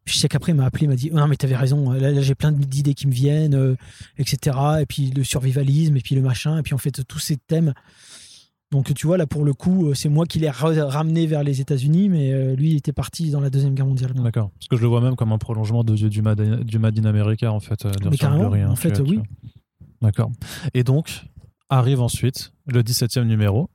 Puis 0.08 0.16
je 0.16 0.20
sais 0.22 0.28
qu'après, 0.28 0.52
il 0.52 0.54
m'a 0.54 0.64
appelé, 0.64 0.86
il 0.86 0.88
m'a 0.88 0.96
dit 0.96 1.10
Non, 1.12 1.26
mais 1.28 1.36
t'avais 1.36 1.54
raison, 1.56 1.90
là, 1.92 2.10
là, 2.10 2.20
j'ai 2.22 2.34
plein 2.34 2.50
d'idées 2.50 2.94
qui 2.94 3.06
me 3.06 3.12
viennent, 3.12 3.54
euh, 3.54 3.76
etc. 4.16 4.56
Et 4.80 4.86
puis 4.86 5.10
le 5.10 5.22
survivalisme, 5.22 5.96
et 5.96 6.00
puis 6.00 6.14
le 6.14 6.22
machin, 6.22 6.58
et 6.58 6.62
puis 6.62 6.72
en 6.74 6.78
fait, 6.78 7.04
tous 7.06 7.18
ces 7.18 7.36
thèmes. 7.36 7.74
Donc 8.70 8.92
tu 8.94 9.06
vois, 9.06 9.16
là, 9.18 9.26
pour 9.26 9.44
le 9.44 9.54
coup, 9.54 9.88
euh, 9.88 9.94
c'est 9.94 10.08
moi 10.10 10.26
qui 10.26 10.38
l'ai 10.38 10.50
ra- 10.50 10.86
ramené 10.86 11.26
vers 11.26 11.42
les 11.42 11.60
États-Unis, 11.60 12.08
mais 12.08 12.32
euh, 12.32 12.54
lui, 12.54 12.70
il 12.70 12.76
était 12.76 12.92
parti 12.92 13.30
dans 13.30 13.40
la 13.40 13.48
Deuxième 13.50 13.74
Guerre 13.74 13.86
mondiale. 13.86 14.12
D'accord. 14.14 14.50
Parce 14.58 14.68
que 14.68 14.76
je 14.76 14.82
le 14.82 14.88
vois 14.88 15.00
même 15.00 15.16
comme 15.16 15.32
un 15.32 15.38
prolongement 15.38 15.84
de, 15.84 15.94
du, 15.94 16.22
Mad, 16.22 16.64
du 16.64 16.78
Mad 16.78 16.98
in 16.98 17.04
America, 17.04 17.50
en 17.52 17.60
fait. 17.60 17.84
euh, 17.86 17.90
Mais 18.10 18.16
carrément, 18.18 18.50
en 18.66 18.76
fait, 18.76 18.88
oui. 19.00 19.20
D'accord. 20.02 20.30
Et 20.74 20.84
donc, 20.84 21.24
arrive 21.70 22.00
ensuite 22.00 22.52
le 22.66 22.82
17e 22.82 23.24
numéro, 23.24 23.68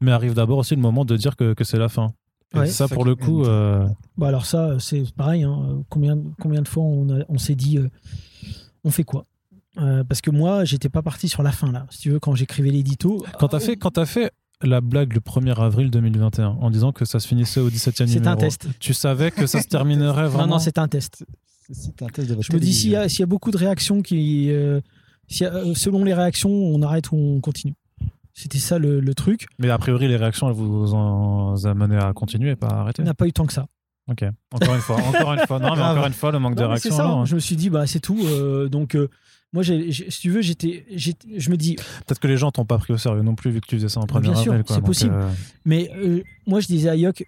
mais 0.00 0.10
arrive 0.12 0.34
d'abord 0.34 0.58
aussi 0.58 0.74
le 0.74 0.80
moment 0.80 1.04
de 1.04 1.16
dire 1.16 1.36
que, 1.36 1.54
que 1.54 1.64
c'est 1.64 1.78
la 1.78 1.88
fin. 1.88 2.12
Ouais. 2.54 2.66
ça, 2.66 2.86
pour 2.88 3.04
le 3.04 3.14
coup, 3.14 3.44
euh, 3.44 3.86
Bah 4.18 4.28
alors 4.28 4.44
ça, 4.46 4.78
c'est 4.78 5.10
pareil. 5.14 5.42
hein. 5.42 5.82
Combien, 5.88 6.18
combien 6.40 6.62
de 6.62 6.68
fois 6.68 6.82
on, 6.84 7.08
a- 7.10 7.24
on 7.28 7.38
s'est 7.38 7.54
dit, 7.54 7.78
euh, 7.78 7.88
on 8.84 8.90
fait 8.90 9.04
quoi? 9.04 9.24
Euh, 9.78 10.04
Parce 10.04 10.20
que 10.20 10.30
moi, 10.30 10.64
j'étais 10.64 10.88
pas 10.90 11.00
parti 11.02 11.28
sur 11.28 11.42
la 11.42 11.50
fin 11.52 11.72
là. 11.72 11.86
Si 11.90 11.98
tu 12.00 12.10
veux, 12.10 12.20
quand 12.20 12.34
j'écrivais 12.34 12.70
l'édito, 12.70 13.24
quand 13.38 13.48
t'as 13.48 13.60
fait, 13.60 13.76
quand 13.76 13.90
t'as 13.92 14.04
fait 14.04 14.30
la 14.60 14.80
blague 14.80 15.14
le 15.14 15.20
1er 15.20 15.58
avril 15.58 15.90
2021 15.90 16.48
en 16.60 16.70
disant 16.70 16.92
que 16.92 17.04
ça 17.04 17.18
se 17.20 17.26
finissait 17.26 17.58
au 17.60 17.70
17e 17.70 18.06
c'est 18.06 18.14
numéro, 18.16 18.32
un 18.32 18.36
test. 18.36 18.68
tu 18.78 18.92
savais 18.94 19.30
que 19.30 19.46
ça 19.46 19.60
se 19.62 19.66
terminerait 19.68 20.28
vraiment 20.28 20.46
Non, 20.46 20.52
non, 20.54 20.58
c'est 20.58 20.78
un 20.78 20.88
test. 20.88 21.24
C'est 21.72 22.02
un 22.02 22.06
test 22.08 22.28
de 22.28 22.34
votre 22.34 22.46
Je 22.46 22.52
me 22.52 22.60
dis 22.60 22.72
s'il 22.74 22.90
y, 22.90 22.96
a- 22.96 23.08
s'il 23.08 23.20
y 23.20 23.22
a 23.22 23.26
beaucoup 23.26 23.50
de 23.50 23.56
réactions 23.56 24.02
qui, 24.02 24.50
euh, 24.50 24.80
s'il 25.26 25.44
y 25.44 25.46
a- 25.46 25.54
euh, 25.54 25.74
selon 25.74 26.04
les 26.04 26.12
réactions, 26.12 26.50
on 26.50 26.82
arrête 26.82 27.10
ou 27.12 27.16
on 27.16 27.40
continue. 27.40 27.74
C'était 28.34 28.58
ça 28.58 28.78
le, 28.78 29.00
le 29.00 29.14
truc. 29.14 29.46
Mais 29.58 29.68
a 29.70 29.78
priori, 29.78 30.08
les 30.08 30.16
réactions, 30.16 30.48
elles 30.48 30.54
vous 30.54 30.94
ont 30.94 31.54
amené 31.64 31.96
à 31.96 32.12
continuer, 32.12 32.56
pas 32.56 32.68
à 32.68 32.80
arrêter. 32.80 33.02
On 33.02 33.04
n'a 33.04 33.14
pas 33.14 33.26
eu 33.26 33.32
tant 33.32 33.44
que 33.46 33.52
ça. 33.52 33.66
Ok. 34.08 34.24
Encore 34.52 34.74
une 34.74 34.80
fois, 34.80 34.96
encore 34.96 35.32
une 35.34 35.46
fois. 35.46 35.58
Non, 35.58 35.76
mais 35.76 35.82
encore 35.82 36.06
une 36.06 36.12
fois, 36.12 36.32
le 36.32 36.38
manque 36.38 36.56
de 36.56 36.62
Non, 36.62 36.68
réaction. 36.70 36.96
ça. 36.96 37.06
hein. 37.06 37.24
Je 37.24 37.34
me 37.34 37.40
suis 37.40 37.56
dit, 37.56 37.70
bah 37.70 37.86
c'est 37.86 38.00
tout. 38.00 38.18
euh, 38.24 38.68
donc 38.68 38.94
euh, 38.96 39.08
moi, 39.52 39.62
si 39.62 40.04
tu 40.20 40.30
veux, 40.30 40.40
j'étais, 40.40 40.86
je 40.96 41.50
me 41.50 41.56
dis, 41.56 41.76
Peut-être 41.76 42.18
que 42.18 42.26
les 42.26 42.36
gens 42.38 42.50
t'ont 42.50 42.64
pas 42.64 42.78
pris 42.78 42.94
au 42.94 42.98
sérieux 42.98 43.22
non 43.22 43.34
plus, 43.34 43.50
vu 43.50 43.60
que 43.60 43.66
tu 43.66 43.76
faisais 43.76 43.88
ça 43.90 44.00
en 44.00 44.06
premier 44.06 44.30
Bien 44.30 44.34
sûr, 44.42 44.54
c'est 44.66 44.80
possible. 44.82 45.14
euh, 45.14 45.30
Mais 45.66 45.90
moi, 46.46 46.60
je 46.60 46.66
disais 46.68 46.88
à 46.88 46.96
Yoc, 46.96 47.24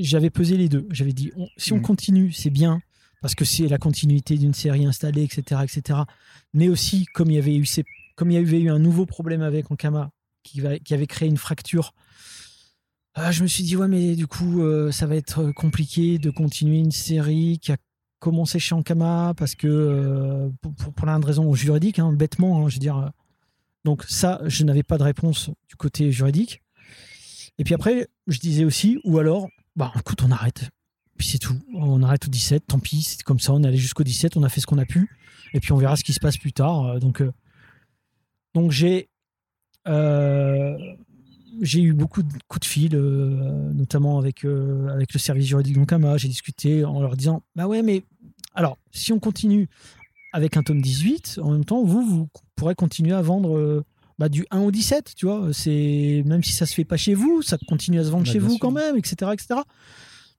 j'avais 0.00 0.30
pesé 0.30 0.56
les 0.56 0.68
deux. 0.68 0.86
J'avais 0.90 1.12
dit, 1.12 1.30
on- 1.36 1.48
si 1.58 1.72
on 1.72 1.78
Mm. 1.78 1.82
continue, 1.82 2.32
c'est 2.32 2.50
bien, 2.50 2.80
parce 3.20 3.34
que 3.34 3.44
c'est 3.44 3.68
la 3.68 3.78
continuité 3.78 4.36
d'une 4.38 4.54
série 4.54 4.86
installée, 4.86 5.22
etc., 5.22 5.60
etc. 5.62 6.00
Mais 6.54 6.68
aussi, 6.70 7.04
comme 7.14 7.30
il 7.30 7.34
y 7.34 7.38
avait 7.38 7.54
eu, 7.56 7.66
ces- 7.66 7.84
comme 8.16 8.30
il 8.30 8.34
y 8.34 8.38
avait 8.38 8.60
eu 8.60 8.70
un 8.70 8.78
nouveau 8.78 9.06
problème 9.06 9.42
avec 9.42 9.70
Ankama, 9.70 10.10
qui, 10.42 10.60
va- 10.60 10.78
qui 10.78 10.94
avait 10.94 11.06
créé 11.06 11.28
une 11.28 11.36
fracture, 11.36 11.94
ah, 13.14 13.32
je 13.32 13.42
me 13.42 13.48
suis 13.48 13.64
dit, 13.64 13.76
ouais, 13.76 13.88
mais 13.88 14.14
du 14.14 14.26
coup, 14.26 14.62
euh, 14.62 14.92
ça 14.92 15.06
va 15.06 15.16
être 15.16 15.50
compliqué 15.52 16.18
de 16.18 16.30
continuer 16.30 16.78
une 16.78 16.92
série 16.92 17.58
qui 17.60 17.72
a 17.72 17.76
commencé 18.20 18.58
chez 18.58 18.74
Ankama, 18.74 19.34
parce 19.36 19.54
que, 19.54 19.66
euh, 19.66 20.48
pour, 20.60 20.74
pour, 20.74 20.92
plein 20.94 21.18
de 21.18 21.26
raisons 21.26 21.52
juridiques, 21.54 21.98
hein, 21.98 22.12
bêtement, 22.12 22.64
hein, 22.64 22.68
je 22.68 22.74
veux 22.74 22.80
dire. 22.80 22.96
euh, 22.98 23.08
Donc 23.84 24.04
ça, 24.08 24.40
je 24.46 24.62
n'avais 24.64 24.82
pas 24.84 24.96
de 24.98 25.02
réponse 25.02 25.50
du 25.68 25.76
côté 25.76 26.12
juridique. 26.12 26.62
Et 27.58 27.64
puis 27.64 27.74
après, 27.74 28.08
je 28.26 28.38
disais 28.38 28.64
aussi, 28.64 28.98
ou 29.04 29.18
alors, 29.18 29.48
bah 29.76 29.92
écoute, 29.98 30.22
on 30.22 30.30
arrête. 30.30 30.68
Puis 31.18 31.28
c'est 31.28 31.38
tout. 31.38 31.58
On 31.74 32.02
arrête 32.02 32.26
au 32.26 32.30
17, 32.30 32.66
tant 32.68 32.78
pis, 32.78 33.02
c'est 33.02 33.22
comme 33.22 33.40
ça, 33.40 33.52
on 33.52 33.62
est 33.62 33.66
allé 33.68 33.76
jusqu'au 33.76 34.04
17, 34.04 34.36
on 34.36 34.42
a 34.44 34.48
fait 34.48 34.60
ce 34.60 34.66
qu'on 34.66 34.78
a 34.78 34.86
pu. 34.86 35.10
Et 35.52 35.60
puis 35.60 35.72
on 35.72 35.76
verra 35.76 35.96
ce 35.96 36.04
qui 36.04 36.12
se 36.14 36.20
passe 36.20 36.38
plus 36.38 36.52
tard. 36.52 36.98
Donc, 37.00 37.22
donc 38.54 38.70
j'ai 38.70 39.09
j'ai 41.60 41.82
eu 41.82 41.92
beaucoup 41.92 42.22
de 42.22 42.32
coups 42.48 42.60
de 42.60 42.70
fil, 42.70 42.94
euh, 42.94 43.72
notamment 43.72 44.18
avec, 44.18 44.44
euh, 44.44 44.88
avec 44.88 45.12
le 45.12 45.18
service 45.18 45.46
juridique 45.46 45.74
d'Onkama. 45.74 46.16
J'ai 46.16 46.28
discuté 46.28 46.84
en 46.84 47.00
leur 47.00 47.16
disant, 47.16 47.42
bah 47.54 47.66
ouais, 47.66 47.82
mais 47.82 48.04
alors, 48.54 48.78
si 48.92 49.12
on 49.12 49.18
continue 49.18 49.68
avec 50.32 50.56
un 50.56 50.62
tome 50.62 50.80
18, 50.80 51.40
en 51.42 51.52
même 51.52 51.64
temps, 51.64 51.82
vous, 51.84 52.02
vous 52.02 52.28
pourrez 52.56 52.74
continuer 52.74 53.12
à 53.12 53.20
vendre 53.20 53.56
euh, 53.56 53.84
bah, 54.18 54.28
du 54.28 54.46
1 54.50 54.60
au 54.60 54.70
17, 54.70 55.12
tu 55.16 55.26
vois. 55.26 55.48
C'est 55.52 56.22
même 56.24 56.42
si 56.42 56.52
ça 56.52 56.66
se 56.66 56.74
fait 56.74 56.84
pas 56.84 56.96
chez 56.96 57.14
vous, 57.14 57.42
ça 57.42 57.58
continue 57.68 57.98
à 58.00 58.04
se 58.04 58.10
vendre 58.10 58.24
Bah, 58.24 58.32
chez 58.32 58.38
vous 58.38 58.50
sûr. 58.50 58.58
quand 58.60 58.70
même, 58.70 58.96
etc., 58.96 59.30
etc. 59.32 59.60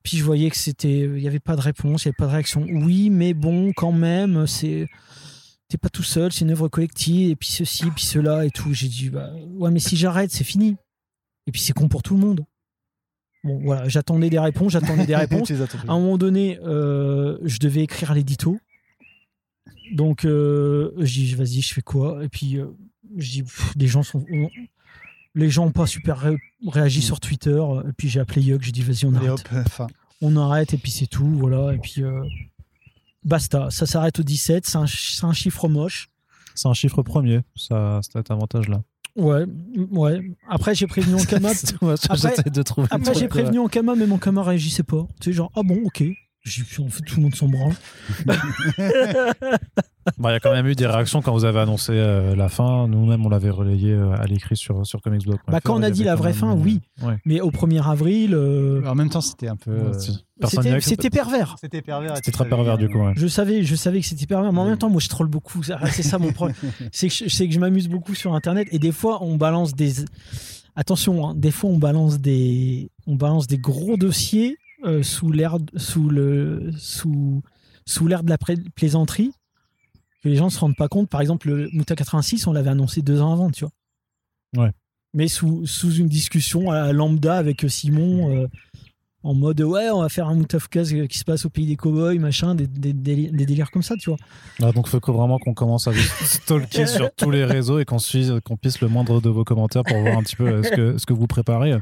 Puis 0.03 0.17
je 0.17 0.23
voyais 0.23 0.49
que 0.49 0.57
c'était, 0.57 1.01
il 1.01 1.19
y 1.19 1.27
avait 1.27 1.39
pas 1.39 1.55
de 1.55 1.61
réponse, 1.61 2.03
il 2.03 2.07
y 2.07 2.09
avait 2.09 2.15
pas 2.17 2.25
de 2.25 2.31
réaction. 2.31 2.65
Oui, 2.67 3.11
mais 3.11 3.33
bon, 3.35 3.71
quand 3.75 3.91
même, 3.91 4.47
c'est, 4.47 4.87
t'es 5.71 5.77
pas 5.77 5.89
tout 5.89 6.03
seul, 6.03 6.31
c'est 6.31 6.41
une 6.45 6.51
œuvre 6.51 6.67
collective, 6.67 7.29
et 7.31 7.35
puis 7.35 7.49
ceci, 7.49 7.85
puis 7.95 8.03
cela, 8.05 8.45
et 8.45 8.51
tout. 8.51 8.73
J'ai 8.73 8.87
dit, 8.87 9.09
bah, 9.09 9.31
ouais, 9.55 9.71
mais 9.71 9.79
si 9.79 9.95
j'arrête, 9.97 10.31
c'est 10.31 10.43
fini. 10.43 10.75
Et 11.47 11.51
puis 11.51 11.61
c'est 11.61 11.73
con 11.73 11.87
pour 11.87 12.03
tout 12.03 12.13
le 12.15 12.19
monde. 12.21 12.45
Bon, 13.43 13.59
voilà, 13.63 13.87
j'attendais 13.89 14.29
des 14.29 14.37
réponses, 14.39 14.73
j'attendais 14.73 15.05
des 15.07 15.15
réponses. 15.25 15.49
À 15.51 15.93
un 15.93 15.99
moment 15.99 16.17
donné, 16.17 16.59
euh, 16.63 17.37
je 17.43 17.57
devais 17.59 17.81
écrire 17.81 18.13
l'édito. 18.13 18.59
Donc, 19.93 20.25
euh, 20.25 20.91
je 20.99 21.11
dis, 21.13 21.35
vas-y, 21.35 21.61
je 21.61 21.73
fais 21.73 21.81
quoi? 21.81 22.23
Et 22.23 22.29
puis, 22.29 22.57
euh, 22.57 22.67
je 23.17 23.29
dis, 23.31 23.43
pff, 23.43 23.73
les 23.75 23.87
gens 23.87 24.03
sont. 24.03 24.25
Les 25.33 25.49
gens 25.49 25.65
n'ont 25.65 25.71
pas 25.71 25.87
super 25.87 26.19
ré- 26.19 26.37
réagi 26.67 26.99
Mm. 26.99 27.03
sur 27.03 27.19
Twitter. 27.19 27.61
Et 27.87 27.93
puis, 27.97 28.09
j'ai 28.09 28.19
appelé 28.19 28.41
Yug, 28.41 28.61
j'ai 28.61 28.71
dit, 28.71 28.81
vas-y, 28.83 29.05
on 29.05 29.13
Et 29.13 29.17
arrête. 29.27 29.31
hop, 29.31 29.67
euh. 29.79 29.85
On 30.21 30.35
arrête, 30.37 30.73
et 30.73 30.77
puis 30.77 30.91
c'est 30.91 31.07
tout. 31.07 31.25
Voilà. 31.25 31.73
Et 31.73 31.77
puis, 31.79 32.03
euh, 32.03 32.21
basta. 33.23 33.69
Ça 33.69 33.85
s'arrête 33.85 34.19
au 34.19 34.23
17. 34.23 34.65
C'est 34.65 34.77
un, 34.77 34.85
chiffre 35.33 35.67
moche. 35.67 36.09
C'est 36.55 36.67
un 36.67 36.73
chiffre 36.73 37.01
premier, 37.01 37.41
ça, 37.55 37.99
cet 38.01 38.29
avantage-là. 38.31 38.81
Ouais, 39.15 39.45
ouais. 39.91 40.21
Après, 40.47 40.73
j'ai 40.73 40.87
prévenu 40.87 41.15
Ankama. 41.15 41.51
Après- 42.09 42.49
de 42.49 42.61
trouver. 42.61 42.87
Après, 42.91 43.13
j'ai 43.13 43.27
prévenu 43.27 43.59
Ankama, 43.59 43.95
mais 43.95 44.09
Ankama 44.09 44.43
réagissait 44.43 44.83
pas. 44.83 45.07
Tu 45.19 45.29
sais, 45.29 45.33
genre, 45.33 45.51
ah 45.55 45.61
bon, 45.63 45.81
ok. 45.85 46.03
J'ai 46.43 46.63
dit, 46.63 46.81
en 46.83 46.89
fait, 46.89 47.03
tout 47.03 47.17
le 47.17 47.23
monde 47.23 47.35
s'en 47.35 47.47
branle. 47.47 47.73
Bon, 50.17 50.29
Il 50.29 50.31
y 50.31 50.35
a 50.35 50.39
quand 50.39 50.51
même 50.51 50.65
eu 50.65 50.73
des 50.73 50.87
réactions 50.87 51.21
quand 51.21 51.31
vous 51.31 51.45
avez 51.45 51.59
annoncé 51.59 51.91
euh, 51.93 52.35
la 52.35 52.49
fin. 52.49 52.87
Nous-mêmes, 52.87 53.23
on 53.23 53.29
l'avait 53.29 53.51
relayé 53.51 53.91
euh, 53.93 54.13
à 54.19 54.25
l'écrit 54.25 54.57
sur, 54.57 54.83
sur 54.85 54.99
comicsblog. 54.99 55.37
Bah, 55.47 55.59
quand 55.63 55.75
on 55.79 55.83
a 55.83 55.91
dit 55.91 56.03
la 56.03 56.15
vraie 56.15 56.33
fin, 56.33 56.53
oui. 56.53 56.81
Ouais. 57.03 57.17
Mais 57.23 57.39
au 57.39 57.51
1er 57.51 57.87
avril, 57.87 58.33
euh, 58.33 58.83
En 58.87 58.95
même 58.95 59.09
temps, 59.11 59.21
c'était 59.21 59.47
un 59.47 59.55
peu. 59.55 59.69
euh, 59.69 59.93
c'était 60.79 61.11
pervers. 61.11 61.55
C'était 61.61 61.81
pervers. 61.83 62.15
C'était 62.15 62.31
très 62.31 62.49
pervers 62.49 62.79
du 62.79 62.89
coup. 62.89 62.97
ouais. 62.97 63.13
Je 63.15 63.27
savais, 63.27 63.63
je 63.63 63.75
savais 63.75 64.01
que 64.01 64.07
c'était 64.07 64.25
pervers, 64.25 64.51
mais 64.51 64.59
en 64.59 64.63
Oui. 64.63 64.69
même 64.69 64.77
temps, 64.79 64.89
moi, 64.89 65.01
je 65.01 65.07
troll 65.09 65.27
beaucoup. 65.27 65.61
C'est 65.61 66.01
ça 66.03 66.17
mon 66.17 66.31
problème. 66.31 66.57
C'est 66.91 67.07
que, 67.09 67.13
je- 67.13 67.27
c'est 67.29 67.47
que 67.47 67.53
je 67.53 67.59
m'amuse 67.59 67.87
beaucoup 67.87 68.15
sur 68.15 68.33
Internet 68.33 68.67
et 68.71 68.79
des 68.79 68.91
fois, 68.91 69.21
on 69.23 69.35
balance 69.37 69.75
des. 69.75 69.93
Attention, 70.75 71.27
hein, 71.27 71.33
des 71.35 71.51
fois, 71.51 71.69
on 71.69 71.77
balance 71.77 72.19
des, 72.19 72.89
on 73.05 73.15
balance 73.15 73.45
des 73.45 73.57
gros 73.59 73.97
dossiers 73.97 74.57
euh, 74.83 75.03
sous 75.03 75.31
l'air, 75.31 75.57
sous 75.75 76.09
le, 76.09 76.71
sous, 76.77 77.41
sous 77.85 78.07
l'air 78.07 78.23
de 78.23 78.29
la 78.29 78.37
plaisanterie 78.75 79.31
que 80.23 80.29
les 80.29 80.35
gens 80.35 80.49
se 80.49 80.59
rendent 80.59 80.75
pas 80.75 80.87
compte. 80.87 81.09
Par 81.09 81.21
exemple, 81.21 81.49
le 81.49 81.69
Mouta 81.73 81.95
86, 81.95 82.45
on 82.47 82.53
l'avait 82.53 82.69
annoncé 82.69 83.01
deux 83.01 83.21
ans 83.21 83.33
avant, 83.33 83.49
tu 83.49 83.65
vois. 83.65 84.65
Ouais. 84.65 84.71
Mais 85.13 85.27
sous, 85.27 85.65
sous 85.65 85.93
une 85.95 86.07
discussion 86.07 86.71
à 86.71 86.75
la 86.75 86.93
lambda 86.93 87.35
avec 87.37 87.65
Simon. 87.67 88.35
euh, 88.35 88.47
en 89.23 89.33
mode 89.35 89.61
ouais 89.61 89.89
on 89.91 90.01
va 90.01 90.09
faire 90.09 90.27
un 90.27 90.35
Mout 90.35 90.53
of 90.55 90.67
Cause 90.67 90.93
qui 91.09 91.17
se 91.19 91.23
passe 91.23 91.45
au 91.45 91.49
pays 91.49 91.67
des 91.67 91.75
cowboys 91.75 92.17
machin 92.17 92.55
des, 92.55 92.65
des, 92.67 92.91
des- 92.93 93.29
des 93.29 93.45
délires 93.45 93.69
comme 93.71 93.83
ça 93.83 93.95
tu 93.95 94.09
vois 94.09 94.17
Ah, 94.61 94.71
donc, 94.71 94.87
il 94.87 94.89
faut 94.99 95.11
vraiment 95.13 95.37
qu'on 95.37 95.53
commence 95.53 95.87
à 95.87 95.91
vous 95.91 95.99
stalker 96.25 96.87
sur 96.87 97.11
tous 97.15 97.29
les 97.31 97.45
réseaux 97.45 97.79
et 97.79 97.85
qu'on 97.85 97.99
suive, 97.99 98.41
qu'on 98.41 98.57
pisse 98.57 98.81
le 98.81 98.87
moindre 98.87 99.21
de 99.21 99.29
vos 99.29 99.43
commentaires 99.43 99.83
pour 99.83 99.97
voir 99.99 100.17
un 100.17 100.23
petit 100.23 100.35
peu 100.35 100.47
euh, 100.47 100.63
ce 100.63 100.69
que, 100.71 100.97
ce 100.97 101.05
que 101.05 101.13
vous 101.13 101.27
préparez. 101.27 101.73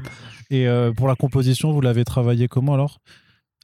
Et 0.49 0.67
euh, 0.67 0.91
pour 0.91 1.07
la 1.07 1.15
composition, 1.15 1.71
vous 1.71 1.81
l'avez 1.81 2.03
travaillé 2.03 2.47
comment 2.47 2.73
alors? 2.73 2.99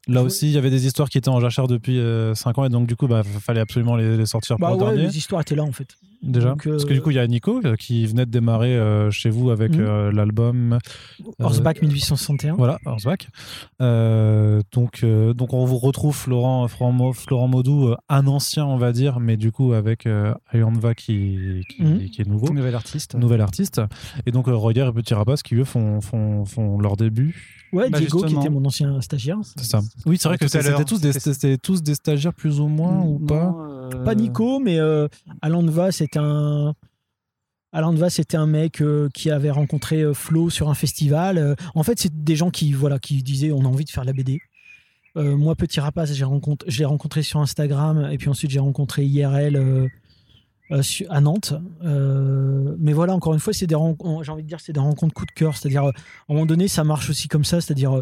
Là 0.07 0.21
aussi, 0.23 0.47
il 0.47 0.51
y 0.53 0.57
avait 0.57 0.69
des 0.69 0.85
histoires 0.85 1.09
qui 1.09 1.17
étaient 1.17 1.29
en 1.29 1.39
jachère 1.39 1.67
depuis 1.67 1.99
5 2.35 2.57
ans 2.59 2.65
et 2.65 2.69
donc 2.69 2.87
du 2.87 2.95
coup, 2.95 3.07
bah, 3.07 3.23
fallait 3.23 3.59
absolument 3.61 3.95
les, 3.95 4.17
les 4.17 4.25
sortir 4.25 4.57
pour 4.57 4.67
bah 4.67 4.73
le 4.75 4.79
ouais 4.79 4.85
dernier. 4.95 5.07
les 5.07 5.17
histoires 5.17 5.41
étaient 5.41 5.55
là 5.55 5.63
en 5.63 5.71
fait 5.71 5.87
Déjà 6.23 6.49
Donc, 6.49 6.65
euh, 6.65 6.71
Parce 6.71 6.85
que 6.85 6.93
du 6.93 7.01
coup, 7.01 7.11
il 7.11 7.17
y 7.17 7.19
a 7.19 7.27
Nico 7.27 7.61
euh, 7.65 7.75
qui 7.75 8.05
venait 8.07 8.25
de 8.25 8.31
démarrer 8.31 8.75
euh, 8.75 9.11
chez 9.11 9.29
vous 9.29 9.51
avec 9.51 9.73
Mhm. 9.75 9.81
euh, 9.85 10.11
l'album 10.11 10.79
Horseback 11.39 11.81
1861 11.83 12.55
Voilà, 12.55 12.79
Horseback. 12.85 13.27
Euh, 13.81 14.61
donc, 14.71 15.01
euh, 15.03 15.33
donc, 15.33 15.53
on 15.53 15.65
vous 15.65 15.77
retrouve 15.77 16.15
Florent, 16.15 16.67
Florent, 16.67 17.13
Florent 17.13 17.47
Maudou, 17.47 17.89
euh, 17.89 17.95
un 18.09 18.27
ancien, 18.27 18.65
on 18.65 18.77
va 18.77 18.91
dire, 18.91 19.19
mais 19.19 19.37
du 19.37 19.51
coup, 19.51 19.73
avec 19.73 20.05
euh, 20.07 20.33
Ayanva 20.51 20.95
qui, 20.95 21.61
qui, 21.69 21.83
Mhm. 21.83 22.09
qui 22.09 22.21
est 22.21 22.27
nouveau, 22.27 22.51
Nouvel 22.53 22.75
artiste. 22.75 23.15
nouvel 23.15 23.41
artiste. 23.41 23.81
Et 24.25 24.31
donc, 24.31 24.47
euh, 24.47 24.55
Roger 24.55 24.87
et 24.89 24.93
Petit 24.93 25.13
Rapace 25.13 25.43
qui, 25.43 25.55
eux, 25.55 25.63
font, 25.63 26.01
font, 26.01 26.45
font 26.45 26.79
leur 26.79 26.95
début. 26.97 27.64
Ouais 27.73 27.89
Bah, 27.89 27.99
Diego 27.99 28.23
qui 28.23 28.35
était 28.35 28.49
mon 28.49 28.63
ancien 28.65 28.99
stagiaire 29.01 29.37
C'est 29.57 29.65
ça. 29.65 29.81
Oui, 30.05 30.17
c'est 30.19 30.27
vrai 30.27 30.37
que 30.37 30.47
c'était 30.47 30.83
tous, 30.85 30.99
des- 31.01 31.13
c'était- 31.13 31.33
c'était 31.33 31.57
tous 31.57 31.81
des 31.83 31.95
stagiaires 31.95 32.33
plus 32.33 32.59
ou 32.59 32.67
moins 32.67 33.01
ou 33.01 33.19
pas 33.19 33.55
euh, 33.57 34.03
pas 34.03 34.15
Nico 34.15 34.59
mais 34.59 34.79
euh, 34.79 35.07
Alan 35.41 35.63
Va 35.65 35.91
c'est 35.91 36.17
un 36.17 36.73
c'était 38.09 38.37
un 38.37 38.47
mec 38.47 38.81
euh, 38.81 39.09
qui 39.13 39.29
avait 39.29 39.51
rencontré 39.51 40.01
euh, 40.01 40.13
Flo 40.13 40.49
sur 40.49 40.69
un 40.69 40.73
festival. 40.75 41.37
Euh, 41.37 41.55
en 41.73 41.83
fait, 41.83 41.99
c'est 41.99 42.23
des 42.23 42.35
gens 42.37 42.49
qui 42.49 42.71
voilà 42.71 42.99
qui 42.99 43.21
disaient 43.21 43.51
on 43.51 43.65
a 43.65 43.67
envie 43.67 43.83
de 43.83 43.89
faire 43.89 44.03
de 44.03 44.07
la 44.07 44.13
BD. 44.13 44.39
Euh, 45.17 45.35
moi, 45.35 45.55
petit 45.55 45.79
rapace, 45.81 46.13
j'ai 46.13 46.23
rencontré, 46.25 46.69
je 46.71 46.79
l'ai 46.79 46.85
rencontré 46.85 47.21
sur 47.21 47.39
Instagram 47.41 48.07
et 48.11 48.17
puis 48.17 48.29
ensuite 48.29 48.51
j'ai 48.51 48.59
rencontré 48.59 49.05
IRL 49.05 49.55
euh, 50.71 50.81
à 51.09 51.21
Nantes. 51.21 51.53
Euh, 51.83 52.75
mais 52.79 52.93
voilà, 52.93 53.13
encore 53.13 53.33
une 53.33 53.39
fois, 53.39 53.53
c'est 53.53 53.67
des 53.67 53.75
rencontres, 53.75 54.23
j'ai 54.23 54.31
envie 54.31 54.43
de 54.43 54.47
dire, 54.47 54.59
c'est 54.59 54.73
des 54.73 54.79
rencontres 54.79 55.13
coup 55.13 55.25
de 55.25 55.31
cœur. 55.31 55.55
C'est-à-dire, 55.57 55.83
euh, 55.85 55.91
à 55.91 56.31
un 56.31 56.33
moment 56.33 56.45
donné, 56.45 56.67
ça 56.67 56.83
marche 56.83 57.09
aussi 57.09 57.27
comme 57.27 57.43
ça. 57.45 57.61
C'est-à-dire, 57.61 58.01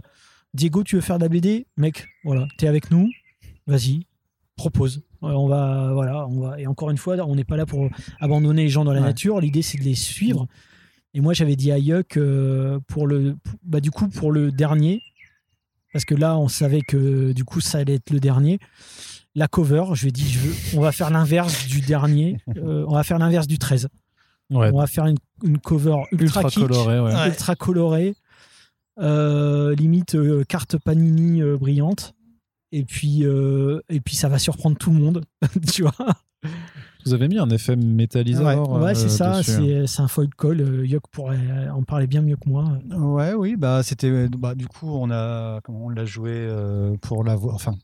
Diego, 0.53 0.83
tu 0.83 0.95
veux 0.95 1.01
faire 1.01 1.17
de 1.17 1.23
la 1.23 1.29
BD, 1.29 1.65
mec, 1.77 2.05
voilà, 2.23 2.47
t'es 2.57 2.67
avec 2.67 2.91
nous, 2.91 3.09
vas-y, 3.67 4.05
propose. 4.55 5.01
On 5.21 5.47
va, 5.47 5.91
voilà, 5.93 6.27
on 6.27 6.39
va. 6.41 6.59
Et 6.59 6.67
encore 6.67 6.89
une 6.91 6.97
fois, 6.97 7.15
on 7.25 7.35
n'est 7.35 7.45
pas 7.45 7.55
là 7.57 7.65
pour 7.65 7.89
abandonner 8.19 8.63
les 8.63 8.69
gens 8.69 8.83
dans 8.83 8.91
la 8.93 8.99
Ouais. 8.99 9.07
nature. 9.07 9.39
L'idée, 9.39 9.61
c'est 9.61 9.77
de 9.77 9.83
les 9.83 9.95
suivre. 9.95 10.47
Et 11.13 11.21
moi, 11.21 11.33
j'avais 11.33 11.55
dit 11.55 11.71
à 11.71 11.77
Yuck 11.77 12.17
euh, 12.17 12.79
pour 12.87 13.07
le, 13.07 13.35
bah, 13.63 13.79
du 13.79 13.89
coup, 13.89 14.09
pour 14.09 14.31
le 14.31 14.51
dernier, 14.51 15.01
parce 15.93 16.05
que 16.05 16.15
là, 16.15 16.37
on 16.37 16.47
savait 16.49 16.81
que 16.81 17.31
du 17.33 17.45
coup, 17.45 17.61
ça 17.61 17.77
allait 17.77 17.95
être 17.95 18.09
le 18.09 18.19
dernier. 18.19 18.59
La 19.35 19.47
cover, 19.47 19.83
je 19.93 20.03
lui 20.03 20.09
ai 20.09 20.11
dit, 20.11 20.29
je 20.29 20.39
veux, 20.39 20.77
on 20.77 20.81
va 20.81 20.91
faire 20.91 21.09
l'inverse 21.09 21.65
du 21.67 21.81
dernier. 21.81 22.37
Euh, 22.57 22.85
on 22.87 22.93
va 22.93 23.03
faire 23.03 23.17
l'inverse 23.19 23.47
du 23.47 23.57
13. 23.57 23.87
Ouais, 24.51 24.69
On 24.73 24.77
va 24.77 24.87
faire 24.87 25.05
une, 25.07 25.17
une 25.43 25.57
cover 25.57 25.95
ultra, 26.11 26.41
ultra 26.41 26.43
kitsch, 26.43 26.59
coloré, 26.59 26.99
ouais. 26.99 27.13
Ouais. 27.13 27.27
ultra 27.29 27.55
colorée, 27.55 28.15
euh, 28.99 29.73
limite 29.75 30.13
euh, 30.15 30.43
carte 30.43 30.77
Panini 30.77 31.41
euh, 31.41 31.57
brillante. 31.57 32.13
Et 32.71 32.83
puis, 32.83 33.25
euh, 33.25 33.81
et 33.89 33.99
puis, 34.01 34.15
ça 34.15 34.29
va 34.29 34.37
surprendre 34.39 34.77
tout 34.77 34.91
le 34.91 34.99
monde, 34.99 35.23
tu 35.73 35.83
vois. 35.83 35.93
Vous 37.05 37.13
avez 37.13 37.27
mis 37.27 37.37
un 37.37 37.49
effet 37.49 37.75
métalliseur 37.75 38.69
Ouais, 38.69 38.95
c'est 38.95 39.09
ça, 39.09 39.37
hein. 39.37 39.41
c'est 39.43 40.01
un 40.01 40.07
foil 40.07 40.29
call. 40.37 40.61
Euh, 40.61 40.85
Yoke 40.85 41.07
pourrait 41.11 41.69
en 41.69 41.83
parler 41.83 42.07
bien 42.07 42.21
mieux 42.21 42.35
que 42.37 42.47
moi. 42.47 42.65
Ouais, 42.95 43.33
oui, 43.33 43.55
bah 43.57 43.81
c'était, 43.83 44.27
bah 44.29 44.55
du 44.55 44.67
coup 44.67 44.87
on 44.87 45.11
a, 45.11 45.59
comment 45.63 45.85
on 45.85 45.89
l'a 45.89 46.05
joué 46.05 46.31
euh, 46.33 46.95
pour 47.01 47.23
la 47.23 47.35
voix. 47.35 47.53
Enfin, 47.53 47.75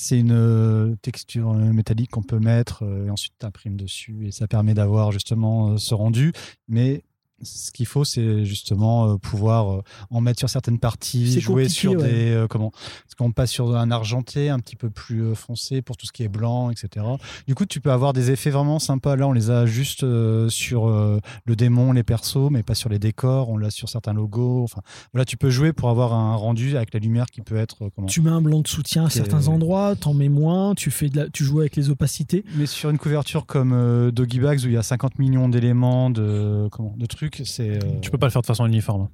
c'est 0.00 0.20
une 0.20 0.32
euh, 0.32 0.94
texture 1.02 1.50
euh, 1.50 1.72
métallique 1.72 2.12
qu'on 2.12 2.22
peut 2.22 2.38
mettre 2.38 2.84
euh, 2.84 3.06
et 3.06 3.10
ensuite 3.10 3.34
t'imprimes 3.36 3.76
dessus 3.76 4.28
et 4.28 4.30
ça 4.30 4.46
permet 4.46 4.72
d'avoir 4.72 5.10
justement 5.10 5.76
ce 5.76 5.92
rendu. 5.92 6.32
Mais 6.68 7.02
ce 7.42 7.70
qu'il 7.70 7.86
faut, 7.86 8.04
c'est 8.04 8.44
justement 8.44 9.12
euh, 9.12 9.16
pouvoir 9.16 9.72
euh, 9.72 9.82
en 10.10 10.20
mettre 10.20 10.38
sur 10.38 10.50
certaines 10.50 10.78
parties, 10.78 11.40
jouer 11.40 11.68
sur 11.68 11.92
ouais. 11.92 11.96
des 11.96 12.30
euh, 12.30 12.46
comment 12.48 12.70
Parce 12.70 13.14
qu'on 13.16 13.32
passe 13.32 13.50
sur 13.50 13.76
un 13.76 13.90
argenté 13.90 14.48
un 14.48 14.58
petit 14.58 14.76
peu 14.76 14.90
plus 14.90 15.22
euh, 15.22 15.34
foncé 15.34 15.82
pour 15.82 15.96
tout 15.96 16.06
ce 16.06 16.12
qui 16.12 16.24
est 16.24 16.28
blanc, 16.28 16.70
etc. 16.70 17.06
Du 17.46 17.54
coup, 17.54 17.66
tu 17.66 17.80
peux 17.80 17.92
avoir 17.92 18.12
des 18.12 18.30
effets 18.30 18.50
vraiment 18.50 18.78
sympas. 18.78 19.16
Là, 19.16 19.28
on 19.28 19.32
les 19.32 19.50
a 19.50 19.66
juste 19.66 20.04
sur 20.48 20.88
le 20.88 21.56
démon, 21.56 21.92
les 21.92 22.02
persos, 22.02 22.50
mais 22.50 22.62
pas 22.62 22.74
sur 22.74 22.88
les 22.88 22.98
décors. 22.98 23.48
On 23.48 23.56
l'a 23.56 23.70
sur 23.70 23.88
certains 23.88 24.12
logos. 24.12 24.64
Enfin, 24.64 24.82
voilà, 25.12 25.24
tu 25.24 25.36
peux 25.36 25.50
jouer 25.50 25.72
pour 25.72 25.90
avoir 25.90 26.12
un 26.14 26.34
rendu 26.34 26.76
avec 26.76 26.92
la 26.94 27.00
lumière 27.00 27.26
qui 27.26 27.40
peut 27.40 27.56
être 27.56 27.88
comment 27.94 28.06
Tu 28.06 28.20
mets 28.20 28.30
un 28.30 28.40
blanc 28.40 28.60
de 28.60 28.68
soutien 28.68 29.06
à 29.06 29.10
certains 29.10 29.48
endroits, 29.48 29.96
t'en 29.96 30.14
mets 30.14 30.28
moins, 30.28 30.74
tu, 30.74 30.90
fais 30.90 31.08
de 31.08 31.16
la, 31.16 31.28
tu 31.28 31.44
joues 31.44 31.60
avec 31.60 31.76
les 31.76 31.90
opacités. 31.90 32.44
Mais 32.56 32.66
sur 32.66 32.90
une 32.90 32.98
couverture 32.98 33.46
comme 33.46 34.10
Doggy 34.10 34.40
Bags 34.40 34.60
où 34.64 34.66
il 34.66 34.74
y 34.74 34.76
a 34.76 34.82
50 34.82 35.18
millions 35.18 35.48
d'éléments 35.48 36.10
de 36.10 36.68
comment 36.70 36.94
de 36.96 37.06
trucs, 37.06 37.27
c'est 37.44 37.76
euh, 37.84 38.00
Tu 38.00 38.10
peux 38.10 38.18
pas 38.18 38.26
le 38.26 38.32
faire 38.32 38.42
de 38.42 38.46
façon 38.46 38.66
uniforme. 38.66 39.08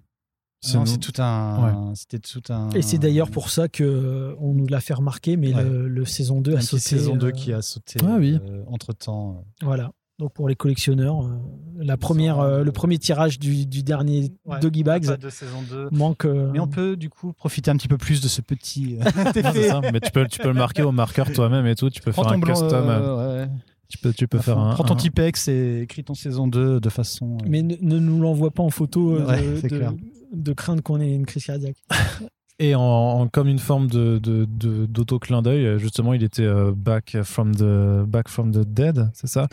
non, 0.74 0.80
nous- 0.80 0.86
c'est 0.86 0.98
tout 0.98 1.12
un 1.20 1.92
c'était 1.94 2.18
tout 2.18 2.42
un 2.50 2.70
Et 2.70 2.82
c'est 2.82 2.98
d'ailleurs 2.98 3.30
pour 3.30 3.50
ça 3.50 3.68
que 3.68 3.84
euh, 3.84 4.34
on 4.40 4.52
nous 4.54 4.66
l'a 4.66 4.80
fait 4.80 4.94
remarquer, 4.94 5.36
mais 5.36 5.54
Ouais. 5.54 5.62
le, 5.62 5.88
le 5.88 6.04
saison 6.04 6.40
2 6.40 6.52
une 6.52 6.56
a 6.58 6.60
sauté. 6.62 6.80
saison 6.82 7.16
2 7.16 7.26
euh, 7.26 7.30
qui 7.32 7.52
a 7.52 7.60
sauté 7.62 7.98
Ah 8.02 8.16
oui. 8.18 8.38
entre 8.68 8.92
temps. 8.92 9.44
Voilà. 9.62 9.92
Donc 10.20 10.32
pour 10.32 10.48
les 10.48 10.54
collectionneurs, 10.54 11.22
euh, 11.26 11.30
la 11.76 11.96
première, 11.96 12.38
euh, 12.38 12.62
le 12.62 12.70
premier 12.70 12.98
tirage 12.98 13.40
du, 13.40 13.66
du 13.66 13.82
dernier 13.82 14.30
Doggy 14.60 14.84
Bags 14.84 15.18
de 15.18 15.28
saison 15.28 15.60
2. 15.68 15.88
manque. 15.90 16.24
euh, 16.24 16.50
Mais 16.52 16.60
on 16.60 16.68
peut 16.68 16.96
du 16.96 17.10
coup 17.10 17.32
profiter 17.32 17.72
un 17.72 17.76
petit 17.76 17.88
peu 17.88 17.98
plus 17.98 18.20
de 18.22 18.28
ce 18.28 18.40
petit 18.40 18.96
euh, 19.00 19.04
Non, 19.24 19.30
c'est 19.34 19.40
effet. 19.40 19.68
ça, 19.70 19.80
mais 19.92 19.98
tu 19.98 20.12
peux, 20.12 20.24
tu 20.28 20.38
peux 20.38 20.46
le 20.48 20.54
marquer 20.54 20.82
au 20.82 20.92
marqueur 20.92 21.32
toi-même 21.32 21.66
et 21.66 21.74
tout. 21.74 21.90
Tu 21.90 22.00
peux 22.00 22.12
Prends 22.12 22.22
faire 22.22 22.32
un 22.34 22.38
blanc, 22.38 22.52
custom. 22.54 23.58
Tu 23.94 23.98
peux, 23.98 24.12
tu 24.12 24.26
peux 24.28 24.38
faire 24.38 24.58
un. 24.58 24.74
Prends 24.74 24.84
ton 24.84 24.94
un- 24.94 24.96
Tipex 24.96 25.48
et 25.48 25.82
écris 25.82 26.02
ton 26.04 26.14
saison 26.14 26.46
2 26.48 26.80
de 26.80 26.88
façon. 26.88 27.38
euh, 27.42 27.46
Mais 27.48 27.62
ne, 27.62 27.76
ne 27.80 27.98
nous 27.98 28.20
l'envoie 28.20 28.50
pas 28.50 28.62
en 28.62 28.70
photo 28.70 29.14
euh, 29.16 29.24
Ouais, 29.26 29.40
de, 29.42 29.56
c'est 29.60 29.68
de- 29.68 29.76
clair. 29.76 29.92
de 30.32 30.52
crainte 30.52 30.82
qu'on 30.82 31.00
ait 31.00 31.14
une 31.14 31.26
crise 31.26 31.44
cardiaque. 31.44 31.76
Et 32.60 32.76
en, 32.76 32.80
en- 32.82 33.26
comme 33.28 33.48
une 33.48 33.58
forme 33.58 33.88
de, 33.88 34.18
de, 34.18 34.44
de- 34.48 34.86
d'auto-clin 34.86 35.42
d'œil, 35.42 35.66
euh, 35.66 35.78
justement, 35.78 36.12
il 36.14 36.22
était 36.22 36.44
euh, 36.44 36.70
back, 36.72 37.16
from 37.24 37.52
the, 37.52 38.04
back 38.06 38.28
from 38.28 38.52
the 38.52 38.60
dead, 38.60 39.10
c'est 39.12 39.26
ça? 39.26 39.48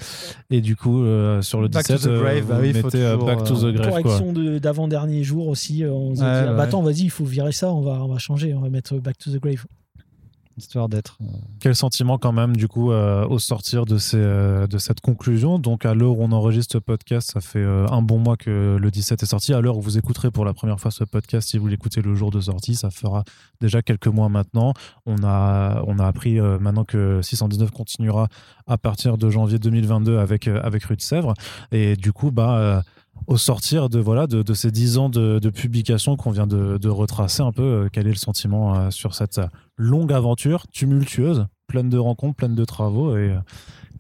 Et 0.51 0.61
du 0.61 0.75
coup, 0.75 1.01
euh, 1.03 1.41
sur 1.41 1.61
le 1.61 1.67
Back 1.67 1.87
to 1.87 1.93
17, 1.95 2.11
the 2.11 2.15
grave, 2.19 2.37
euh, 2.37 2.41
bah 2.47 2.57
oui, 2.61 2.73
mettez 2.73 2.81
toujours, 3.11 3.25
back 3.25 3.43
to 3.43 3.55
the 3.55 3.73
grave. 3.73 3.89
Correction 3.89 4.33
de- 4.33 4.59
d'avant-dernier 4.59 5.23
jour 5.23 5.47
aussi. 5.47 5.83
On 5.83 6.13
s'est 6.13 6.21
Ouais, 6.21 6.41
dit, 6.43 6.47
ah, 6.49 6.53
bah 6.53 6.63
attends, 6.63 6.83
vas-y, 6.83 7.01
il 7.01 7.09
faut 7.09 7.25
virer 7.25 7.51
ça, 7.51 7.73
on 7.73 7.81
va, 7.81 8.03
on 8.03 8.07
va 8.07 8.19
changer, 8.19 8.53
on 8.53 8.61
va 8.61 8.69
mettre 8.69 8.95
Back 8.99 9.17
to 9.17 9.31
the 9.31 9.39
Grave. 9.41 9.65
Histoire 10.57 10.89
d'être. 10.89 11.17
euh, 11.21 11.25
Quel 11.59 11.75
sentiment 11.75 12.17
quand 12.17 12.31
même, 12.31 12.55
du 12.55 12.67
coup, 12.67 12.91
euh, 12.91 13.25
au 13.27 13.39
sortir 13.39 13.83
euh, 14.13 14.67
de 14.67 14.77
cette 14.77 15.01
conclusion? 15.01 15.59
Donc, 15.59 15.85
à 15.85 15.93
l'heure 15.93 16.17
où 16.17 16.23
on 16.23 16.31
enregistre 16.31 16.73
ce 16.73 16.77
podcast, 16.77 17.31
ça 17.33 17.41
fait 17.41 17.63
un 17.63 18.01
bon 18.01 18.19
mois 18.19 18.37
que 18.37 18.77
le 18.79 18.91
17 18.91 19.23
est 19.23 19.25
sorti. 19.25 19.53
À 19.53 19.61
l'heure 19.61 19.77
où 19.77 19.81
vous 19.81 19.97
écouterez 19.97 20.31
pour 20.31 20.45
la 20.45 20.53
première 20.53 20.79
fois 20.79 20.91
ce 20.91 21.03
podcast, 21.03 21.49
si 21.49 21.57
vous 21.57 21.67
l'écoutez 21.67 22.01
le 22.01 22.15
jour 22.15 22.31
de 22.31 22.39
sortie, 22.39 22.75
ça 22.75 22.89
fera 22.91 23.23
déjà 23.59 23.81
quelques 23.81 24.07
mois 24.07 24.29
maintenant. 24.29 24.73
On 25.05 25.23
a, 25.23 25.83
on 25.87 25.99
a 25.99 26.05
appris 26.05 26.39
maintenant 26.39 26.85
que 26.85 27.21
619 27.21 27.71
continuera 27.71 28.27
à 28.67 28.77
partir 28.77 29.17
de 29.17 29.29
janvier 29.29 29.59
2022 29.59 30.17
avec, 30.17 30.47
avec 30.47 30.83
Rue 30.83 30.95
de 30.95 31.01
Sèvres. 31.01 31.33
Et 31.71 31.95
du 31.95 32.11
coup, 32.13 32.31
bah. 32.31 32.83
Au 33.27 33.37
sortir 33.37 33.89
de, 33.89 33.99
voilà, 33.99 34.27
de, 34.27 34.53
ces 34.53 34.71
dix 34.71 34.97
ans 34.97 35.09
de, 35.09 35.49
publication 35.49 36.15
qu'on 36.17 36.31
vient 36.31 36.47
de, 36.47 36.89
retracer 36.89 37.41
un 37.41 37.51
peu, 37.51 37.63
euh, 37.63 37.89
quel 37.91 38.07
est 38.07 38.11
le 38.11 38.15
sentiment 38.15 38.75
euh, 38.75 38.91
sur 38.91 39.15
cette 39.15 39.37
euh, 39.37 39.47
longue 39.77 40.11
aventure 40.11 40.67
tumultueuse, 40.67 41.47
pleine 41.67 41.89
de 41.89 41.97
rencontres, 41.97 42.35
pleine 42.35 42.55
de 42.55 42.65
travaux 42.65 43.15
et, 43.17 43.35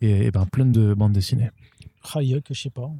et, 0.01 0.31
ben, 0.31 0.45
pleine 0.45 0.71
de 0.71 0.93
bandes 0.93 1.13
dessinées. 1.13 1.51
Sais 2.53 2.69
pas. 2.69 2.91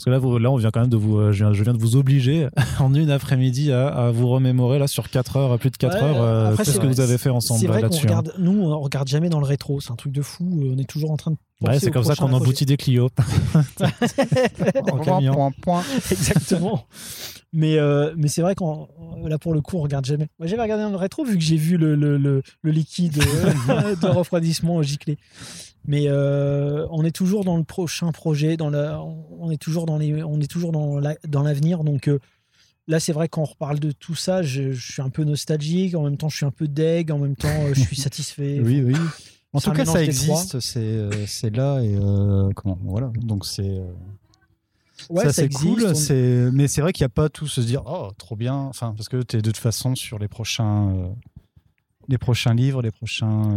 Parce 0.00 0.06
que 0.06 0.10
là, 0.12 0.18
vous- 0.18 0.38
là, 0.38 0.50
on 0.50 0.56
vient 0.56 0.70
quand 0.70 0.80
même 0.80 0.88
de 0.88 0.96
vous, 0.96 1.18
euh, 1.18 1.30
je 1.30 1.44
viens, 1.44 1.52
je 1.52 1.62
viens 1.62 1.74
de 1.74 1.78
vous 1.78 1.94
obliger 1.96 2.48
en 2.80 2.94
une 2.94 3.10
après-midi 3.10 3.70
à, 3.70 3.88
à 3.88 4.10
vous 4.10 4.28
remémorer 4.30 4.78
là 4.78 4.86
sur 4.86 5.10
4 5.10 5.36
heures, 5.36 5.58
plus 5.58 5.68
de 5.70 5.76
4 5.76 5.94
Ouais, 5.94 6.02
heures, 6.02 6.22
euh, 6.22 6.44
après, 6.52 6.64
tout 6.64 6.70
ce 6.70 6.76
c'est 6.76 6.82
que 6.82 6.86
vous 6.86 7.00
avez 7.00 7.18
fait 7.18 7.24
C'est 7.24 7.28
ensemble 7.28 7.66
vrai 7.66 7.76
qu'on 7.80 7.88
là-dessus. 7.88 8.06
hein. 8.06 8.08
regarde, 8.08 8.32
nous, 8.38 8.62
on 8.62 8.80
regarde 8.80 9.08
jamais 9.08 9.28
dans 9.28 9.40
le 9.40 9.44
rétro, 9.46 9.78
c'est 9.82 9.90
un 9.92 9.96
truc 9.96 10.12
de 10.14 10.22
fou. 10.22 10.62
euh, 10.64 10.72
On 10.74 10.78
est 10.78 10.88
toujours 10.88 11.10
en 11.10 11.18
train 11.18 11.32
de. 11.32 11.36
Ouais, 11.60 11.78
c'est 11.78 11.90
comme 11.90 12.04
ça 12.04 12.16
qu'on 12.16 12.32
emboutit 12.32 12.64
des 12.64 12.78
Clio 12.78 13.10
en 14.92 14.98
camion. 15.00 15.34
Point, 15.34 15.50
point. 15.60 15.82
Exactement. 16.10 16.86
Mais, 17.52 17.78
euh, 17.78 18.14
mais 18.16 18.28
c'est 18.28 18.40
vrai 18.42 18.54
qu'on 18.54 18.88
là 19.26 19.36
pour 19.38 19.52
le 19.52 19.60
coup 19.60 19.76
on 19.76 19.80
regarde 19.82 20.04
jamais. 20.06 20.28
Moi 20.38 20.46
j'avais 20.46 20.62
regardé 20.62 20.84
dans 20.84 20.90
le 20.90 20.96
rétro 20.96 21.24
vu 21.24 21.36
que 21.36 21.42
j'ai 21.44 21.56
vu 21.56 21.76
le, 21.76 21.94
le, 21.96 22.16
le, 22.16 22.42
le 22.62 22.70
liquide 22.70 23.18
de 24.02 24.06
refroidissement 24.06 24.80
gicler. 24.82 25.18
Mais 25.86 26.04
euh, 26.08 26.86
on 26.90 27.04
est 27.04 27.10
toujours 27.10 27.44
dans 27.44 27.56
le 27.56 27.64
prochain 27.64 28.12
projet, 28.12 28.56
dans 28.56 28.70
la, 28.70 29.02
on 29.02 29.50
est 29.50 29.56
toujours 29.60 29.86
dans 29.86 29.96
les, 29.98 30.22
on 30.22 30.40
est 30.40 30.50
toujours 30.50 30.72
dans 30.72 30.98
la- 31.00 31.16
dans 31.26 31.42
l'avenir. 31.42 31.82
Donc 31.84 32.06
euh, 32.08 32.18
là 32.86 33.00
c'est 33.00 33.12
vrai 33.12 33.28
quand 33.28 33.42
on 33.42 33.46
reparle 33.46 33.80
de 33.80 33.90
tout 33.90 34.14
ça, 34.14 34.42
je, 34.42 34.72
je 34.72 34.92
suis 34.92 35.02
un 35.02 35.08
peu 35.10 35.24
nostalgique. 35.24 35.94
En 35.94 36.02
même 36.04 36.16
temps 36.18 36.28
je 36.28 36.36
suis 36.36 36.46
un 36.46 36.50
peu 36.50 36.68
deg. 36.68 37.10
En 37.10 37.18
même 37.18 37.34
temps 37.36 37.48
euh, 37.64 37.72
je 37.74 37.80
suis 37.80 37.96
satisfait. 38.08 38.60
Oui, 38.62 38.82
oui. 38.82 38.94
En 39.52 39.60
tout 39.60 39.70
cas, 39.72 39.84
ça 39.84 40.04
existe, 40.04 40.60
c'est 40.60 41.26
c'est 41.26 41.50
là 41.56 41.80
et 41.80 41.96
euh, 41.96 42.50
comment 42.54 42.78
voilà. 42.84 43.10
Donc 43.16 43.44
c'est 43.46 43.80
Ouais, 45.08 45.24
ça, 45.24 45.32
ça 45.32 45.42
c'est 45.42 45.48
cool. 45.48 45.86
on- 45.86 45.94
C'est 45.94 46.50
mais 46.52 46.68
c'est 46.68 46.82
vrai 46.82 46.92
qu'il 46.92 47.02
n'y 47.04 47.06
a 47.06 47.14
pas 47.14 47.30
tout 47.30 47.48
se 47.48 47.60
dire 47.62 47.82
oh 47.86 48.10
trop 48.18 48.36
bien. 48.36 48.54
Enfin 48.54 48.92
parce 48.96 49.08
que 49.08 49.22
tu 49.22 49.38
es 49.38 49.42
de 49.42 49.50
toute 49.50 49.56
façon 49.56 49.94
sur 49.96 50.18
les 50.18 50.28
prochains 50.28 51.10
les 52.08 52.18
prochains 52.18 52.54
livres, 52.54 52.82
les 52.82 52.90
prochains. 52.90 53.56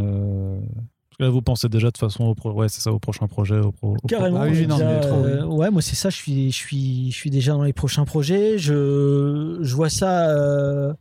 Euh, 1.24 1.28
là, 1.28 1.30
vous 1.32 1.42
pensez 1.42 1.70
déjà 1.70 1.88
de 1.88 1.92
toute 1.92 2.00
façon 2.00 2.26
au, 2.26 2.36
pro- 2.36 2.52
ouais, 2.54 2.70
c'est 2.70 2.82
ça, 2.82 2.92
au 2.92 3.00
prochain 3.00 3.28
projet. 3.28 3.58
Au 3.60 3.72
pro- 3.72 3.92
au 3.92 3.96
pro- 3.96 4.08
Carrément. 4.08 4.42
Ah 4.42 4.48
oui, 4.50 4.68
non, 4.68 4.78
déjà, 4.78 4.94
mais 4.94 5.00
trop, 5.02 5.18
oui. 5.24 5.32
euh, 5.32 5.46
ouais, 5.46 5.72
moi 5.72 5.82
c'est 5.82 5.96
ça. 5.96 6.10
Je 6.10 6.16
suis, 6.16 6.52
je 6.52 6.56
suis, 6.56 7.12
je 7.12 7.16
suis 7.16 7.30
déjà 7.30 7.54
dans 7.54 7.64
les 7.64 7.74
prochains 7.74 8.06
projets. 8.06 8.58
Je, 8.58 9.60
je 9.62 9.76
vois 9.76 9.90
ça. 9.90 10.30
Euh, 10.30 10.94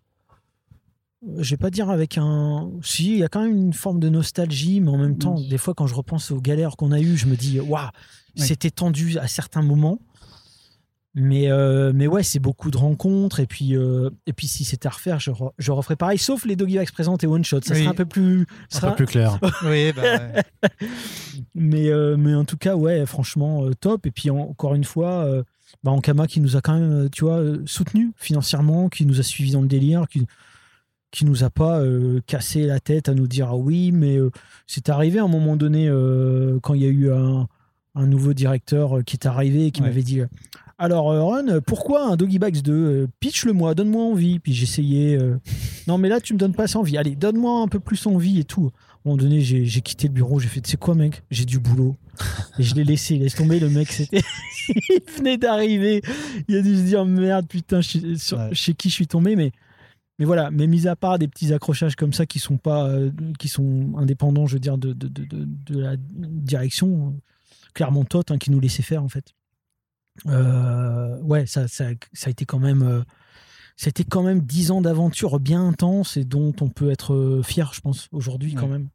je 1.39 1.51
vais 1.51 1.57
pas 1.57 1.71
dire 1.71 1.89
avec 1.91 2.19
un. 2.19 2.71
Si, 2.83 3.13
il 3.13 3.19
y 3.19 3.23
a 3.25 3.29
quand 3.29 3.43
même 3.43 3.57
une 3.57 3.73
forme 3.73 4.01
de 4.01 4.09
nostalgie, 4.09 4.81
mais 4.81 4.91
en 4.91 4.99
même 4.99 5.19
temps, 5.19 5.37
des 5.41 5.59
fois, 5.59 5.73
quand 5.75 5.87
je 5.87 5.95
repense 5.95 6.31
aux 6.33 6.41
galères 6.41 6.77
qu'on 6.77 6.91
a 6.91 7.01
eues, 7.01 7.17
je 7.17 7.27
me 7.27 7.37
dis, 7.37 7.61
waouh, 7.61 7.89
c'était 8.35 8.71
tendu 8.71 9.19
à 9.19 9.29
certains 9.29 9.63
moments. 9.63 9.99
Mais, 11.15 11.51
euh, 11.51 11.93
mais 11.95 12.07
ouais, 12.07 12.23
c'est 12.23 12.39
beaucoup 12.39 12.71
de 12.71 12.79
rencontres. 12.79 13.41
Et 13.41 13.47
puis, 13.47 13.77
euh, 13.77 14.09
et 14.27 14.33
puis 14.33 14.47
si 14.47 14.65
c'était 14.65 14.87
à 14.87 14.91
refaire, 14.91 15.21
je, 15.21 15.31
re- 15.31 15.53
je 15.59 15.71
referais 15.71 15.97
pareil, 15.97 16.17
sauf 16.19 16.47
les 16.47 16.57
Doggy 16.57 16.77
Bags 16.77 16.91
présentes 16.91 17.23
et 17.23 17.27
One 17.27 17.45
Shot. 17.45 17.61
Ça 17.63 17.75
Oui. 17.75 17.81
serait 17.81 17.91
un 17.91 17.95
peu 17.95 18.07
plus. 18.07 18.43
un 18.43 18.47
sera- 18.75 18.91
peu 18.91 18.97
plus 18.97 19.07
clair. 19.07 19.39
Oui, 19.65 19.93
bah, 19.93 20.03
ouais. 20.63 20.79
mais, 21.55 21.89
euh, 21.91 22.17
mais 22.17 22.35
en 22.35 22.45
tout 22.45 22.57
cas, 22.57 22.77
ouais, 22.77 23.05
franchement, 23.07 23.65
euh, 23.67 23.73
top. 23.75 24.07
Et 24.07 24.11
puis 24.11 24.31
en- 24.31 24.39
encore 24.39 24.75
une 24.75 24.85
fois, 24.85 25.25
euh, 25.27 25.43
bah, 25.85 25.91
Ankama 25.91 26.27
qui 26.27 26.41
nous 26.41 26.57
a 26.57 26.61
quand 26.63 26.79
même, 26.79 27.09
tu 27.11 27.25
vois, 27.25 27.43
soutenu 27.67 28.13
financièrement, 28.17 28.89
qui 28.89 29.05
nous 29.07 29.21
a 29.21 29.23
suivis 29.23 29.53
dans 29.53 29.63
le 29.63 29.69
délire, 29.69 30.07
qui 30.09 30.27
qui 31.11 31.27
nous 31.27 31.45
a 31.45 31.51
pas 31.51 31.79
euh, 31.79 32.23
cassé 32.27 32.65
la 32.65 32.81
tête 32.81 33.11
à 33.11 33.15
nous 33.15 33.27
dire 33.27 33.49
ah 33.51 33.57
oui, 33.57 33.93
mais 33.93 34.17
euh, 34.17 34.31
c'est 34.67 34.89
arrivé 34.89 35.19
à 35.19 35.25
un 35.25 35.29
moment 35.29 35.57
donné 35.57 35.87
euh, 35.87 36.59
quand 36.63 36.73
il 36.73 36.81
y 36.81 36.87
a 36.87 36.89
eu 36.89 37.13
un, 37.13 37.49
un 37.95 38.07
nouveau 38.07 38.33
directeur 38.33 38.97
euh, 38.97 39.03
qui 39.03 39.17
est 39.17 39.27
arrivé 39.27 39.67
et 39.67 39.71
qui 39.73 39.83
Ouais. 39.83 39.89
m'avait 39.89 40.03
dit 40.05 40.21
euh, 40.21 40.27
Alors, 40.79 41.11
euh, 41.11 41.23
Ron, 41.23 41.61
pourquoi 41.67 42.07
un 42.13 42.17
Doggy 42.17 42.39
Bags 42.39 42.61
2 42.63 42.73
Euh, 42.73 43.07
Pitch-le-moi, 43.21 43.75
donne-moi 43.75 44.03
envie. 44.05 44.39
Puis 44.39 44.53
j'essayais 44.53 45.17
euh, 45.17 45.37
Non, 45.87 45.99
mais 45.99 46.09
là, 46.09 46.21
tu 46.21 46.35
me 46.35 46.39
donnes 46.39 46.55
pas 46.55 46.77
envie. 46.77 46.97
Allez, 46.97 47.15
donne-moi 47.15 47.61
un 47.63 47.69
peu 47.69 47.79
plus 47.81 48.07
envie 48.07 48.41
et 48.41 48.45
tout. 48.45 48.71
À 48.73 49.09
un 49.09 49.11
moment 49.11 49.17
donné, 49.17 49.41
j'ai 49.41 49.81
quitté 49.81 50.09
le 50.09 50.13
bureau. 50.15 50.39
J'ai 50.41 50.49
fait 50.49 50.61
Tu 50.61 50.71
sais 50.71 50.77
quoi, 50.77 50.95
mec? 50.95 51.23
J'ai 51.31 51.45
du 51.45 51.59
boulot. 51.59 51.97
Et 52.59 52.63
je 52.63 52.75
l'ai 52.75 52.85
laissé. 52.85 53.17
Laisse 53.19 53.35
tomber, 53.35 53.59
le 53.61 53.69
mec, 53.71 53.91
c'était. 53.93 54.23
il 54.69 55.01
venait 55.17 55.39
d'arriver. 55.39 56.03
Il 56.49 56.57
a 56.57 56.63
dû 56.63 56.77
se 56.77 56.83
dire 56.83 57.05
Merde, 57.05 57.47
putain, 57.49 57.81
je 57.81 57.89
suis- 57.89 58.19
sur- 58.19 58.39
Ouais. 58.39 58.49
chez 58.53 58.75
qui 58.75 58.89
je 58.89 58.95
suis 58.95 59.07
tombé. 59.07 59.37
Mais. 59.37 59.53
Mais 60.19 60.27
voilà, 60.27 60.51
mais 60.53 60.67
mis 60.69 60.87
à 60.87 60.95
part 60.95 61.19
des 61.19 61.27
petits 61.27 61.53
accrochages 61.55 61.97
comme 61.97 62.13
ça 62.13 62.27
qui 62.27 62.39
sont 62.39 62.59
pas, 62.59 62.87
euh, 62.87 63.11
qui 63.41 63.49
sont 63.49 63.95
indépendants, 63.97 64.47
je 64.47 64.53
veux 64.55 64.61
dire, 64.61 64.77
de, 64.79 64.93
de, 64.93 65.09
de, 65.09 65.25
de- 65.25 65.49
de 65.73 65.79
la 65.81 65.97
direction, 65.97 67.15
clairement 67.75 68.05
Tot 68.05 68.31
hein, 68.31 68.39
qui 68.39 68.51
nous 68.51 68.61
laissait 68.61 68.83
faire 68.83 69.03
en 69.03 69.09
fait. 69.09 69.33
Euh, 70.27 71.19
ouais, 71.23 71.47
ça, 71.47 71.69
ça, 71.69 71.87
ça 72.13 72.29
a 72.29 72.31
été 72.31 72.45
quand 72.45 72.59
même, 72.59 72.83
euh, 72.83 73.01
a 73.85 73.89
été 73.89 74.05
quand 74.05 74.23
même 74.23 74.41
dix 74.41 74.71
ans 74.71 74.81
d'aventure 74.81 75.41
bien 75.41 75.67
intense 75.67 76.17
et 76.17 76.25
dont 76.25 76.55
on 76.61 76.69
peut 76.69 76.91
être 76.91 77.15
euh, 77.15 77.43
fier, 77.43 77.73
je 77.75 77.81
pense, 77.81 78.09
aujourd'hui 78.13 78.55
quand 78.55 78.69
même. 78.69 78.89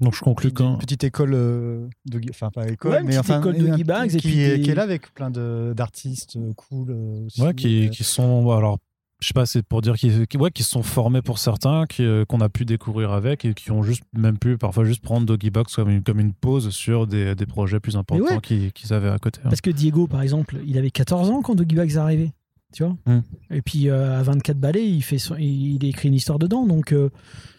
Donc 0.00 0.14
je 0.16 0.20
conclus 0.20 0.48
Une 0.48 0.54
quand. 0.54 0.76
petite 0.78 1.04
école, 1.04 1.32
euh, 1.34 1.86
de, 2.06 2.20
enfin 2.30 2.50
pas 2.50 2.66
école, 2.68 2.90
Ouais, 2.92 2.98
une 3.00 3.04
mais 3.06 3.10
petite 3.12 3.20
enfin 3.30 3.38
école 3.40 3.56
de 3.56 3.68
Guy 3.76 3.84
Bags 3.84 4.12
et 4.14 4.18
qui, 4.18 4.28
puis 4.28 4.40
est, 4.40 4.56
des- 4.58 4.62
qui 4.64 4.70
est 4.70 4.74
là 4.74 4.82
avec 4.82 5.14
plein 5.14 5.30
de- 5.30 5.72
d'artistes 5.76 6.36
euh, 6.36 6.52
cool. 6.54 6.90
euh, 6.90 7.26
aussi, 7.26 7.40
Ouais, 7.40 7.54
qui, 7.54 7.86
euh, 7.86 7.88
qui 7.88 8.02
sont. 8.02 8.50
Alors, 8.50 8.78
je 9.22 9.28
sais 9.28 9.34
pas, 9.34 9.46
c'est 9.46 9.62
pour 9.62 9.80
dire 9.80 9.94
qu'ils 9.96 10.26
qui, 10.26 10.36
ouais, 10.36 10.50
qui 10.50 10.62
sont 10.64 10.82
formés 10.82 11.22
pour 11.22 11.38
certains, 11.38 11.84
euh, 12.00 12.24
qu'on 12.26 12.40
a 12.40 12.48
pu 12.48 12.64
découvrir 12.64 13.12
avec 13.12 13.44
et 13.44 13.54
qui 13.54 13.70
ont 13.70 13.82
juste 13.82 14.02
même 14.12 14.36
pu 14.38 14.58
parfois 14.58 14.84
juste 14.84 15.00
prendre 15.02 15.24
Doggy 15.26 15.50
Box 15.50 15.74
comme 15.76 15.88
une, 15.88 16.02
comme 16.02 16.20
une 16.20 16.32
pause 16.34 16.70
sur 16.70 17.06
des, 17.06 17.34
des 17.34 17.46
projets 17.46 17.80
plus 17.80 17.96
importants 17.96 18.36
ouais. 18.36 18.70
qu'ils 18.74 18.92
avaient 18.92 19.08
à 19.08 19.18
côté. 19.18 19.40
hein. 19.44 19.48
Parce 19.48 19.60
que 19.60 19.70
Diego, 19.70 20.06
par 20.06 20.20
exemple, 20.22 20.58
il 20.66 20.76
avait 20.76 20.90
14 20.90 21.30
ans 21.30 21.40
quand 21.40 21.54
Doggy 21.54 21.74
Bags 21.76 21.90
est 21.92 21.96
arrivé. 21.96 22.32
Tu 22.74 22.82
vois 22.84 22.96
Hmm. 23.06 23.20
Et 23.50 23.60
puis 23.62 23.88
euh, 23.90 24.18
à 24.18 24.22
24 24.22 24.58
balais, 24.58 24.86
il, 24.88 25.02
fait 25.02 25.18
son- 25.18 25.36
il, 25.36 25.74
il 25.76 25.84
écrit 25.84 26.08
une 26.08 26.14
histoire 26.14 26.38
dedans. 26.38 26.66
Donc, 26.66 26.92
euh, 26.92 27.10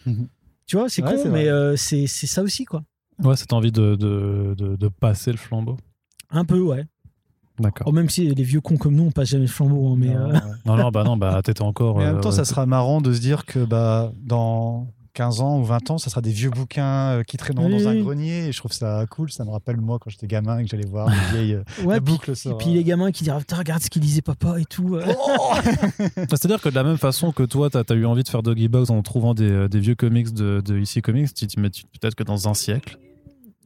Mhm. 0.06 0.26
tu 0.66 0.76
vois, 0.76 0.88
c'est 0.88 1.02
Ouais, 1.02 1.14
con, 1.14 1.30
mais 1.30 1.48
euh, 1.48 1.76
c'est 1.76 2.06
c'est 2.06 2.26
ça 2.26 2.42
aussi, 2.42 2.64
quoi. 2.64 2.82
Ouais, 3.22 3.36
cette 3.36 3.52
envie 3.52 3.70
de, 3.72 3.94
de, 3.94 4.54
de, 4.58 4.74
de 4.76 4.88
passer 4.88 5.30
le 5.30 5.36
flambeau. 5.38 5.76
Un 6.30 6.44
peu, 6.44 6.58
ouais. 6.60 6.84
D'accord. 7.58 7.86
Oh, 7.88 7.92
même 7.92 8.08
si 8.08 8.26
les 8.34 8.42
vieux 8.42 8.60
cons 8.60 8.76
comme 8.76 8.96
nous, 8.96 9.04
on 9.04 9.10
passe 9.12 9.28
jamais 9.28 9.42
le 9.44 9.48
flambeau. 9.48 9.92
hein, 9.92 9.96
mais 9.96 10.08
non, 10.08 10.30
euh. 10.30 10.38
Non, 10.66 10.76
non, 10.76 10.90
bah 10.90 11.04
non, 11.04 11.16
bah 11.16 11.40
t'étais 11.42 11.62
encore. 11.62 11.96
Mais 11.98 12.04
en 12.04 12.06
même 12.08 12.16
euh, 12.16 12.20
temps, 12.20 12.30
ouais, 12.30 12.34
ça 12.36 12.44
sera 12.44 12.66
marrant 12.66 13.00
de 13.00 13.12
se 13.12 13.20
dire 13.20 13.44
que 13.46 13.64
bah, 13.64 14.10
dans 14.24 14.88
15 15.12 15.40
ans 15.40 15.60
ou 15.60 15.64
20 15.64 15.90
ans, 15.92 15.98
ça 15.98 16.10
sera 16.10 16.20
des 16.20 16.32
vieux 16.32 16.50
bouquins 16.50 17.12
euh, 17.12 17.22
qui 17.22 17.36
traîneront 17.36 17.66
Oui, 17.66 17.80
dans 17.84 17.88
un 17.90 17.94
grenier. 18.00 18.48
Et 18.48 18.52
je 18.52 18.58
trouve 18.58 18.72
ça 18.72 19.06
cool. 19.08 19.30
Ça 19.30 19.44
me 19.44 19.50
rappelle 19.50 19.76
moi 19.76 20.00
quand 20.00 20.10
j'étais 20.10 20.26
gamin 20.26 20.58
et 20.58 20.64
que 20.64 20.68
j'allais 20.70 20.84
voir 20.88 21.08
les 21.08 21.38
vieilles. 21.38 21.58
ouais, 21.84 21.94
la 21.94 22.00
boucle 22.00 22.32
et 22.32 22.54
puis 22.58 22.70
les 22.70 22.82
gamins 22.82 23.12
qui 23.12 23.22
diront 23.22 23.38
Putain, 23.38 23.56
regarde 23.56 23.82
ce 23.82 23.88
qu'il 23.90 24.02
disait 24.02 24.22
papa 24.22 24.58
et 24.58 24.64
tout. 24.64 24.96
euh. 24.96 25.04
C'est-à-dire 26.28 26.60
que 26.60 26.68
de 26.68 26.74
la 26.74 26.82
même 26.82 26.98
façon 26.98 27.30
que 27.30 27.44
toi, 27.44 27.70
tu 27.70 27.78
as, 27.78 27.94
eu 27.94 28.04
envie 28.04 28.24
de 28.24 28.28
faire 28.28 28.42
Doggy 28.42 28.66
Box 28.66 28.90
en 28.90 29.00
trouvant 29.02 29.34
des, 29.34 29.68
des 29.68 29.78
vieux 29.78 29.94
comics 29.94 30.32
de, 30.34 30.60
de 30.64 30.78
IC 30.80 31.02
Comics, 31.02 31.32
tu 31.32 31.46
tu- 31.46 31.56
peut-être 31.60 32.16
que 32.16 32.24
dans 32.24 32.48
un 32.48 32.54
siècle, 32.54 32.98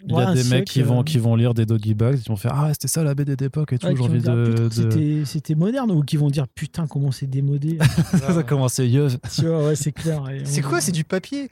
il 0.09 0.15
y 0.17 0.21
a 0.21 0.35
des 0.35 0.45
mecs 0.45 0.65
qui 0.65 0.83
vont, 0.83 1.01
euh, 1.01 1.03
qui 1.05 1.19
vont 1.19 1.37
lire 1.37 1.55
des 1.55 1.67
Doggy 1.67 1.95
Box, 1.95 2.23
ils 2.25 2.29
vont 2.29 2.37
faire 2.37 2.53
Ah, 2.55 2.69
c'était 2.73 2.89
ça 2.89 3.03
la 3.05 3.15
BD 3.15 3.37
d'époque 3.37 3.73
et 3.73 3.79
tout, 3.79 3.87
Ouais, 3.87 3.93
j'ai 3.95 4.03
qui 4.03 4.09
vont 4.09 4.15
envie 4.15 4.23
dire, 4.23 4.35
de. 4.35 4.69
C'était- 4.71 5.23
C'était 5.25 5.55
moderne 5.55 5.91
ou 5.91 6.03
qui 6.03 6.17
vont 6.17 6.29
dire 6.31 6.47
putain 6.49 6.87
comment 6.87 7.11
c'est 7.13 7.27
démodé. 7.27 7.79
ça 8.19 8.39
a 8.39 8.43
commencé 8.43 8.87
yeux. 8.87 9.09
tu 9.35 9.47
vois, 9.47 9.67
ouais, 9.69 9.77
c'est 9.77 9.93
clair. 9.93 10.29
Et 10.31 10.43
C'est 10.45 10.65
on- 10.65 10.69
quoi 10.69 10.81
C'est 10.81 10.93
du 10.93 11.05
papier? 11.05 11.49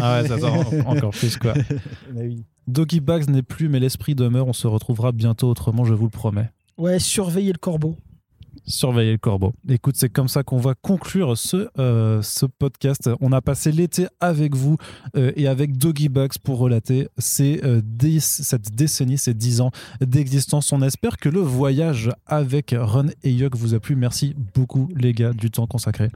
Ah 0.00 0.20
ouais, 0.22 0.28
ça, 0.28 0.38
ça, 0.38 0.50
en- 0.50 0.90
encore 0.90 1.10
plus 1.10 1.36
quoi. 1.36 1.54
Bah 2.14 2.20
oui. 2.22 2.44
Doggy 2.66 3.00
Bags 3.00 3.28
n'est 3.28 3.42
plus, 3.42 3.68
mais 3.68 3.78
l'esprit 3.80 4.14
demeure. 4.14 4.46
On 4.46 4.52
se 4.52 4.66
retrouvera 4.66 5.12
bientôt 5.12 5.48
autrement, 5.48 5.84
je 5.84 5.92
vous 5.94 6.04
le 6.04 6.10
promets. 6.10 6.50
Ouais, 6.78 6.98
surveiller 6.98 7.52
le 7.52 7.58
corbeau. 7.58 7.96
Surveiller 8.66 9.12
le 9.12 9.18
corbeau. 9.18 9.52
Écoute, 9.68 9.96
c'est 9.96 10.08
comme 10.08 10.28
ça 10.28 10.42
qu'on 10.42 10.58
va 10.58 10.74
conclure 10.74 11.36
ce, 11.36 11.68
euh, 11.78 12.22
ce 12.22 12.46
podcast. 12.46 13.10
On 13.20 13.32
a 13.32 13.40
passé 13.40 13.72
l'été 13.72 14.06
avec 14.20 14.54
vous 14.54 14.76
euh, 15.16 15.32
et 15.36 15.48
avec 15.48 15.76
Doggy 15.76 16.08
Bugs 16.08 16.38
pour 16.42 16.58
relater 16.58 17.08
ces, 17.18 17.60
euh, 17.64 17.80
cette 18.20 18.74
décennie, 18.74 19.18
ces 19.18 19.34
10 19.34 19.60
ans 19.60 19.70
d'existence. 20.00 20.72
On 20.72 20.82
espère 20.82 21.16
que 21.16 21.28
le 21.28 21.40
voyage 21.40 22.10
avec 22.26 22.74
Run 22.76 23.08
et 23.22 23.32
Yug 23.32 23.54
vous 23.56 23.74
a 23.74 23.80
plu. 23.80 23.96
Merci 23.96 24.34
beaucoup, 24.54 24.88
les 24.96 25.12
gars, 25.12 25.32
du 25.32 25.50
temps 25.50 25.66
consacré. 25.66 26.10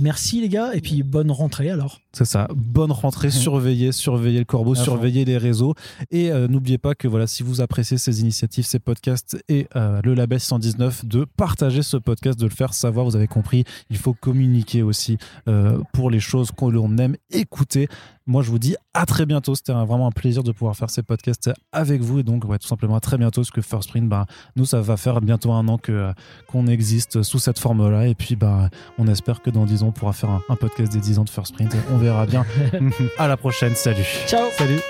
Merci 0.00 0.40
les 0.40 0.48
gars, 0.48 0.74
et 0.74 0.80
puis 0.80 1.02
bonne 1.02 1.30
rentrée 1.30 1.70
alors. 1.70 2.00
C'est 2.12 2.24
ça. 2.24 2.48
Bonne 2.54 2.92
rentrée, 2.92 3.30
surveillez, 3.30 3.92
surveillez 3.92 4.38
le 4.38 4.44
corbeau, 4.44 4.74
surveillez 4.74 5.24
les 5.24 5.38
réseaux. 5.38 5.74
Et 6.10 6.30
euh, 6.30 6.46
n'oubliez 6.46 6.78
pas 6.78 6.94
que 6.94 7.08
voilà, 7.08 7.26
si 7.26 7.42
vous 7.42 7.60
appréciez 7.60 7.98
ces 7.98 8.20
initiatives, 8.20 8.64
ces 8.64 8.78
podcasts 8.78 9.36
et 9.48 9.66
euh, 9.76 10.00
le 10.04 10.14
label 10.14 10.38
119, 10.38 11.04
de 11.04 11.24
partager 11.24 11.82
ce 11.82 11.96
podcast, 11.96 12.38
de 12.38 12.44
le 12.44 12.50
faire 12.50 12.74
savoir. 12.74 13.06
Vous 13.06 13.16
avez 13.16 13.26
compris, 13.26 13.64
il 13.90 13.96
faut 13.96 14.14
communiquer 14.14 14.82
aussi 14.82 15.18
euh, 15.48 15.78
pour 15.92 16.10
les 16.10 16.20
choses 16.20 16.50
que 16.50 16.64
l'on 16.66 16.96
aime 16.98 17.16
écouter. 17.30 17.88
Moi, 18.28 18.42
je 18.42 18.50
vous 18.50 18.58
dis 18.58 18.76
à 18.92 19.06
très 19.06 19.24
bientôt. 19.24 19.54
C'était 19.54 19.72
vraiment 19.72 20.06
un 20.06 20.12
plaisir 20.12 20.42
de 20.42 20.52
pouvoir 20.52 20.76
faire 20.76 20.90
ces 20.90 21.02
podcasts 21.02 21.50
avec 21.72 22.02
vous. 22.02 22.18
Et 22.18 22.22
donc, 22.22 22.44
ouais, 22.44 22.58
tout 22.58 22.68
simplement 22.68 22.96
à 22.96 23.00
très 23.00 23.16
bientôt. 23.16 23.40
Parce 23.40 23.50
que 23.50 23.62
First 23.62 23.88
Print, 23.88 24.06
bah, 24.06 24.26
nous, 24.54 24.66
ça 24.66 24.82
va 24.82 24.98
faire 24.98 25.22
bientôt 25.22 25.50
un 25.52 25.66
an 25.66 25.78
que, 25.78 26.12
qu'on 26.46 26.66
existe 26.66 27.22
sous 27.22 27.38
cette 27.38 27.58
forme-là. 27.58 28.06
Et 28.06 28.14
puis, 28.14 28.36
bah, 28.36 28.68
on 28.98 29.08
espère 29.08 29.40
que 29.40 29.48
dans 29.48 29.64
10 29.64 29.82
ans, 29.88 29.90
on 29.90 29.92
pourra 29.92 30.12
faire 30.12 30.30
un, 30.30 30.42
un 30.48 30.56
podcast 30.56 30.92
des 30.92 31.00
10 31.00 31.18
ans 31.18 31.24
de 31.24 31.30
First 31.30 31.54
Print. 31.54 31.74
On 31.90 31.98
verra 31.98 32.26
bien. 32.26 32.44
à 33.18 33.28
la 33.28 33.36
prochaine. 33.36 33.74
Salut. 33.74 34.06
Ciao 34.26 34.48
Salut. 34.56 34.80